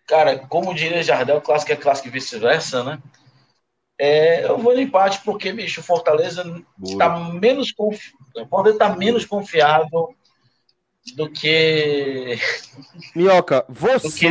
Cara, 0.08 0.38
como 0.48 0.74
diria 0.74 1.02
Jardel, 1.02 1.42
clássico 1.42 1.72
é 1.72 1.76
clássico 1.76 2.08
e 2.08 2.12
vice-versa, 2.12 2.84
né? 2.84 3.02
É, 3.98 4.46
eu 4.46 4.58
vou 4.58 4.74
no 4.74 4.82
empate 4.82 5.22
porque, 5.24 5.52
bicho, 5.54 5.80
o 5.80 5.84
Fortaleza 5.84 6.44
está 6.84 7.18
menos 7.18 7.72
Fortaleza 7.72 8.76
está 8.76 8.96
menos 8.96 9.26
confiável 9.26 10.14
do 11.14 11.30
que. 11.30 12.38
Minhoca, 13.16 13.66
você 13.70 14.30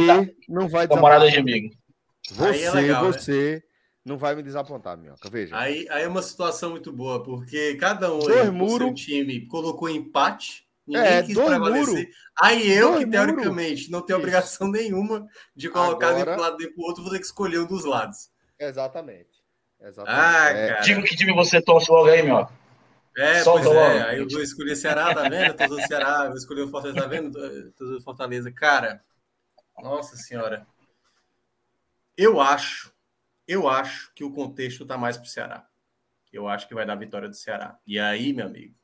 não 0.49 0.68
vai 0.68 0.87
desapontar. 0.87 1.31
de 1.31 1.39
amigo. 1.39 1.75
Você, 2.31 2.62
é 2.64 2.70
legal, 2.70 3.05
você 3.05 3.55
né? 3.55 3.62
não 4.05 4.18
vai 4.18 4.35
me 4.35 4.43
desapontar, 4.43 4.97
Minhoca. 4.97 5.29
Veja. 5.31 5.57
Aí, 5.57 5.87
aí 5.91 6.05
é 6.05 6.09
uma 6.09 6.22
situação 6.22 6.70
muito 6.70 6.93
boa, 6.93 7.22
porque 7.22 7.77
cada 7.77 8.12
um 8.12 8.27
aí, 8.29 8.51
muro... 8.51 8.87
seu 8.87 8.95
time 8.95 9.47
colocou 9.47 9.89
empate. 9.89 10.64
Ninguém 10.87 11.03
é, 11.03 11.22
quis 11.22 11.35
prevalecer. 11.35 11.95
Muro. 11.95 12.09
Aí 12.41 12.70
eu, 12.70 12.93
dois 12.93 13.05
que 13.05 13.11
teoricamente 13.11 13.83
muro. 13.83 13.93
não 13.93 14.03
tenho 14.03 14.18
Isso. 14.18 14.27
obrigação 14.27 14.70
nenhuma 14.70 15.27
de 15.55 15.68
colocar 15.71 16.09
Agora... 16.09 16.17
nem 16.17 16.25
para 16.25 16.37
lado 16.37 16.57
nem 16.59 16.72
para 16.72 16.83
o 16.83 16.84
outro, 16.87 17.03
vou 17.03 17.13
ter 17.13 17.21
que 17.21 17.26
escolher 17.26 17.61
um 17.61 17.67
dos 17.67 17.84
lados. 17.84 18.30
Exatamente. 18.59 19.42
Exatamente. 19.80 20.21
Ah, 20.21 20.51
é. 20.51 20.80
Diga 20.80 21.03
que 21.03 21.17
time 21.17 21.34
você 21.34 21.61
torce 21.61 21.91
logo 21.91 22.09
aí, 22.09 22.22
Minhoca. 22.22 22.53
É, 23.16 23.42
Solta 23.42 23.64
pois 23.64 23.76
é. 23.76 24.03
Aí 24.03 24.18
eu 24.18 24.28
vou 24.28 24.41
escolher 24.41 24.74
Ceará, 24.74 25.14
tá 25.14 25.28
vendo? 25.28 25.54
Tô 25.54 25.66
do 25.68 25.80
Ceará, 25.86 26.26
vou 26.26 26.36
escolher 26.36 26.62
o 26.62 26.68
Fortaleza, 26.68 27.00
tá 27.00 27.07
vendo? 27.07 27.72
Tô 27.72 27.84
do 27.86 28.00
Fortaleza. 28.03 28.50
Cara, 28.50 29.03
nossa 29.78 30.16
senhora. 30.16 30.66
Eu 32.16 32.41
acho, 32.41 32.92
eu 33.46 33.68
acho 33.68 34.12
que 34.14 34.24
o 34.24 34.32
contexto 34.32 34.84
tá 34.84 34.96
mais 34.96 35.16
pro 35.16 35.28
Ceará. 35.28 35.66
Eu 36.32 36.49
acho 36.49 36.66
que 36.66 36.74
vai 36.74 36.84
dar 36.84 36.96
vitória 36.96 37.28
do 37.28 37.36
Ceará. 37.36 37.78
E 37.86 37.99
aí, 37.99 38.32
meu 38.32 38.46
amigo, 38.46 38.74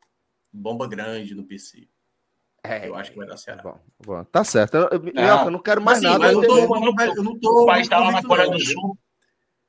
bomba 0.52 0.86
grande 0.86 1.34
no 1.34 1.44
PC. 1.44 1.88
É, 2.62 2.86
eu 2.86 2.94
acho 2.94 3.10
que 3.10 3.16
vai 3.16 3.26
dar 3.26 3.36
Ceará. 3.36 3.62
Bom, 3.62 3.80
bom 4.04 4.24
tá 4.24 4.44
certo. 4.44 4.76
Eu, 4.76 4.88
eu, 4.90 5.12
não. 5.12 5.44
eu 5.44 5.50
não 5.50 5.62
quero 5.62 5.80
mais 5.80 5.98
assim, 5.98 6.06
nada. 6.06 6.18
Mas 6.18 6.32
eu, 6.32 6.42
tô, 6.42 6.58
eu, 6.58 6.68
não, 6.68 7.04
eu 7.04 7.24
não 7.24 7.40
tô. 7.40 7.62
O 7.62 7.66
país 7.66 7.88
tá 7.88 7.98
lá 7.98 8.12
na 8.12 8.22
Coreia 8.22 8.50
do 8.50 8.60
Sul. 8.60 8.98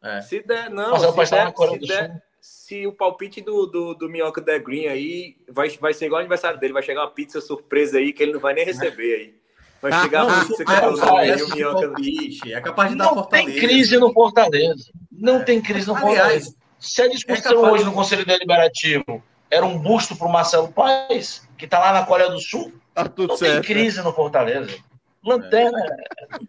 É. 0.04 0.22
Se 0.22 0.42
der, 0.44 0.70
não. 0.70 0.92
Mas 0.92 1.04
o 1.04 1.14
país 1.14 1.30
tá 1.30 1.46
na 1.46 1.52
Coreia 1.52 1.80
do 1.80 1.88
der, 1.88 2.12
Sul 2.12 2.22
se 2.42 2.88
o 2.88 2.92
palpite 2.92 3.40
do, 3.40 3.68
do, 3.68 3.94
do 3.94 4.10
Minhoca 4.10 4.42
The 4.42 4.58
Green 4.58 4.88
aí 4.88 5.36
vai, 5.48 5.70
vai 5.80 5.94
ser 5.94 6.08
igual 6.08 6.18
o 6.18 6.22
aniversário 6.22 6.60
dele, 6.60 6.74
vai 6.74 6.82
chegar 6.82 7.02
uma 7.02 7.12
pizza 7.12 7.40
surpresa 7.40 8.00
aí 8.00 8.12
que 8.12 8.24
ele 8.24 8.34
não 8.34 8.40
vai 8.40 8.56
nem 8.56 8.66
receber 8.66 9.14
aí. 9.16 9.36
Vai 9.80 9.92
ah, 9.92 10.02
chegar 10.02 10.26
uma 10.26 10.46
pizza 10.46 10.66
que 10.66 10.72
é, 10.72 10.88
o 10.88 11.50
Minhoca. 11.56 11.88
Palpite, 11.88 12.54
é 12.54 12.60
capaz 12.60 12.92
de 12.92 12.98
dar 12.98 13.06
não 13.06 13.14
Fortaleza. 13.14 13.46
Não 13.46 13.60
tem 13.60 13.68
crise 13.68 13.98
no 13.98 14.12
Fortaleza. 14.12 14.92
Não 15.12 15.36
é. 15.36 15.44
tem 15.44 15.62
crise 15.62 15.88
no 15.88 15.96
Fortaleza. 15.96 16.56
Se 16.80 17.02
a 17.04 17.08
discussão 17.08 17.66
é 17.66 17.72
hoje 17.72 17.84
no 17.84 17.94
Conselho 17.94 18.26
Deliberativo 18.26 19.24
era 19.52 19.66
um 19.66 19.78
busto 19.78 20.16
para 20.16 20.28
o 20.28 20.32
Marcelo 20.32 20.72
Paes, 20.72 21.48
que 21.58 21.66
está 21.66 21.78
lá 21.78 21.94
na 21.94 22.06
Coreia 22.08 22.32
do 22.32 22.40
Sul, 22.40 22.74
tá 22.96 23.12
não 23.16 23.38
certo. 23.38 23.54
tem 23.54 23.76
crise 23.76 24.02
no 24.02 24.12
Fortaleza. 24.12 24.76
Lanterna 25.24 25.78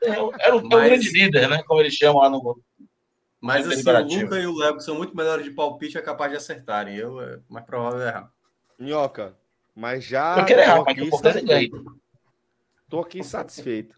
é. 0.02 0.08
era 0.08 0.56
o, 0.56 0.62
Mas... 0.62 0.64
o 0.64 0.68
grande 0.68 1.10
líder, 1.10 1.50
né? 1.50 1.62
Como 1.66 1.80
eles 1.80 1.92
chamam 1.92 2.22
lá 2.22 2.30
no 2.30 2.58
mas 3.42 3.66
assim, 3.66 3.82
o 3.90 4.22
Luca 4.22 4.38
e 4.38 4.46
o 4.46 4.56
Léo, 4.56 4.76
que 4.76 4.84
são 4.84 4.94
muito 4.94 5.16
melhores 5.16 5.44
de 5.44 5.50
palpite, 5.50 5.98
é 5.98 6.00
capaz 6.00 6.30
de 6.30 6.36
acertarem. 6.36 6.94
Eu 6.94 7.20
é 7.20 7.40
mais 7.48 7.66
provável 7.66 8.00
é 8.00 8.06
errar. 8.06 8.32
Minhoca, 8.78 9.36
mas 9.74 10.04
já. 10.04 10.38
Eu 10.38 10.44
quero 10.44 10.60
errar, 10.60 10.84
mas 10.84 10.96
o 10.96 11.28
é 11.28 11.68
Tô 12.88 13.00
aqui 13.00 13.24
satisfeito. 13.24 13.96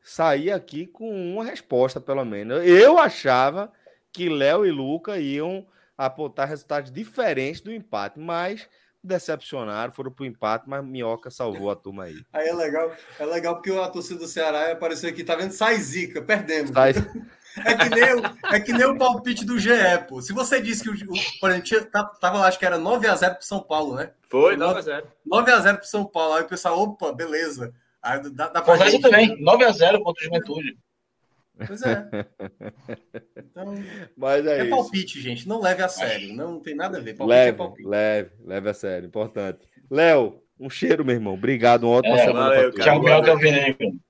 Saí 0.00 0.48
aqui 0.48 0.86
com 0.86 1.10
uma 1.32 1.44
resposta, 1.44 2.00
pelo 2.00 2.24
menos. 2.24 2.64
Eu 2.64 2.96
achava 2.96 3.72
que 4.12 4.28
Léo 4.28 4.64
e 4.64 4.70
Luca 4.70 5.18
iam 5.18 5.66
apontar 5.98 6.46
resultados 6.46 6.92
diferentes 6.92 7.60
do 7.60 7.72
empate, 7.72 8.20
mas 8.20 8.68
decepcionaram, 9.02 9.92
foram 9.92 10.12
pro 10.12 10.24
empate, 10.24 10.68
mas 10.68 10.84
Minhoca 10.84 11.32
salvou 11.32 11.68
a 11.68 11.74
turma 11.74 12.04
aí. 12.04 12.24
Aí 12.32 12.46
é 12.48 12.54
legal, 12.54 12.92
é 13.18 13.26
legal 13.26 13.56
porque 13.56 13.72
a 13.72 13.88
torcida 13.88 14.20
do 14.20 14.28
Ceará 14.28 14.70
apareceu 14.70 15.10
aqui, 15.10 15.24
tá 15.24 15.34
vendo? 15.34 15.50
Sai 15.50 15.78
zica, 15.78 16.22
perdemos. 16.22 16.70
Sai... 16.70 16.92
É 17.64 17.74
que, 17.74 17.88
nem 17.88 18.14
o, 18.14 18.22
é 18.52 18.60
que 18.60 18.72
nem 18.72 18.86
o 18.86 18.98
palpite 18.98 19.44
do 19.44 19.58
GE, 19.58 19.70
pô. 20.08 20.20
Se 20.20 20.32
você 20.32 20.60
disse 20.60 20.82
que 20.82 20.90
o, 20.90 20.94
por 21.40 21.50
exemplo, 21.50 21.90
tava 22.20 22.38
lá, 22.38 22.48
acho 22.48 22.58
que 22.58 22.66
era 22.66 22.78
9x0 22.78 23.36
pro 23.36 23.44
São 23.44 23.60
Paulo, 23.60 23.94
né? 23.94 24.10
Foi, 24.28 24.56
9x0. 24.56 25.04
9x0 25.30 25.76
pro 25.76 25.86
São 25.86 26.04
Paulo. 26.04 26.34
Aí 26.34 26.42
o 26.42 26.48
pessoal, 26.48 26.80
opa, 26.80 27.12
beleza. 27.12 27.72
Aí 28.02 28.20
dá, 28.30 28.48
dá 28.48 28.60
pra 28.60 28.76
gente... 28.88 29.00
também, 29.00 29.40
9x0 29.42 30.02
contra 30.02 30.22
o 30.22 30.24
Juventude. 30.24 30.76
Pois 31.66 31.82
é. 31.82 32.26
Então, 33.36 33.74
Mas 34.16 34.44
é, 34.44 34.60
é 34.60 34.64
palpite, 34.68 35.20
gente. 35.20 35.46
Não 35.46 35.60
leve 35.60 35.82
a 35.82 35.88
sério. 35.88 36.34
Não 36.34 36.58
tem 36.58 36.74
nada 36.74 36.98
a 36.98 37.00
ver. 37.00 37.14
Palpite 37.14 37.32
é 37.32 37.38
leve, 37.38 37.50
é 37.50 37.52
palpite. 37.52 37.88
leve, 37.88 38.30
leve 38.44 38.68
a 38.68 38.74
sério. 38.74 39.06
Importante. 39.06 39.68
Léo, 39.88 40.42
um 40.58 40.68
cheiro, 40.68 41.04
meu 41.04 41.14
irmão. 41.14 41.34
Obrigado. 41.34 41.84
Uma 41.84 41.98
ótima 41.98 42.16
é, 42.16 42.24
semana. 42.24 42.48
Valeu, 42.48 42.72
Tchau, 42.72 43.00
meu 43.00 44.03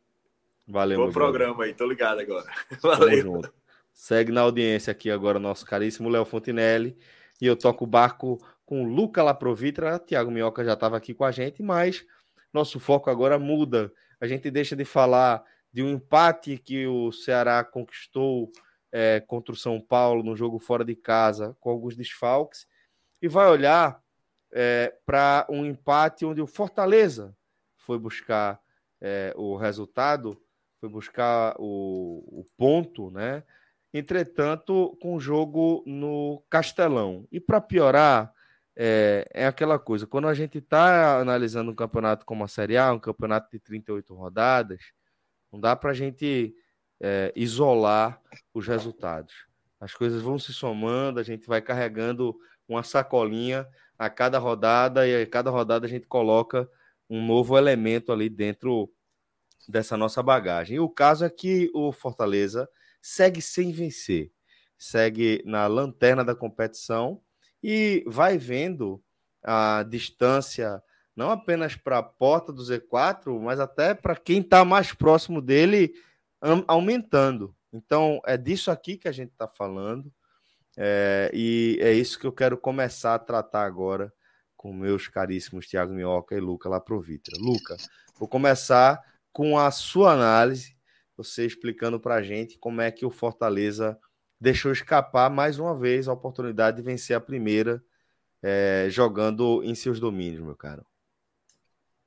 Valeu, 0.67 1.07
Bom 1.07 1.13
programa 1.13 1.65
aí. 1.65 1.75
Tô 1.75 1.87
ligado 1.87 2.21
agora. 2.21 2.47
Valeu. 2.81 3.43
Segue 3.93 4.33
na 4.33 4.41
audiência 4.41 4.91
aqui 4.91 5.11
agora 5.11 5.39
nosso 5.39 5.67
caríssimo 5.67 6.09
Léo 6.09 6.25
Fontinelli. 6.25 6.97
E 7.41 7.47
eu 7.47 7.57
toco 7.57 7.85
o 7.85 7.87
barco 7.87 8.39
com 8.65 8.85
Luca 8.85 9.23
Laprovitra. 9.23 9.99
Tiago 9.99 10.31
Minhoca 10.31 10.65
já 10.65 10.73
estava 10.73 10.97
aqui 10.97 11.13
com 11.13 11.25
a 11.25 11.31
gente, 11.31 11.63
mas 11.63 12.05
nosso 12.53 12.81
foco 12.81 13.11
agora 13.11 13.39
muda. 13.39 13.93
A 14.21 14.27
gente 14.27 14.51
deixa 14.51 14.75
de 14.75 14.85
falar 14.85 15.45
de 15.73 15.83
um 15.83 15.91
empate 15.91 16.57
que 16.57 16.87
o 16.87 17.13
Ceará 17.13 17.63
conquistou 17.63 18.51
é, 18.91 19.21
contra 19.21 19.53
o 19.53 19.57
São 19.57 19.81
Paulo 19.81 20.23
no 20.23 20.37
jogo 20.37 20.59
fora 20.59 20.85
de 20.85 20.95
casa, 20.95 21.57
com 21.61 21.69
alguns 21.69 21.97
desfalques, 21.97 22.67
e 23.21 23.27
vai 23.27 23.49
olhar 23.51 24.01
é, 24.53 24.95
para 25.05 25.45
um 25.51 25.67
empate 25.67 26.25
onde 26.25 26.41
o 26.41 26.47
Fortaleza 26.47 27.37
foi 27.77 27.99
buscar 27.99 28.61
é, 29.01 29.35
o 29.37 29.57
resultado, 29.57 30.41
foi 30.85 30.89
buscar 30.89 31.55
o, 31.59 32.41
o 32.41 32.45
ponto, 32.59 33.11
né? 33.11 33.43
Entretanto, 33.93 34.97
com 35.01 35.15
o 35.15 35.21
jogo 35.21 35.83
no 35.87 36.43
Castelão. 36.51 37.27
E 37.33 37.41
para 37.41 37.61
piorar, 37.61 38.33
é, 38.77 39.27
é, 39.33 39.47
aquela 39.47 39.79
coisa: 39.79 40.07
quando 40.07 40.29
a 40.29 40.35
gente 40.35 40.59
está 40.59 41.19
analisando 41.19 41.71
um 41.71 41.75
campeonato 41.75 42.27
como 42.27 42.45
a 42.45 42.49
Série 42.49 42.77
A, 42.77 42.93
um 42.93 42.99
campeonato 42.99 43.51
de 43.51 43.59
38 43.59 44.15
rodadas, 44.15 44.81
não 45.51 45.59
dá 45.59 45.75
para 45.75 45.91
a 45.91 45.95
gente 45.95 46.55
é, 47.01 47.33
isolar 47.35 48.21
os 48.53 48.67
resultados. 48.67 49.47
As 49.81 49.95
coisas 49.95 50.21
vão 50.21 50.39
se 50.39 50.53
somando, 50.53 51.19
a 51.19 51.23
gente 51.23 51.47
vai 51.47 51.63
carregando 51.63 52.37
uma 52.69 52.83
sacolinha 52.83 53.67
a 53.99 54.11
cada 54.11 54.39
rodada 54.39 55.07
e 55.07 55.23
a 55.23 55.27
cada 55.27 55.51
rodada 55.51 55.87
a 55.87 55.89
gente 55.89 56.07
coloca 56.07 56.69
um 57.09 57.25
novo 57.25 57.57
elemento 57.57 58.13
ali 58.13 58.29
dentro 58.29 58.93
dessa 59.69 59.97
nossa 59.97 60.23
bagagem. 60.23 60.77
E 60.77 60.81
o 60.81 60.89
caso 60.89 61.25
é 61.25 61.31
que 61.31 61.71
o 61.75 61.93
Fortaleza 61.93 62.69
segue 63.01 63.43
sem 63.43 63.73
vencer, 63.73 64.33
segue 64.79 65.43
na 65.45 65.67
lanterna 65.67 66.25
da 66.25 66.35
competição 66.35 67.21
e 67.63 68.05
vai 68.07 68.39
vendo 68.39 69.03
a 69.43 69.83
distância 69.83 70.83
não 71.17 71.31
apenas 71.31 71.77
para 71.77 71.99
a 71.99 72.03
porta 72.03 72.53
do 72.53 72.63
Z4, 72.63 73.39
mas 73.41 73.61
até 73.61 73.95
para 73.95 74.17
quem 74.17 74.41
está 74.41 74.65
mais 74.65 74.93
próximo 74.93 75.41
dele 75.41 75.95
aumentando. 76.67 77.55
Então, 77.73 78.21
é 78.27 78.37
disso 78.37 78.71
aqui 78.71 78.97
que 78.97 79.09
a 79.09 79.13
gente 79.13 79.31
está 79.31 79.47
falando, 79.47 80.13
é, 80.77 81.31
e 81.33 81.79
é 81.81 81.93
isso 81.93 82.19
que 82.19 82.27
eu 82.27 82.33
quero 82.33 82.59
começar 82.59 83.15
a 83.15 83.19
tratar 83.19 83.65
agora 83.65 84.13
com 84.57 84.73
meus 84.73 85.09
caríssimos 85.09 85.67
Tiago 85.67 85.93
Minhoca 85.93 86.35
e 86.35 86.41
Luca 86.41 86.69
Laprovitra. 86.69 87.37
Luca, 87.39 87.77
vou 88.19 88.29
começar 88.29 89.01
com 89.35 89.59
a 89.59 89.69
sua 89.73 90.13
análise, 90.13 90.77
você 91.17 91.45
explicando 91.45 91.99
para 91.99 92.15
a 92.15 92.23
gente 92.23 92.57
como 92.57 92.81
é 92.81 92.91
que 92.91 93.05
o 93.05 93.11
Fortaleza 93.11 93.99
deixou 94.41 94.71
escapar 94.71 95.29
mais 95.29 95.59
uma 95.59 95.77
vez 95.77 96.07
a 96.07 96.13
oportunidade 96.13 96.77
de 96.77 96.83
vencer 96.85 97.17
a 97.17 97.21
primeira, 97.21 97.83
é, 98.41 98.87
jogando 98.89 99.61
em 99.65 99.75
seus 99.75 99.99
domínios, 99.99 100.41
meu 100.41 100.55
caro. 100.55 100.87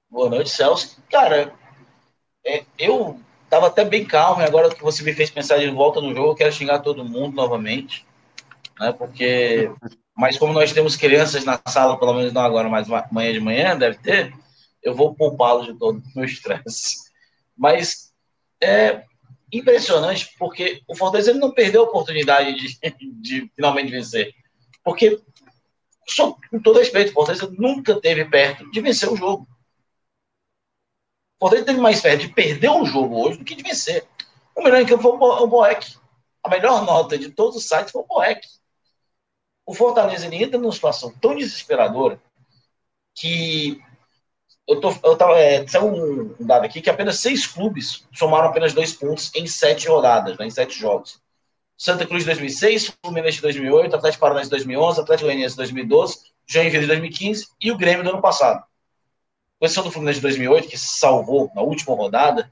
Boa 0.10 0.30
noite, 0.30 0.50
Celso. 0.50 1.04
Cara, 1.12 1.54
é, 2.46 2.64
eu 2.80 3.20
tava 3.50 3.68
até 3.68 3.84
bem 3.84 4.06
calmo 4.06 4.42
e 4.42 4.46
agora 4.46 4.74
que 4.74 4.82
você 4.82 5.04
me 5.04 5.14
fez 5.14 5.30
pensar 5.30 5.58
de 5.58 5.70
volta 5.70 6.00
no 6.00 6.16
jogo, 6.16 6.32
eu 6.32 6.36
quero 6.36 6.54
xingar 6.54 6.80
todo 6.80 7.04
mundo 7.04 7.36
novamente, 7.36 8.06
né? 8.80 8.94
Porque, 8.94 9.70
mas 10.16 10.38
como 10.38 10.54
nós 10.54 10.72
temos 10.72 10.96
crianças 10.96 11.44
na 11.44 11.60
sala, 11.68 12.00
pelo 12.00 12.14
menos 12.14 12.32
não 12.32 12.42
agora, 12.42 12.70
mas 12.70 12.90
amanhã 12.90 13.34
de 13.34 13.40
manhã 13.42 13.78
deve 13.78 13.98
ter, 13.98 14.34
eu 14.82 14.96
vou 14.96 15.14
poupá-los 15.14 15.66
de 15.66 15.74
todo 15.74 16.00
o 16.00 16.04
meu 16.16 16.24
estresse. 16.24 17.07
Mas 17.58 18.14
é 18.62 19.04
impressionante 19.52 20.34
porque 20.38 20.82
o 20.88 20.96
Fortaleza 20.96 21.32
ele 21.32 21.40
não 21.40 21.52
perdeu 21.52 21.82
a 21.82 21.86
oportunidade 21.86 22.56
de, 22.56 22.80
de 23.22 23.52
finalmente 23.56 23.92
vencer, 23.92 24.34
porque 24.84 25.22
só, 26.08 26.38
com 26.50 26.62
todo 26.62 26.80
respeito, 26.80 27.12
o 27.12 27.14
Fortaleza 27.14 27.50
nunca 27.58 28.00
teve 28.00 28.26
perto 28.26 28.70
de 28.72 28.82
vencer 28.82 29.10
o 29.12 29.16
jogo. 29.16 29.48
O 31.36 31.46
Fortaleza 31.46 31.66
teve 31.66 31.80
mais 31.80 32.02
fé 32.02 32.16
de 32.16 32.30
perder 32.30 32.70
o 32.70 32.86
jogo 32.86 33.22
hoje 33.22 33.38
do 33.38 33.46
que 33.46 33.56
de 33.56 33.64
vencer. 33.64 34.08
O 34.56 34.64
melhor 34.64 34.82
em 34.82 34.86
campo 34.86 35.04
foi 35.04 35.12
o 35.12 35.48
Boeck. 35.48 35.98
A 36.44 36.50
melhor 36.50 36.86
nota 36.86 37.18
de 37.18 37.30
todos 37.30 37.58
os 37.58 37.68
sites 37.68 37.92
foi 37.92 38.02
o 38.02 38.08
Boeck. 38.08 38.42
O 39.66 39.74
Fortaleza 39.74 40.26
ele 40.26 40.42
entra 40.42 40.58
numa 40.58 40.72
situação 40.72 41.14
tão 41.20 41.36
desesperadora 41.36 42.22
que 43.14 43.82
eu 44.68 44.80
tô, 44.80 44.94
eu 45.04 45.16
tava, 45.16 45.40
é, 45.40 45.66
um 45.82 46.46
dado 46.46 46.66
aqui 46.66 46.82
que 46.82 46.90
apenas 46.90 47.20
seis 47.20 47.48
clubes 47.48 48.06
somaram 48.14 48.50
apenas 48.50 48.74
dois 48.74 48.94
pontos 48.94 49.32
em 49.36 49.48
sete 49.48 49.88
rodadas, 49.88 50.38
né, 50.38 50.46
em 50.46 50.52
sete 50.52 50.78
jogos. 50.78 51.22
Santa 51.78 52.06
Cruz 52.06 52.26
2006, 52.26 52.98
Fluminense 53.04 53.42
2008, 53.42 53.96
Atlético 53.96 54.22
Paranaense 54.22 54.50
2011, 54.50 55.02
Atlético 55.02 55.28
Goianiense 55.28 55.56
2012, 55.56 56.18
Joinville 56.46 56.88
2015 56.88 57.48
e 57.62 57.72
o 57.72 57.78
Grêmio 57.78 58.04
do 58.04 58.10
ano 58.10 58.22
passado 58.22 58.64
com 59.60 59.66
exceção 59.66 59.84
do 59.84 59.92
Fluminense 59.92 60.20
de 60.20 60.24
2008, 60.24 60.68
que 60.68 60.78
se 60.78 61.00
salvou 61.00 61.52
na 61.56 61.62
última 61.62 61.96
rodada, 61.96 62.50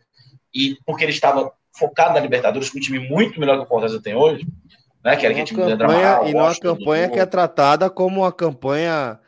e 0.53 0.77
porque 0.85 1.03
ele 1.03 1.11
estava 1.11 1.51
focado 1.71 2.13
na 2.13 2.19
Libertadores, 2.19 2.69
com 2.69 2.77
um 2.77 2.81
time 2.81 2.99
muito 2.99 3.39
melhor 3.39 3.57
que 3.57 3.63
o 3.65 3.67
Fortaleza 3.67 4.01
tem 4.01 4.15
hoje, 4.15 4.47
né? 5.03 5.15
Que 5.15 5.25
era 5.25 5.33
aquele 5.33 5.45
time 5.45 5.77
campanha, 5.77 6.21
E 6.25 6.33
numa 6.33 6.55
campanha 6.55 7.09
que 7.09 7.19
é 7.19 7.25
tratada 7.25 7.89
como 7.89 8.21
uma 8.21 8.31
campanha 8.31 9.19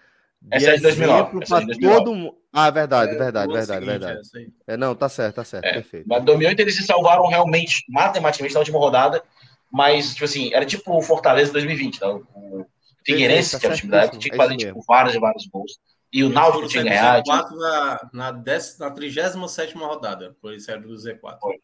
de 0.42 0.58
Essa 0.58 0.72
é 0.72 0.76
de 0.76 0.82
2009. 0.82 1.46
Para 1.46 1.64
é 1.64 1.76
todo 1.80 2.16
mundo. 2.16 2.36
Ah, 2.60 2.72
verdade, 2.72 3.12
é, 3.12 3.18
verdade, 3.20 3.54
verdade, 3.54 3.68
seguinte, 3.68 4.00
verdade. 4.00 4.52
É, 4.66 4.74
é, 4.74 4.78
não, 4.78 4.96
tá 4.96 5.08
certo, 5.08 5.36
tá 5.36 5.44
certo, 5.44 5.66
é, 5.66 5.74
perfeito. 5.74 6.08
Mas 6.10 6.24
em 6.24 6.26
2008 6.26 6.60
eles 6.60 6.76
se 6.76 6.84
salvaram 6.84 7.28
realmente, 7.28 7.86
matematicamente, 7.88 8.56
na 8.56 8.62
última 8.62 8.80
rodada, 8.80 9.24
mas, 9.72 10.14
tipo 10.14 10.26
assim, 10.26 10.52
era 10.52 10.66
tipo 10.66 10.98
o 10.98 11.02
Fortaleza 11.04 11.54
2020, 11.54 12.02
né? 12.02 12.08
o 12.08 12.66
Figueirense, 13.06 13.52
tá 13.52 13.60
que 13.60 13.66
era 13.68 13.76
o 13.76 13.78
time 13.78 13.92
da 13.92 14.02
época, 14.02 14.18
tinha 14.18 14.32
que 14.32 14.38
fazer, 14.38 14.58
tipo, 14.58 14.82
vários 14.88 15.14
e 15.14 15.20
vários 15.20 15.46
gols. 15.46 15.78
E 16.12 16.24
o 16.24 16.30
Náutico 16.30 16.68
tinha 16.68 16.84
ganhado. 16.84 17.30
Z4 17.30 17.52
na, 17.52 18.10
na, 18.12 18.32
na 18.80 18.92
37 18.92 19.78
rodada, 19.78 20.36
foi 20.42 20.60
sair 20.60 20.82
do 20.82 20.96
Z4. 20.96 21.38
Foi. 21.40 21.62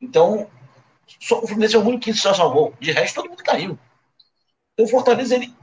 Então, 0.00 0.50
só 1.20 1.38
o 1.38 1.46
Fluminense 1.46 1.76
é 1.76 1.78
o 1.78 1.82
único 1.82 2.02
que 2.02 2.12
só 2.12 2.34
salvou. 2.34 2.74
De 2.80 2.90
resto, 2.90 3.14
todo 3.14 3.28
mundo 3.28 3.44
caiu. 3.44 3.78
Então, 4.72 4.86
o 4.86 4.88
Fortaleza, 4.88 5.36
ele. 5.36 5.54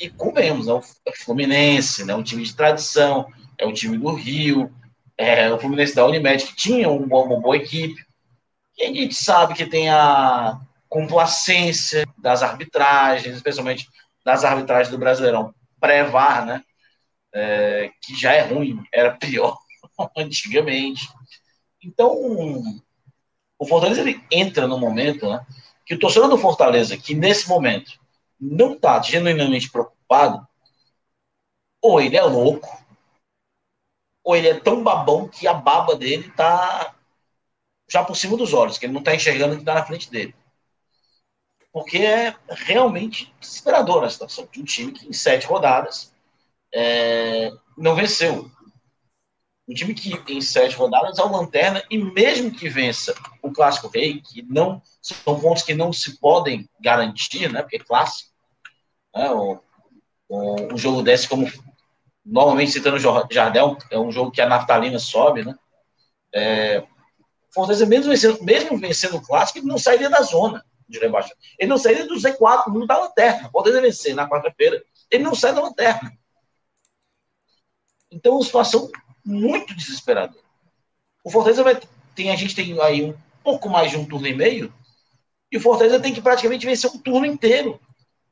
E 0.00 0.10
comemos, 0.10 0.66
né? 0.66 0.72
O 0.72 0.82
Fluminense, 1.14 2.04
né? 2.04 2.14
um 2.14 2.22
time 2.22 2.42
de 2.42 2.54
tradição, 2.54 3.26
é 3.58 3.66
um 3.66 3.72
time 3.72 3.96
do 3.96 4.12
Rio, 4.12 4.72
é 5.16 5.50
o 5.52 5.58
Fluminense 5.58 5.94
da 5.94 6.04
Unimed, 6.04 6.44
que 6.44 6.56
tinha 6.56 6.88
um 6.88 7.06
bom, 7.06 7.24
uma 7.24 7.40
boa 7.40 7.56
equipe. 7.56 8.04
E 8.78 8.84
a 8.84 8.86
gente 8.88 9.14
sabe 9.14 9.54
que 9.54 9.64
tem 9.64 9.88
a 9.88 10.60
complacência 10.88 12.06
das 12.18 12.42
arbitragens, 12.42 13.34
especialmente 13.34 13.88
das 14.24 14.44
arbitragens 14.44 14.90
do 14.90 14.98
Brasileirão 14.98 15.54
pré-VAR, 15.80 16.44
né? 16.44 16.62
é, 17.36 17.90
que 18.00 18.18
já 18.18 18.32
é 18.32 18.40
ruim, 18.40 18.82
era 18.92 19.12
pior 19.12 19.58
antigamente. 20.16 21.06
Então, 21.82 22.10
o 23.58 23.66
Fortaleza 23.66 24.00
ele 24.00 24.22
entra 24.30 24.66
no 24.66 24.78
momento 24.78 25.28
né, 25.28 25.44
que 25.84 25.94
o 25.94 25.98
torcedor 25.98 26.30
do 26.30 26.38
Fortaleza, 26.38 26.96
que 26.96 27.14
nesse 27.14 27.46
momento 27.46 28.00
não 28.40 28.74
está 28.74 29.00
genuinamente 29.02 29.70
preocupado, 29.70 30.46
ou 31.80 32.00
ele 32.00 32.16
é 32.16 32.22
louco, 32.22 32.68
ou 34.24 34.36
ele 34.36 34.48
é 34.48 34.60
tão 34.60 34.82
babão 34.82 35.28
que 35.28 35.46
a 35.46 35.54
baba 35.54 35.94
dele 35.96 36.28
está 36.28 36.94
já 37.88 38.04
por 38.04 38.16
cima 38.16 38.36
dos 38.36 38.52
olhos, 38.52 38.78
que 38.78 38.86
ele 38.86 38.92
não 38.92 39.00
está 39.00 39.14
enxergando 39.14 39.52
o 39.52 39.56
que 39.56 39.62
está 39.62 39.74
na 39.74 39.86
frente 39.86 40.10
dele. 40.10 40.34
Porque 41.72 41.98
é 41.98 42.34
realmente 42.48 43.32
desesperadora 43.38 44.06
a 44.06 44.10
situação 44.10 44.48
de 44.50 44.60
um 44.60 44.64
time 44.64 44.92
que 44.92 45.08
em 45.08 45.12
sete 45.12 45.46
rodadas 45.46 46.12
é, 46.74 47.52
não 47.76 47.94
venceu. 47.94 48.50
Um 49.68 49.74
time 49.74 49.94
que 49.94 50.32
em 50.32 50.40
sete 50.40 50.76
rodadas 50.76 51.18
é 51.18 51.22
o 51.22 51.30
lanterna 51.30 51.82
e 51.90 51.98
mesmo 51.98 52.52
que 52.52 52.68
vença 52.68 53.14
o 53.42 53.50
clássico 53.50 53.88
rei, 53.88 54.20
que 54.20 54.42
não 54.42 54.80
são 55.02 55.40
pontos 55.40 55.64
que 55.64 55.74
não 55.74 55.92
se 55.92 56.18
podem 56.18 56.68
garantir, 56.80 57.50
né? 57.52 57.62
Porque 57.62 57.76
é 57.76 57.80
clássico. 57.80 58.30
Né? 59.14 59.28
Um, 59.30 59.58
um, 60.30 60.78
jogo 60.78 61.02
desse, 61.02 61.28
como 61.28 61.50
normalmente 62.24 62.72
citando 62.72 62.96
o 62.96 63.32
Jardel, 63.32 63.76
é 63.90 63.98
um 63.98 64.12
jogo 64.12 64.30
que 64.30 64.40
a 64.40 64.48
naftalina 64.48 65.00
sobe, 65.00 65.44
né? 65.44 65.54
É, 66.32 66.86
Fortaleza, 67.56 67.86
mesmo 67.86 68.10
vencendo, 68.10 68.42
mesmo 68.42 68.78
vencendo 68.78 69.16
o 69.16 69.22
clássico, 69.22 69.58
ele 69.58 69.66
não 69.66 69.78
sairia 69.78 70.10
da 70.10 70.20
zona 70.20 70.62
de 70.86 70.98
rebaixamento. 70.98 71.40
Ele 71.58 71.70
não 71.70 71.78
sairia 71.78 72.06
do 72.06 72.14
Z4, 72.14 72.66
não 72.66 72.86
da 72.86 72.98
lanterna. 72.98 73.48
Fortaleza 73.50 73.80
vencer 73.80 74.14
na 74.14 74.28
quarta-feira, 74.28 74.84
ele 75.10 75.24
não 75.24 75.34
sai 75.34 75.54
da 75.54 75.62
lanterna. 75.62 76.12
Então, 78.10 78.40
situação 78.42 78.90
muito 79.26 79.74
desesperadora. 79.74 80.44
O 81.24 81.30
Fortaleza 81.30 81.64
vai. 81.64 81.78
Tem, 82.14 82.30
a 82.30 82.36
gente 82.36 82.54
tem 82.54 82.80
aí 82.80 83.04
um 83.04 83.14
pouco 83.42 83.68
mais 83.68 83.90
de 83.90 83.96
um 83.96 84.06
turno 84.06 84.26
e 84.28 84.34
meio, 84.34 84.72
e 85.50 85.56
o 85.56 85.60
Fortaleza 85.60 86.00
tem 86.00 86.14
que 86.14 86.22
praticamente 86.22 86.64
vencer 86.64 86.90
um 86.90 86.98
turno 86.98 87.26
inteiro 87.26 87.80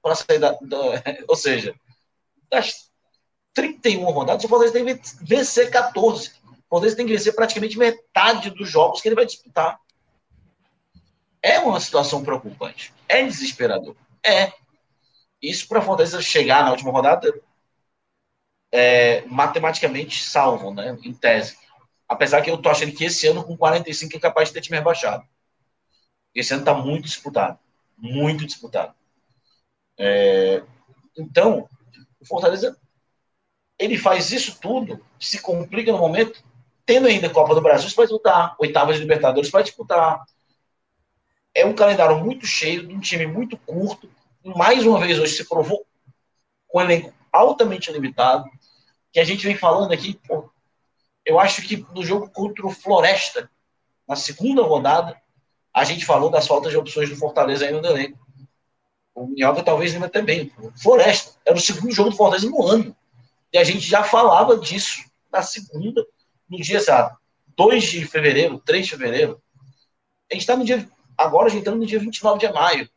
para 0.00 0.14
sair 0.14 0.38
da, 0.38 0.52
da. 0.52 1.02
Ou 1.28 1.36
seja, 1.36 1.74
das 2.48 2.90
31 3.52 4.04
rodadas, 4.04 4.44
o 4.44 4.48
Fortaleza 4.48 4.74
tem 4.74 4.96
que 4.96 5.02
vencer 5.22 5.70
14. 5.70 6.30
O 6.48 6.56
Fortaleza 6.68 6.96
tem 6.96 7.06
que 7.06 7.12
vencer 7.12 7.34
praticamente 7.34 7.76
metade 7.76 8.50
dos 8.50 8.70
jogos 8.70 9.00
que 9.00 9.08
ele 9.08 9.16
vai 9.16 9.26
disputar. 9.26 9.78
É 11.42 11.58
uma 11.58 11.80
situação 11.80 12.24
preocupante. 12.24 12.94
É 13.08 13.22
desesperador. 13.22 13.94
É. 14.22 14.52
Isso 15.42 15.68
para 15.68 15.80
a 15.80 15.82
Fortaleza 15.82 16.22
chegar 16.22 16.64
na 16.64 16.70
última 16.70 16.90
rodada 16.90 17.34
é, 18.74 19.24
matematicamente 19.28 20.24
salvo, 20.24 20.74
né? 20.74 20.98
Em 21.04 21.14
tese. 21.14 21.56
Apesar 22.08 22.42
que 22.42 22.50
eu 22.50 22.58
tô 22.58 22.68
achando 22.68 22.92
que 22.92 23.04
esse 23.04 23.24
ano, 23.28 23.44
com 23.44 23.56
45, 23.56 24.16
é 24.16 24.20
capaz 24.20 24.48
de 24.48 24.54
ter 24.54 24.62
time 24.62 24.76
rebaixado. 24.76 25.24
Esse 26.34 26.52
ano 26.52 26.62
está 26.62 26.74
muito 26.74 27.04
disputado. 27.04 27.56
Muito 27.96 28.44
disputado. 28.44 28.92
É, 29.96 30.60
então, 31.16 31.68
o 32.20 32.26
Fortaleza 32.26 32.76
ele 33.78 33.96
faz 33.96 34.32
isso 34.32 34.58
tudo, 34.60 35.00
se 35.20 35.40
complica 35.40 35.92
no 35.92 35.98
momento, 35.98 36.42
tendo 36.84 37.06
ainda 37.06 37.30
Copa 37.30 37.54
do 37.54 37.60
Brasil 37.60 37.88
para 37.94 38.04
disputar, 38.04 38.56
oitavas 38.58 38.96
de 38.96 39.02
Libertadores 39.02 39.50
para 39.50 39.62
disputar, 39.62 40.24
é 41.54 41.64
um 41.64 41.74
calendário 41.74 42.18
muito 42.18 42.44
cheio, 42.44 42.86
de 42.86 42.92
um 42.92 43.00
time 43.00 43.26
muito 43.26 43.56
curto. 43.56 44.10
Mais 44.44 44.84
uma 44.84 44.98
vez, 44.98 45.18
hoje 45.18 45.36
se 45.36 45.48
provou 45.48 45.86
com 46.66 46.78
um 46.78 46.82
elenco 46.82 47.12
altamente 47.34 47.90
limitado. 47.90 48.48
Que 49.14 49.20
a 49.20 49.24
gente 49.24 49.46
vem 49.46 49.56
falando 49.56 49.92
aqui, 49.92 50.20
pô, 50.26 50.50
eu 51.24 51.40
acho 51.40 51.62
que 51.62 51.86
no 51.94 52.04
jogo 52.04 52.28
contra 52.28 52.66
o 52.66 52.70
Floresta, 52.70 53.50
na 54.06 54.14
segunda 54.14 54.62
rodada, 54.62 55.18
a 55.72 55.84
gente 55.84 56.04
falou 56.04 56.28
das 56.28 56.46
faltas 56.46 56.70
de 56.70 56.76
opções 56.76 57.08
do 57.08 57.16
Fortaleza 57.16 57.64
aí 57.64 57.72
no 57.72 57.86
elenco. 57.86 58.18
O 59.14 59.26
Minhoca 59.26 59.62
talvez 59.62 59.94
lembra 59.94 60.10
também. 60.10 60.52
Floresta, 60.76 61.38
era 61.46 61.56
o 61.56 61.60
segundo 61.60 61.94
jogo 61.94 62.10
do 62.10 62.16
Fortaleza 62.16 62.50
no 62.50 62.62
ano. 62.66 62.94
E 63.50 63.56
a 63.56 63.64
gente 63.64 63.80
já 63.80 64.04
falava 64.04 64.58
disso 64.58 65.02
na 65.32 65.40
segunda, 65.40 66.06
no 66.50 66.58
dia, 66.58 66.80
sabe, 66.80 67.16
2 67.56 67.84
de 67.84 68.04
fevereiro, 68.04 68.58
3 68.58 68.84
de 68.84 68.90
fevereiro. 68.90 69.40
A 70.30 70.34
gente 70.34 70.42
está 70.42 70.54
no 70.54 70.64
dia 70.64 70.86
Agora 71.16 71.46
a 71.46 71.48
gente 71.48 71.60
entrando 71.60 71.78
no 71.78 71.86
dia 71.86 71.98
29 71.98 72.38
de 72.38 72.52
maio. 72.52 72.88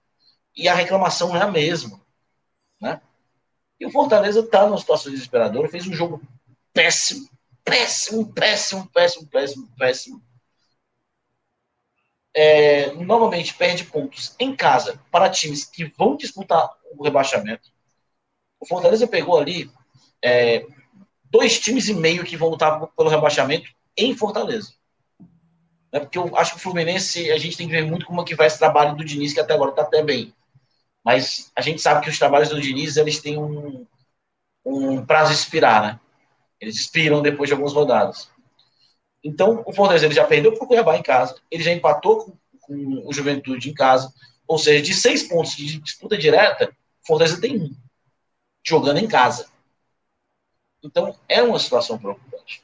E 0.56 0.68
a 0.68 0.74
reclamação 0.74 1.36
é 1.36 1.42
a 1.42 1.52
mesma. 1.52 2.02
Né? 2.82 3.00
E 3.80 3.86
o 3.86 3.92
Fortaleza 3.92 4.40
está 4.40 4.66
numa 4.66 4.78
situação 4.78 5.12
desesperadora, 5.12 5.70
fez 5.70 5.88
um 5.88 5.94
jogo 5.94 6.22
péssimo, 6.74 7.30
péssimo, 7.64 8.34
péssimo, 8.34 8.88
péssimo, 8.88 9.28
péssimo, 9.28 9.70
péssimo. 9.78 10.22
É, 12.34 12.92
normalmente 12.94 13.54
perde 13.54 13.84
pontos 13.84 14.36
em 14.40 14.56
casa 14.56 15.02
para 15.12 15.30
times 15.30 15.66
que 15.66 15.86
vão 15.98 16.16
disputar 16.16 16.70
o 16.92 17.04
rebaixamento. 17.04 17.72
O 18.60 18.66
Fortaleza 18.66 19.08
pegou 19.08 19.40
ali 19.40 19.72
é, 20.24 20.66
dois 21.26 21.60
times 21.60 21.88
e 21.88 21.94
meio 21.94 22.24
que 22.24 22.38
vão 22.38 22.50
lutar 22.50 22.80
pelo 22.96 23.10
rebaixamento 23.10 23.72
em 23.96 24.16
Fortaleza. 24.16 24.74
Né? 25.92 26.00
Porque 26.00 26.18
eu 26.18 26.36
acho 26.36 26.52
que 26.52 26.58
o 26.58 26.62
Fluminense, 26.62 27.32
a 27.32 27.38
gente 27.38 27.58
tem 27.58 27.68
que 27.68 27.74
ver 27.74 27.86
muito 27.86 28.06
como 28.06 28.22
é 28.22 28.26
que 28.26 28.36
vai 28.36 28.48
esse 28.48 28.60
trabalho 28.60 28.96
do 28.96 29.06
Diniz, 29.06 29.34
que 29.34 29.40
até 29.40 29.54
agora 29.54 29.72
está 29.72 29.84
até 29.84 30.04
bem. 30.04 30.34
Mas 31.08 31.54
a 31.56 31.62
gente 31.62 31.82
sabe 31.82 32.04
que 32.04 32.10
os 32.10 32.20
trabalhos 32.20 32.50
do 32.50 32.60
Diniz, 32.60 32.98
eles 32.98 33.22
têm 33.22 33.38
um, 33.38 33.88
um 34.66 35.06
prazo 35.06 35.32
de 35.32 35.38
expirar, 35.38 35.82
né? 35.82 36.00
Eles 36.60 36.76
expiram 36.76 37.22
depois 37.22 37.48
de 37.48 37.54
algumas 37.54 37.72
rodadas. 37.72 38.30
Então, 39.24 39.64
o 39.66 39.72
Fortaleza 39.72 40.06
ele 40.06 40.14
já 40.14 40.26
perdeu 40.26 40.52
para 40.52 40.66
o 40.66 40.68
Cuiabá 40.68 40.98
em 40.98 41.02
casa, 41.02 41.40
ele 41.50 41.64
já 41.64 41.72
empatou 41.72 42.26
com, 42.26 42.38
com, 42.60 43.08
o 43.08 43.14
Juventude 43.14 43.70
em 43.70 43.74
casa, 43.74 44.14
ou 44.46 44.58
seja, 44.58 44.84
de 44.84 44.94
seis 44.94 45.24
pontos 45.24 45.56
de 45.56 45.80
disputa 45.80 46.18
direta, 46.18 46.76
o 47.02 47.08
Fortaleza 47.08 47.40
tem 47.40 47.58
um, 47.58 47.74
jogando 48.62 49.00
em 49.00 49.08
casa. 49.08 49.48
Então, 50.84 51.18
é 51.30 51.42
uma 51.42 51.58
situação 51.58 51.98
preocupante. 51.98 52.62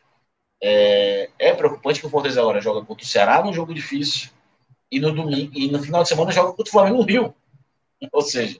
É, 0.62 1.30
é 1.40 1.54
preocupante 1.54 2.02
que 2.02 2.08
o 2.08 2.10
Fortaleza 2.10 2.42
agora 2.42 2.60
joga 2.60 2.86
contra 2.86 3.06
o 3.06 3.08
Ceará 3.08 3.42
num 3.42 3.54
jogo 3.54 3.74
difícil 3.74 4.32
e 4.92 5.00
no 5.00 5.14
domingo 5.14 5.54
e 5.56 5.72
no 5.72 5.82
final 5.82 6.04
de 6.04 6.10
semana 6.10 6.30
joga 6.34 6.50
contra 6.52 6.68
o 6.68 6.72
Flamengo 6.72 6.98
no 6.98 7.04
Rio. 7.04 7.34
Ou 8.12 8.22
seja, 8.22 8.60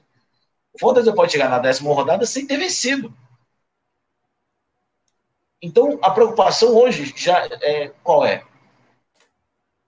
o 0.72 0.78
Fortaleza 0.78 1.14
pode 1.14 1.32
chegar 1.32 1.48
na 1.48 1.58
décima 1.58 1.94
rodada 1.94 2.26
sem 2.26 2.46
ter 2.46 2.56
vencido. 2.56 3.14
Então, 5.62 5.98
a 6.02 6.10
preocupação 6.10 6.76
hoje 6.76 7.14
já 7.16 7.46
é 7.62 7.88
qual 8.02 8.24
é? 8.24 8.44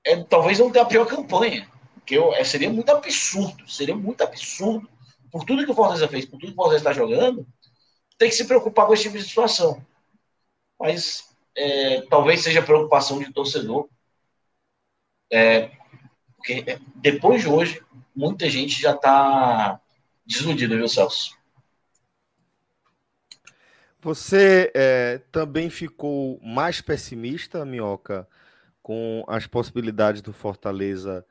É 0.04 0.22
talvez 0.24 0.58
não 0.58 0.70
ter 0.70 0.78
a 0.78 0.84
pior 0.84 1.06
campanha, 1.06 1.70
porque 1.94 2.16
eu, 2.16 2.32
é, 2.32 2.44
seria 2.44 2.70
muito 2.70 2.88
absurdo, 2.90 3.68
seria 3.68 3.94
muito 3.94 4.22
absurdo 4.22 4.88
por 5.30 5.44
tudo 5.44 5.64
que 5.64 5.70
o 5.70 5.74
Fortaleza 5.74 6.08
fez, 6.08 6.24
por 6.24 6.38
tudo 6.38 6.48
que 6.48 6.52
o 6.52 6.56
Fortaleza 6.56 6.88
está 6.88 6.92
jogando, 6.92 7.46
ter 8.16 8.26
que 8.28 8.34
se 8.34 8.46
preocupar 8.46 8.86
com 8.86 8.94
esse 8.94 9.02
tipo 9.02 9.18
de 9.18 9.24
situação. 9.24 9.84
Mas 10.78 11.28
é, 11.54 12.02
talvez 12.02 12.42
seja 12.42 12.62
preocupação 12.62 13.18
de 13.18 13.32
torcedor. 13.32 13.88
É, 15.30 15.70
porque 16.36 16.64
é, 16.66 16.78
depois 16.94 17.42
de 17.42 17.48
hoje, 17.48 17.82
muita 18.16 18.48
gente 18.48 18.80
já 18.80 18.93
está 18.93 19.80
desiludida, 20.24 20.76
viu, 20.76 20.88
Celso? 20.88 21.36
Você 24.01 24.70
é, 24.74 25.18
também 25.30 25.68
ficou 25.68 26.40
mais 26.43 26.80
pessimista, 26.80 27.64
Minhoca, 27.64 28.26
com 28.82 29.24
as 29.28 29.47
possibilidades 29.47 30.22
do 30.22 30.32
Fortaleza 30.32 31.26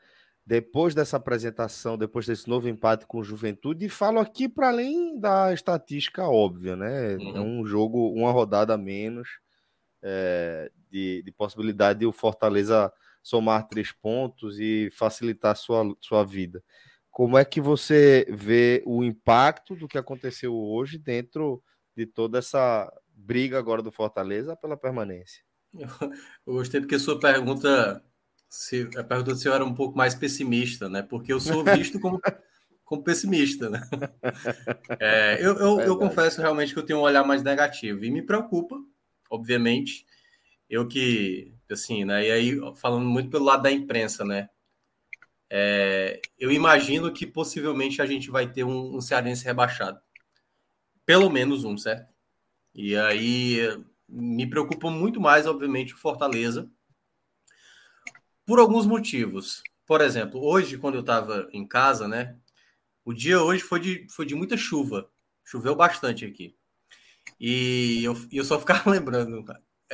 depois 0.46 0.94
dessa 0.94 1.18
apresentação, 1.18 1.98
depois 1.98 2.28
desse 2.28 2.48
novo 2.48 2.70
empate 2.70 3.08
com 3.08 3.18
o 3.18 3.24
Juventude, 3.24 3.86
e 3.86 3.90
falo 3.90 4.20
aqui 4.20 4.48
para 4.48 4.68
além 4.68 5.20
da 5.20 5.52
estatística 5.52 6.24
óbvia, 6.28 6.76
né? 6.76 7.16
Uhum. 7.16 7.38
É 7.38 7.42
um 7.42 7.66
jogo, 7.66 8.14
uma 8.14 8.32
rodada 8.32 8.76
a 8.76 8.78
menos 8.78 9.40
é, 10.04 10.72
de, 10.92 11.24
de, 11.24 11.32
possibilidade 11.32 12.00
de 12.00 12.06
o 12.06 12.12
Fortaleza 12.12 12.94
somar 13.26 13.68
três 13.68 13.92
pontos 13.92 14.60
e 14.60 14.92
facilitar 14.92 15.56
sua, 15.56 15.84
sua 16.00 16.24
vida. 16.24 16.64
Como 17.10 17.38
é 17.38 17.44
que 17.44 17.60
você 17.60 18.28
vê 18.30 18.84
o 18.86 19.04
impacto 19.04 19.76
do 19.76 19.88
que 19.88 19.98
aconteceu 19.98 20.54
hoje 20.54 21.00
dentro 21.00 21.64
de 21.98 22.06
toda 22.06 22.38
essa 22.38 22.92
briga 23.08 23.58
agora 23.58 23.82
do 23.82 23.92
Fortaleza 23.92 24.56
pela 24.56 24.78
permanência? 24.78 25.44
Eu 26.46 26.54
gostei 26.54 26.80
porque 26.80 27.00
sua 27.00 27.20
pergunta, 27.20 28.04
se, 28.48 28.88
a 28.96 29.04
pergunta 29.04 29.32
do 29.32 29.38
senhor 29.38 29.56
era 29.56 29.66
um 29.66 29.74
pouco 29.74 29.98
mais 29.98 30.14
pessimista, 30.14 30.88
né? 30.88 31.02
Porque 31.02 31.34
eu 31.34 31.40
sou 31.40 31.64
visto 31.64 32.00
como, 32.00 32.22
como 32.86 33.04
pessimista, 33.04 33.70
né? 33.70 33.82
É, 35.00 35.44
eu, 35.44 35.58
eu, 35.58 35.80
eu 35.80 35.98
confesso 35.98 36.42
realmente 36.42 36.74
que 36.74 36.80
eu 36.80 36.86
tenho 36.86 37.00
um 37.00 37.04
olhar 37.04 37.26
mais 37.26 37.42
negativo 37.42 38.06
e 38.06 38.12
me 38.12 38.22
preocupa 38.22 38.76
obviamente. 39.30 40.06
Eu 40.70 40.88
que, 40.88 41.54
assim, 41.74 42.06
né? 42.06 42.28
E 42.28 42.32
aí, 42.32 42.76
falando 42.76 43.06
muito 43.06 43.30
pelo 43.30 43.46
lado 43.46 43.64
da 43.64 43.72
imprensa, 43.72 44.24
né? 44.24 44.50
É, 45.50 46.22
eu 46.38 46.52
imagino 46.52 47.14
que 47.14 47.26
possivelmente 47.26 48.02
a 48.02 48.06
gente 48.06 48.30
vai 48.30 48.52
ter 48.52 48.64
um, 48.64 48.96
um 48.96 49.02
cearense 49.02 49.46
rebaixado. 49.46 50.00
Pelo 51.06 51.30
menos 51.30 51.64
um, 51.64 51.78
certo? 51.78 52.14
E 52.74 52.96
aí 52.96 53.60
me 54.08 54.50
preocupa 54.50 54.90
muito 54.90 55.22
mais, 55.22 55.48
obviamente, 55.48 55.94
o 55.94 55.98
Fortaleza. 55.98 56.70
Por 58.46 58.60
alguns 58.60 58.86
motivos. 58.86 59.64
Por 59.86 60.02
exemplo, 60.02 60.44
hoje, 60.44 60.78
quando 60.78 60.96
eu 60.96 61.02
estava 61.02 61.48
em 61.52 61.66
casa, 61.68 62.08
né? 62.08 62.38
O 63.04 63.14
dia 63.14 63.42
hoje 63.42 63.64
foi 63.64 63.80
de, 63.80 64.08
foi 64.10 64.26
de 64.26 64.36
muita 64.36 64.58
chuva. 64.58 65.10
Choveu 65.44 65.76
bastante 65.76 66.26
aqui. 66.26 66.56
E 67.40 68.04
eu, 68.04 68.16
eu 68.32 68.44
só 68.44 68.60
ficava 68.60 68.90
lembrando, 68.92 69.44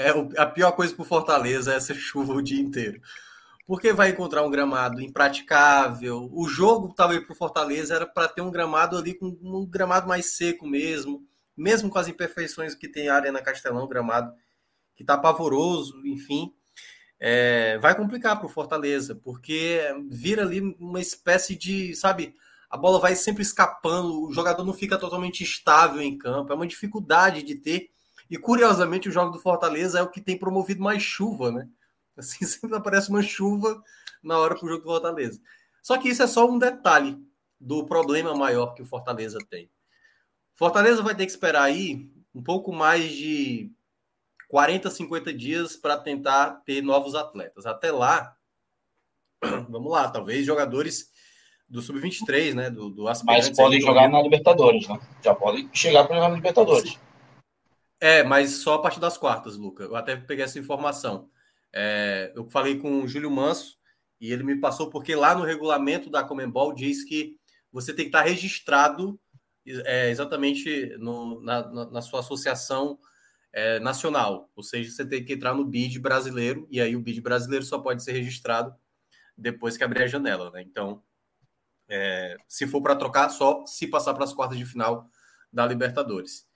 é 0.08 0.42
a 0.42 0.46
pior 0.46 0.72
coisa 0.74 0.94
para 0.94 1.04
o 1.04 1.06
Fortaleza 1.06 1.74
é 1.74 1.78
essa 1.78 1.94
chuva 1.96 2.34
o 2.34 2.42
dia 2.42 2.60
inteiro. 2.60 3.02
Porque 3.66 3.94
vai 3.94 4.10
encontrar 4.10 4.44
um 4.44 4.50
gramado 4.50 5.02
impraticável. 5.02 6.30
O 6.34 6.48
jogo 6.48 6.94
talvez 6.94 7.24
para 7.24 7.34
o 7.34 7.38
Fortaleza 7.38 7.96
era 7.96 8.06
para 8.06 8.28
ter 8.28 8.42
um 8.42 8.52
gramado 8.52 8.98
ali 8.98 9.14
com 9.14 9.28
um 9.42 9.66
gramado 9.66 10.08
mais 10.08 10.36
seco 10.36 10.68
mesmo, 10.68 11.26
mesmo 11.56 11.90
com 11.90 11.98
as 11.98 12.08
imperfeições 12.08 12.76
que 12.76 12.88
tem 12.88 13.08
a 13.08 13.16
Arena 13.16 13.42
Castelão, 13.42 13.88
gramado 13.88 14.34
que 14.96 15.04
está 15.04 15.18
pavoroso, 15.18 16.02
enfim. 16.06 16.54
É, 17.20 17.78
vai 17.78 17.96
complicar 17.96 18.38
para 18.38 18.48
o 18.48 18.50
Fortaleza, 18.50 19.14
porque 19.14 19.80
vira 20.10 20.42
ali 20.42 20.60
uma 20.80 21.00
espécie 21.00 21.56
de, 21.56 21.96
sabe, 21.96 22.34
a 22.68 22.76
bola 22.76 23.00
vai 23.00 23.16
sempre 23.16 23.44
escapando, 23.44 24.28
o 24.28 24.34
jogador 24.34 24.64
não 24.64 24.74
fica 24.74 24.98
totalmente 24.98 25.44
estável 25.44 26.02
em 26.02 26.18
campo, 26.18 26.52
é 26.52 26.56
uma 26.56 26.66
dificuldade 26.66 27.44
de 27.44 27.56
ter. 27.56 27.91
E 28.32 28.38
curiosamente, 28.38 29.10
o 29.10 29.12
jogo 29.12 29.32
do 29.32 29.40
Fortaleza 29.42 30.00
é 30.00 30.02
o 30.02 30.10
que 30.10 30.22
tem 30.22 30.40
promovido 30.40 30.82
mais 30.82 31.04
chuva, 31.04 31.52
né? 31.52 31.68
Assim, 32.18 32.46
sempre 32.46 32.78
aparece 32.78 33.10
uma 33.10 33.22
chuva 33.22 33.84
na 34.24 34.40
hora 34.40 34.56
para 34.56 34.66
o 34.66 34.70
jogo 34.70 34.84
do 34.84 34.90
Fortaleza. 34.90 35.42
Só 35.84 35.98
que 35.98 36.08
isso 36.08 36.24
é 36.24 36.28
só 36.28 36.50
um 36.50 36.58
detalhe 36.58 37.22
do 37.60 37.86
problema 37.86 38.34
maior 38.34 38.74
que 38.74 38.82
o 38.82 38.86
Fortaleza 38.86 39.38
tem. 39.50 39.70
Fortaleza 40.56 41.04
vai 41.04 41.14
ter 41.14 41.26
que 41.26 41.32
esperar 41.32 41.64
aí 41.64 42.10
um 42.34 42.42
pouco 42.42 42.72
mais 42.72 43.12
de 43.12 43.70
40, 44.48 44.90
50 44.90 45.34
dias 45.34 45.76
para 45.76 45.98
tentar 45.98 46.62
ter 46.66 46.82
novos 46.82 47.16
atletas. 47.16 47.66
Até 47.66 47.92
lá, 47.92 48.34
vamos 49.70 49.92
lá, 49.92 50.10
talvez 50.10 50.46
jogadores 50.46 51.12
do 51.68 51.82
Sub-23, 51.82 52.54
né? 52.54 52.70
Do, 52.70 52.90
do 52.90 53.04
Mas 53.26 53.50
podem 53.50 53.82
jogar 53.82 54.08
na 54.08 54.22
Libertadores, 54.22 54.88
né? 54.88 55.00
Já 55.22 55.36
podem 55.36 55.70
chegar 55.74 56.06
para 56.06 56.16
jogar 56.16 56.30
na 56.30 56.36
Libertadores. 56.36 56.98
É, 58.02 58.24
mas 58.24 58.58
só 58.58 58.74
a 58.74 58.82
partir 58.82 59.00
das 59.00 59.16
quartas, 59.16 59.56
Luca. 59.56 59.84
Eu 59.84 59.96
até 59.96 60.16
peguei 60.16 60.44
essa 60.44 60.58
informação. 60.58 61.30
É, 61.72 62.34
eu 62.36 62.50
falei 62.50 62.80
com 62.80 63.04
o 63.04 63.08
Júlio 63.08 63.30
Manso 63.30 63.78
e 64.20 64.32
ele 64.32 64.44
me 64.44 64.60
passou 64.60 64.90
porque 64.90 65.16
lá 65.16 65.36
no 65.36 65.44
regulamento 65.44 66.10
da 66.10 66.24
Comembol 66.24 66.74
diz 66.74 67.04
que 67.04 67.38
você 67.72 67.94
tem 67.94 68.06
que 68.06 68.10
estar 68.10 68.24
registrado 68.24 69.20
é, 69.86 70.10
exatamente 70.10 70.98
no, 70.98 71.42
na, 71.42 71.92
na, 71.92 72.02
sua 72.02 72.22
associação 72.22 72.98
é, 73.54 73.80
nacional. 73.80 74.50
Ou 74.56 74.64
seja, 74.64 74.90
você 74.90 75.06
tem 75.06 75.24
que 75.24 75.34
entrar 75.34 75.54
no 75.54 75.64
BID 75.64 76.00
brasileiro 76.00 76.68
e 76.72 76.82
aí 76.82 76.96
o 76.96 77.02
BID 77.02 77.22
brasileiro 77.22 77.64
só 77.64 77.78
pode 77.78 78.04
ser 78.04 78.14
registrado 78.14 78.76
depois 79.38 79.78
que 79.78 79.84
abrir 79.84 80.04
a 80.04 80.08
janela. 80.08 80.50
Né? 80.50 80.64
Então, 80.64 81.04
é, 81.88 82.36
se 82.48 82.66
for 82.66 82.82
para 82.82 82.96
trocar, 82.96 83.30
só 83.30 83.64
se 83.68 83.88
passar 83.88 84.16
para 84.16 84.24
as 84.24 84.34
quartas 84.34 84.58
de 84.58 84.66
final 84.66 85.08
da 85.54 85.68
Libertadores. 85.68 86.50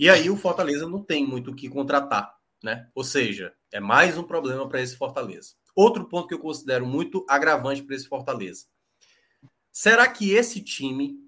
E 0.00 0.08
aí 0.08 0.30
o 0.30 0.36
Fortaleza 0.36 0.88
não 0.88 1.04
tem 1.04 1.26
muito 1.26 1.50
o 1.50 1.54
que 1.54 1.68
contratar, 1.68 2.34
né? 2.64 2.88
Ou 2.94 3.04
seja, 3.04 3.54
é 3.70 3.78
mais 3.78 4.16
um 4.16 4.22
problema 4.22 4.66
para 4.66 4.80
esse 4.80 4.96
Fortaleza. 4.96 5.52
Outro 5.76 6.08
ponto 6.08 6.26
que 6.26 6.32
eu 6.32 6.38
considero 6.38 6.86
muito 6.86 7.22
agravante 7.28 7.82
para 7.82 7.94
esse 7.94 8.08
Fortaleza. 8.08 8.64
Será 9.70 10.08
que 10.08 10.30
esse 10.30 10.64
time, 10.64 11.18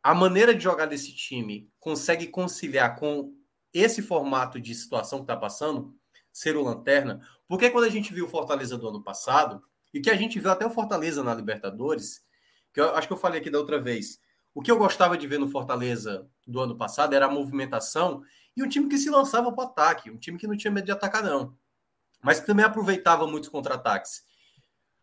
a 0.00 0.14
maneira 0.14 0.54
de 0.54 0.62
jogar 0.62 0.86
desse 0.86 1.12
time, 1.12 1.68
consegue 1.80 2.28
conciliar 2.28 2.94
com 2.94 3.34
esse 3.74 4.00
formato 4.00 4.60
de 4.60 4.76
situação 4.76 5.18
que 5.18 5.24
está 5.24 5.36
passando, 5.36 5.92
ser 6.32 6.56
o 6.56 6.62
lanterna? 6.62 7.20
Porque 7.48 7.68
quando 7.68 7.86
a 7.86 7.90
gente 7.90 8.14
viu 8.14 8.26
o 8.26 8.30
Fortaleza 8.30 8.78
do 8.78 8.88
ano 8.88 9.02
passado, 9.02 9.60
e 9.92 10.00
que 10.00 10.08
a 10.08 10.14
gente 10.14 10.38
viu 10.38 10.52
até 10.52 10.64
o 10.64 10.70
Fortaleza 10.70 11.24
na 11.24 11.34
Libertadores, 11.34 12.24
que 12.72 12.80
eu 12.80 12.94
acho 12.94 13.08
que 13.08 13.12
eu 13.12 13.18
falei 13.18 13.40
aqui 13.40 13.50
da 13.50 13.58
outra 13.58 13.80
vez. 13.80 14.20
O 14.54 14.60
que 14.60 14.70
eu 14.70 14.76
gostava 14.76 15.16
de 15.16 15.26
ver 15.26 15.38
no 15.38 15.48
Fortaleza 15.48 16.28
do 16.46 16.60
ano 16.60 16.76
passado 16.76 17.14
era 17.14 17.26
a 17.26 17.30
movimentação 17.30 18.22
e 18.56 18.62
um 18.62 18.68
time 18.68 18.88
que 18.88 18.98
se 18.98 19.08
lançava 19.08 19.50
para 19.50 19.64
o 19.64 19.66
ataque, 19.66 20.10
um 20.10 20.18
time 20.18 20.38
que 20.38 20.46
não 20.46 20.56
tinha 20.56 20.70
medo 20.70 20.84
de 20.84 20.92
atacar, 20.92 21.22
não, 21.22 21.56
mas 22.22 22.38
que 22.38 22.46
também 22.46 22.64
aproveitava 22.64 23.26
muitos 23.26 23.48
contra-ataques. 23.48 24.24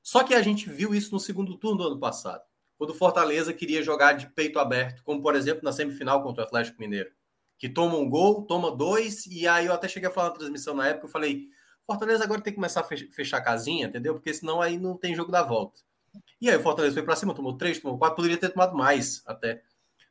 Só 0.04 0.24
que 0.24 0.34
a 0.34 0.42
gente 0.42 0.70
viu 0.70 0.94
isso 0.94 1.12
no 1.12 1.20
segundo 1.20 1.58
turno 1.58 1.78
do 1.78 1.88
ano 1.88 2.00
passado, 2.00 2.44
quando 2.78 2.92
o 2.92 2.96
Fortaleza 2.96 3.52
queria 3.52 3.82
jogar 3.82 4.14
de 4.14 4.28
peito 4.28 4.60
aberto, 4.60 5.04
como 5.04 5.22
por 5.22 5.36
exemplo 5.36 5.64
na 5.64 5.72
semifinal 5.72 6.22
contra 6.22 6.44
o 6.44 6.46
Atlético 6.46 6.80
Mineiro, 6.80 7.12
que 7.58 7.68
toma 7.68 7.98
um 7.98 8.10
gol, 8.10 8.44
toma 8.44 8.72
dois, 8.72 9.26
e 9.26 9.48
aí 9.48 9.66
eu 9.66 9.74
até 9.74 9.88
cheguei 9.88 10.10
a 10.10 10.12
falar 10.12 10.30
na 10.30 10.36
transmissão 10.36 10.76
na 10.76 10.88
época, 10.88 11.08
eu 11.08 11.12
falei, 11.12 11.50
Fortaleza 11.86 12.24
agora 12.24 12.40
tem 12.40 12.54
que 12.54 12.56
começar 12.56 12.82
a 12.82 12.84
fechar 12.84 13.38
a 13.38 13.42
casinha, 13.42 13.88
entendeu? 13.88 14.14
Porque 14.14 14.32
senão 14.32 14.62
aí 14.62 14.78
não 14.78 14.96
tem 14.96 15.16
jogo 15.16 15.32
da 15.32 15.42
volta. 15.42 15.82
E 16.42 16.50
aí 16.50 16.56
o 16.56 16.62
Fortaleza 16.62 16.94
foi 16.94 17.04
para 17.04 17.16
cima, 17.16 17.34
tomou 17.34 17.58
três, 17.58 17.80
tomou 17.80 17.98
quatro, 17.98 18.16
poderia 18.16 18.38
ter 18.38 18.50
tomado 18.50 18.76
mais 18.76 19.22
até. 19.26 19.62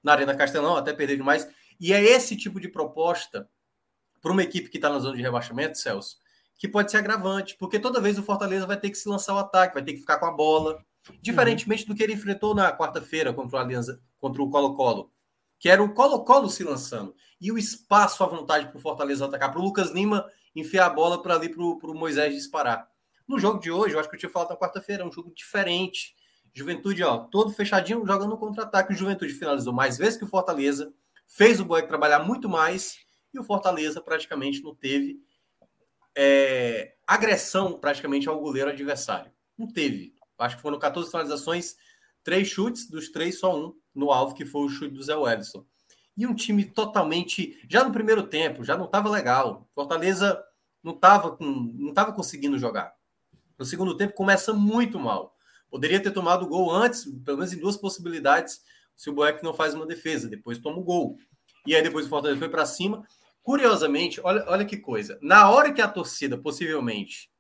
Na 0.03 0.13
Arena 0.13 0.35
Castelão, 0.35 0.77
até 0.77 0.93
perder 0.93 1.17
demais. 1.17 1.49
E 1.81 1.93
é 1.93 2.03
esse 2.03 2.37
tipo 2.37 2.61
de 2.61 2.69
proposta 2.69 3.49
para 4.21 4.33
uma 4.33 4.43
equipe 4.43 4.69
que 4.69 4.79
está 4.79 4.89
na 4.89 4.99
zona 4.99 5.17
de 5.17 5.23
rebaixamento, 5.23 5.79
Celso, 5.79 6.19
que 6.57 6.69
pode 6.69 6.91
ser 6.91 6.99
agravante, 6.99 7.57
porque 7.57 7.79
toda 7.79 8.01
vez 8.01 8.19
o 8.19 8.23
Fortaleza 8.23 8.67
vai 8.67 8.77
ter 8.77 8.91
que 8.91 8.97
se 8.99 9.09
lançar 9.09 9.35
o 9.35 9.39
ataque, 9.39 9.75
vai 9.75 9.83
ter 9.83 9.93
que 9.93 10.01
ficar 10.01 10.19
com 10.19 10.27
a 10.27 10.33
bola, 10.33 10.85
diferentemente 11.21 11.85
uhum. 11.85 11.91
do 11.91 11.95
que 11.95 12.03
ele 12.03 12.15
enfrentou 12.15 12.55
na 12.55 12.77
quarta-feira 12.77 13.33
contra 13.33 13.65
contra 14.19 14.43
o 14.43 14.51
Colo-Colo, 14.51 15.13
que 15.59 15.69
era 15.69 15.83
o 15.83 15.93
Colo-Colo 15.93 16.49
se 16.49 16.65
lançando 16.65 17.15
e 17.41 17.53
o 17.53 17.59
espaço 17.59 18.25
à 18.25 18.27
vontade 18.27 18.67
para 18.67 18.77
o 18.77 18.81
Fortaleza 18.81 19.25
atacar, 19.25 19.51
para 19.51 19.61
o 19.61 19.65
Lucas 19.65 19.91
Lima 19.91 20.29
enfiar 20.55 20.87
a 20.87 20.91
bola 20.91 21.23
para 21.23 21.35
ali 21.35 21.49
para 21.49 21.63
o 21.63 21.95
Moisés 21.95 22.35
disparar. 22.35 22.89
No 23.29 23.39
jogo 23.39 23.61
de 23.61 23.71
hoje, 23.71 23.95
eu 23.95 24.01
acho 24.01 24.09
que 24.09 24.17
eu 24.17 24.21
tinha 24.21 24.31
falado 24.31 24.49
na 24.49 24.57
quarta-feira, 24.57 25.03
é 25.03 25.07
um 25.07 25.13
jogo 25.13 25.31
diferente. 25.35 26.17
Juventude, 26.55 27.05
ó, 27.05 27.19
todo 27.19 27.53
fechadinho, 27.53 28.07
jogando 28.07 28.31
no 28.31 28.39
contra-ataque. 28.39 28.95
O 28.95 28.97
Juventude 28.97 29.35
finalizou 29.35 29.73
mais 29.73 29.99
vezes 29.99 30.19
que 30.19 30.25
o 30.25 30.29
Fortaleza, 30.29 30.93
fez 31.27 31.61
o 31.61 31.65
Boeck 31.65 31.87
trabalhar 31.87 32.21
muito 32.21 32.49
mais 32.49 32.99
e 33.33 33.39
o 33.39 33.45
Fortaleza 33.45 34.01
praticamente 34.01 34.63
não 34.63 34.75
teve 34.75 35.21
é, 36.17 36.95
agressão 37.07 37.79
praticamente 37.79 38.29
ao 38.29 38.41
goleiro 38.41 38.71
adversário. 38.71 39.31
Não 39.57 39.69
teve. 39.69 40.15
Acho 40.39 40.57
que 40.57 40.63
foram 40.63 40.79
14 40.79 41.11
finalizações, 41.11 41.77
três 42.25 42.49
chutes, 42.49 42.89
dos 42.89 43.11
três, 43.11 43.39
só 43.39 43.55
um 43.55 43.75
no 43.95 44.11
alvo, 44.11 44.35
que 44.35 44.47
foi 44.47 44.63
o 44.63 44.69
chute 44.69 44.95
do 44.95 45.03
Zé 45.03 45.15
Wellison. 45.15 45.65
E 46.17 46.27
um 46.27 46.35
time 46.35 46.65
totalmente. 46.65 47.61
Já 47.69 47.85
no 47.85 47.93
primeiro 47.93 48.25
tempo, 48.25 48.65
já 48.65 48.77
não 48.77 48.87
estava 48.87 49.09
legal. 49.09 49.69
Fortaleza 49.75 50.43
não 50.83 50.93
estava 50.93 51.37
não 51.41 51.93
tava 51.93 52.13
conseguindo 52.13 52.59
jogar. 52.59 52.98
No 53.59 53.65
segundo 53.65 53.97
tempo 53.97 54.15
começa 54.15 54.53
muito 54.53 54.99
mal. 54.99 55.37
Poderia 55.71 56.01
ter 56.01 56.13
tomado 56.13 56.45
o 56.45 56.49
gol 56.49 56.71
antes, 56.73 57.05
pelo 57.25 57.39
menos 57.39 57.53
em 57.53 57.59
duas 57.59 57.77
possibilidades, 57.77 58.61
se 58.97 59.11
o 59.11 59.13
Boeck 59.13 59.43
não 59.43 59.53
faz 59.53 59.75
uma 59.75 59.87
defesa, 59.87 60.29
depois 60.29 60.59
toma 60.59 60.79
o 60.79 60.85
gol. 60.85 61.17
E 61.67 61.75
aí 61.75 61.83
depois 61.83 62.07
o 62.07 62.09
Fortaleza 62.09 62.39
foi 62.39 62.49
para 62.49 62.65
cima. 62.65 63.07
Curiosamente, 63.43 64.21
olha, 64.23 64.45
olha 64.47 64.65
que 64.65 64.77
coisa. 64.77 65.19
Na 65.21 65.51
hora 65.51 65.73
que 65.73 65.83
a 65.83 65.89
torcida 65.89 66.39
possivelmente 66.39 67.31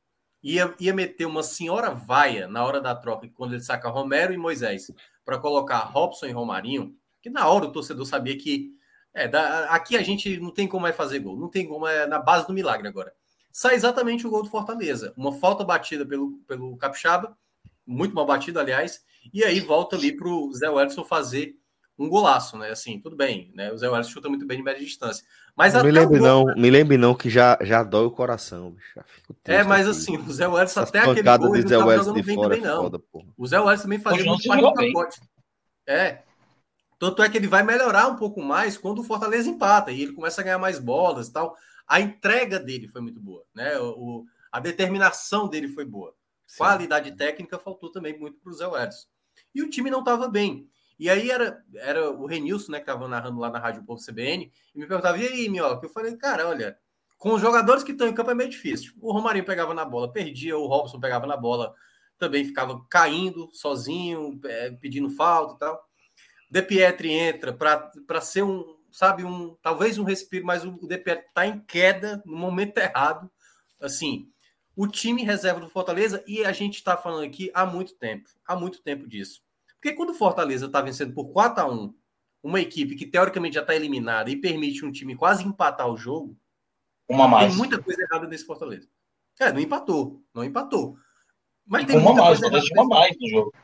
ia, 0.42 0.74
ia 0.78 0.92
meter 0.92 1.26
uma 1.26 1.42
senhora 1.42 1.90
vaia 1.90 2.48
na 2.48 2.64
hora 2.64 2.80
da 2.80 2.94
troca, 2.94 3.28
quando 3.34 3.54
ele 3.54 3.62
saca 3.62 3.88
Romero 3.88 4.32
e 4.32 4.36
Moisés, 4.36 4.90
para 5.24 5.38
colocar 5.38 5.78
Robson 5.78 6.26
e 6.26 6.32
Romarinho, 6.32 6.94
que 7.22 7.30
na 7.30 7.48
hora 7.48 7.66
o 7.66 7.72
torcedor 7.72 8.06
sabia 8.06 8.36
que 8.36 8.72
é, 9.14 9.26
da, 9.26 9.64
aqui 9.66 9.96
a 9.96 10.02
gente 10.02 10.38
não 10.38 10.50
tem 10.50 10.68
como 10.68 10.86
é 10.86 10.92
fazer 10.92 11.18
gol, 11.20 11.36
não 11.36 11.48
tem 11.48 11.66
como 11.66 11.86
é 11.86 12.06
na 12.06 12.18
base 12.18 12.46
do 12.46 12.52
milagre 12.52 12.86
agora 12.86 13.12
sai 13.58 13.74
exatamente 13.74 14.24
o 14.24 14.30
gol 14.30 14.44
do 14.44 14.48
Fortaleza. 14.48 15.12
Uma 15.16 15.32
falta 15.32 15.64
batida 15.64 16.06
pelo, 16.06 16.38
pelo 16.46 16.76
Capixaba, 16.76 17.36
muito 17.84 18.14
mal 18.14 18.24
batida, 18.24 18.60
aliás, 18.60 19.02
e 19.34 19.42
aí 19.42 19.58
volta 19.58 19.96
ali 19.96 20.16
para 20.16 20.28
o 20.28 20.52
Zé 20.54 20.70
Wellison 20.70 21.02
fazer 21.02 21.56
um 21.98 22.08
golaço, 22.08 22.56
né? 22.56 22.70
Assim, 22.70 23.00
tudo 23.00 23.16
bem, 23.16 23.50
né? 23.56 23.72
O 23.72 23.76
Zé 23.76 23.88
Wellison 23.88 24.10
chuta 24.10 24.28
muito 24.28 24.46
bem 24.46 24.58
de 24.58 24.62
média 24.62 24.80
distância. 24.80 25.26
Mas 25.56 25.74
não 25.74 25.82
me 25.82 25.90
lembre 25.90 26.20
não, 26.20 26.44
me 26.56 26.70
lembre 26.70 26.96
não 26.96 27.16
que 27.16 27.28
já, 27.28 27.58
já 27.60 27.82
dói 27.82 28.06
o 28.06 28.12
coração. 28.12 28.76
é, 29.44 29.64
mas 29.64 29.88
aqui. 29.88 29.90
assim, 29.90 30.16
o 30.16 30.32
Zé 30.32 30.46
Wellison 30.46 30.80
até 30.80 31.00
aquele 31.00 31.22
gol 31.22 31.56
ele 31.56 31.64
não 31.64 31.70
estava 31.72 31.96
jogando 31.96 32.22
bem 32.24 32.36
fora, 32.36 32.56
também, 32.56 32.60
não. 32.60 32.82
Foda, 32.84 33.02
o 33.36 33.44
Zé 33.44 33.58
Wellison 33.58 33.82
também 33.82 33.98
fazia 33.98 34.24
muito 34.24 34.46
parte 34.46 34.62
do 34.62 34.72
pacote. 34.72 35.20
É. 35.84 36.22
Tanto 36.96 37.24
é 37.24 37.28
que 37.28 37.36
ele 37.36 37.48
vai 37.48 37.64
melhorar 37.64 38.06
um 38.06 38.14
pouco 38.14 38.40
mais 38.40 38.78
quando 38.78 39.00
o 39.00 39.04
Fortaleza 39.04 39.50
empata 39.50 39.90
e 39.90 40.02
ele 40.02 40.12
começa 40.12 40.40
a 40.40 40.44
ganhar 40.44 40.58
mais 40.58 40.78
bolas 40.78 41.26
e 41.26 41.32
tal 41.32 41.56
a 41.88 42.00
entrega 42.00 42.60
dele 42.60 42.86
foi 42.86 43.00
muito 43.00 43.20
boa, 43.20 43.44
né? 43.54 43.78
O, 43.78 44.24
a 44.52 44.60
determinação 44.60 45.48
dele 45.48 45.68
foi 45.68 45.84
boa. 45.84 46.14
Sim. 46.46 46.58
Qualidade 46.58 47.12
técnica 47.12 47.58
faltou 47.58 47.90
também 47.90 48.18
muito 48.18 48.38
para 48.40 48.50
o 48.50 48.54
Zé 48.54 48.64
Edson. 48.64 49.06
E 49.54 49.62
o 49.62 49.70
time 49.70 49.90
não 49.90 50.00
estava 50.00 50.28
bem. 50.28 50.68
E 50.98 51.08
aí 51.08 51.30
era, 51.30 51.64
era 51.76 52.10
o 52.10 52.26
Renilson, 52.26 52.72
né, 52.72 52.78
que 52.78 52.90
estava 52.90 53.06
narrando 53.06 53.38
lá 53.38 53.50
na 53.50 53.58
Rádio 53.58 53.84
Povo 53.84 54.04
CBN, 54.04 54.50
e 54.74 54.78
me 54.78 54.86
perguntava, 54.86 55.16
e 55.18 55.26
aí, 55.26 55.48
Minhoca? 55.48 55.86
Eu 55.86 55.90
falei, 55.90 56.16
cara, 56.16 56.48
olha, 56.48 56.76
com 57.16 57.34
os 57.34 57.40
jogadores 57.40 57.84
que 57.84 57.92
estão 57.92 58.08
em 58.08 58.14
campo 58.14 58.32
é 58.32 58.34
meio 58.34 58.50
difícil. 58.50 58.92
O 59.00 59.12
Romarinho 59.12 59.44
pegava 59.44 59.72
na 59.72 59.84
bola, 59.84 60.12
perdia, 60.12 60.58
o 60.58 60.66
Robson 60.66 60.98
pegava 60.98 61.26
na 61.26 61.36
bola, 61.36 61.72
também 62.18 62.44
ficava 62.44 62.84
caindo 62.90 63.48
sozinho, 63.52 64.40
é, 64.44 64.70
pedindo 64.72 65.08
falta 65.10 65.54
e 65.54 65.58
tal. 65.58 65.88
De 66.50 66.62
Pietri 66.62 67.12
entra 67.12 67.52
para 67.52 68.20
ser 68.20 68.42
um, 68.42 68.77
sabe, 68.90 69.24
um 69.24 69.56
talvez 69.62 69.98
um 69.98 70.04
respiro, 70.04 70.44
mas 70.44 70.64
o 70.64 70.86
DPR 70.86 71.20
está 71.26 71.46
em 71.46 71.60
queda 71.60 72.22
no 72.24 72.36
momento 72.36 72.76
errado. 72.78 73.30
Assim, 73.80 74.28
o 74.74 74.86
time 74.86 75.22
reserva 75.22 75.60
do 75.60 75.68
Fortaleza, 75.68 76.22
e 76.26 76.44
a 76.44 76.52
gente 76.52 76.76
está 76.76 76.96
falando 76.96 77.24
aqui 77.24 77.50
há 77.54 77.66
muito 77.66 77.94
tempo, 77.94 78.28
há 78.46 78.56
muito 78.56 78.82
tempo 78.82 79.08
disso. 79.08 79.42
Porque 79.74 79.92
quando 79.92 80.10
o 80.10 80.14
Fortaleza 80.14 80.66
está 80.66 80.80
vencendo 80.80 81.12
por 81.12 81.32
4 81.32 81.62
a 81.62 81.66
1 81.66 81.94
uma 82.42 82.60
equipe 82.60 82.94
que 82.94 83.06
teoricamente 83.06 83.54
já 83.54 83.60
está 83.60 83.74
eliminada 83.74 84.30
e 84.30 84.36
permite 84.36 84.84
um 84.84 84.92
time 84.92 85.16
quase 85.16 85.44
empatar 85.44 85.88
o 85.88 85.96
jogo, 85.96 86.36
uma 87.08 87.26
mais. 87.26 87.48
tem 87.48 87.56
muita 87.56 87.82
coisa 87.82 88.02
errada 88.02 88.26
nesse 88.26 88.44
Fortaleza. 88.44 88.88
É, 89.40 89.52
não 89.52 89.60
empatou, 89.60 90.22
não 90.34 90.44
empatou. 90.44 90.96
Mas 91.66 91.82
e 91.82 91.86
tem 91.86 91.98
uma 91.98 92.14
mais, 92.14 92.40
talvez 92.40 92.70
uma 92.70 92.84
mais 92.86 93.16
no 93.20 93.28
jogo. 93.28 93.54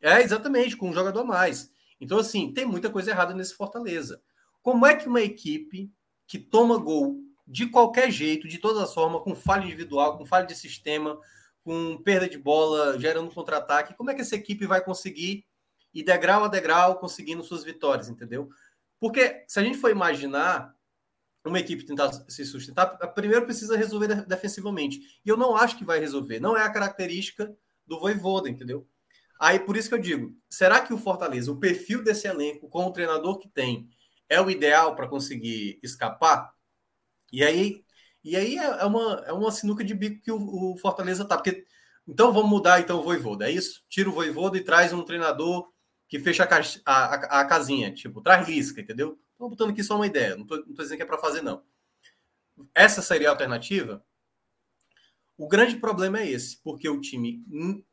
É, 0.00 0.20
exatamente, 0.20 0.76
com 0.76 0.90
um 0.90 0.92
jogador 0.92 1.20
a 1.20 1.24
mais. 1.24 1.70
Então, 2.00 2.18
assim, 2.18 2.52
tem 2.52 2.66
muita 2.66 2.90
coisa 2.90 3.10
errada 3.10 3.34
nesse 3.34 3.54
Fortaleza. 3.54 4.20
Como 4.64 4.86
é 4.86 4.96
que 4.96 5.06
uma 5.06 5.20
equipe 5.20 5.92
que 6.26 6.38
toma 6.38 6.78
gol 6.78 7.20
de 7.46 7.66
qualquer 7.66 8.10
jeito, 8.10 8.48
de 8.48 8.56
todas 8.56 8.82
as 8.82 8.94
formas, 8.94 9.20
com 9.20 9.34
falha 9.34 9.62
individual, 9.62 10.16
com 10.16 10.24
falha 10.24 10.46
de 10.46 10.54
sistema, 10.54 11.20
com 11.62 11.98
perda 12.02 12.26
de 12.26 12.38
bola, 12.38 12.98
gerando 12.98 13.30
contra-ataque, 13.30 13.92
como 13.92 14.10
é 14.10 14.14
que 14.14 14.22
essa 14.22 14.34
equipe 14.34 14.64
vai 14.66 14.82
conseguir 14.82 15.44
e 15.92 16.02
degrau 16.02 16.44
a 16.44 16.48
degrau 16.48 16.98
conseguindo 16.98 17.44
suas 17.44 17.62
vitórias, 17.62 18.08
entendeu? 18.08 18.48
Porque 18.98 19.44
se 19.46 19.60
a 19.60 19.62
gente 19.62 19.76
for 19.76 19.90
imaginar 19.90 20.74
uma 21.44 21.60
equipe 21.60 21.84
tentar 21.84 22.10
se 22.26 22.46
sustentar, 22.46 22.86
primeiro 23.12 23.44
precisa 23.44 23.76
resolver 23.76 24.24
defensivamente. 24.26 25.20
E 25.22 25.28
eu 25.28 25.36
não 25.36 25.54
acho 25.54 25.76
que 25.76 25.84
vai 25.84 26.00
resolver. 26.00 26.40
Não 26.40 26.56
é 26.56 26.62
a 26.62 26.72
característica 26.72 27.54
do 27.86 28.00
Voivoda, 28.00 28.48
entendeu? 28.48 28.88
Aí 29.38 29.58
por 29.58 29.76
isso 29.76 29.90
que 29.90 29.94
eu 29.94 30.00
digo, 30.00 30.34
será 30.48 30.80
que 30.80 30.94
o 30.94 30.96
Fortaleza, 30.96 31.52
o 31.52 31.60
perfil 31.60 32.02
desse 32.02 32.26
elenco 32.26 32.66
com 32.70 32.86
o 32.86 32.92
treinador 32.92 33.38
que 33.38 33.46
tem, 33.46 33.90
é 34.34 34.40
o 34.40 34.50
ideal 34.50 34.94
para 34.94 35.08
conseguir 35.08 35.78
escapar? 35.82 36.52
E 37.32 37.42
aí, 37.42 37.84
e 38.22 38.36
aí 38.36 38.58
é, 38.58 38.64
é 38.64 38.84
uma, 38.84 39.24
é 39.26 39.32
uma 39.32 39.50
sinuca 39.50 39.84
de 39.84 39.94
bico 39.94 40.22
que 40.22 40.32
o, 40.32 40.72
o 40.72 40.76
Fortaleza 40.78 41.24
tá, 41.24 41.36
porque 41.36 41.64
então 42.06 42.32
vamos 42.32 42.50
mudar 42.50 42.80
então 42.80 43.00
o 43.00 43.02
Voivoda, 43.02 43.48
é 43.48 43.52
isso? 43.52 43.82
Tira 43.88 44.08
o 44.08 44.12
Voivoda 44.12 44.58
e 44.58 44.64
traz 44.64 44.92
um 44.92 45.04
treinador 45.04 45.70
que 46.08 46.18
fecha 46.18 46.44
a, 46.44 46.92
a, 46.92 47.40
a 47.40 47.44
casinha, 47.44 47.92
tipo, 47.92 48.20
traz 48.20 48.46
Lisca, 48.46 48.80
entendeu? 48.80 49.18
Estou 49.32 49.48
botando 49.48 49.70
aqui 49.70 49.82
só 49.82 49.96
uma 49.96 50.06
ideia, 50.06 50.36
não 50.36 50.42
estou 50.42 50.64
dizendo 50.76 50.96
que 50.96 51.02
é 51.02 51.06
para 51.06 51.18
fazer, 51.18 51.42
não. 51.42 51.62
Essa 52.74 53.02
seria 53.02 53.28
a 53.28 53.32
alternativa? 53.32 54.04
O 55.36 55.48
grande 55.48 55.76
problema 55.76 56.20
é 56.20 56.30
esse, 56.30 56.62
porque 56.62 56.88
o 56.88 57.00
time, 57.00 57.42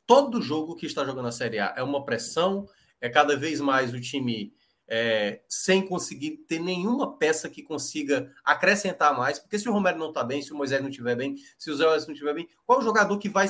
todo 0.05 0.41
jogo 0.41 0.75
que 0.75 0.85
está 0.85 1.03
jogando 1.03 1.27
a 1.27 1.31
Série 1.31 1.57
A 1.57 1.73
é 1.75 1.81
uma 1.81 2.05
pressão, 2.05 2.67
é 2.99 3.09
cada 3.09 3.35
vez 3.35 3.59
mais 3.59 3.93
o 3.93 3.99
time 3.99 4.53
é, 4.93 5.39
sem 5.47 5.87
conseguir 5.87 6.31
ter 6.49 6.59
nenhuma 6.59 7.17
peça 7.17 7.49
que 7.49 7.63
consiga 7.63 8.29
acrescentar 8.43 9.17
mais, 9.17 9.39
porque 9.39 9.57
se 9.57 9.69
o 9.69 9.71
Romero 9.71 9.97
não 9.97 10.09
está 10.09 10.21
bem, 10.21 10.41
se 10.41 10.51
o 10.51 10.57
Moisés 10.57 10.81
não 10.81 10.89
estiver 10.89 11.15
bem, 11.15 11.37
se 11.57 11.71
o 11.71 11.75
Zé 11.77 11.85
não 11.85 11.95
estiver 11.95 12.33
bem, 12.33 12.49
qual 12.65 12.79
o 12.79 12.81
jogador 12.81 13.17
que 13.17 13.29
vai, 13.29 13.47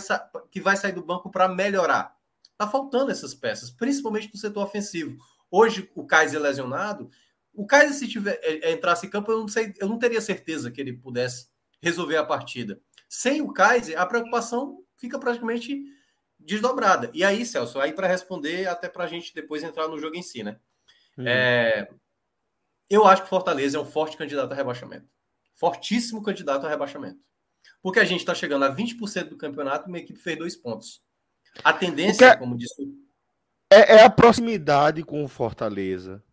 que 0.52 0.62
vai 0.62 0.78
sair 0.78 0.92
do 0.92 1.04
banco 1.04 1.32
para 1.32 1.48
melhorar? 1.48 2.16
Está 2.52 2.68
faltando 2.68 3.10
essas 3.10 3.34
peças, 3.34 3.72
principalmente 3.72 4.30
no 4.32 4.40
setor 4.40 4.64
ofensivo. 4.64 5.18
Hoje, 5.50 5.90
o 5.96 6.06
Kaiser 6.06 6.40
lesionado, 6.40 7.10
o 7.56 7.66
Kaiser, 7.66 7.96
se 7.96 8.08
tiver, 8.08 8.40
é, 8.44 8.70
é, 8.70 8.72
entrasse 8.74 9.08
em 9.08 9.10
campo, 9.10 9.32
eu 9.32 9.40
não, 9.40 9.48
sei, 9.48 9.74
eu 9.80 9.90
não 9.90 9.98
teria 9.98 10.22
certeza 10.22 10.70
que 10.70 10.80
ele 10.80 10.94
pudesse 10.94 11.48
resolver 11.82 12.18
a 12.18 12.24
partida. 12.24 12.80
Sem 13.10 13.42
o 13.42 13.52
Kaiser, 13.52 14.00
a 14.00 14.06
preocupação 14.06 14.84
fica 14.96 15.18
praticamente 15.18 15.84
desdobrada. 16.40 17.10
E 17.16 17.24
aí, 17.24 17.44
Celso, 17.48 17.80
aí 17.80 17.94
para 17.94 18.06
responder, 18.06 18.68
até 18.68 18.88
para 18.88 19.06
a 19.06 19.08
gente 19.08 19.34
depois 19.34 19.64
entrar 19.64 19.88
no 19.88 19.98
jogo 19.98 20.16
em 20.16 20.22
si, 20.22 20.44
né? 20.44 20.60
Uhum. 21.18 21.28
É, 21.28 21.90
eu 22.90 23.06
acho 23.06 23.24
que 23.24 23.30
Fortaleza 23.30 23.78
é 23.78 23.82
um 23.82 23.86
forte 23.86 24.18
candidato 24.18 24.52
a 24.52 24.56
rebaixamento. 24.56 25.08
Fortíssimo 25.56 26.24
candidato 26.24 26.66
a 26.66 26.70
rebaixamento. 26.70 27.20
Porque 27.82 28.00
a 28.00 28.06
gente 28.06 28.22
está 28.22 28.34
chegando 28.34 28.66
a 28.66 28.76
20% 28.76 29.30
do 29.30 29.38
campeonato 29.38 29.88
e 29.88 29.92
uma 29.92 30.00
equipe 30.00 30.20
fez 30.20 30.38
dois 30.38 30.56
pontos. 30.56 31.02
A 31.64 31.74
tendência, 31.74 32.28
Porque 32.28 32.40
como 32.40 32.58
disse. 32.58 32.88
É, 33.72 33.98
é 33.98 34.04
a 34.04 34.10
proximidade 34.10 35.04
com 35.04 35.24
o 35.24 35.28
Fortaleza 35.28 36.24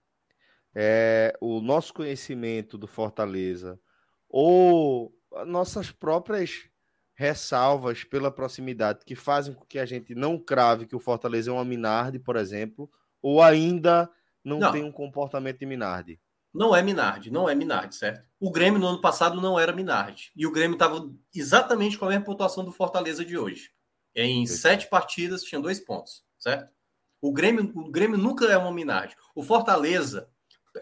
é, 0.81 1.37
o 1.41 1.61
nosso 1.61 1.93
conhecimento 1.93 2.79
do 2.79 2.87
Fortaleza 2.87 3.81
ou 4.29 5.13
nossas 5.45 5.91
próprias 5.91 6.69
ressalvas 7.15 8.05
pela 8.05 8.31
proximidade 8.31 9.05
que 9.05 9.17
fazem 9.17 9.55
com 9.55 9.65
que 9.65 9.79
a 9.79 9.85
gente 9.85 10.15
não 10.15 10.39
crave 10.39 10.87
que 10.87 10.95
o 10.95 11.01
Fortaleza 11.01 11.51
é 11.51 11.53
uma 11.53 11.65
Minardi, 11.65 12.21
por 12.21 12.37
exemplo, 12.37 12.89
ou 13.21 13.43
ainda 13.43 14.09
não, 14.49 14.59
não. 14.59 14.73
tem 14.73 14.83
um 14.83 14.93
comportamento 14.93 15.59
de 15.59 15.67
Minardi? 15.67 16.21
Não 16.53 16.75
é 16.75 16.83
Minardi, 16.83 17.31
não 17.31 17.49
é 17.49 17.55
Minardi, 17.55 17.95
certo? 17.95 18.27
O 18.41 18.51
Grêmio 18.51 18.81
no 18.81 18.87
ano 18.89 19.01
passado 19.01 19.41
não 19.41 19.59
era 19.59 19.73
Minardi. 19.73 20.33
E 20.35 20.47
o 20.47 20.51
Grêmio 20.51 20.75
estava 20.75 21.09
exatamente 21.35 21.99
com 21.99 22.07
a 22.07 22.09
mesma 22.09 22.25
pontuação 22.25 22.65
do 22.65 22.73
Fortaleza 22.73 23.25
de 23.25 23.37
hoje. 23.37 23.71
Em 24.15 24.47
sete 24.47 24.89
partidas 24.89 25.43
tinha 25.43 25.61
dois 25.61 25.79
pontos, 25.79 26.25
certo? 26.39 26.69
O 27.21 27.33
Grêmio, 27.33 27.71
o 27.75 27.91
Grêmio 27.91 28.19
nunca 28.19 28.47
é 28.47 28.57
uma 28.57 28.73
Minardi. 28.73 29.15
O 29.35 29.43
Fortaleza 29.43 30.29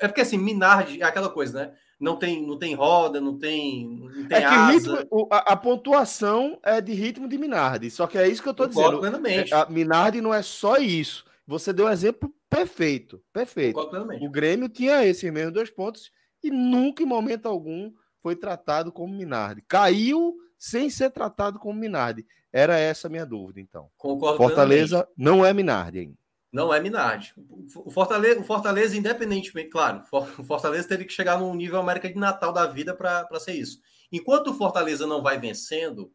é 0.00 0.06
porque 0.06 0.20
assim, 0.20 0.38
Minardi 0.38 1.02
é 1.02 1.04
aquela 1.04 1.28
coisa, 1.28 1.66
né? 1.66 1.72
Não 1.98 2.16
tem, 2.16 2.46
não 2.46 2.58
tem 2.58 2.74
roda, 2.74 3.20
não 3.20 3.38
tem, 3.38 3.88
não 3.88 4.28
tem 4.28 4.38
é 4.38 4.40
que 4.40 4.46
asa. 4.46 4.96
Ritmo, 4.98 5.28
a, 5.30 5.52
a, 5.52 5.56
pontuação 5.56 6.58
é 6.62 6.78
de 6.80 6.92
ritmo 6.92 7.26
de 7.26 7.38
Minardi. 7.38 7.90
Só 7.90 8.06
que 8.06 8.18
é 8.18 8.28
isso 8.28 8.42
que 8.42 8.48
eu 8.48 8.54
tô 8.54 8.66
dizendo. 8.66 8.98
Plenamente. 8.98 9.52
É, 9.52 9.56
a 9.56 9.66
Minardi 9.66 10.20
não 10.20 10.32
é 10.32 10.42
só 10.42 10.76
isso. 10.76 11.24
Você 11.46 11.72
deu 11.72 11.86
um 11.86 11.90
exemplo 11.90 12.34
perfeito, 12.50 13.22
perfeito. 13.32 13.78
O 14.20 14.30
Grêmio 14.30 14.68
tinha 14.68 15.04
esses 15.04 15.30
mesmos 15.32 15.54
dois 15.54 15.70
pontos 15.70 16.10
e 16.42 16.50
nunca 16.50 17.02
em 17.02 17.06
momento 17.06 17.46
algum 17.46 17.92
foi 18.20 18.34
tratado 18.34 18.90
como 18.90 19.14
Minardi. 19.14 19.62
Caiu 19.68 20.34
sem 20.58 20.90
ser 20.90 21.10
tratado 21.10 21.58
como 21.58 21.78
Minardi. 21.78 22.26
Era 22.52 22.78
essa 22.78 23.06
a 23.06 23.10
minha 23.10 23.26
dúvida, 23.26 23.60
então. 23.60 23.90
Concordo 23.96 24.38
Fortaleza 24.38 25.04
plenamente. 25.04 25.14
não 25.16 25.46
é 25.46 25.52
Minardi 25.52 25.98
ainda. 26.00 26.18
Não 26.52 26.72
é 26.72 26.80
Minardi. 26.80 27.34
O 27.76 27.90
Fortaleza, 27.90 28.40
o 28.40 28.44
Fortaleza, 28.44 28.96
independentemente, 28.96 29.68
claro, 29.68 30.02
o 30.10 30.44
Fortaleza 30.44 30.88
teria 30.88 31.04
que 31.04 31.12
chegar 31.12 31.38
num 31.38 31.54
nível 31.54 31.78
América 31.78 32.08
de 32.08 32.18
Natal 32.18 32.52
da 32.52 32.66
vida 32.66 32.94
para 32.94 33.28
ser 33.38 33.52
isso. 33.52 33.78
Enquanto 34.10 34.48
o 34.48 34.54
Fortaleza 34.54 35.06
não 35.06 35.22
vai 35.22 35.38
vencendo, 35.38 36.10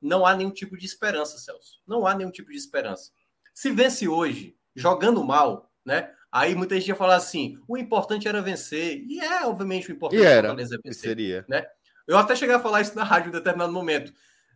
não 0.00 0.24
há 0.24 0.34
nenhum 0.34 0.50
tipo 0.50 0.76
de 0.76 0.86
esperança, 0.86 1.38
Celso. 1.38 1.80
Não 1.86 2.06
há 2.06 2.14
nenhum 2.14 2.30
tipo 2.30 2.50
de 2.50 2.56
esperança. 2.56 3.10
Se 3.52 3.70
vence 3.70 4.08
hoje, 4.08 4.56
jogando 4.74 5.22
mal, 5.24 5.70
né? 5.84 6.10
Aí 6.30 6.54
muita 6.54 6.74
gente 6.76 6.88
ia 6.88 6.96
falar 6.96 7.16
assim: 7.16 7.58
o 7.68 7.76
importante 7.76 8.26
era 8.26 8.40
vencer. 8.40 9.04
E 9.06 9.20
é, 9.20 9.44
obviamente, 9.46 9.90
o 9.90 9.92
importante 9.92 10.20
e 10.20 10.24
era, 10.24 10.48
Fortaleza 10.48 10.78
vencer. 10.82 11.10
Seria. 11.10 11.44
Né? 11.48 11.64
Eu 12.06 12.16
até 12.16 12.34
cheguei 12.34 12.54
a 12.54 12.60
falar 12.60 12.80
isso 12.80 12.96
na 12.96 13.04
rádio 13.04 13.28
em 13.28 13.32
determinado 13.32 13.72
momento. 13.72 14.12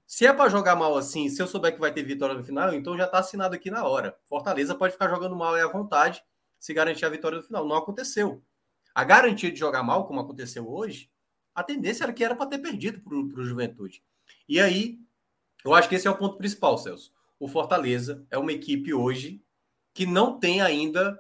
Se 0.07 0.25
é 0.25 0.33
para 0.33 0.49
jogar 0.49 0.77
mal 0.77 0.97
assim, 0.97 1.29
se 1.29 1.43
eu 1.43 1.47
souber 1.47 1.75
que 1.75 1.81
vai 1.81 1.93
ter 1.93 2.03
vitória 2.03 2.35
no 2.35 2.43
final, 2.43 2.73
então 2.73 2.97
já 2.97 3.05
está 3.05 3.19
assinado 3.19 3.55
aqui 3.55 3.71
na 3.71 3.85
hora. 3.85 4.17
Fortaleza 4.25 4.75
pode 4.75 4.93
ficar 4.93 5.09
jogando 5.09 5.35
mal 5.35 5.55
aí 5.55 5.63
à 5.63 5.67
vontade, 5.67 6.23
se 6.59 6.73
garantir 6.73 7.05
a 7.05 7.09
vitória 7.09 7.39
no 7.39 7.45
final. 7.45 7.67
Não 7.67 7.77
aconteceu. 7.77 8.43
A 8.95 9.05
garantia 9.05 9.51
de 9.51 9.59
jogar 9.59 9.83
mal, 9.83 10.07
como 10.07 10.21
aconteceu 10.21 10.67
hoje, 10.69 11.11
a 11.55 11.63
tendência 11.63 12.05
era 12.05 12.13
que 12.13 12.25
era 12.25 12.37
para 12.37 12.47
ter 12.47 12.59
perdido 12.59 13.01
para 13.01 13.15
o 13.15 13.45
Juventude. 13.45 14.03
E 14.49 14.61
aí, 14.61 14.99
eu 15.65 15.75
acho 15.75 15.89
que 15.89 15.97
esse 15.97 16.07
é 16.07 16.11
o 16.11 16.17
ponto 16.17 16.39
principal, 16.39 16.79
Celso. 16.79 17.13
O 17.39 17.49
Fortaleza 17.49 18.25
é 18.31 18.39
uma 18.39 18.53
equipe 18.53 18.95
hoje 18.95 19.45
que 19.97 20.05
não 20.05 20.39
tem 20.39 20.60
ainda 20.60 21.18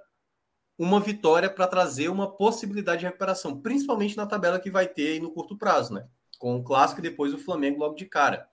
uma 0.78 1.00
vitória 1.00 1.48
para 1.48 1.66
trazer 1.66 2.10
uma 2.10 2.36
possibilidade 2.36 3.00
de 3.00 3.06
recuperação, 3.06 3.58
principalmente 3.58 4.18
na 4.18 4.26
tabela 4.26 4.60
que 4.60 4.70
vai 4.70 4.86
ter 4.86 5.18
no 5.18 5.30
curto 5.30 5.56
prazo, 5.56 5.94
né? 5.94 6.06
Com 6.38 6.56
o 6.56 6.62
clássico 6.62 7.00
e 7.00 7.02
depois 7.02 7.32
o 7.32 7.38
Flamengo 7.38 7.78
logo 7.78 7.94
de 7.94 8.04
cara. 8.04 8.46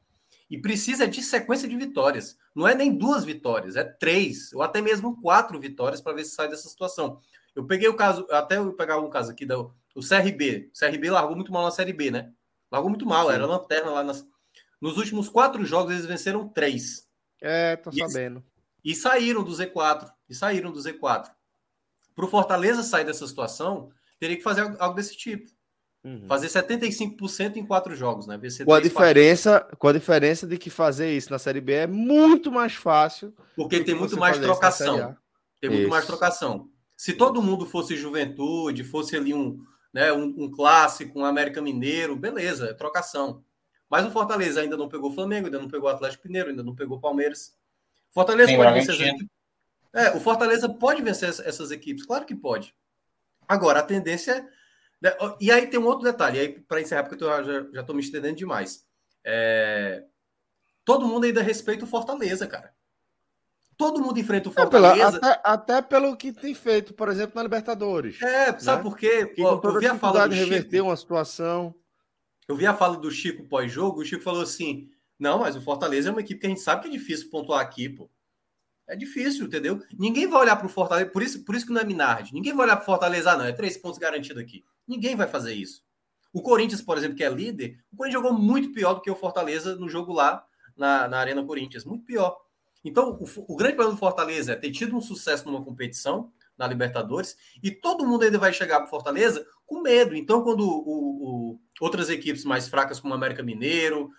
E 0.49 0.57
precisa 0.57 1.05
de 1.05 1.21
sequência 1.21 1.67
de 1.67 1.75
vitórias. 1.75 2.37
Não 2.55 2.65
é 2.65 2.73
nem 2.73 2.97
duas 2.97 3.25
vitórias, 3.25 3.75
é 3.75 3.83
três, 3.83 4.53
ou 4.53 4.61
até 4.61 4.81
mesmo 4.81 5.21
quatro 5.21 5.59
vitórias 5.59 5.99
para 5.99 6.13
ver 6.13 6.23
se 6.23 6.35
sai 6.35 6.47
dessa 6.47 6.69
situação. 6.69 7.19
Eu 7.53 7.65
peguei 7.65 7.89
o 7.89 7.95
caso, 7.95 8.25
até 8.31 8.59
eu 8.59 8.71
pegar 8.71 8.99
um 8.99 9.09
caso 9.09 9.29
aqui 9.29 9.45
do 9.45 9.75
o 9.93 9.99
CRB. 9.99 10.71
O 10.73 10.79
CRB 10.79 11.09
largou 11.09 11.35
muito 11.35 11.51
mal 11.51 11.65
na 11.65 11.71
Série 11.71 11.91
B, 11.91 12.09
né? 12.09 12.31
Largou 12.71 12.89
muito 12.89 13.05
mal, 13.05 13.27
Sim. 13.27 13.33
era 13.33 13.45
lanterna 13.45 13.91
lá 13.91 14.03
nas. 14.05 14.25
Nos 14.79 14.95
últimos 14.95 15.27
quatro 15.27 15.65
jogos, 15.65 15.91
eles 15.91 16.05
venceram 16.05 16.47
três. 16.47 17.05
É, 17.41 17.75
tô 17.75 17.89
e 17.89 17.97
sabendo. 17.97 18.41
E 18.84 18.95
saíram 18.95 19.43
do 19.43 19.51
Z4. 19.51 20.11
E 20.30 20.35
saíram 20.35 20.72
do 20.72 20.80
Z4. 20.80 21.30
Para 22.15 22.26
o 22.26 22.27
Fortaleza 22.27 22.84
sair 22.84 23.05
dessa 23.05 23.26
situação, 23.27 23.91
teria 24.19 24.38
que 24.38 24.43
fazer 24.43 24.61
algo 24.80 24.95
desse 24.95 25.15
tipo. 25.15 25.49
Uhum. 26.03 26.27
Fazer 26.27 26.47
75% 26.47 27.55
em 27.55 27.65
quatro 27.65 27.95
jogos, 27.95 28.27
né? 28.27 28.38
Vencer 28.38 28.65
com, 28.65 28.73
a 28.73 28.81
diferença, 28.81 29.61
com 29.80 29.88
a 29.88 29.93
diferença 29.93 30.45
de 30.45 30.57
que 30.57 30.69
fazer 30.69 31.15
isso 31.15 31.31
na 31.31 31.39
Série 31.39 31.61
B 31.61 31.73
é 31.73 31.88
muito 31.88 32.51
mais 32.51 32.73
fácil. 32.73 33.34
Porque 33.55 33.81
tem 33.84 33.95
muito 33.95 34.18
mais 34.18 34.38
trocação. 34.38 35.15
Tem 35.61 35.69
muito 35.69 35.84
isso. 35.84 35.89
mais 35.89 36.05
trocação. 36.05 36.69
Se 36.97 37.14
todo 37.14 37.41
mundo 37.41 37.65
fosse 37.65 37.95
juventude, 37.95 38.84
fosse 38.84 39.15
ali 39.15 39.34
um, 39.34 39.64
né, 39.93 40.11
um, 40.11 40.26
um, 40.38 40.51
clássico, 40.51 41.19
um 41.19 41.26
América 41.26 41.61
Mineiro, 41.61 42.18
beleza, 42.18 42.68
é 42.68 42.73
trocação. 42.73 43.41
Mas 43.89 44.05
o 44.05 44.11
Fortaleza 44.11 44.60
ainda 44.60 44.76
não 44.76 44.89
pegou 44.89 45.10
o 45.10 45.14
Flamengo, 45.14 45.47
ainda 45.47 45.60
não 45.60 45.69
pegou 45.69 45.88
o 45.89 45.91
Atlético 45.91 46.27
Mineiro, 46.27 46.49
ainda 46.49 46.64
não 46.64 46.76
pegou 46.76 46.97
o 46.97 47.01
Palmeiras. 47.01 47.53
Fortaleza 48.14 48.48
tem 48.48 48.57
pode 48.57 48.73
vencer 48.73 48.95
essas... 48.95 49.27
É, 49.94 50.18
o 50.18 50.19
Fortaleza 50.19 50.69
pode 50.69 51.02
vencer 51.02 51.30
essas 51.30 51.72
equipes, 51.72 52.06
claro 52.06 52.26
que 52.26 52.35
pode. 52.35 52.76
Agora, 53.48 53.80
a 53.80 53.84
tendência 53.84 54.31
é 54.31 54.64
né, 55.03 55.14
e 55.41 55.52
aí 55.52 55.68
tem 55.68 55.77
um 55.77 55.85
outro 55.85 56.06
detalhe, 56.06 56.40
aí 56.40 56.48
para 56.61 56.80
encerrar, 56.80 57.03
porque 57.03 57.22
eu 57.22 57.73
já 57.73 57.81
estou 57.81 57.94
me 57.94 58.02
estendendo 58.02 58.38
demais. 58.38 58.85
É... 59.22 60.06
Todo 60.85 61.06
mundo 61.06 61.26
ainda 61.26 61.41
respeita 61.41 61.84
o 61.84 61.88
Fortaleza, 61.88 62.48
cara. 62.48 62.73
Todo 63.76 64.02
mundo 64.02 64.18
enfrenta 64.18 64.48
o 64.48 64.52
Fortaleza. 64.52 65.18
É, 65.18 65.19
pela, 65.19 65.31
até, 65.34 65.41
até, 65.44 65.81
pelo 65.81 66.15
que 66.15 66.31
tem 66.31 66.56
feito, 66.56 66.94
por 66.94 67.10
exemplo, 67.10 67.34
na 67.35 67.44
Libertadores. 67.44 68.22
É, 68.22 68.57
sabe 68.60 68.77
né? 68.77 68.90
por 68.90 68.98
quê? 68.98 69.26
Que 69.26 69.41
Pô, 69.41 69.60
eu 69.61 69.80
vi 69.80 69.88
a 69.88 69.95
fala 69.95 70.26
do 70.26 70.34
de 70.34 70.40
reverter 70.40 70.77
Chico, 70.77 70.88
uma 70.88 70.95
situação. 70.95 71.76
Eu 72.48 72.56
vi 72.56 72.65
a 72.65 72.73
fala 72.73 72.95
do 72.98 73.11
Chico 73.11 73.44
pós-jogo, 73.44 74.02
o 74.02 74.06
Chico 74.06 74.23
falou 74.23 74.44
assim: 74.44 74.90
não, 75.19 75.40
mas 75.40 75.56
o 75.56 75.61
Fortaleza 75.61 76.10
é 76.10 76.11
uma 76.11 76.22
equipe 76.22 76.40
que 76.40 76.45
a 76.45 76.49
gente 76.49 76.61
sabe 76.61 76.84
que 76.84 76.88
é 76.88 76.91
difícil 76.91 77.30
pontuar 77.30 77.61
aqui, 77.61 77.90
pô. 77.90 78.10
É 78.88 78.95
difícil, 78.95 79.45
entendeu? 79.45 79.81
Ninguém 79.98 80.27
vai 80.27 80.41
olhar 80.41 80.57
para 80.57 80.65
o 80.65 80.69
Fortaleza, 80.69 81.10
por 81.10 81.23
isso, 81.23 81.45
por 81.45 81.56
isso 81.56 81.65
que 81.65 81.72
não 81.72 81.81
é 81.81 81.85
Minardi. 81.85 82.34
Ninguém 82.34 82.53
vai 82.53 82.65
olhar 82.65 82.76
para 82.76 82.84
o 82.84 82.85
Fortaleza, 82.85 83.31
ah, 83.31 83.38
não, 83.38 83.45
é 83.45 83.53
três 83.53 83.77
pontos 83.77 83.98
garantido 83.98 84.40
aqui. 84.40 84.65
Ninguém 84.88 85.15
vai 85.15 85.27
fazer 85.27 85.53
isso. 85.53 85.84
O 86.34 86.41
Corinthians, 86.41 86.81
por 86.81 86.98
exemplo, 86.98 87.15
que 87.15 87.23
é 87.23 87.30
líder, 87.30 87.80
o 87.91 87.95
Corinthians 87.95 88.22
jogou 88.22 88.38
muito 88.38 88.73
pior 88.73 88.95
do 88.95 89.02
que 89.02 89.10
o 89.10 89.15
Fortaleza 89.15 89.76
no 89.76 89.88
jogo 89.88 90.11
lá 90.11 90.44
na, 90.76 91.07
na 91.07 91.18
Arena 91.19 91.45
Corinthians. 91.45 91.85
Muito 91.85 92.03
pior. 92.03 92.38
Então, 92.84 93.18
o, 93.19 93.53
o, 93.53 93.56
grande 93.56 93.76
problema 93.76 93.95
do 93.95 93.99
Fortaleza 93.99 94.52
é 94.52 94.56
ter 94.56 94.72
tido 94.72 94.95
um 94.98 95.02
sucesso 95.02 95.45
numa 95.45 95.64
competição, 95.64 96.31
na 96.57 96.68
Libertadores, 96.68 97.38
e 97.64 97.72
todo 97.72 98.06
mundo 98.06 98.23
ainda 98.23 98.38
vai 98.38 98.52
chegar 98.52 98.80
para 98.80 98.90
Fortaleza 98.90 99.45
com 99.65 99.81
medo. 99.81 100.15
Então, 100.15 100.44
quando 100.44 100.68
o, 100.68 101.53
o, 101.53 101.60
outras 101.80 102.10
equipes 102.10 102.44
mais 102.44 102.68
fracas, 102.68 102.99
como 102.99 103.14
o 103.14 103.18
América 103.18 103.41
Mineiro, 103.41 104.11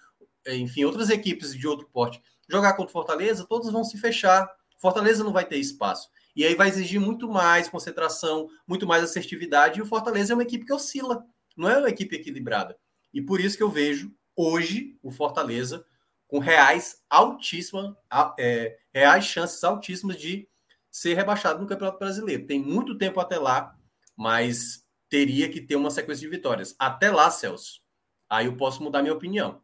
enfim, 0.49 0.85
outras 0.85 1.11
equipes 1.11 1.55
de 1.55 1.67
outro 1.67 1.89
porte, 1.93 2.23
jogar 2.49 2.75
contra 2.75 2.93
Fortaleza, 2.93 3.47
todos 3.49 3.71
vão 3.73 3.85
se 3.85 3.99
fechar. 3.99 4.49
Fortaleza 4.79 5.25
não 5.25 5.33
vai 5.33 5.45
ter 5.45 5.59
espaço. 5.59 6.09
E 6.37 6.45
aí 6.45 6.55
vai 6.55 6.69
exigir 6.69 7.01
muito 7.01 7.29
mais 7.29 7.69
concentração, 7.69 8.49
muito 8.67 8.87
mais 8.87 9.03
assertividade, 9.03 9.79
e 9.79 9.83
o 9.83 9.87
Fortaleza 9.87 10.33
é 10.33 10.35
uma 10.35 10.43
equipe 10.43 10.67
que 10.67 10.73
oscila, 10.73 11.25
não 11.57 11.69
é 11.69 11.79
uma 11.79 11.89
equipe 11.89 12.17
equilibrada. 12.17 12.77
E 13.13 13.23
por 13.23 13.41
isso 13.41 13.57
que 13.57 13.63
eu 13.63 13.71
vejo 13.71 14.13
hoje 14.37 14.99
o 15.03 15.11
Fortaleza 15.11 15.87
com 16.27 16.39
reais 16.41 17.03
altíssimas, 17.09 17.95
é, 18.39 18.77
reais 18.93 19.25
chances 19.25 19.63
altíssimas 19.63 20.17
de 20.17 20.49
ser 20.91 21.15
rebaixado 21.15 21.61
no 21.61 21.67
Campeonato 21.67 21.99
Brasileiro. 21.99 22.47
Tem 22.47 22.61
muito 22.61 22.99
tempo 22.99 23.21
até 23.21 23.39
lá, 23.39 23.77
mas 24.17 24.85
teria 25.09 25.49
que 25.49 25.61
ter 25.61 25.77
uma 25.77 25.91
sequência 25.91 26.23
de 26.23 26.29
vitórias. 26.29 26.75
Até 26.79 27.11
lá, 27.11 27.31
Celso, 27.31 27.81
aí 28.29 28.47
eu 28.47 28.57
posso 28.57 28.83
mudar 28.83 29.03
minha 29.03 29.15
opinião. 29.15 29.63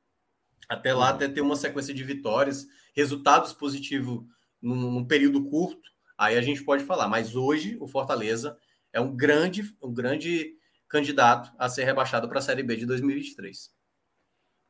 Até 0.68 0.94
lá, 0.94 1.10
até 1.10 1.28
ter 1.28 1.40
uma 1.40 1.56
sequência 1.56 1.92
de 1.92 2.04
vitórias, 2.04 2.66
resultados 2.94 3.52
positivos 3.52 4.24
num, 4.60 4.74
num 4.74 5.04
período 5.04 5.44
curto, 5.44 5.90
aí 6.16 6.36
a 6.36 6.42
gente 6.42 6.62
pode 6.62 6.84
falar. 6.84 7.08
Mas 7.08 7.34
hoje 7.34 7.76
o 7.80 7.88
Fortaleza 7.88 8.56
é 8.92 9.00
um 9.00 9.14
grande, 9.14 9.74
um 9.82 9.92
grande 9.92 10.54
candidato 10.88 11.52
a 11.58 11.68
ser 11.68 11.84
rebaixado 11.84 12.28
para 12.28 12.38
a 12.38 12.42
Série 12.42 12.62
B 12.62 12.76
de 12.76 12.86
2023. 12.86 13.70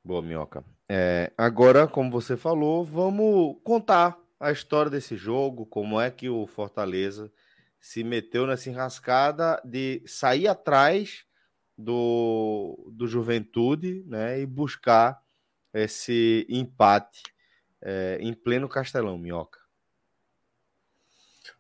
Boa, 0.05 0.23
Minhoca. 0.23 0.65
É, 0.89 1.33
agora, 1.37 1.87
como 1.87 2.11
você 2.11 2.37
falou, 2.37 2.85
vamos 2.85 3.57
contar 3.63 4.19
a 4.39 4.51
história 4.51 4.91
desse 4.91 5.17
jogo, 5.17 5.67
como 5.67 6.01
é 6.01 6.11
que 6.11 6.29
o 6.29 6.47
Fortaleza 6.47 7.31
se 7.81 8.03
meteu 8.03 8.47
nessa 8.47 8.69
enrascada 8.69 9.61
de 9.65 10.03
sair 10.07 10.49
atrás 10.49 11.25
do, 11.77 12.91
do 12.93 13.07
Juventude 13.07 14.05
né, 14.07 14.41
e 14.41 14.47
buscar 14.47 15.21
esse 15.73 16.47
empate 16.49 17.23
é, 17.81 18.19
em 18.21 18.33
pleno 18.33 18.69
Castelão, 18.69 19.19
Minhoca. 19.19 19.61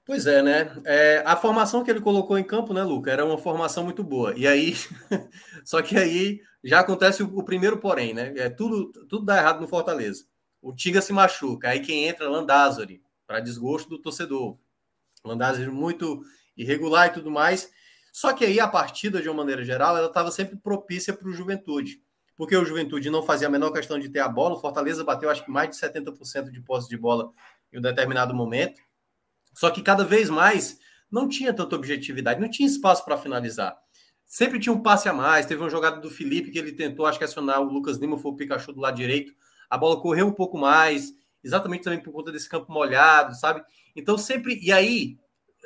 Pois 0.04 0.26
é, 0.26 0.42
né? 0.42 0.72
É, 0.84 1.22
a 1.24 1.36
formação 1.36 1.84
que 1.84 1.90
ele 1.90 2.00
colocou 2.00 2.36
em 2.38 2.44
campo, 2.44 2.74
né, 2.74 2.82
Luca, 2.82 3.10
era 3.10 3.24
uma 3.24 3.38
formação 3.38 3.84
muito 3.84 4.02
boa. 4.02 4.34
E 4.36 4.46
aí, 4.46 4.74
só 5.64 5.80
que 5.82 5.96
aí 5.96 6.40
já 6.64 6.80
acontece 6.80 7.22
o, 7.22 7.38
o, 7.38 7.44
primeiro 7.44 7.78
porém, 7.78 8.12
né? 8.12 8.34
É 8.36 8.50
tudo, 8.50 8.90
tudo 9.08 9.24
dá 9.24 9.38
errado 9.38 9.60
no 9.60 9.68
Fortaleza. 9.68 10.24
O 10.60 10.74
Tinga 10.74 11.00
se 11.00 11.12
machuca, 11.12 11.68
aí 11.68 11.80
quem 11.80 12.06
entra 12.08 12.26
é 12.26 12.28
Landázuri, 12.28 13.02
para 13.26 13.40
desgosto 13.40 13.88
do 13.88 13.98
torcedor. 13.98 14.58
Landázuri 15.24 15.70
muito 15.70 16.22
irregular 16.56 17.08
e 17.08 17.12
tudo 17.12 17.30
mais. 17.30 17.70
Só 18.12 18.32
que 18.32 18.44
aí 18.44 18.58
a 18.58 18.66
partida, 18.66 19.22
de 19.22 19.28
uma 19.28 19.36
maneira 19.36 19.64
geral, 19.64 19.96
ela 19.96 20.08
estava 20.08 20.30
sempre 20.30 20.56
propícia 20.56 21.14
para 21.14 21.28
o 21.28 21.32
Juventude. 21.32 22.02
Porque 22.40 22.56
o 22.56 22.64
Juventude 22.64 23.10
não 23.10 23.22
fazia 23.22 23.48
a 23.48 23.50
menor 23.50 23.70
questão 23.70 23.98
de 23.98 24.08
ter 24.08 24.20
a 24.20 24.26
bola. 24.26 24.54
O 24.54 24.58
Fortaleza 24.58 25.04
bateu, 25.04 25.28
acho 25.28 25.44
que 25.44 25.50
mais 25.50 25.68
de 25.68 25.76
70% 25.76 26.50
de 26.50 26.58
posse 26.62 26.88
de 26.88 26.96
bola 26.96 27.30
em 27.70 27.78
um 27.78 27.82
determinado 27.82 28.32
momento. 28.32 28.80
Só 29.52 29.68
que 29.68 29.82
cada 29.82 30.06
vez 30.06 30.30
mais 30.30 30.78
não 31.10 31.28
tinha 31.28 31.52
tanta 31.52 31.76
objetividade, 31.76 32.40
não 32.40 32.48
tinha 32.48 32.66
espaço 32.66 33.04
para 33.04 33.18
finalizar. 33.18 33.76
Sempre 34.24 34.58
tinha 34.58 34.72
um 34.72 34.80
passe 34.80 35.06
a 35.06 35.12
mais. 35.12 35.44
Teve 35.44 35.60
uma 35.60 35.68
jogada 35.68 36.00
do 36.00 36.08
Felipe 36.08 36.50
que 36.50 36.58
ele 36.58 36.72
tentou, 36.72 37.04
acho 37.04 37.18
que 37.18 37.24
acionar 37.26 37.60
o 37.60 37.64
Lucas 37.64 37.98
Lima, 37.98 38.16
foi 38.16 38.30
o 38.30 38.36
Pikachu 38.36 38.72
do 38.72 38.80
lado 38.80 38.96
direito. 38.96 39.34
A 39.68 39.76
bola 39.76 40.00
correu 40.00 40.26
um 40.26 40.32
pouco 40.32 40.56
mais, 40.56 41.12
exatamente 41.44 41.84
também 41.84 42.02
por 42.02 42.10
conta 42.10 42.32
desse 42.32 42.48
campo 42.48 42.72
molhado, 42.72 43.34
sabe? 43.34 43.62
Então 43.94 44.16
sempre. 44.16 44.58
E 44.62 44.72
aí, 44.72 45.18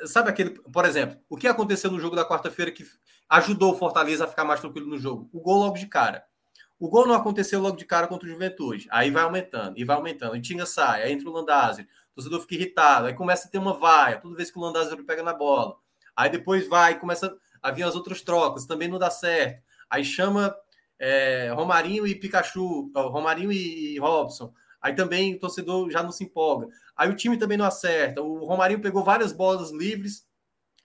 sabe 0.03 0.29
aquele. 0.29 0.49
Por 0.49 0.83
exemplo, 0.83 1.17
o 1.29 1.37
que 1.37 1.47
aconteceu 1.47 1.89
no 1.89 2.01
jogo 2.01 2.17
da 2.17 2.27
quarta-feira 2.27 2.69
que 2.69 2.85
ajudou 3.29 3.71
o 3.71 3.77
Fortaleza 3.77 4.25
a 4.25 4.27
ficar 4.27 4.43
mais 4.43 4.59
tranquilo 4.59 4.89
no 4.89 4.97
jogo? 4.97 5.29
O 5.31 5.39
gol 5.39 5.59
logo 5.59 5.77
de 5.77 5.87
cara. 5.87 6.25
O 6.79 6.89
gol 6.89 7.07
não 7.07 7.15
aconteceu 7.15 7.61
logo 7.61 7.77
de 7.77 7.85
cara 7.85 8.07
contra 8.07 8.27
o 8.27 8.31
Juventude. 8.31 8.87
Aí 8.91 9.09
vai 9.09 9.23
aumentando, 9.23 9.77
e 9.77 9.83
vai 9.83 9.95
aumentando. 9.95 10.35
E 10.35 10.41
Tinga 10.41 10.65
sai, 10.65 11.03
aí 11.03 11.13
entra 11.13 11.29
o 11.29 11.33
Landázuri 11.33 11.87
o 12.15 12.23
torcedor 12.23 12.41
fica 12.41 12.55
irritado, 12.55 13.07
aí 13.07 13.13
começa 13.13 13.47
a 13.47 13.51
ter 13.51 13.57
uma 13.57 13.73
vaia, 13.73 14.19
toda 14.21 14.37
vez 14.37 14.49
que 14.49 14.57
o 14.57 14.61
Landázuri 14.61 15.03
pega 15.03 15.21
na 15.21 15.33
bola. 15.33 15.75
Aí 16.15 16.29
depois 16.29 16.65
vai, 16.65 16.97
começa 16.97 17.35
a 17.61 17.71
vir 17.71 17.83
as 17.83 17.93
outras 17.93 18.21
trocas, 18.21 18.65
também 18.65 18.87
não 18.87 18.97
dá 18.97 19.11
certo. 19.11 19.61
Aí 19.89 20.03
chama 20.05 20.55
é, 20.97 21.51
Romarinho 21.53 22.07
e 22.07 22.15
Pikachu, 22.15 22.89
Romarinho 22.95 23.51
e 23.51 23.99
Robson. 23.99 24.53
Aí 24.81 24.95
também 24.95 25.35
o 25.35 25.39
torcedor 25.39 25.89
já 25.89 26.01
não 26.01 26.11
se 26.11 26.23
empolga. 26.23 26.69
Aí 26.95 27.09
o 27.09 27.15
time 27.15 27.37
também 27.37 27.57
não 27.57 27.65
acerta. 27.65 28.21
O 28.21 28.45
Romarinho 28.45 28.81
pegou 28.81 29.03
várias 29.03 29.33
bolas 29.33 29.71
livres, 29.71 30.25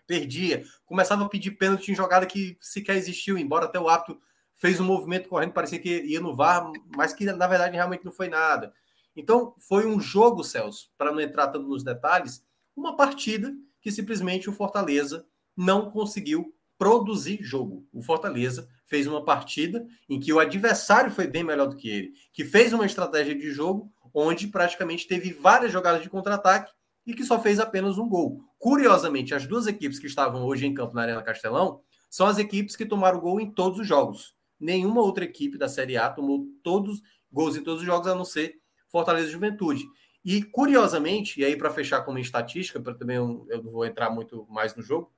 perdia. 0.08 0.64
Começava 0.84 1.24
a 1.24 1.28
pedir 1.28 1.52
pênalti 1.52 1.92
em 1.92 1.94
jogada 1.94 2.26
que 2.26 2.56
sequer 2.60 2.96
existiu, 2.96 3.38
embora 3.38 3.66
até 3.66 3.78
o 3.78 3.88
árbitro 3.88 4.20
fez 4.60 4.78
um 4.78 4.84
movimento 4.84 5.28
correndo, 5.28 5.52
parecia 5.52 5.78
que 5.78 6.02
ia 6.02 6.20
no 6.20 6.36
VAR, 6.36 6.70
mas 6.94 7.14
que 7.14 7.24
na 7.24 7.46
verdade 7.46 7.74
realmente 7.74 8.04
não 8.04 8.12
foi 8.12 8.28
nada. 8.28 8.72
Então, 9.16 9.54
foi 9.58 9.86
um 9.86 9.98
jogo, 9.98 10.44
Celso, 10.44 10.90
para 10.96 11.10
não 11.10 11.20
entrar 11.20 11.48
tanto 11.48 11.66
nos 11.66 11.82
detalhes, 11.82 12.44
uma 12.76 12.94
partida 12.94 13.52
que 13.80 13.90
simplesmente 13.90 14.48
o 14.48 14.52
Fortaleza 14.52 15.26
não 15.56 15.90
conseguiu 15.90 16.54
produzir 16.78 17.42
jogo. 17.42 17.86
O 17.92 18.02
Fortaleza 18.02 18.68
fez 18.86 19.06
uma 19.06 19.24
partida 19.24 19.86
em 20.08 20.20
que 20.20 20.32
o 20.32 20.38
adversário 20.38 21.10
foi 21.10 21.26
bem 21.26 21.42
melhor 21.42 21.66
do 21.66 21.76
que 21.76 21.88
ele, 21.88 22.12
que 22.32 22.44
fez 22.44 22.72
uma 22.72 22.86
estratégia 22.86 23.34
de 23.34 23.50
jogo 23.50 23.90
onde 24.12 24.46
praticamente 24.46 25.06
teve 25.06 25.32
várias 25.32 25.72
jogadas 25.72 26.02
de 26.02 26.10
contra-ataque 26.10 26.72
e 27.06 27.14
que 27.14 27.24
só 27.24 27.40
fez 27.40 27.58
apenas 27.58 27.96
um 27.96 28.08
gol. 28.08 28.44
Curiosamente, 28.58 29.34
as 29.34 29.46
duas 29.46 29.66
equipes 29.66 29.98
que 29.98 30.06
estavam 30.06 30.44
hoje 30.44 30.66
em 30.66 30.74
campo 30.74 30.94
na 30.94 31.02
Arena 31.02 31.22
Castelão 31.22 31.80
são 32.10 32.26
as 32.26 32.38
equipes 32.38 32.76
que 32.76 32.84
tomaram 32.84 33.20
gol 33.20 33.40
em 33.40 33.50
todos 33.50 33.78
os 33.78 33.86
jogos. 33.86 34.34
Nenhuma 34.60 35.00
outra 35.00 35.24
equipe 35.24 35.56
da 35.56 35.68
Série 35.68 35.96
A 35.96 36.10
tomou 36.10 36.46
todos 36.62 37.02
gols 37.32 37.56
em 37.56 37.62
todos 37.62 37.80
os 37.80 37.86
jogos, 37.86 38.06
a 38.06 38.14
não 38.14 38.24
ser 38.24 38.60
Fortaleza 38.88 39.28
e 39.28 39.32
Juventude. 39.32 39.86
E 40.24 40.42
curiosamente, 40.42 41.40
e 41.40 41.44
aí 41.44 41.56
para 41.56 41.70
fechar 41.70 42.02
com 42.02 42.10
uma 42.10 42.20
estatística, 42.20 42.80
para 42.80 42.94
também 42.94 43.16
eu, 43.16 43.62
não 43.62 43.72
vou 43.72 43.86
entrar 43.86 44.10
muito 44.10 44.46
mais 44.50 44.74
no 44.74 44.82
jogo, 44.82 45.10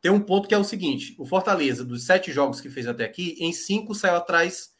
tem 0.00 0.10
um 0.12 0.20
ponto 0.20 0.46
que 0.46 0.54
é 0.54 0.58
o 0.58 0.64
seguinte: 0.64 1.14
o 1.18 1.26
Fortaleza, 1.26 1.84
dos 1.84 2.04
sete 2.04 2.30
jogos 2.30 2.60
que 2.60 2.70
fez 2.70 2.86
até 2.86 3.04
aqui, 3.04 3.36
em 3.40 3.52
cinco 3.52 3.94
saiu 3.94 4.16
atrás, 4.16 4.72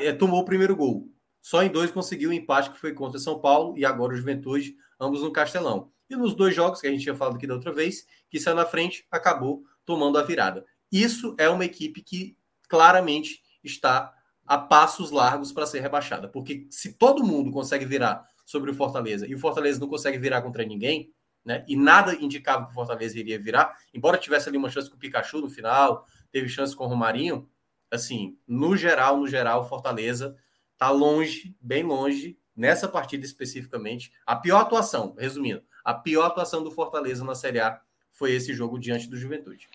é, 0.00 0.12
tomou 0.12 0.40
o 0.40 0.44
primeiro 0.44 0.74
gol. 0.74 1.08
Só 1.40 1.62
em 1.62 1.70
dois 1.70 1.90
conseguiu 1.90 2.30
o 2.30 2.32
um 2.32 2.34
empate, 2.34 2.70
que 2.70 2.78
foi 2.78 2.92
contra 2.92 3.18
São 3.18 3.40
Paulo 3.40 3.78
e 3.78 3.84
agora 3.84 4.12
o 4.12 4.16
Juventude, 4.16 4.74
ambos 5.00 5.22
no 5.22 5.30
Castelão. 5.30 5.92
E 6.10 6.16
nos 6.16 6.34
dois 6.34 6.54
jogos 6.54 6.80
que 6.80 6.86
a 6.86 6.90
gente 6.90 7.02
tinha 7.02 7.14
falado 7.14 7.36
aqui 7.36 7.46
da 7.46 7.54
outra 7.54 7.72
vez, 7.72 8.06
que 8.28 8.40
saiu 8.40 8.56
na 8.56 8.66
frente, 8.66 9.06
acabou 9.10 9.62
tomando 9.84 10.18
a 10.18 10.22
virada. 10.22 10.64
Isso 10.90 11.34
é 11.38 11.48
uma 11.48 11.64
equipe 11.64 12.02
que 12.02 12.36
claramente 12.68 13.42
está 13.64 14.14
a 14.46 14.56
passos 14.56 15.10
largos 15.10 15.52
para 15.52 15.66
ser 15.66 15.80
rebaixada. 15.80 16.28
Porque 16.28 16.66
se 16.70 16.94
todo 16.94 17.24
mundo 17.24 17.50
consegue 17.50 17.84
virar 17.84 18.26
sobre 18.44 18.70
o 18.70 18.74
Fortaleza 18.74 19.26
e 19.26 19.34
o 19.34 19.38
Fortaleza 19.38 19.78
não 19.78 19.88
consegue 19.88 20.18
virar 20.18 20.40
contra 20.40 20.64
ninguém, 20.64 21.12
né? 21.44 21.64
E 21.68 21.76
nada 21.76 22.14
indicava 22.14 22.66
que 22.66 22.72
o 22.72 22.74
Fortaleza 22.74 23.18
iria 23.18 23.38
virar, 23.38 23.76
embora 23.92 24.18
tivesse 24.18 24.48
ali 24.48 24.56
uma 24.56 24.70
chance 24.70 24.88
com 24.88 24.96
o 24.96 24.98
Pikachu 24.98 25.40
no 25.40 25.50
final, 25.50 26.06
teve 26.30 26.48
chance 26.48 26.74
com 26.74 26.84
o 26.84 26.88
Romarinho, 26.88 27.48
assim, 27.90 28.38
no 28.46 28.76
geral, 28.76 29.18
no 29.18 29.26
geral, 29.26 29.62
o 29.62 29.64
Fortaleza 29.64 30.36
tá 30.76 30.90
longe, 30.90 31.56
bem 31.60 31.82
longe, 31.82 32.38
nessa 32.54 32.88
partida 32.88 33.24
especificamente. 33.24 34.12
A 34.26 34.36
pior 34.36 34.60
atuação, 34.60 35.14
resumindo, 35.18 35.62
a 35.84 35.94
pior 35.94 36.26
atuação 36.26 36.62
do 36.62 36.70
Fortaleza 36.70 37.24
na 37.24 37.34
Série 37.34 37.60
A 37.60 37.80
foi 38.10 38.32
esse 38.32 38.52
jogo 38.52 38.78
diante 38.78 39.08
do 39.08 39.16
Juventude. 39.16 39.68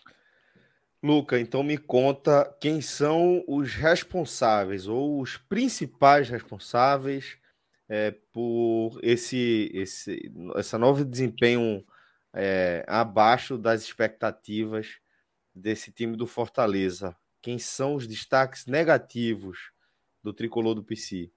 Luca, 1.04 1.38
então 1.38 1.62
me 1.62 1.76
conta 1.76 2.50
quem 2.58 2.80
são 2.80 3.44
os 3.46 3.74
responsáveis 3.74 4.88
ou 4.88 5.20
os 5.20 5.36
principais 5.36 6.30
responsáveis 6.30 7.36
é, 7.86 8.14
por 8.32 8.98
esse, 9.02 9.70
esse 9.74 10.32
essa 10.56 10.78
novo 10.78 11.04
desempenho 11.04 11.84
é, 12.32 12.86
abaixo 12.88 13.58
das 13.58 13.82
expectativas 13.82 14.96
desse 15.54 15.92
time 15.92 16.16
do 16.16 16.26
Fortaleza. 16.26 17.14
Quem 17.42 17.58
são 17.58 17.96
os 17.96 18.06
destaques 18.06 18.64
negativos 18.64 19.72
do 20.22 20.32
tricolor 20.32 20.74
do 20.74 20.82
PC? 20.82 21.30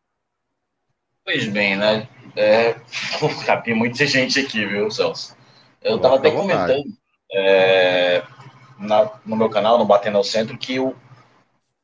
Pois 1.25 1.45
bem, 1.45 1.75
né? 1.75 2.07
É, 2.37 2.75
capi 3.45 3.73
muita 3.73 4.07
gente 4.07 4.39
aqui, 4.39 4.65
viu, 4.65 4.89
Celso? 4.89 5.35
Eu 5.81 5.97
estava 5.97 6.15
até 6.15 6.31
comentando. 6.31 6.85
É, 7.29 8.23
na, 8.79 9.11
no 9.25 9.35
meu 9.35 9.49
canal, 9.49 9.77
no 9.77 9.85
Batendo 9.85 10.17
ao 10.17 10.23
Centro, 10.23 10.57
que 10.57 10.79
o 10.79 10.95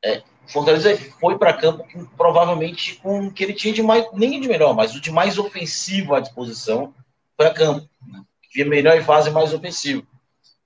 é, 0.04 0.22
Fortaleza 0.46 0.96
foi 1.20 1.38
para 1.38 1.52
campo 1.52 1.86
com, 1.90 2.04
provavelmente 2.04 2.96
com 2.96 3.26
o 3.26 3.32
que 3.32 3.42
ele 3.42 3.54
tinha 3.54 3.72
de 3.72 3.82
mais, 3.82 4.06
nem 4.12 4.40
de 4.40 4.48
melhor, 4.48 4.74
mas 4.74 4.94
o 4.94 5.00
de 5.00 5.10
mais 5.10 5.38
ofensivo 5.38 6.14
à 6.14 6.20
disposição 6.20 6.94
para 7.36 7.52
campo. 7.52 7.88
Né? 8.06 8.22
É 8.56 8.64
melhor 8.64 8.96
em 8.96 9.02
fase 9.02 9.30
mais 9.30 9.52
ofensivo. 9.54 10.06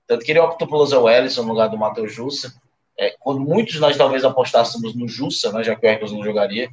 Tanto 0.05 0.25
que 0.25 0.31
ele 0.31 0.39
optou 0.39 0.67
pelo 0.67 0.85
Zé 0.85 0.97
Wellison 0.97 1.43
no 1.43 1.49
lugar 1.49 1.69
do 1.69 1.77
Matheus 1.77 2.13
Jussa. 2.13 2.53
É, 2.97 3.15
quando 3.19 3.39
muitos 3.39 3.73
de 3.73 3.79
nós 3.79 3.95
talvez 3.95 4.25
apostássemos 4.25 4.93
no 4.93 5.07
Jussa, 5.07 5.51
né, 5.53 5.63
já 5.63 5.75
que 5.75 5.85
o 5.85 5.89
Hercules 5.89 6.11
não 6.11 6.23
jogaria, 6.23 6.69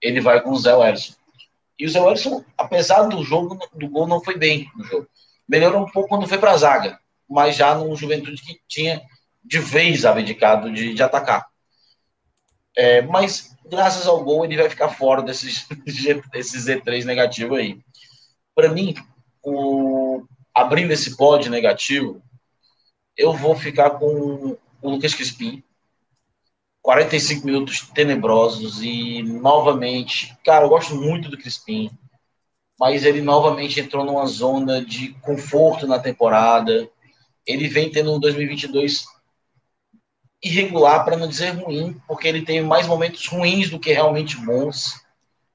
ele 0.00 0.20
vai 0.20 0.40
com 0.40 0.50
o 0.50 0.58
Zé 0.58 0.74
Wellison. 0.74 1.14
E 1.78 1.84
o 1.84 1.88
Zé 1.88 2.00
Wellison, 2.00 2.44
apesar 2.56 3.02
do 3.02 3.22
jogo, 3.24 3.58
do 3.74 3.88
gol, 3.88 4.06
não 4.06 4.22
foi 4.22 4.38
bem 4.38 4.70
no 4.76 4.84
jogo. 4.84 5.08
Melhorou 5.48 5.82
um 5.82 5.90
pouco 5.90 6.08
quando 6.08 6.28
foi 6.28 6.38
para 6.38 6.52
a 6.52 6.56
zaga, 6.56 6.98
mas 7.28 7.56
já 7.56 7.74
no 7.74 7.94
Juventude 7.96 8.40
que 8.42 8.60
tinha 8.68 9.02
de 9.44 9.58
vez 9.58 10.04
abdicado 10.04 10.72
de, 10.72 10.94
de 10.94 11.02
atacar. 11.02 11.46
É, 12.76 13.00
mas, 13.02 13.56
graças 13.64 14.06
ao 14.06 14.22
gol, 14.22 14.44
ele 14.44 14.56
vai 14.56 14.68
ficar 14.68 14.90
fora 14.90 15.22
desses, 15.22 15.66
desses 16.32 16.66
Z3 16.66 17.04
negativo 17.04 17.54
aí. 17.54 17.80
Para 18.54 18.68
mim, 18.68 18.94
o, 19.42 20.24
abrindo 20.54 20.92
esse 20.92 21.16
pódio 21.16 21.50
negativo, 21.50 22.22
eu 23.16 23.32
vou 23.32 23.56
ficar 23.56 23.90
com 23.90 24.58
o 24.82 24.90
Lucas 24.90 25.14
Crispim. 25.14 25.62
45 26.82 27.44
minutos 27.44 27.80
tenebrosos 27.94 28.80
e 28.80 29.20
novamente, 29.22 30.36
cara, 30.44 30.64
eu 30.64 30.68
gosto 30.68 30.94
muito 30.94 31.28
do 31.28 31.36
Crispim, 31.36 31.90
mas 32.78 33.04
ele 33.04 33.20
novamente 33.20 33.80
entrou 33.80 34.04
numa 34.04 34.24
zona 34.26 34.84
de 34.84 35.08
conforto 35.14 35.84
na 35.84 35.98
temporada. 35.98 36.88
Ele 37.46 37.68
vem 37.68 37.90
tendo 37.90 38.14
um 38.14 38.20
2022 38.20 39.04
irregular, 40.42 41.04
para 41.04 41.16
não 41.16 41.28
dizer 41.28 41.50
ruim, 41.50 42.00
porque 42.06 42.28
ele 42.28 42.42
tem 42.42 42.62
mais 42.62 42.86
momentos 42.86 43.26
ruins 43.26 43.70
do 43.70 43.80
que 43.80 43.92
realmente 43.92 44.36
bons. 44.36 45.00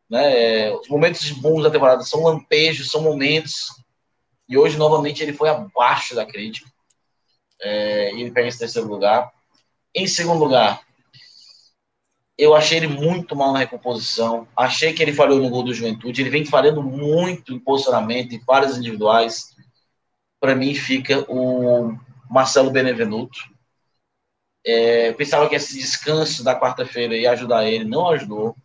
Né? 0.10 0.72
Os 0.72 0.88
momentos 0.90 1.30
bons 1.32 1.64
da 1.64 1.72
temporada 1.72 2.04
são 2.04 2.24
lampejos, 2.24 2.92
são 2.92 3.02
momentos. 3.02 3.68
E 4.50 4.58
hoje, 4.58 4.78
novamente, 4.78 5.24
ele 5.24 5.34
foi 5.34 5.50
abaixo 5.50 6.14
da 6.16 6.26
crítica. 6.26 6.70
É, 7.62 8.12
ele 8.12 8.32
pega 8.32 8.48
esse 8.48 8.60
terceiro 8.60 8.88
lugar. 8.88 9.32
Em 9.96 10.08
segundo 10.08 10.44
lugar, 10.44 10.82
eu 12.38 12.56
achei 12.56 12.80
ele 12.80 12.88
muito 12.88 13.36
mal 13.36 13.54
na 13.54 13.60
recomposição. 13.60 14.48
Achei 14.58 14.94
que 14.94 15.02
ele 15.02 15.14
falhou 15.14 15.40
no 15.40 15.50
gol 15.50 15.64
do 15.64 15.74
Juventude. 15.74 16.22
Ele 16.22 16.30
vem 16.30 16.44
falhando 16.44 16.82
muito 16.82 17.54
em 17.54 17.60
posicionamento, 17.60 18.34
em 18.34 18.44
falhas 18.44 18.78
individuais. 18.78 19.51
Para 20.42 20.56
mim, 20.56 20.74
fica 20.74 21.24
o 21.30 21.96
Marcelo 22.28 22.72
Benevenuto. 22.72 23.40
É, 24.66 25.14
pensava 25.14 25.48
que 25.48 25.56
esse 25.56 25.78
descanso 25.78 26.44
da 26.44 26.60
quarta-feira 26.60 27.16
ia 27.16 27.32
ajudar 27.32 27.66
ele, 27.68 27.86
não 27.86 28.10
ajudou. 28.10 28.56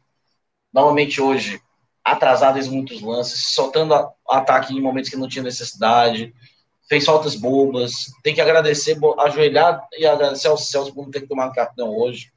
Novamente 0.73 1.21
hoje, 1.21 1.61
atrasado 2.03 2.59
em 2.59 2.71
muitos 2.71 3.03
lances, 3.03 3.53
soltando 3.55 3.95
ataque 4.27 4.75
em 4.75 4.81
momentos 4.81 5.11
que 5.11 5.17
não 5.17 5.29
tinha 5.29 5.43
necessidade, 5.43 6.35
fez 6.89 7.05
faltas 7.05 7.35
bobas. 7.35 8.11
Tem 8.23 8.35
que 8.35 8.41
agradecer, 8.41 8.99
ajoelhar 9.19 9.87
e 9.99 10.07
agradecer 10.07 10.49
ao 10.49 10.57
Celso 10.57 10.95
por 10.95 11.05
não 11.05 11.11
ter 11.11 11.21
que 11.21 11.29
tomar 11.29 11.53
cartão 11.53 11.95
hoje. 11.95 12.33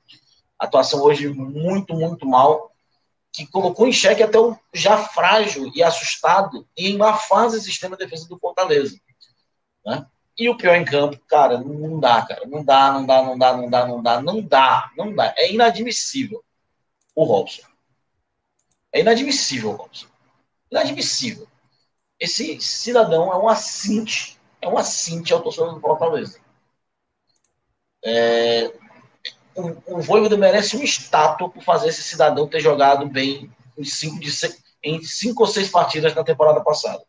Atuação 0.60 1.02
hoje 1.02 1.30
muito, 1.30 1.94
muito 1.94 2.28
mal, 2.28 2.74
que 3.32 3.48
colocou 3.48 3.88
em 3.88 3.94
xeque 3.94 4.22
até 4.22 4.38
o 4.38 4.57
já 4.74 4.98
frágil 4.98 5.72
e 5.74 5.82
assustado 5.82 6.68
e 6.78 6.90
em 6.90 6.98
uma 6.98 7.14
fase 7.14 7.61
sistema 7.61 7.95
de 7.95 8.03
defesa 8.03 8.28
do 8.28 8.38
Fortaleza. 8.38 8.99
Né? 9.85 10.06
E 10.38 10.49
o 10.49 10.56
pior 10.56 10.76
em 10.76 10.85
campo, 10.85 11.19
cara, 11.27 11.57
não 11.57 11.99
dá, 11.99 12.22
cara. 12.22 12.45
Não 12.45 12.64
dá, 12.64 12.93
não 12.93 13.06
dá, 13.06 13.23
não 13.23 13.38
dá, 13.38 13.57
não 13.57 13.69
dá, 13.69 13.88
não 13.88 14.01
dá, 14.01 14.22
não 14.22 14.41
dá, 14.41 14.91
não 14.95 15.15
dá. 15.15 15.34
É 15.38 15.51
inadmissível 15.51 16.43
o 17.14 17.23
Robson. 17.26 17.64
É 18.93 19.01
inadmissível 19.01 19.72
o 19.72 19.76
Robson. 19.76 20.07
Inadmissível. 20.72 21.47
Esse 22.19 22.60
cidadão 22.61 23.31
é 23.34 23.38
um 23.38 23.49
assinte, 23.49 24.39
é 24.61 24.68
um 24.68 24.77
assinte 24.77 25.34
ao 25.34 25.41
torcedor 25.41 25.73
do 25.73 25.81
Fortaleza. 25.81 26.39
É, 28.03 28.73
o, 29.56 29.97
o 29.97 30.01
Voivoda 30.01 30.38
merece 30.38 30.76
uma 30.76 30.85
estátua 30.85 31.49
por 31.49 31.61
fazer 31.64 31.89
esse 31.89 32.03
cidadão 32.03 32.47
ter 32.47 32.61
jogado 32.61 33.06
bem 33.07 33.51
em 33.77 33.84
cinco, 33.84 34.19
de, 34.19 34.31
em 34.84 35.03
cinco 35.03 35.43
ou 35.43 35.47
seis 35.47 35.69
partidas 35.69 36.15
na 36.15 36.23
temporada 36.23 36.61
passada 36.61 37.03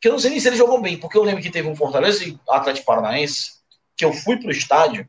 que 0.00 0.08
eu 0.08 0.12
não 0.12 0.18
sei 0.18 0.30
nem 0.30 0.40
se 0.40 0.48
ele 0.48 0.56
jogou 0.56 0.80
bem, 0.80 0.98
porque 0.98 1.18
eu 1.18 1.22
lembro 1.22 1.42
que 1.42 1.50
teve 1.50 1.68
um 1.68 1.76
Fortaleza 1.76 2.24
e 2.24 2.38
Atlético 2.48 2.86
Paranaense, 2.86 3.52
que 3.96 4.04
eu 4.04 4.12
fui 4.12 4.38
pro 4.38 4.50
estádio, 4.50 5.08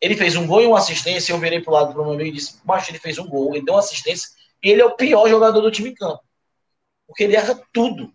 ele 0.00 0.16
fez 0.16 0.36
um 0.36 0.46
gol 0.46 0.62
e 0.62 0.66
uma 0.66 0.78
assistência, 0.78 1.32
eu 1.32 1.38
virei 1.38 1.60
pro 1.60 1.72
lado 1.72 1.92
do 1.92 2.02
meu 2.02 2.12
amigo 2.12 2.28
e 2.28 2.32
disse, 2.32 2.60
mas 2.64 2.88
ele 2.88 2.98
fez 2.98 3.18
um 3.18 3.28
gol, 3.28 3.54
ele 3.54 3.64
deu 3.64 3.74
uma 3.74 3.80
assistência, 3.80 4.28
e 4.62 4.70
ele 4.70 4.82
é 4.82 4.84
o 4.84 4.96
pior 4.96 5.28
jogador 5.28 5.60
do 5.60 5.70
time 5.70 5.90
em 5.90 5.94
campo. 5.94 6.20
Porque 7.06 7.24
ele 7.24 7.36
erra 7.36 7.60
tudo. 7.72 8.12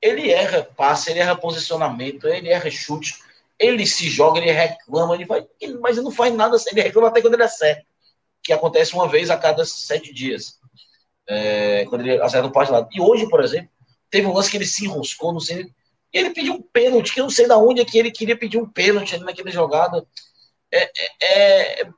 Ele 0.00 0.30
erra 0.30 0.64
passe, 0.76 1.10
ele 1.10 1.20
erra 1.20 1.36
posicionamento, 1.36 2.26
ele 2.26 2.48
erra 2.48 2.70
chute, 2.70 3.18
ele 3.58 3.86
se 3.86 4.08
joga, 4.08 4.38
ele 4.38 4.50
reclama, 4.50 5.14
ele 5.14 5.24
vai, 5.24 5.46
ele, 5.60 5.78
mas 5.78 5.96
ele 5.96 6.04
não 6.04 6.12
faz 6.12 6.32
nada, 6.34 6.56
ele 6.70 6.82
reclama 6.82 7.08
até 7.08 7.20
quando 7.20 7.34
ele 7.34 7.42
acerta, 7.42 7.84
que 8.42 8.52
acontece 8.52 8.94
uma 8.94 9.08
vez 9.08 9.30
a 9.30 9.36
cada 9.36 9.64
sete 9.64 10.14
dias, 10.14 10.58
é, 11.26 11.84
quando 11.86 12.02
ele 12.02 12.22
acerta 12.22 12.46
o 12.46 12.52
passe 12.52 12.70
lá. 12.70 12.88
E 12.92 13.00
hoje, 13.00 13.28
por 13.28 13.42
exemplo, 13.42 13.70
Teve 14.10 14.26
um 14.26 14.32
lance 14.32 14.50
que 14.50 14.56
ele 14.56 14.66
se 14.66 14.84
enroscou, 14.84 15.32
não 15.32 15.40
sei. 15.40 15.70
E 16.12 16.18
ele 16.18 16.30
pediu 16.30 16.54
um 16.54 16.62
pênalti, 16.62 17.12
que 17.12 17.20
eu 17.20 17.24
não 17.24 17.30
sei 17.30 17.46
de 17.46 17.52
onde 17.52 17.80
é 17.80 17.84
que 17.84 17.98
ele 17.98 18.10
queria 18.10 18.36
pedir 18.36 18.58
um 18.58 18.68
pênalti 18.68 19.18
naquela 19.18 19.50
jogada. 19.50 20.06
É, 20.72 20.82
é, 20.82 21.82
é, 21.82 21.90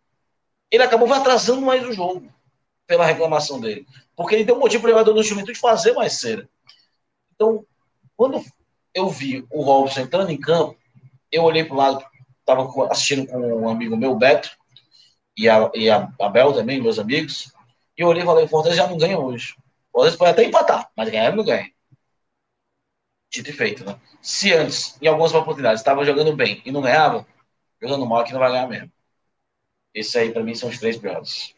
ele 0.71 0.83
acabou 0.83 1.13
atrasando 1.13 1.61
mais 1.61 1.87
o 1.87 1.93
jogo 1.93 2.29
pela 2.87 3.07
reclamação 3.07 3.61
dele. 3.61 3.87
Porque 4.17 4.35
ele 4.35 4.45
deu 4.45 4.57
um 4.57 4.61
motivo 4.61 4.83
para 4.83 4.89
o 4.89 4.93
jogador 4.93 5.13
do 5.13 5.23
Juventude 5.23 5.59
fazer 5.59 5.93
mais 5.93 6.15
cera. 6.15 6.49
Então, 7.35 7.65
quando 8.17 8.45
eu 8.93 9.09
vi 9.09 9.47
o 9.51 9.63
Robson 9.63 10.01
entrando 10.01 10.31
em 10.31 10.41
campo, 10.41 10.77
eu 11.31 11.45
olhei 11.45 11.65
para 11.65 11.75
o 11.75 11.79
lado, 11.79 12.05
estava 12.41 12.69
assistindo 12.91 13.27
com 13.27 13.39
um 13.39 13.69
amigo 13.69 13.97
meu, 13.97 14.17
Beto, 14.17 14.51
e 15.37 15.49
a, 15.49 15.71
e 15.75 15.89
a 15.89 16.13
Abel 16.21 16.53
também, 16.53 16.83
meus 16.83 16.99
amigos, 16.99 17.53
e 17.97 18.03
eu 18.03 18.09
olhei 18.09 18.23
e 18.23 18.27
falei, 18.27 18.45
o 18.45 18.49
Fortaleza 18.49 18.83
já 18.83 18.89
não 18.89 18.99
ganha 18.99 19.19
hoje. 19.19 19.55
O 19.93 19.93
Fortaleza 19.93 20.19
pode 20.19 20.31
até 20.33 20.45
empatar, 20.45 20.91
mas 20.97 21.09
ganhar 21.09 21.35
não 21.35 21.45
ganha 21.45 21.71
dito 23.31 23.51
e 23.51 23.53
feito, 23.53 23.85
né? 23.85 23.99
Se 24.21 24.53
antes, 24.53 25.01
em 25.01 25.07
algumas 25.07 25.33
oportunidades, 25.33 25.81
estava 25.81 26.05
jogando 26.05 26.35
bem 26.35 26.61
e 26.65 26.73
não 26.73 26.83
ganhava, 26.83 27.27
jogando 27.81 28.05
mal 28.05 28.21
aqui 28.21 28.33
não 28.33 28.41
vai 28.41 28.51
ganhar 28.51 28.69
mesmo. 28.69 28.93
Esses 29.95 30.15
aí, 30.17 30.33
para 30.33 30.43
mim, 30.43 30.55
são 30.55 30.69
os 30.69 30.79
três 30.79 30.97
piores. 30.97 31.55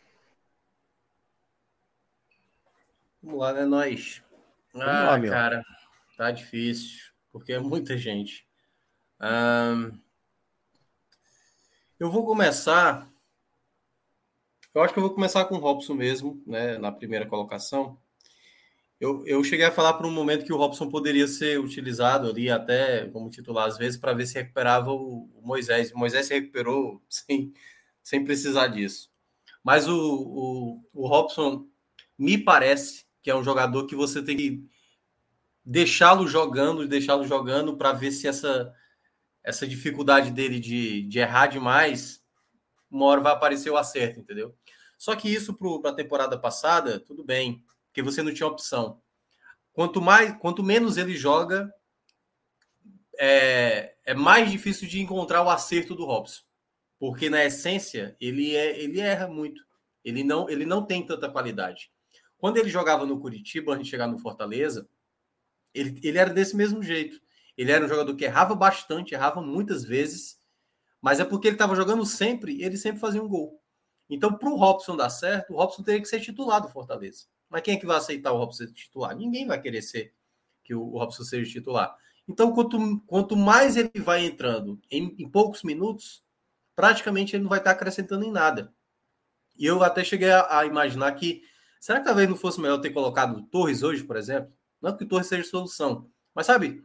Vamos 3.23 3.41
lá, 3.41 3.53
né, 3.53 3.65
nós? 3.65 4.23
Ah, 4.75 5.17
lá, 5.17 5.21
cara, 5.23 5.65
tá 6.17 6.31
difícil, 6.31 7.13
porque 7.31 7.53
é 7.53 7.59
muita 7.59 7.97
gente. 7.97 8.47
Um... 9.21 9.99
Eu 11.99 12.11
vou 12.11 12.27
começar. 12.27 13.09
Eu 14.75 14.83
acho 14.83 14.93
que 14.93 14.99
eu 14.99 15.05
vou 15.05 15.15
começar 15.15 15.45
com 15.45 15.55
o 15.55 15.59
Robson 15.59 15.95
mesmo, 15.95 16.43
né, 16.47 16.79
na 16.79 16.91
primeira 16.91 17.27
colocação. 17.27 17.99
Eu, 19.03 19.27
eu 19.27 19.43
cheguei 19.43 19.67
a 19.67 19.73
falar 19.73 19.95
por 19.95 20.07
um 20.07 20.13
momento 20.13 20.45
que 20.45 20.53
o 20.53 20.57
Robson 20.57 20.89
poderia 20.89 21.27
ser 21.27 21.59
utilizado 21.59 22.29
ali 22.31 22.49
até 22.49 23.09
como 23.09 23.29
titular 23.29 23.67
às 23.67 23.77
vezes 23.77 23.99
para 23.99 24.13
ver 24.13 24.27
se 24.27 24.35
recuperava 24.35 24.93
o, 24.93 25.29
Moisés. 25.43 25.91
O 25.91 25.99
Moisés 25.99 26.27
se 26.27 26.35
recuperou 26.35 27.03
sem, 27.09 27.53
sem 28.01 28.25
precisar 28.25 28.69
disso. 28.69 29.11
Mas 29.61 29.89
o, 29.89 29.99
o, 29.99 30.89
o 30.93 31.09
Robson 31.09 31.67
me 32.17 32.39
parece 32.39 33.05
que 33.21 33.29
é 33.29 33.35
um 33.35 33.43
jogador 33.43 33.87
que 33.87 33.97
você 33.97 34.23
tem 34.23 34.37
que 34.37 34.65
deixá-lo 35.65 36.29
jogando, 36.29 36.87
deixá-lo 36.87 37.27
jogando 37.27 37.77
para 37.77 37.93
ver 37.93 38.13
se 38.13 38.29
essa, 38.29 38.73
essa 39.43 39.67
dificuldade 39.67 40.31
dele 40.31 40.61
de, 40.61 41.03
de 41.09 41.19
errar 41.19 41.49
demais, 41.49 42.23
uma 42.89 43.07
hora 43.07 43.21
vai 43.21 43.33
aparecer 43.33 43.69
o 43.69 43.77
acerto, 43.77 44.21
entendeu? 44.21 44.55
Só 44.97 45.17
que 45.17 45.29
isso 45.29 45.59
para 45.81 45.91
a 45.91 45.95
temporada 45.95 46.39
passada, 46.39 47.01
tudo 47.01 47.25
bem 47.25 47.65
porque 47.93 48.03
você 48.03 48.23
não 48.23 48.33
tinha 48.33 48.47
opção. 48.47 49.03
Quanto 49.75 50.01
mais, 50.01 50.35
quanto 50.39 50.63
menos 50.63 50.97
ele 50.97 51.15
joga, 51.15 51.73
é, 53.19 53.95
é 54.05 54.15
mais 54.15 54.51
difícil 54.51 54.89
de 54.89 55.01
encontrar 55.01 55.43
o 55.43 55.51
acerto 55.51 55.95
do 55.95 56.07
Robson, 56.07 56.43
porque 56.99 57.29
na 57.29 57.45
essência 57.45 58.17
ele 58.19 58.57
é, 58.57 58.81
ele 58.81 58.99
erra 58.99 59.29
muito. 59.29 59.63
Ele 60.03 60.25
não, 60.25 60.49
ele 60.49 60.65
não 60.65 60.85
tem 60.85 61.05
tanta 61.05 61.31
qualidade. 61.31 61.93
Quando 62.39 62.57
ele 62.57 62.71
jogava 62.71 63.05
no 63.05 63.21
Curitiba, 63.21 63.75
antes 63.75 63.85
de 63.85 63.91
chegar 63.91 64.09
no 64.09 64.19
Fortaleza, 64.19 64.89
ele, 65.75 66.01
ele 66.03 66.19
era 66.19 66.31
desse 66.33 66.57
mesmo 66.57 66.83
jeito. 66.83 67.21
Ele 67.57 67.71
era 67.71 67.85
um 67.85 67.89
jogador 67.89 68.17
que 68.17 68.25
errava 68.25 68.55
bastante, 68.55 69.15
errava 69.15 69.43
muitas 69.43 69.85
vezes, 69.85 70.41
mas 71.01 71.21
é 71.21 71.25
porque 71.25 71.47
ele 71.47 71.57
estava 71.57 71.77
jogando 71.77 72.07
sempre, 72.07 72.63
ele 72.63 72.79
sempre 72.79 73.01
fazia 73.01 73.23
um 73.23 73.29
gol. 73.29 73.61
Então, 74.09 74.37
para 74.37 74.49
o 74.49 74.57
Robson 74.57 74.97
dar 74.97 75.11
certo, 75.11 75.53
o 75.53 75.57
Robson 75.57 75.83
teria 75.83 76.01
que 76.01 76.09
ser 76.09 76.21
titular 76.21 76.61
do 76.61 76.69
Fortaleza. 76.69 77.27
Mas 77.53 77.61
quem 77.61 77.75
é 77.75 77.77
que 77.77 77.85
vai 77.85 77.99
aceitar 77.99 78.33
o 78.33 78.39
Robson 78.39 78.65
titular? 78.69 79.15
Ninguém 79.15 79.47
vai 79.47 79.61
querer 79.61 79.83
ser 79.83 80.15
que 80.65 80.75
o 80.75 80.97
Robson 80.97 81.23
seja 81.23 81.51
titular. 81.53 81.95
Então, 82.27 82.51
quanto, 82.55 82.99
quanto 83.07 83.37
mais 83.37 83.77
ele 83.77 83.91
vai 83.97 84.25
entrando 84.25 84.81
em, 84.91 85.15
em 85.19 85.29
poucos 85.29 85.63
minutos, 85.63 86.25
praticamente 86.75 87.37
ele 87.37 87.43
não 87.43 87.51
vai 87.51 87.59
estar 87.59 87.73
acrescentando 87.73 88.25
em 88.25 88.33
nada. 88.33 88.73
E 89.59 89.67
eu 89.67 89.83
até 89.83 90.03
cheguei 90.03 90.31
a, 90.31 90.61
a, 90.61 90.65
imaginar 90.65 91.13
que 91.13 91.43
será 91.79 91.99
que 91.99 92.07
talvez 92.07 92.27
não 92.27 92.37
fosse 92.37 92.59
melhor 92.59 92.79
ter 92.79 92.89
colocado 92.89 93.37
o 93.37 93.43
Torres 93.43 93.83
hoje, 93.83 94.03
por 94.03 94.17
exemplo? 94.17 94.51
Não 94.81 94.97
que 94.97 95.05
o 95.05 95.09
Torres 95.09 95.27
seja 95.27 95.47
solução, 95.47 96.11
mas 96.35 96.47
sabe, 96.47 96.83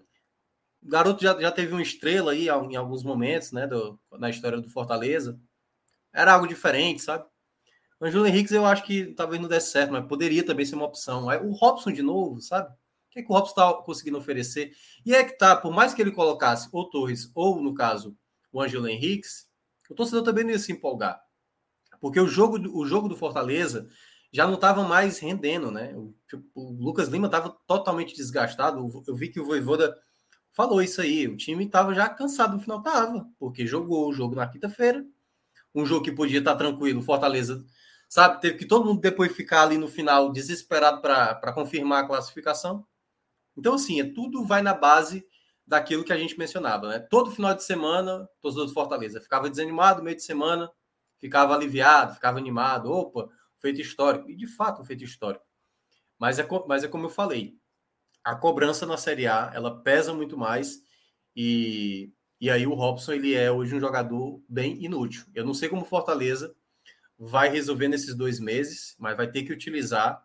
o 0.84 0.90
garoto 0.90 1.24
já, 1.24 1.40
já 1.40 1.52
teve 1.52 1.72
uma 1.72 1.82
estrela 1.82 2.34
aí 2.34 2.50
em 2.50 2.76
alguns 2.76 3.04
momentos, 3.04 3.54
né, 3.54 3.66
do, 3.66 3.98
na 4.20 4.30
história 4.30 4.60
do 4.60 4.70
Fortaleza. 4.70 5.40
Era 6.12 6.34
algo 6.34 6.46
diferente, 6.46 7.02
sabe? 7.02 7.26
Angelo 8.00 8.28
Henrique 8.28 8.54
eu 8.54 8.66
acho 8.66 8.84
que 8.84 9.14
talvez 9.14 9.42
não 9.42 9.50
desse 9.50 9.72
certo, 9.72 9.92
mas 9.92 10.06
poderia 10.06 10.46
também 10.46 10.66
ser 10.66 10.76
uma 10.76 10.86
opção. 10.86 11.26
O 11.26 11.52
Robson 11.52 11.92
de 11.92 12.02
novo, 12.02 12.40
sabe? 12.42 12.70
O 12.70 13.10
que, 13.10 13.20
é 13.20 13.24
que 13.24 13.32
o 13.32 13.34
Robson 13.34 13.52
está 13.52 13.74
conseguindo 13.84 14.18
oferecer? 14.18 14.72
E 15.06 15.16
é 15.16 15.24
que 15.24 15.38
tá, 15.38 15.56
por 15.56 15.72
mais 15.72 15.94
que 15.94 16.02
ele 16.02 16.12
colocasse 16.12 16.70
o 16.72 16.86
Torres 16.86 17.32
ou, 17.34 17.62
no 17.62 17.74
caso, 17.74 18.16
o 18.52 18.62
Angelo 18.62 18.88
Henrique, 18.88 19.28
o 19.90 19.96
torcedor 19.96 20.24
também 20.24 20.44
não 20.44 20.52
ia 20.52 20.60
se 20.60 20.72
empolgar. 20.72 21.20
Porque 22.00 22.20
o 22.20 22.28
jogo, 22.28 22.58
o 22.78 22.86
jogo 22.86 23.08
do 23.08 23.16
Fortaleza 23.16 23.88
já 24.32 24.46
não 24.46 24.56
estava 24.56 24.84
mais 24.84 25.18
rendendo, 25.20 25.72
né? 25.72 25.96
O, 25.96 26.14
o 26.54 26.72
Lucas 26.74 27.08
Lima 27.08 27.28
estava 27.28 27.58
totalmente 27.66 28.16
desgastado. 28.16 29.04
Eu 29.08 29.16
vi 29.16 29.30
que 29.30 29.40
o 29.40 29.46
Voivoda 29.46 29.98
falou 30.52 30.82
isso 30.82 31.02
aí. 31.02 31.28
O 31.28 31.38
time 31.38 31.66
estava 31.66 31.94
já 31.94 32.08
cansado 32.10 32.56
no 32.56 32.62
final, 32.62 32.84
tava, 32.84 33.28
porque 33.40 33.66
jogou 33.66 34.08
o 34.10 34.14
jogo 34.14 34.36
na 34.36 34.48
quinta-feira, 34.48 35.06
um 35.74 35.86
jogo 35.86 36.04
que 36.04 36.12
podia 36.12 36.40
estar 36.40 36.56
tranquilo. 36.56 37.02
Fortaleza 37.02 37.66
sabe? 38.08 38.42
Teve 38.42 38.58
que 38.58 38.66
todo 38.66 38.86
mundo 38.86 39.02
depois 39.02 39.36
ficar 39.36 39.64
ali 39.64 39.78
no 39.78 39.88
final 39.88 40.32
desesperado 40.32 41.02
para 41.02 41.54
confirmar 41.54 42.04
a 42.04 42.08
classificação. 42.08 42.86
Então, 43.56 43.74
assim, 43.74 44.00
é, 44.00 44.04
tudo 44.04 44.46
vai 44.46 44.62
na 44.62 44.74
base 44.74 45.26
daquilo 45.66 46.04
que 46.04 46.14
a 46.14 46.18
gente 46.18 46.38
mencionava, 46.38 46.88
né? 46.88 47.00
Todo 47.00 47.32
final 47.32 47.54
de 47.54 47.64
semana, 47.64 48.28
torcedor 48.42 48.68
do 48.68 48.74
Fortaleza 48.74 49.20
ficava 49.20 49.50
desanimado, 49.50 50.02
meio 50.02 50.16
de 50.16 50.24
semana, 50.24 50.72
ficava 51.20 51.54
aliviado, 51.54 52.14
ficava 52.14 52.38
animado, 52.38 52.92
opa, 52.92 53.30
feito 53.58 53.82
histórico. 53.82 54.30
E 54.30 54.36
de 54.36 54.48
fato, 54.48 54.84
feito 54.84 55.04
histórico. 55.04 55.46
Mas 56.18 56.40
é, 56.40 56.48
mas 56.68 56.84
é 56.84 56.88
como 56.88 57.06
eu 57.06 57.10
falei, 57.10 57.56
a 58.24 58.36
cobrança 58.36 58.86
na 58.86 58.98
Série 58.98 59.28
A, 59.28 59.52
ela 59.54 59.82
pesa 59.82 60.14
muito 60.14 60.38
mais 60.38 60.82
e, 61.36 62.12
e 62.40 62.50
aí 62.50 62.66
o 62.66 62.74
Robson, 62.74 63.14
ele 63.14 63.34
é 63.34 63.52
hoje 63.52 63.76
um 63.76 63.80
jogador 63.80 64.42
bem 64.48 64.84
inútil. 64.84 65.26
Eu 65.34 65.46
não 65.46 65.54
sei 65.54 65.70
como 65.70 65.86
Fortaleza 65.86 66.56
vai 67.18 67.50
resolver 67.50 67.88
nesses 67.88 68.16
dois 68.16 68.40
meses, 68.40 68.96
mas 69.00 69.18
vai 69.18 69.30
ter 69.30 69.44
que 69.44 69.54
utilizar. 69.54 70.24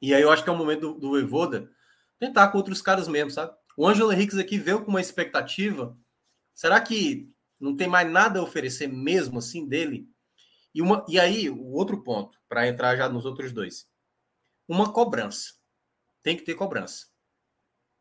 E 0.00 0.14
aí 0.14 0.22
eu 0.22 0.30
acho 0.30 0.42
que 0.42 0.50
é 0.50 0.52
o 0.52 0.56
momento 0.56 0.94
do, 0.94 1.20
do 1.20 1.68
tentar 2.18 2.48
com 2.48 2.58
outros 2.58 2.82
caras 2.82 3.08
mesmo, 3.08 3.30
sabe? 3.30 3.52
O 3.76 3.86
Ângelo 3.86 4.12
Henrique 4.12 4.38
aqui 4.40 4.58
veio 4.58 4.84
com 4.84 4.90
uma 4.90 5.00
expectativa. 5.00 5.96
Será 6.54 6.80
que 6.80 7.30
não 7.60 7.76
tem 7.76 7.86
mais 7.86 8.10
nada 8.10 8.40
a 8.40 8.42
oferecer 8.42 8.88
mesmo 8.88 9.38
assim 9.38 9.66
dele? 9.66 10.08
E, 10.74 10.82
uma, 10.82 11.04
e 11.08 11.18
aí, 11.18 11.48
o 11.48 11.72
outro 11.72 12.02
ponto, 12.02 12.38
para 12.48 12.68
entrar 12.68 12.96
já 12.96 13.08
nos 13.08 13.24
outros 13.24 13.52
dois. 13.52 13.88
Uma 14.66 14.92
cobrança. 14.92 15.54
Tem 16.22 16.36
que 16.36 16.42
ter 16.42 16.54
cobrança. 16.54 17.06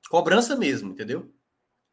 Cobrança 0.09 0.55
mesmo, 0.55 0.91
entendeu? 0.91 1.33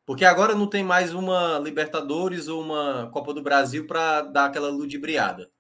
Porque 0.06 0.24
agora 0.24 0.54
não 0.54 0.66
tem 0.66 0.82
mais 0.82 1.14
uma 1.14 1.58
Libertadores 1.58 2.48
ou 2.48 2.62
uma 2.62 3.10
Copa 3.10 3.32
do 3.32 3.42
Brasil 3.42 3.86
para 3.86 4.22
dar 4.22 4.46
aquela 4.46 4.70
ludibriada. 4.70 5.50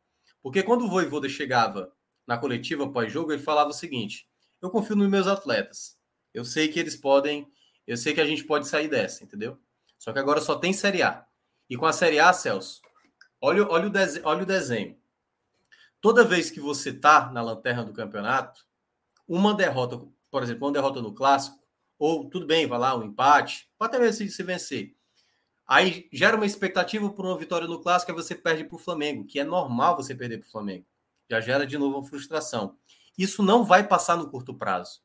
Porque 0.44 0.62
quando 0.62 0.84
o 0.84 0.90
Voivoda 0.90 1.26
chegava 1.26 1.90
na 2.26 2.36
coletiva 2.36 2.86
pós-jogo, 2.86 3.32
ele 3.32 3.42
falava 3.42 3.70
o 3.70 3.72
seguinte: 3.72 4.28
eu 4.60 4.68
confio 4.68 4.94
nos 4.94 5.08
meus 5.08 5.26
atletas. 5.26 5.96
Eu 6.34 6.44
sei 6.44 6.68
que 6.68 6.78
eles 6.78 6.94
podem, 6.94 7.50
eu 7.86 7.96
sei 7.96 8.12
que 8.12 8.20
a 8.20 8.26
gente 8.26 8.44
pode 8.44 8.68
sair 8.68 8.86
dessa, 8.86 9.24
entendeu? 9.24 9.58
Só 9.98 10.12
que 10.12 10.18
agora 10.18 10.42
só 10.42 10.56
tem 10.56 10.74
Série 10.74 11.02
A. 11.02 11.24
E 11.70 11.78
com 11.78 11.86
a 11.86 11.94
Série 11.94 12.18
A, 12.18 12.30
Celso, 12.34 12.82
olha, 13.40 13.66
olha, 13.66 13.86
o, 13.86 13.90
desenho, 13.90 14.26
olha 14.26 14.42
o 14.42 14.46
desenho. 14.46 14.98
Toda 15.98 16.22
vez 16.22 16.50
que 16.50 16.60
você 16.60 16.92
tá 16.92 17.32
na 17.32 17.40
lanterna 17.40 17.82
do 17.82 17.94
campeonato, 17.94 18.66
uma 19.26 19.54
derrota, 19.54 20.06
por 20.30 20.42
exemplo, 20.42 20.66
uma 20.66 20.74
derrota 20.74 21.00
no 21.00 21.14
clássico, 21.14 21.58
ou 21.98 22.28
tudo 22.28 22.46
bem, 22.46 22.66
vai 22.66 22.78
lá, 22.78 22.94
um 22.94 23.04
empate, 23.04 23.66
pode 23.78 23.96
até 23.96 24.04
mesmo 24.04 24.28
se 24.28 24.42
vencer. 24.42 24.94
Aí 25.66 26.08
gera 26.12 26.36
uma 26.36 26.44
expectativa 26.44 27.08
por 27.10 27.24
uma 27.24 27.38
vitória 27.38 27.66
no 27.66 27.80
clássico 27.80 28.12
e 28.12 28.14
você 28.14 28.34
perde 28.34 28.64
para 28.64 28.76
o 28.76 28.78
Flamengo, 28.78 29.24
que 29.24 29.40
é 29.40 29.44
normal 29.44 29.96
você 29.96 30.14
perder 30.14 30.38
para 30.38 30.48
o 30.48 30.50
Flamengo. 30.50 30.84
Já 31.30 31.40
gera 31.40 31.66
de 31.66 31.78
novo 31.78 31.96
uma 31.96 32.06
frustração. 32.06 32.76
Isso 33.16 33.42
não 33.42 33.64
vai 33.64 33.86
passar 33.86 34.16
no 34.16 34.28
curto 34.28 34.54
prazo. 34.54 35.00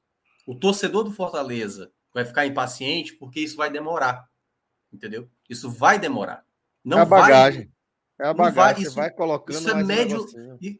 O 0.46 0.56
torcedor 0.56 1.04
do 1.04 1.12
Fortaleza 1.12 1.92
vai 2.14 2.26
ficar 2.26 2.46
impaciente 2.46 3.14
porque 3.14 3.40
isso 3.40 3.56
vai 3.56 3.70
demorar. 3.70 4.28
Entendeu? 4.92 5.30
Isso 5.48 5.70
vai 5.70 5.98
demorar. 5.98 6.44
Não 6.84 7.00
é 7.00 7.02
a 7.02 7.06
bagagem. 7.06 7.72
Vai, 8.18 8.28
é 8.28 8.30
a 8.30 8.34
bagagem. 8.34 8.74
Vai, 8.74 8.84
isso, 8.84 8.96
vai 8.96 9.12
colocando 9.12 9.60
isso 9.60 9.70
é 9.70 9.84
médio, 9.84 10.26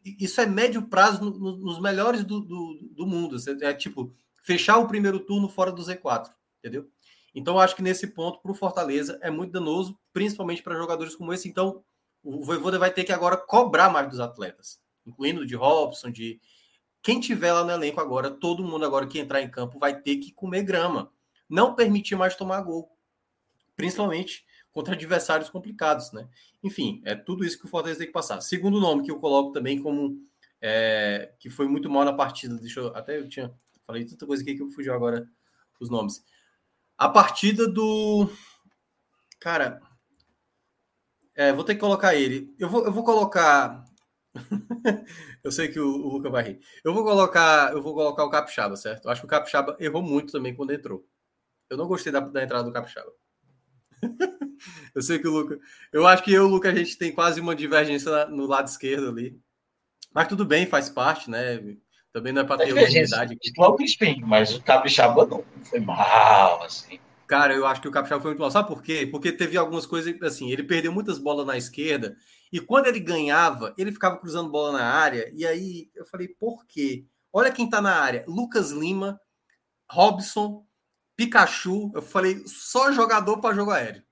Isso 0.04 0.40
é 0.40 0.46
médio 0.46 0.82
prazo 0.82 1.24
no, 1.24 1.30
no, 1.38 1.56
nos 1.56 1.80
melhores 1.80 2.24
do, 2.24 2.40
do, 2.40 2.90
do 2.92 3.06
mundo. 3.06 3.36
É 3.62 3.72
tipo 3.72 4.12
fechar 4.42 4.78
o 4.78 4.88
primeiro 4.88 5.20
turno 5.20 5.48
fora 5.48 5.72
do 5.72 5.82
Z4. 5.82 6.30
Entendeu? 6.58 6.86
Então, 7.34 7.54
eu 7.54 7.60
acho 7.60 7.76
que 7.76 7.82
nesse 7.82 8.08
ponto, 8.08 8.40
para 8.40 8.50
o 8.50 8.54
Fortaleza, 8.54 9.18
é 9.22 9.30
muito 9.30 9.52
danoso, 9.52 9.98
principalmente 10.12 10.62
para 10.62 10.76
jogadores 10.76 11.14
como 11.14 11.32
esse. 11.32 11.48
Então, 11.48 11.82
o 12.22 12.44
Voivoda 12.44 12.78
vai 12.78 12.92
ter 12.92 13.04
que 13.04 13.12
agora 13.12 13.36
cobrar 13.36 13.88
mais 13.90 14.08
dos 14.08 14.20
atletas, 14.20 14.80
incluindo 15.06 15.46
de 15.46 15.54
Robson, 15.54 16.10
de 16.10 16.40
quem 17.02 17.18
tiver 17.18 17.52
lá 17.52 17.64
no 17.64 17.70
elenco 17.70 18.00
agora, 18.00 18.30
todo 18.30 18.64
mundo 18.64 18.84
agora 18.84 19.06
que 19.06 19.18
entrar 19.18 19.40
em 19.40 19.50
campo 19.50 19.78
vai 19.78 19.98
ter 19.98 20.16
que 20.16 20.32
comer 20.32 20.62
grama. 20.62 21.10
Não 21.48 21.74
permitir 21.74 22.14
mais 22.14 22.36
tomar 22.36 22.60
gol, 22.60 22.90
principalmente 23.74 24.44
contra 24.70 24.94
adversários 24.94 25.50
complicados, 25.50 26.12
né? 26.12 26.28
Enfim, 26.62 27.00
é 27.04 27.14
tudo 27.14 27.44
isso 27.44 27.58
que 27.58 27.64
o 27.64 27.68
Fortaleza 27.68 27.98
tem 27.98 28.06
que 28.06 28.12
passar. 28.12 28.40
Segundo 28.40 28.80
nome 28.80 29.02
que 29.02 29.10
eu 29.10 29.18
coloco 29.18 29.50
também 29.52 29.82
como 29.82 30.18
é, 30.60 31.32
que 31.38 31.50
foi 31.50 31.66
muito 31.66 31.88
mal 31.90 32.04
na 32.04 32.12
partida, 32.12 32.54
deixa 32.56 32.80
eu 32.80 32.94
até 32.94 33.18
eu 33.18 33.28
tinha 33.28 33.52
falei 33.86 34.04
tanta 34.04 34.26
coisa 34.26 34.42
aqui 34.42 34.54
que 34.54 34.62
eu 34.62 34.68
fugiu 34.70 34.94
agora 34.94 35.28
os 35.80 35.90
nomes. 35.90 36.24
A 37.00 37.08
partida 37.08 37.66
do. 37.66 38.30
Cara. 39.40 39.80
É, 41.34 41.50
vou 41.50 41.64
ter 41.64 41.74
que 41.74 41.80
colocar 41.80 42.14
ele. 42.14 42.54
Eu 42.58 42.68
vou, 42.68 42.84
eu 42.84 42.92
vou 42.92 43.02
colocar. 43.02 43.86
eu 45.42 45.50
sei 45.50 45.68
que 45.68 45.80
o, 45.80 45.88
o 45.88 46.08
Luca 46.08 46.28
vai 46.28 46.42
rir. 46.42 46.60
Eu 46.84 46.92
vou 46.92 47.02
colocar, 47.02 47.72
eu 47.72 47.80
vou 47.80 47.94
colocar 47.94 48.22
o 48.22 48.28
Capixaba, 48.28 48.76
certo? 48.76 49.06
Eu 49.06 49.10
acho 49.10 49.22
que 49.22 49.26
o 49.26 49.30
Capixaba 49.30 49.74
errou 49.80 50.02
muito 50.02 50.30
também 50.30 50.54
quando 50.54 50.74
entrou. 50.74 51.02
Eu 51.70 51.78
não 51.78 51.88
gostei 51.88 52.12
da, 52.12 52.20
da 52.20 52.44
entrada 52.44 52.64
do 52.64 52.72
Capixaba. 52.72 53.10
eu 54.94 55.00
sei 55.00 55.18
que 55.18 55.26
o 55.26 55.32
Luca. 55.32 55.58
Eu 55.90 56.06
acho 56.06 56.22
que 56.22 56.34
eu 56.34 56.42
e 56.42 56.46
o 56.46 56.50
Luca 56.50 56.68
a 56.68 56.74
gente 56.74 56.98
tem 56.98 57.14
quase 57.14 57.40
uma 57.40 57.56
divergência 57.56 58.26
no 58.26 58.44
lado 58.44 58.68
esquerdo 58.68 59.08
ali. 59.08 59.40
Mas 60.12 60.28
tudo 60.28 60.44
bem, 60.44 60.66
faz 60.66 60.90
parte, 60.90 61.30
né? 61.30 61.78
Também 62.12 62.32
não 62.32 62.42
é 62.42 62.44
para 62.44 62.64
ter 62.64 62.72
unanimidade. 62.72 63.36
Titular 63.36 63.70
o 63.70 63.76
Crispim, 63.76 64.20
mas 64.24 64.54
o 64.54 64.62
Capixaba 64.62 65.26
não 65.26 65.44
foi 65.62 65.80
mal, 65.80 66.62
assim. 66.64 66.98
Cara, 67.26 67.54
eu 67.54 67.64
acho 67.64 67.80
que 67.80 67.86
o 67.86 67.92
Capixaba 67.92 68.20
foi 68.20 68.32
muito 68.32 68.40
mal. 68.40 68.50
Sabe 68.50 68.66
por 68.66 68.82
quê? 68.82 69.06
Porque 69.06 69.30
teve 69.30 69.56
algumas 69.56 69.86
coisas, 69.86 70.20
assim, 70.22 70.50
ele 70.50 70.64
perdeu 70.64 70.92
muitas 70.92 71.18
bolas 71.18 71.46
na 71.46 71.56
esquerda, 71.56 72.16
e 72.52 72.58
quando 72.58 72.86
ele 72.86 72.98
ganhava, 72.98 73.72
ele 73.78 73.92
ficava 73.92 74.18
cruzando 74.18 74.50
bola 74.50 74.72
na 74.72 74.84
área, 74.84 75.30
e 75.32 75.46
aí 75.46 75.88
eu 75.94 76.04
falei, 76.04 76.26
por 76.26 76.66
quê? 76.66 77.06
Olha 77.32 77.52
quem 77.52 77.70
tá 77.70 77.80
na 77.80 77.94
área, 77.94 78.24
Lucas 78.26 78.72
Lima, 78.72 79.20
Robson, 79.88 80.66
Pikachu, 81.14 81.92
eu 81.94 82.02
falei, 82.02 82.42
só 82.46 82.90
jogador 82.90 83.38
para 83.38 83.54
jogo 83.54 83.70
aéreo. 83.70 84.02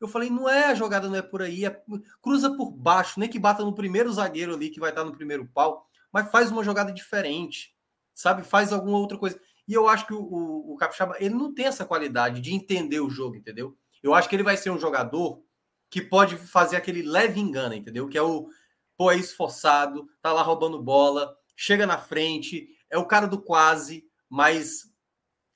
Eu 0.00 0.06
falei, 0.06 0.30
não 0.30 0.48
é 0.48 0.66
a 0.66 0.74
jogada, 0.74 1.08
não 1.08 1.16
é 1.16 1.22
por 1.22 1.42
aí, 1.42 1.64
é, 1.64 1.82
cruza 2.20 2.54
por 2.56 2.70
baixo, 2.70 3.18
nem 3.18 3.28
que 3.28 3.38
bata 3.38 3.64
no 3.64 3.74
primeiro 3.74 4.12
zagueiro 4.12 4.54
ali, 4.54 4.70
que 4.70 4.78
vai 4.78 4.90
estar 4.90 5.02
no 5.02 5.12
primeiro 5.12 5.48
pau 5.52 5.88
mas 6.12 6.30
faz 6.30 6.50
uma 6.50 6.62
jogada 6.62 6.92
diferente, 6.92 7.74
sabe? 8.14 8.42
Faz 8.42 8.72
alguma 8.72 8.98
outra 8.98 9.16
coisa. 9.16 9.40
E 9.66 9.72
eu 9.72 9.88
acho 9.88 10.06
que 10.06 10.14
o, 10.14 10.20
o, 10.20 10.74
o 10.74 10.76
Capixaba, 10.76 11.16
ele 11.18 11.34
não 11.34 11.54
tem 11.54 11.66
essa 11.66 11.84
qualidade 11.84 12.40
de 12.40 12.54
entender 12.54 13.00
o 13.00 13.10
jogo, 13.10 13.36
entendeu? 13.36 13.76
Eu 14.02 14.14
acho 14.14 14.28
que 14.28 14.36
ele 14.36 14.42
vai 14.42 14.56
ser 14.56 14.70
um 14.70 14.78
jogador 14.78 15.42
que 15.88 16.00
pode 16.00 16.36
fazer 16.36 16.76
aquele 16.76 17.02
leve 17.02 17.38
engano, 17.38 17.74
entendeu? 17.74 18.08
Que 18.08 18.18
é 18.18 18.22
o, 18.22 18.48
pô, 18.96 19.10
é 19.10 19.16
esforçado, 19.16 20.08
tá 20.20 20.32
lá 20.32 20.42
roubando 20.42 20.82
bola, 20.82 21.36
chega 21.56 21.86
na 21.86 21.98
frente, 21.98 22.68
é 22.90 22.98
o 22.98 23.06
cara 23.06 23.26
do 23.26 23.40
quase, 23.40 24.04
mas 24.28 24.90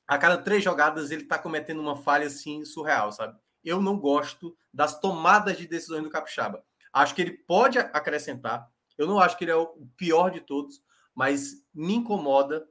a 0.07 0.17
cada 0.19 0.39
três 0.39 0.63
jogadas 0.63 1.11
ele 1.11 1.25
tá 1.25 1.39
cometendo 1.39 1.81
uma 1.81 1.97
falha 1.97 2.27
assim 2.27 2.65
surreal, 2.65 3.11
sabe? 3.11 3.37
Eu 3.65 3.81
não 3.81 3.99
gosto 3.99 4.57
das 4.73 5.01
tomadas 5.01 5.59
de 5.59 5.67
decisões 5.67 6.03
do 6.03 6.11
Capixaba. 6.11 6.65
Acho 6.93 7.15
que 7.15 7.23
ele 7.23 7.33
pode 7.33 7.79
acrescentar, 7.79 8.71
eu 8.99 9.07
não 9.07 9.19
acho 9.19 9.37
que 9.37 9.45
ele 9.45 9.51
é 9.51 9.57
o 9.57 9.67
pior 9.97 10.31
de 10.31 10.41
todos, 10.41 10.83
mas 11.15 11.63
me 11.75 11.95
incomoda, 11.95 12.67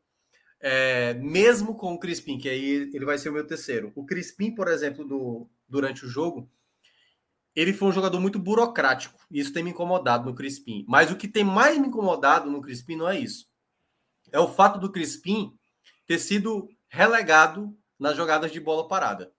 é, 0.60 1.14
mesmo 1.15 1.76
com 1.76 1.93
o 1.93 1.99
Crispim, 1.99 2.38
que 2.38 2.49
aí 2.49 2.89
ele 2.93 3.06
vai 3.06 3.18
ser 3.18 3.30
o 3.30 3.34
meu 3.34 3.45
terceiro. 3.45 3.91
O 3.95 4.06
Crispim, 4.06 4.53
por 4.53 4.68
exemplo, 4.68 5.06
do, 5.06 5.49
durante 5.68 6.06
o 6.06 6.10
jogo, 6.10 6.49
ele 7.56 7.73
foi 7.73 7.88
um 7.88 7.93
jogador 7.93 8.19
muito 8.19 8.38
burocrático. 8.38 9.19
E 9.31 9.39
isso 9.39 9.53
tem 9.53 9.64
me 9.64 9.69
incomodado 9.69 10.26
no 10.26 10.35
Crispim. 10.35 10.85
Mas 10.88 11.10
o 11.10 11.15
que 11.15 11.27
tem 11.27 11.43
mais 11.43 11.77
me 11.77 11.88
incomodado 11.88 12.49
no 12.52 12.61
Crispim 12.61 12.95
não 12.95 13.07
é 13.07 13.18
isso. 13.18 13.47
É 14.31 14.39
o 14.39 14.52
fato 14.52 14.80
do 14.80 14.91
Crispim 14.91 15.57
ter 16.06 16.19
sido 16.19 16.69
relegado 16.89 17.76
nas 17.97 18.18
jogadas 18.18 18.52
de 18.52 18.60
bola 18.60 18.88
parada. 18.88 19.31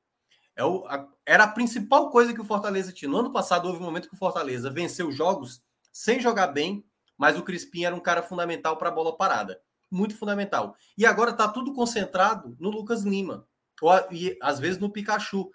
É 0.57 0.65
o, 0.65 0.87
a, 0.87 1.07
era 1.27 1.45
a 1.45 1.49
principal 1.49 2.11
coisa 2.11 2.33
que 2.33 2.41
o 2.41 2.45
Fortaleza 2.45 2.93
tinha. 2.93 3.11
No 3.11 3.19
ano 3.19 3.33
passado, 3.33 3.67
houve 3.67 3.81
um 3.81 3.85
momento 3.85 4.09
que 4.09 4.15
o 4.15 4.19
Fortaleza 4.19 4.71
venceu 4.71 5.13
jogos 5.13 5.63
sem 5.97 6.21
jogar 6.21 6.49
bem, 6.49 6.85
mas 7.17 7.39
o 7.39 7.43
Crispim 7.43 7.85
era 7.85 7.97
um 7.97 8.01
cara 8.01 8.23
fundamental 8.23 8.77
para 8.77 8.91
a 8.91 8.93
bola 8.93 9.17
parada. 9.17 9.59
Muito 9.91 10.15
fundamental. 10.15 10.77
E 10.99 11.07
agora 11.07 11.31
está 11.31 11.49
tudo 11.49 11.73
concentrado 11.73 12.55
no 12.61 12.69
Lucas 12.69 13.03
Lima, 13.03 13.49
ou, 13.81 13.93
e 14.13 14.37
às 14.43 14.61
vezes 14.61 14.79
no 14.79 14.93
Pikachu. 14.93 15.51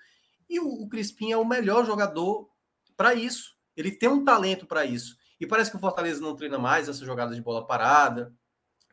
E 0.49 0.59
o, 0.59 0.65
o 0.65 0.89
Crispim 0.89 1.31
é 1.31 1.37
o 1.37 1.45
melhor 1.45 1.85
jogador 1.85 2.49
para 2.97 3.13
isso. 3.13 3.55
Ele 3.77 3.91
tem 3.91 4.09
um 4.09 4.25
talento 4.25 4.65
para 4.65 4.83
isso. 4.83 5.15
E 5.39 5.45
parece 5.45 5.69
que 5.69 5.77
o 5.77 5.79
Fortaleza 5.79 6.19
não 6.19 6.35
treina 6.35 6.57
mais 6.57 6.89
essa 6.89 7.05
jogada 7.05 7.35
de 7.35 7.41
bola 7.41 7.67
parada. 7.67 8.33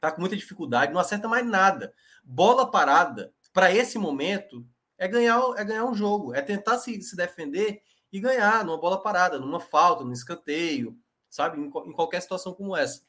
Tá 0.03 0.13
com 0.13 0.21
muita 0.21 0.37
dificuldade, 0.37 0.93
não 0.93 1.01
acerta 1.01 1.27
mais 1.27 1.47
nada. 1.47 1.95
Bola 2.23 2.71
parada, 2.71 3.33
para 3.55 3.73
esse 3.73 3.99
momento, 3.99 4.67
é 4.99 5.09
ganhar, 5.09 5.41
é 5.57 5.65
ganhar 5.65 5.87
um 5.87 5.95
jogo, 5.95 6.35
é 6.35 6.43
tentar 6.43 6.77
se, 6.77 7.01
se 7.01 7.17
defender 7.17 7.81
e 8.13 8.21
ganhar 8.21 8.67
numa 8.67 8.79
bola 8.79 9.03
parada, 9.03 9.39
numa 9.39 9.61
falta, 9.61 10.05
num 10.05 10.13
escanteio, 10.13 10.95
sabe? 11.31 11.61
Em, 11.61 11.67
em 11.67 11.93
qualquer 11.93 12.21
situação 12.21 12.53
como 12.53 12.77
essa. 12.77 13.03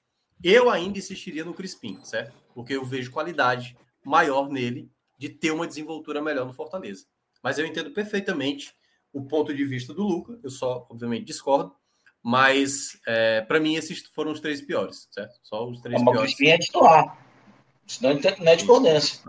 Eu 0.43 0.69
ainda 0.69 0.97
insistiria 0.97 1.43
no 1.43 1.53
Crispim, 1.53 1.99
certo? 2.03 2.33
Porque 2.53 2.73
eu 2.73 2.85
vejo 2.85 3.11
qualidade 3.11 3.77
maior 4.03 4.49
nele 4.49 4.89
de 5.17 5.29
ter 5.29 5.51
uma 5.51 5.67
desenvoltura 5.67 6.21
melhor 6.21 6.45
no 6.45 6.53
Fortaleza. 6.53 7.05
Mas 7.43 7.57
eu 7.57 7.65
entendo 7.65 7.91
perfeitamente 7.91 8.73
o 9.11 9.23
ponto 9.23 9.53
de 9.53 9.65
vista 9.65 9.93
do 9.93 10.03
Luca, 10.03 10.39
eu 10.43 10.49
só, 10.49 10.87
obviamente, 10.89 11.25
discordo, 11.25 11.73
mas 12.23 12.99
é, 13.07 13.41
para 13.41 13.59
mim 13.59 13.75
esses 13.75 14.05
foram 14.13 14.31
os 14.31 14.39
três 14.39 14.61
piores, 14.61 15.07
certo? 15.11 15.39
Só 15.43 15.67
os 15.67 15.79
três 15.81 16.01
piores. 16.01 16.19
O 16.19 16.23
Crispim 16.23 16.47
é 16.47 16.57
titular, 16.57 17.17
senão 17.87 18.19
não 18.39 18.51
é 18.51 18.55
discordância. 18.55 19.19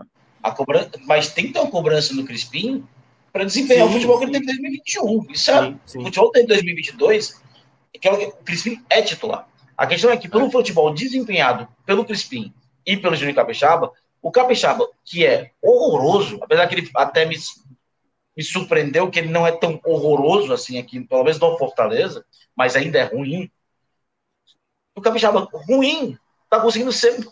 A 0.43 0.51
cobrança, 0.51 0.91
mas 1.05 1.33
tem 1.33 1.47
que 1.47 1.53
ter 1.53 1.59
uma 1.59 1.69
cobrança 1.69 2.13
no 2.13 2.25
Crispim 2.25 2.85
para 3.31 3.43
desempenhar 3.43 3.87
sim, 3.87 3.89
o 3.89 3.93
futebol 3.93 4.19
que 4.19 4.25
ele 4.25 4.31
teve 4.31 4.43
em 4.43 4.47
2021. 4.47 5.31
Isso 5.31 5.51
é, 5.51 5.75
sim, 5.85 5.99
o 5.99 6.03
futebol 6.03 6.31
tem 6.31 6.43
em 6.43 6.47
2022, 6.47 7.41
que 7.99 8.07
é 8.07 8.11
o 8.11 8.31
Crispim 8.37 8.83
é 8.89 9.01
titular. 9.01 9.47
A 9.77 9.87
questão 9.87 10.11
é 10.11 10.17
que 10.17 10.29
pelo 10.29 10.51
futebol 10.51 10.93
desempenhado 10.93 11.67
pelo 11.85 12.05
Crispim 12.05 12.53
e 12.85 12.95
pelo 12.95 13.15
Júnior 13.15 13.35
Capixaba, 13.35 13.91
o 14.21 14.31
Capixaba, 14.31 14.87
que 15.03 15.25
é 15.25 15.51
horroroso, 15.61 16.39
apesar 16.41 16.67
que 16.67 16.75
ele 16.75 16.89
até 16.95 17.25
me, 17.25 17.35
me 18.37 18.43
surpreendeu 18.43 19.09
que 19.09 19.19
ele 19.19 19.29
não 19.29 19.45
é 19.47 19.51
tão 19.51 19.79
horroroso 19.83 20.53
assim 20.53 20.77
aqui, 20.77 20.99
pelo 21.01 21.23
menos 21.23 21.39
no 21.39 21.57
Fortaleza, 21.57 22.23
mas 22.55 22.75
ainda 22.75 22.99
é 22.99 23.03
ruim. 23.03 23.51
O 24.95 25.01
Capixaba 25.01 25.47
ruim 25.67 26.17
tá 26.49 26.59
conseguindo 26.59 26.91
ser 26.91 27.25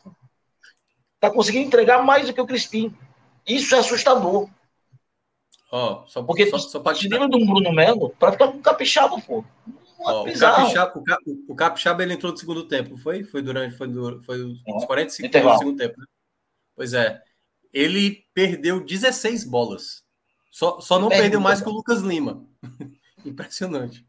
tá 1.19 1.29
conseguindo 1.29 1.67
entregar 1.67 2.03
mais 2.03 2.27
do 2.27 2.33
que 2.33 2.41
o 2.41 2.47
Crispim. 2.47 2.95
Isso 3.45 3.75
é 3.75 3.79
assustador. 3.79 4.49
Oh, 5.71 6.03
só, 6.07 6.23
Porque 6.23 6.47
só, 6.47 6.57
só 6.57 6.79
pode 6.79 7.07
de 7.07 7.15
um 7.15 7.45
Bruno 7.45 7.71
Melo 7.71 8.09
para 8.17 8.31
ficar 8.31 8.47
com 8.47 8.57
o 8.57 8.61
Capixaba, 8.61 9.19
pô. 9.21 9.43
Oh, 10.01 10.21
o, 10.21 10.25
Capixaba, 10.25 10.97
o, 10.97 11.03
Cap, 11.03 11.23
o 11.49 11.55
Capixaba 11.55 12.03
ele 12.03 12.13
entrou 12.13 12.31
no 12.31 12.37
segundo 12.37 12.65
tempo, 12.67 12.97
foi? 12.97 13.23
Foi 13.23 13.41
durante 13.41 13.75
foi, 13.75 13.89
foi 14.23 14.43
os 14.43 14.85
45 14.85 15.27
do 15.29 15.57
segundo 15.57 15.77
tempo, 15.77 15.99
né? 15.99 16.05
Pois 16.75 16.93
é. 16.93 17.21
Ele 17.73 18.23
perdeu 18.33 18.83
16 18.83 19.43
bolas. 19.43 20.03
Só, 20.49 20.79
só 20.79 20.97
não 20.99 21.09
perdeu 21.09 21.41
mais 21.41 21.61
que 21.61 21.69
o 21.69 21.71
Lucas 21.71 22.01
Lima. 22.01 22.45
Impressionante. 23.25 24.05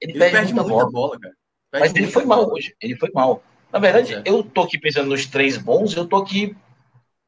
Ele, 0.00 0.12
ele 0.12 0.18
perde, 0.18 0.36
perde 0.36 0.54
muita, 0.54 0.68
muita 0.68 0.90
bola, 0.90 1.18
cara. 1.18 1.34
Perde 1.70 1.88
Mas 1.88 1.96
ele 1.96 2.10
foi 2.10 2.24
bola. 2.24 2.42
mal 2.42 2.52
hoje. 2.52 2.74
Ele 2.80 2.96
foi 2.96 3.10
mal. 3.12 3.42
Na 3.72 3.78
verdade, 3.78 4.14
é. 4.14 4.22
eu 4.24 4.42
tô 4.44 4.62
aqui 4.62 4.78
pensando 4.78 5.08
nos 5.08 5.26
três 5.26 5.58
bons, 5.58 5.96
eu 5.96 6.06
tô 6.06 6.16
aqui. 6.16 6.56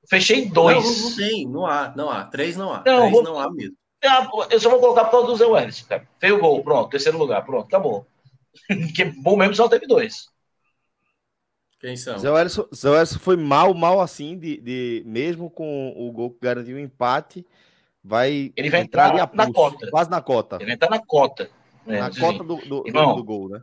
Fechei 0.09 0.49
dois. 0.49 0.85
Não, 0.85 1.11
não 1.11 1.17
tem, 1.17 1.49
não 1.49 1.67
há, 1.67 1.95
não 1.97 2.11
há. 2.11 2.25
Três 2.25 2.57
não 2.57 2.73
há. 2.73 2.83
Não, 2.85 2.99
três 2.99 3.11
vou... 3.11 3.23
não 3.23 3.39
há 3.39 3.51
mesmo. 3.51 3.77
Ah, 4.07 4.29
eu 4.51 4.61
só 4.61 4.69
vou 4.69 4.81
colocar 4.81 5.05
por 5.05 5.13
causa 5.13 5.27
do 5.29 5.37
Zé 5.37 5.47
Welles, 5.47 5.83
cara. 5.83 6.07
Feio 6.19 6.39
gol, 6.39 6.63
pronto, 6.63 6.91
terceiro 6.91 7.17
lugar, 7.17 7.45
pronto, 7.45 7.67
acabou. 7.67 8.07
Porque 8.67 9.05
bom 9.05 9.37
mesmo 9.37 9.55
só 9.55 9.69
teve 9.69 9.87
dois. 9.87 10.29
Quem 11.81 11.97
são? 11.97 12.19
Zé 12.19 12.31
Welles, 12.31 12.59
Zé 12.75 12.91
Welles 12.91 13.17
foi 13.17 13.37
mal, 13.37 13.75
mal 13.75 14.01
assim, 14.01 14.39
de, 14.39 14.59
de, 14.59 15.03
mesmo 15.07 15.51
com 15.51 15.93
o 15.97 16.11
gol 16.13 16.31
que 16.31 16.39
garantiu 16.41 16.77
o 16.77 16.81
empate, 16.81 17.47
vai, 18.03 18.53
ele 18.57 18.71
vai 18.71 18.81
entrar, 18.81 19.13
entrar 19.13 19.31
na, 19.35 19.45
pulso, 19.47 19.73
cota. 19.73 19.91
Quase 19.91 20.11
na 20.11 20.21
cota. 20.21 20.57
Ele 20.57 20.67
vai 20.67 20.75
entrar 20.75 20.91
na 20.91 21.05
cota. 21.05 21.51
Né? 21.87 22.01
Na 22.01 22.11
cota 22.11 22.45
do, 22.45 22.57
do, 22.57 22.87
Irmão, 22.87 23.17
do, 23.17 23.25
gol, 23.25 23.49
né? 23.49 23.63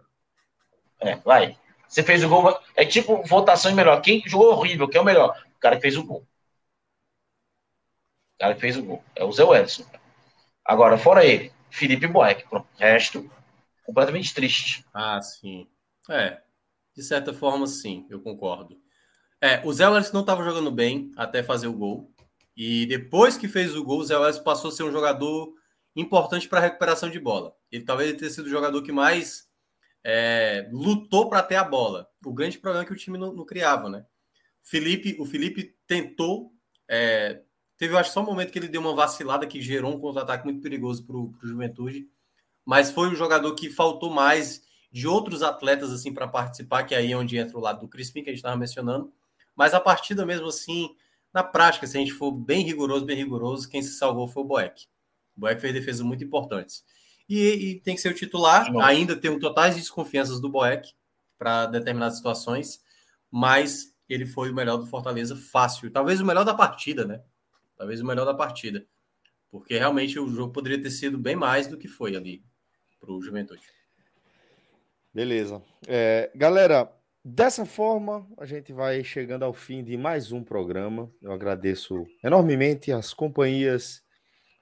É, 0.99 1.15
vai. 1.17 1.57
Você 1.87 2.03
fez 2.03 2.23
o 2.23 2.29
gol. 2.29 2.57
É 2.75 2.85
tipo 2.85 3.23
votação 3.23 3.73
melhor. 3.73 4.01
Quem 4.01 4.21
jogou 4.25 4.51
horrível, 4.51 4.87
quem 4.87 4.99
é 4.99 5.01
o 5.01 5.05
melhor? 5.05 5.43
O 5.55 5.59
cara 5.59 5.75
que 5.75 5.81
fez 5.81 5.97
o 5.97 6.03
gol. 6.03 6.19
O 8.35 8.39
cara 8.39 8.53
que 8.55 8.61
fez 8.61 8.77
o 8.77 8.83
gol. 8.83 9.03
É 9.15 9.23
o 9.23 9.31
Zé 9.31 9.43
Edson. 9.43 9.83
Agora, 10.71 10.97
fora 10.97 11.25
ele, 11.25 11.51
Felipe 11.69 12.07
Boeck. 12.07 12.47
Pronto. 12.47 12.65
Resto, 12.79 13.29
completamente 13.85 14.33
triste. 14.33 14.85
Ah, 14.93 15.21
sim. 15.21 15.67
É. 16.09 16.39
De 16.95 17.03
certa 17.03 17.33
forma, 17.33 17.67
sim, 17.67 18.07
eu 18.09 18.21
concordo. 18.21 18.79
É, 19.41 19.61
o 19.65 19.73
Zé 19.73 19.89
Welles 19.89 20.13
não 20.13 20.21
estava 20.21 20.45
jogando 20.45 20.71
bem 20.71 21.11
até 21.17 21.43
fazer 21.43 21.67
o 21.67 21.73
gol. 21.73 22.09
E 22.55 22.85
depois 22.85 23.35
que 23.35 23.49
fez 23.49 23.75
o 23.75 23.83
gol, 23.83 23.99
o 23.99 24.03
Zé 24.05 24.17
Welles 24.17 24.39
passou 24.39 24.69
a 24.69 24.71
ser 24.71 24.83
um 24.83 24.91
jogador 24.93 25.53
importante 25.93 26.47
para 26.47 26.59
a 26.59 26.63
recuperação 26.63 27.09
de 27.09 27.19
bola. 27.19 27.53
Ele 27.69 27.83
talvez 27.83 28.15
tenha 28.15 28.31
sido 28.31 28.45
o 28.45 28.49
jogador 28.49 28.81
que 28.81 28.93
mais 28.93 29.49
é, 30.05 30.69
lutou 30.71 31.29
para 31.29 31.43
ter 31.43 31.55
a 31.57 31.65
bola. 31.65 32.07
O 32.25 32.33
grande 32.33 32.57
problema 32.57 32.85
é 32.85 32.87
que 32.87 32.93
o 32.93 32.97
time 32.97 33.17
não, 33.17 33.33
não 33.33 33.45
criava, 33.45 33.89
né? 33.89 34.05
Felipe, 34.63 35.17
o 35.19 35.25
Felipe 35.25 35.75
tentou. 35.85 36.53
É, 36.89 37.41
teve, 37.81 37.95
eu 37.95 37.97
acho, 37.97 38.11
só 38.11 38.21
um 38.21 38.25
momento 38.27 38.51
que 38.51 38.59
ele 38.59 38.67
deu 38.67 38.79
uma 38.79 38.93
vacilada 38.93 39.47
que 39.47 39.59
gerou 39.59 39.91
um 39.91 39.99
contra-ataque 39.99 40.45
muito 40.45 40.61
perigoso 40.61 41.03
para 41.03 41.17
o 41.17 41.33
Juventude. 41.41 42.07
Mas 42.63 42.91
foi 42.91 43.09
o 43.09 43.15
jogador 43.15 43.55
que 43.55 43.71
faltou 43.71 44.11
mais 44.11 44.61
de 44.91 45.07
outros 45.07 45.41
atletas 45.41 45.91
assim 45.91 46.13
para 46.13 46.27
participar, 46.27 46.83
que 46.83 46.93
aí 46.93 47.11
é 47.11 47.17
onde 47.17 47.37
entra 47.37 47.57
o 47.57 47.59
lado 47.59 47.79
do 47.79 47.87
Crispim, 47.87 48.21
que 48.21 48.29
a 48.29 48.33
gente 48.33 48.37
estava 48.37 48.55
mencionando. 48.55 49.11
Mas 49.55 49.73
a 49.73 49.79
partida 49.79 50.23
mesmo 50.27 50.45
assim, 50.45 50.95
na 51.33 51.43
prática, 51.43 51.87
se 51.87 51.97
a 51.97 51.99
gente 51.99 52.13
for 52.13 52.31
bem 52.31 52.63
rigoroso, 52.63 53.03
bem 53.03 53.17
rigoroso, 53.17 53.67
quem 53.67 53.81
se 53.81 53.97
salvou 53.97 54.27
foi 54.27 54.43
o 54.43 54.45
Boeck. 54.45 54.83
O 55.35 55.39
Boeck 55.39 55.59
fez 55.59 55.73
defesas 55.73 56.01
muito 56.01 56.23
importantes 56.23 56.83
e, 57.27 57.39
e 57.71 57.79
tem 57.79 57.95
que 57.95 58.01
ser 58.01 58.09
o 58.09 58.15
titular. 58.15 58.71
Ainda 58.83 59.15
tem 59.15 59.31
um 59.31 59.39
totais 59.39 59.75
desconfianças 59.75 60.39
do 60.39 60.49
Boeck 60.49 60.93
para 61.35 61.65
determinadas 61.65 62.17
situações, 62.17 62.79
mas 63.31 63.91
ele 64.07 64.27
foi 64.27 64.51
o 64.51 64.53
melhor 64.53 64.77
do 64.77 64.85
Fortaleza 64.85 65.35
fácil. 65.35 65.89
Talvez 65.89 66.21
o 66.21 66.25
melhor 66.25 66.45
da 66.45 66.53
partida, 66.53 67.05
né? 67.05 67.23
Talvez 67.81 67.99
o 67.99 68.05
melhor 68.05 68.25
da 68.25 68.33
partida. 68.35 68.85
Porque 69.49 69.75
realmente 69.75 70.19
o 70.19 70.29
jogo 70.29 70.53
poderia 70.53 70.79
ter 70.79 70.91
sido 70.91 71.17
bem 71.17 71.35
mais 71.35 71.65
do 71.65 71.79
que 71.79 71.87
foi 71.87 72.15
ali 72.15 72.43
para 72.99 73.11
o 73.11 73.19
Juventude. 73.19 73.63
Beleza. 75.11 75.63
É, 75.87 76.29
galera, 76.35 76.95
dessa 77.25 77.65
forma 77.65 78.29
a 78.37 78.45
gente 78.45 78.71
vai 78.71 79.03
chegando 79.03 79.41
ao 79.41 79.51
fim 79.51 79.83
de 79.83 79.97
mais 79.97 80.31
um 80.31 80.43
programa. 80.43 81.11
Eu 81.19 81.31
agradeço 81.31 82.05
enormemente 82.23 82.91
as 82.91 83.15
companhias 83.15 84.03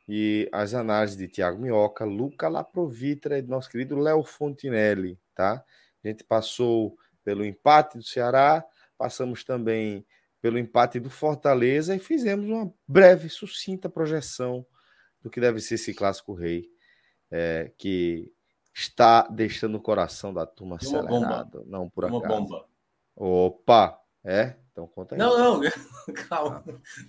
e 0.07 0.47
as 0.53 0.73
análises 0.73 1.17
de 1.17 1.27
Tiago 1.27 1.61
Minhoca, 1.61 2.05
Luca 2.05 2.47
Laprovitra 2.47 3.37
e 3.37 3.41
do 3.41 3.49
nosso 3.49 3.69
querido 3.69 3.99
Léo 3.99 4.23
Fontinelli, 4.23 5.19
tá? 5.35 5.61
A 6.01 6.07
gente 6.07 6.23
passou 6.23 6.97
pelo 7.21 7.43
empate 7.43 7.97
do 7.97 8.03
Ceará, 8.05 8.63
passamos 8.97 9.43
também 9.43 10.05
pelo 10.41 10.57
empate 10.57 10.99
do 10.99 11.09
Fortaleza 11.09 11.95
e 11.95 11.99
fizemos 11.99 12.49
uma 12.49 12.73
breve, 12.87 13.29
sucinta 13.29 13.89
projeção 13.89 14.65
do 15.21 15.29
que 15.29 15.41
deve 15.41 15.59
ser 15.59 15.75
esse 15.75 15.93
clássico 15.93 16.33
rei, 16.33 16.69
é, 17.29 17.71
que 17.77 18.31
está 18.73 19.27
deixando 19.27 19.75
o 19.75 19.81
coração 19.81 20.33
da 20.33 20.45
turma 20.45 20.77
acelerado, 20.77 21.63
não 21.67 21.89
por 21.89 22.05
acaso. 22.05 22.19
Uma 22.19 22.27
bomba. 22.27 22.65
Opa, 23.15 23.99
é? 24.23 24.55
Então 24.71 24.87
conta 24.87 25.15
aí. 25.15 25.19
Não, 25.19 25.59
não, 25.59 25.61
calma. 26.29 26.63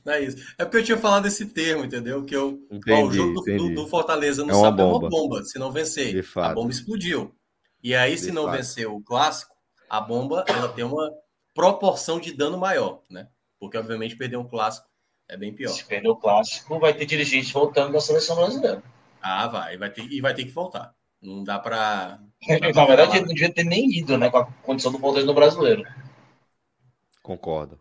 Não 0.04 0.12
é 0.12 0.22
isso. 0.22 0.54
É 0.58 0.64
porque 0.64 0.78
eu 0.78 0.84
tinha 0.84 0.98
falado 0.98 1.26
esse 1.26 1.46
termo, 1.46 1.84
entendeu? 1.84 2.24
Que 2.24 2.34
eu, 2.34 2.66
entendi, 2.70 2.92
ó, 2.92 3.06
o 3.06 3.12
jogo 3.12 3.40
do, 3.42 3.74
do, 3.74 3.86
Fortaleza 3.86 4.44
não 4.44 4.58
é 4.58 4.60
sabe 4.60 4.78
bomba. 4.78 4.92
é 4.92 4.98
uma 4.98 5.08
bomba. 5.08 5.44
Se 5.44 5.58
não 5.58 5.70
vencer, 5.70 6.24
a 6.36 6.52
bomba 6.52 6.70
explodiu. 6.70 7.32
E 7.82 7.94
aí, 7.94 8.18
se 8.18 8.26
de 8.26 8.32
não 8.32 8.44
fato. 8.44 8.56
vencer 8.56 8.88
o 8.88 9.00
clássico, 9.00 9.54
a 9.88 10.00
bomba 10.00 10.44
ela 10.48 10.68
tem 10.68 10.84
uma 10.84 11.10
proporção 11.60 12.18
de 12.18 12.32
dano 12.32 12.56
maior, 12.56 13.02
né? 13.10 13.28
Porque, 13.58 13.76
obviamente, 13.76 14.16
perder 14.16 14.38
um 14.38 14.48
clássico 14.48 14.88
é 15.28 15.36
bem 15.36 15.52
pior. 15.52 15.70
Se 15.70 15.84
perder 15.84 16.08
o 16.08 16.16
clássico, 16.16 16.78
vai 16.78 16.94
ter 16.94 17.04
dirigente 17.04 17.52
voltando 17.52 17.92
da 17.92 18.00
seleção 18.00 18.36
brasileira. 18.36 18.82
Ah, 19.20 19.46
vai. 19.46 19.76
vai 19.76 19.90
ter, 19.90 20.10
e 20.10 20.20
vai 20.20 20.34
ter 20.34 20.44
que 20.44 20.50
voltar. 20.50 20.94
Não 21.20 21.44
dá 21.44 21.58
para. 21.58 22.18
Na 22.74 22.86
verdade, 22.86 23.18
ele 23.18 23.26
não 23.26 23.34
devia 23.34 23.52
ter 23.52 23.64
nem 23.64 23.90
ido, 23.90 24.16
né? 24.16 24.30
Com 24.30 24.38
a 24.38 24.46
condição 24.46 24.90
do 24.90 24.98
Fortaleza 24.98 25.26
no 25.26 25.34
brasileiro. 25.34 25.84
Concordo. 27.22 27.78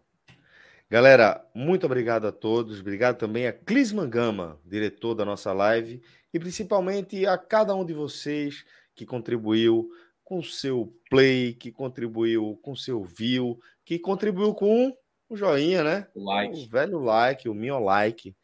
Galera, 0.90 1.46
muito 1.56 1.86
obrigado 1.86 2.28
a 2.28 2.32
todos. 2.32 2.82
Obrigado 2.82 3.18
também 3.18 3.48
a 3.48 3.54
Clisman 3.54 4.10
Gama, 4.10 4.60
diretor 4.66 5.16
da 5.16 5.24
nossa 5.24 5.54
live, 5.54 6.02
e 6.34 6.40
principalmente 6.40 7.26
a 7.26 7.38
cada 7.38 7.74
um 7.74 7.86
de 7.86 7.94
vocês 7.94 8.66
que 8.94 9.06
contribuiu 9.06 9.90
com 10.30 10.38
o 10.38 10.44
seu 10.44 10.96
play, 11.10 11.54
que 11.56 11.72
contribuiu 11.72 12.60
com 12.62 12.74
o 12.74 12.78
seu 12.78 13.04
view, 13.04 13.60
que 13.84 13.98
contribuiu 13.98 14.54
com 14.54 14.96
o 15.28 15.36
joinha, 15.36 15.84
né? 15.84 16.08
O 16.14 16.24
like. 16.24 16.56
O 16.56 16.70
velho 16.70 17.00
like, 17.00 17.50
o 17.50 17.54
meu 17.56 17.80
like. 17.80 18.36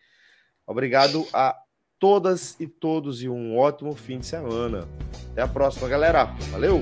Obrigado 0.66 1.28
a 1.32 1.56
todas 2.00 2.60
e 2.60 2.68
todos 2.68 3.22
e 3.22 3.30
um 3.30 3.56
ótimo 3.56 3.96
fim 3.96 4.18
de 4.18 4.26
semana. 4.26 4.88
Até 5.32 5.44
a 5.44 5.48
próxima, 5.48 5.88
galera. 5.88 6.26
Valeu! 6.50 6.82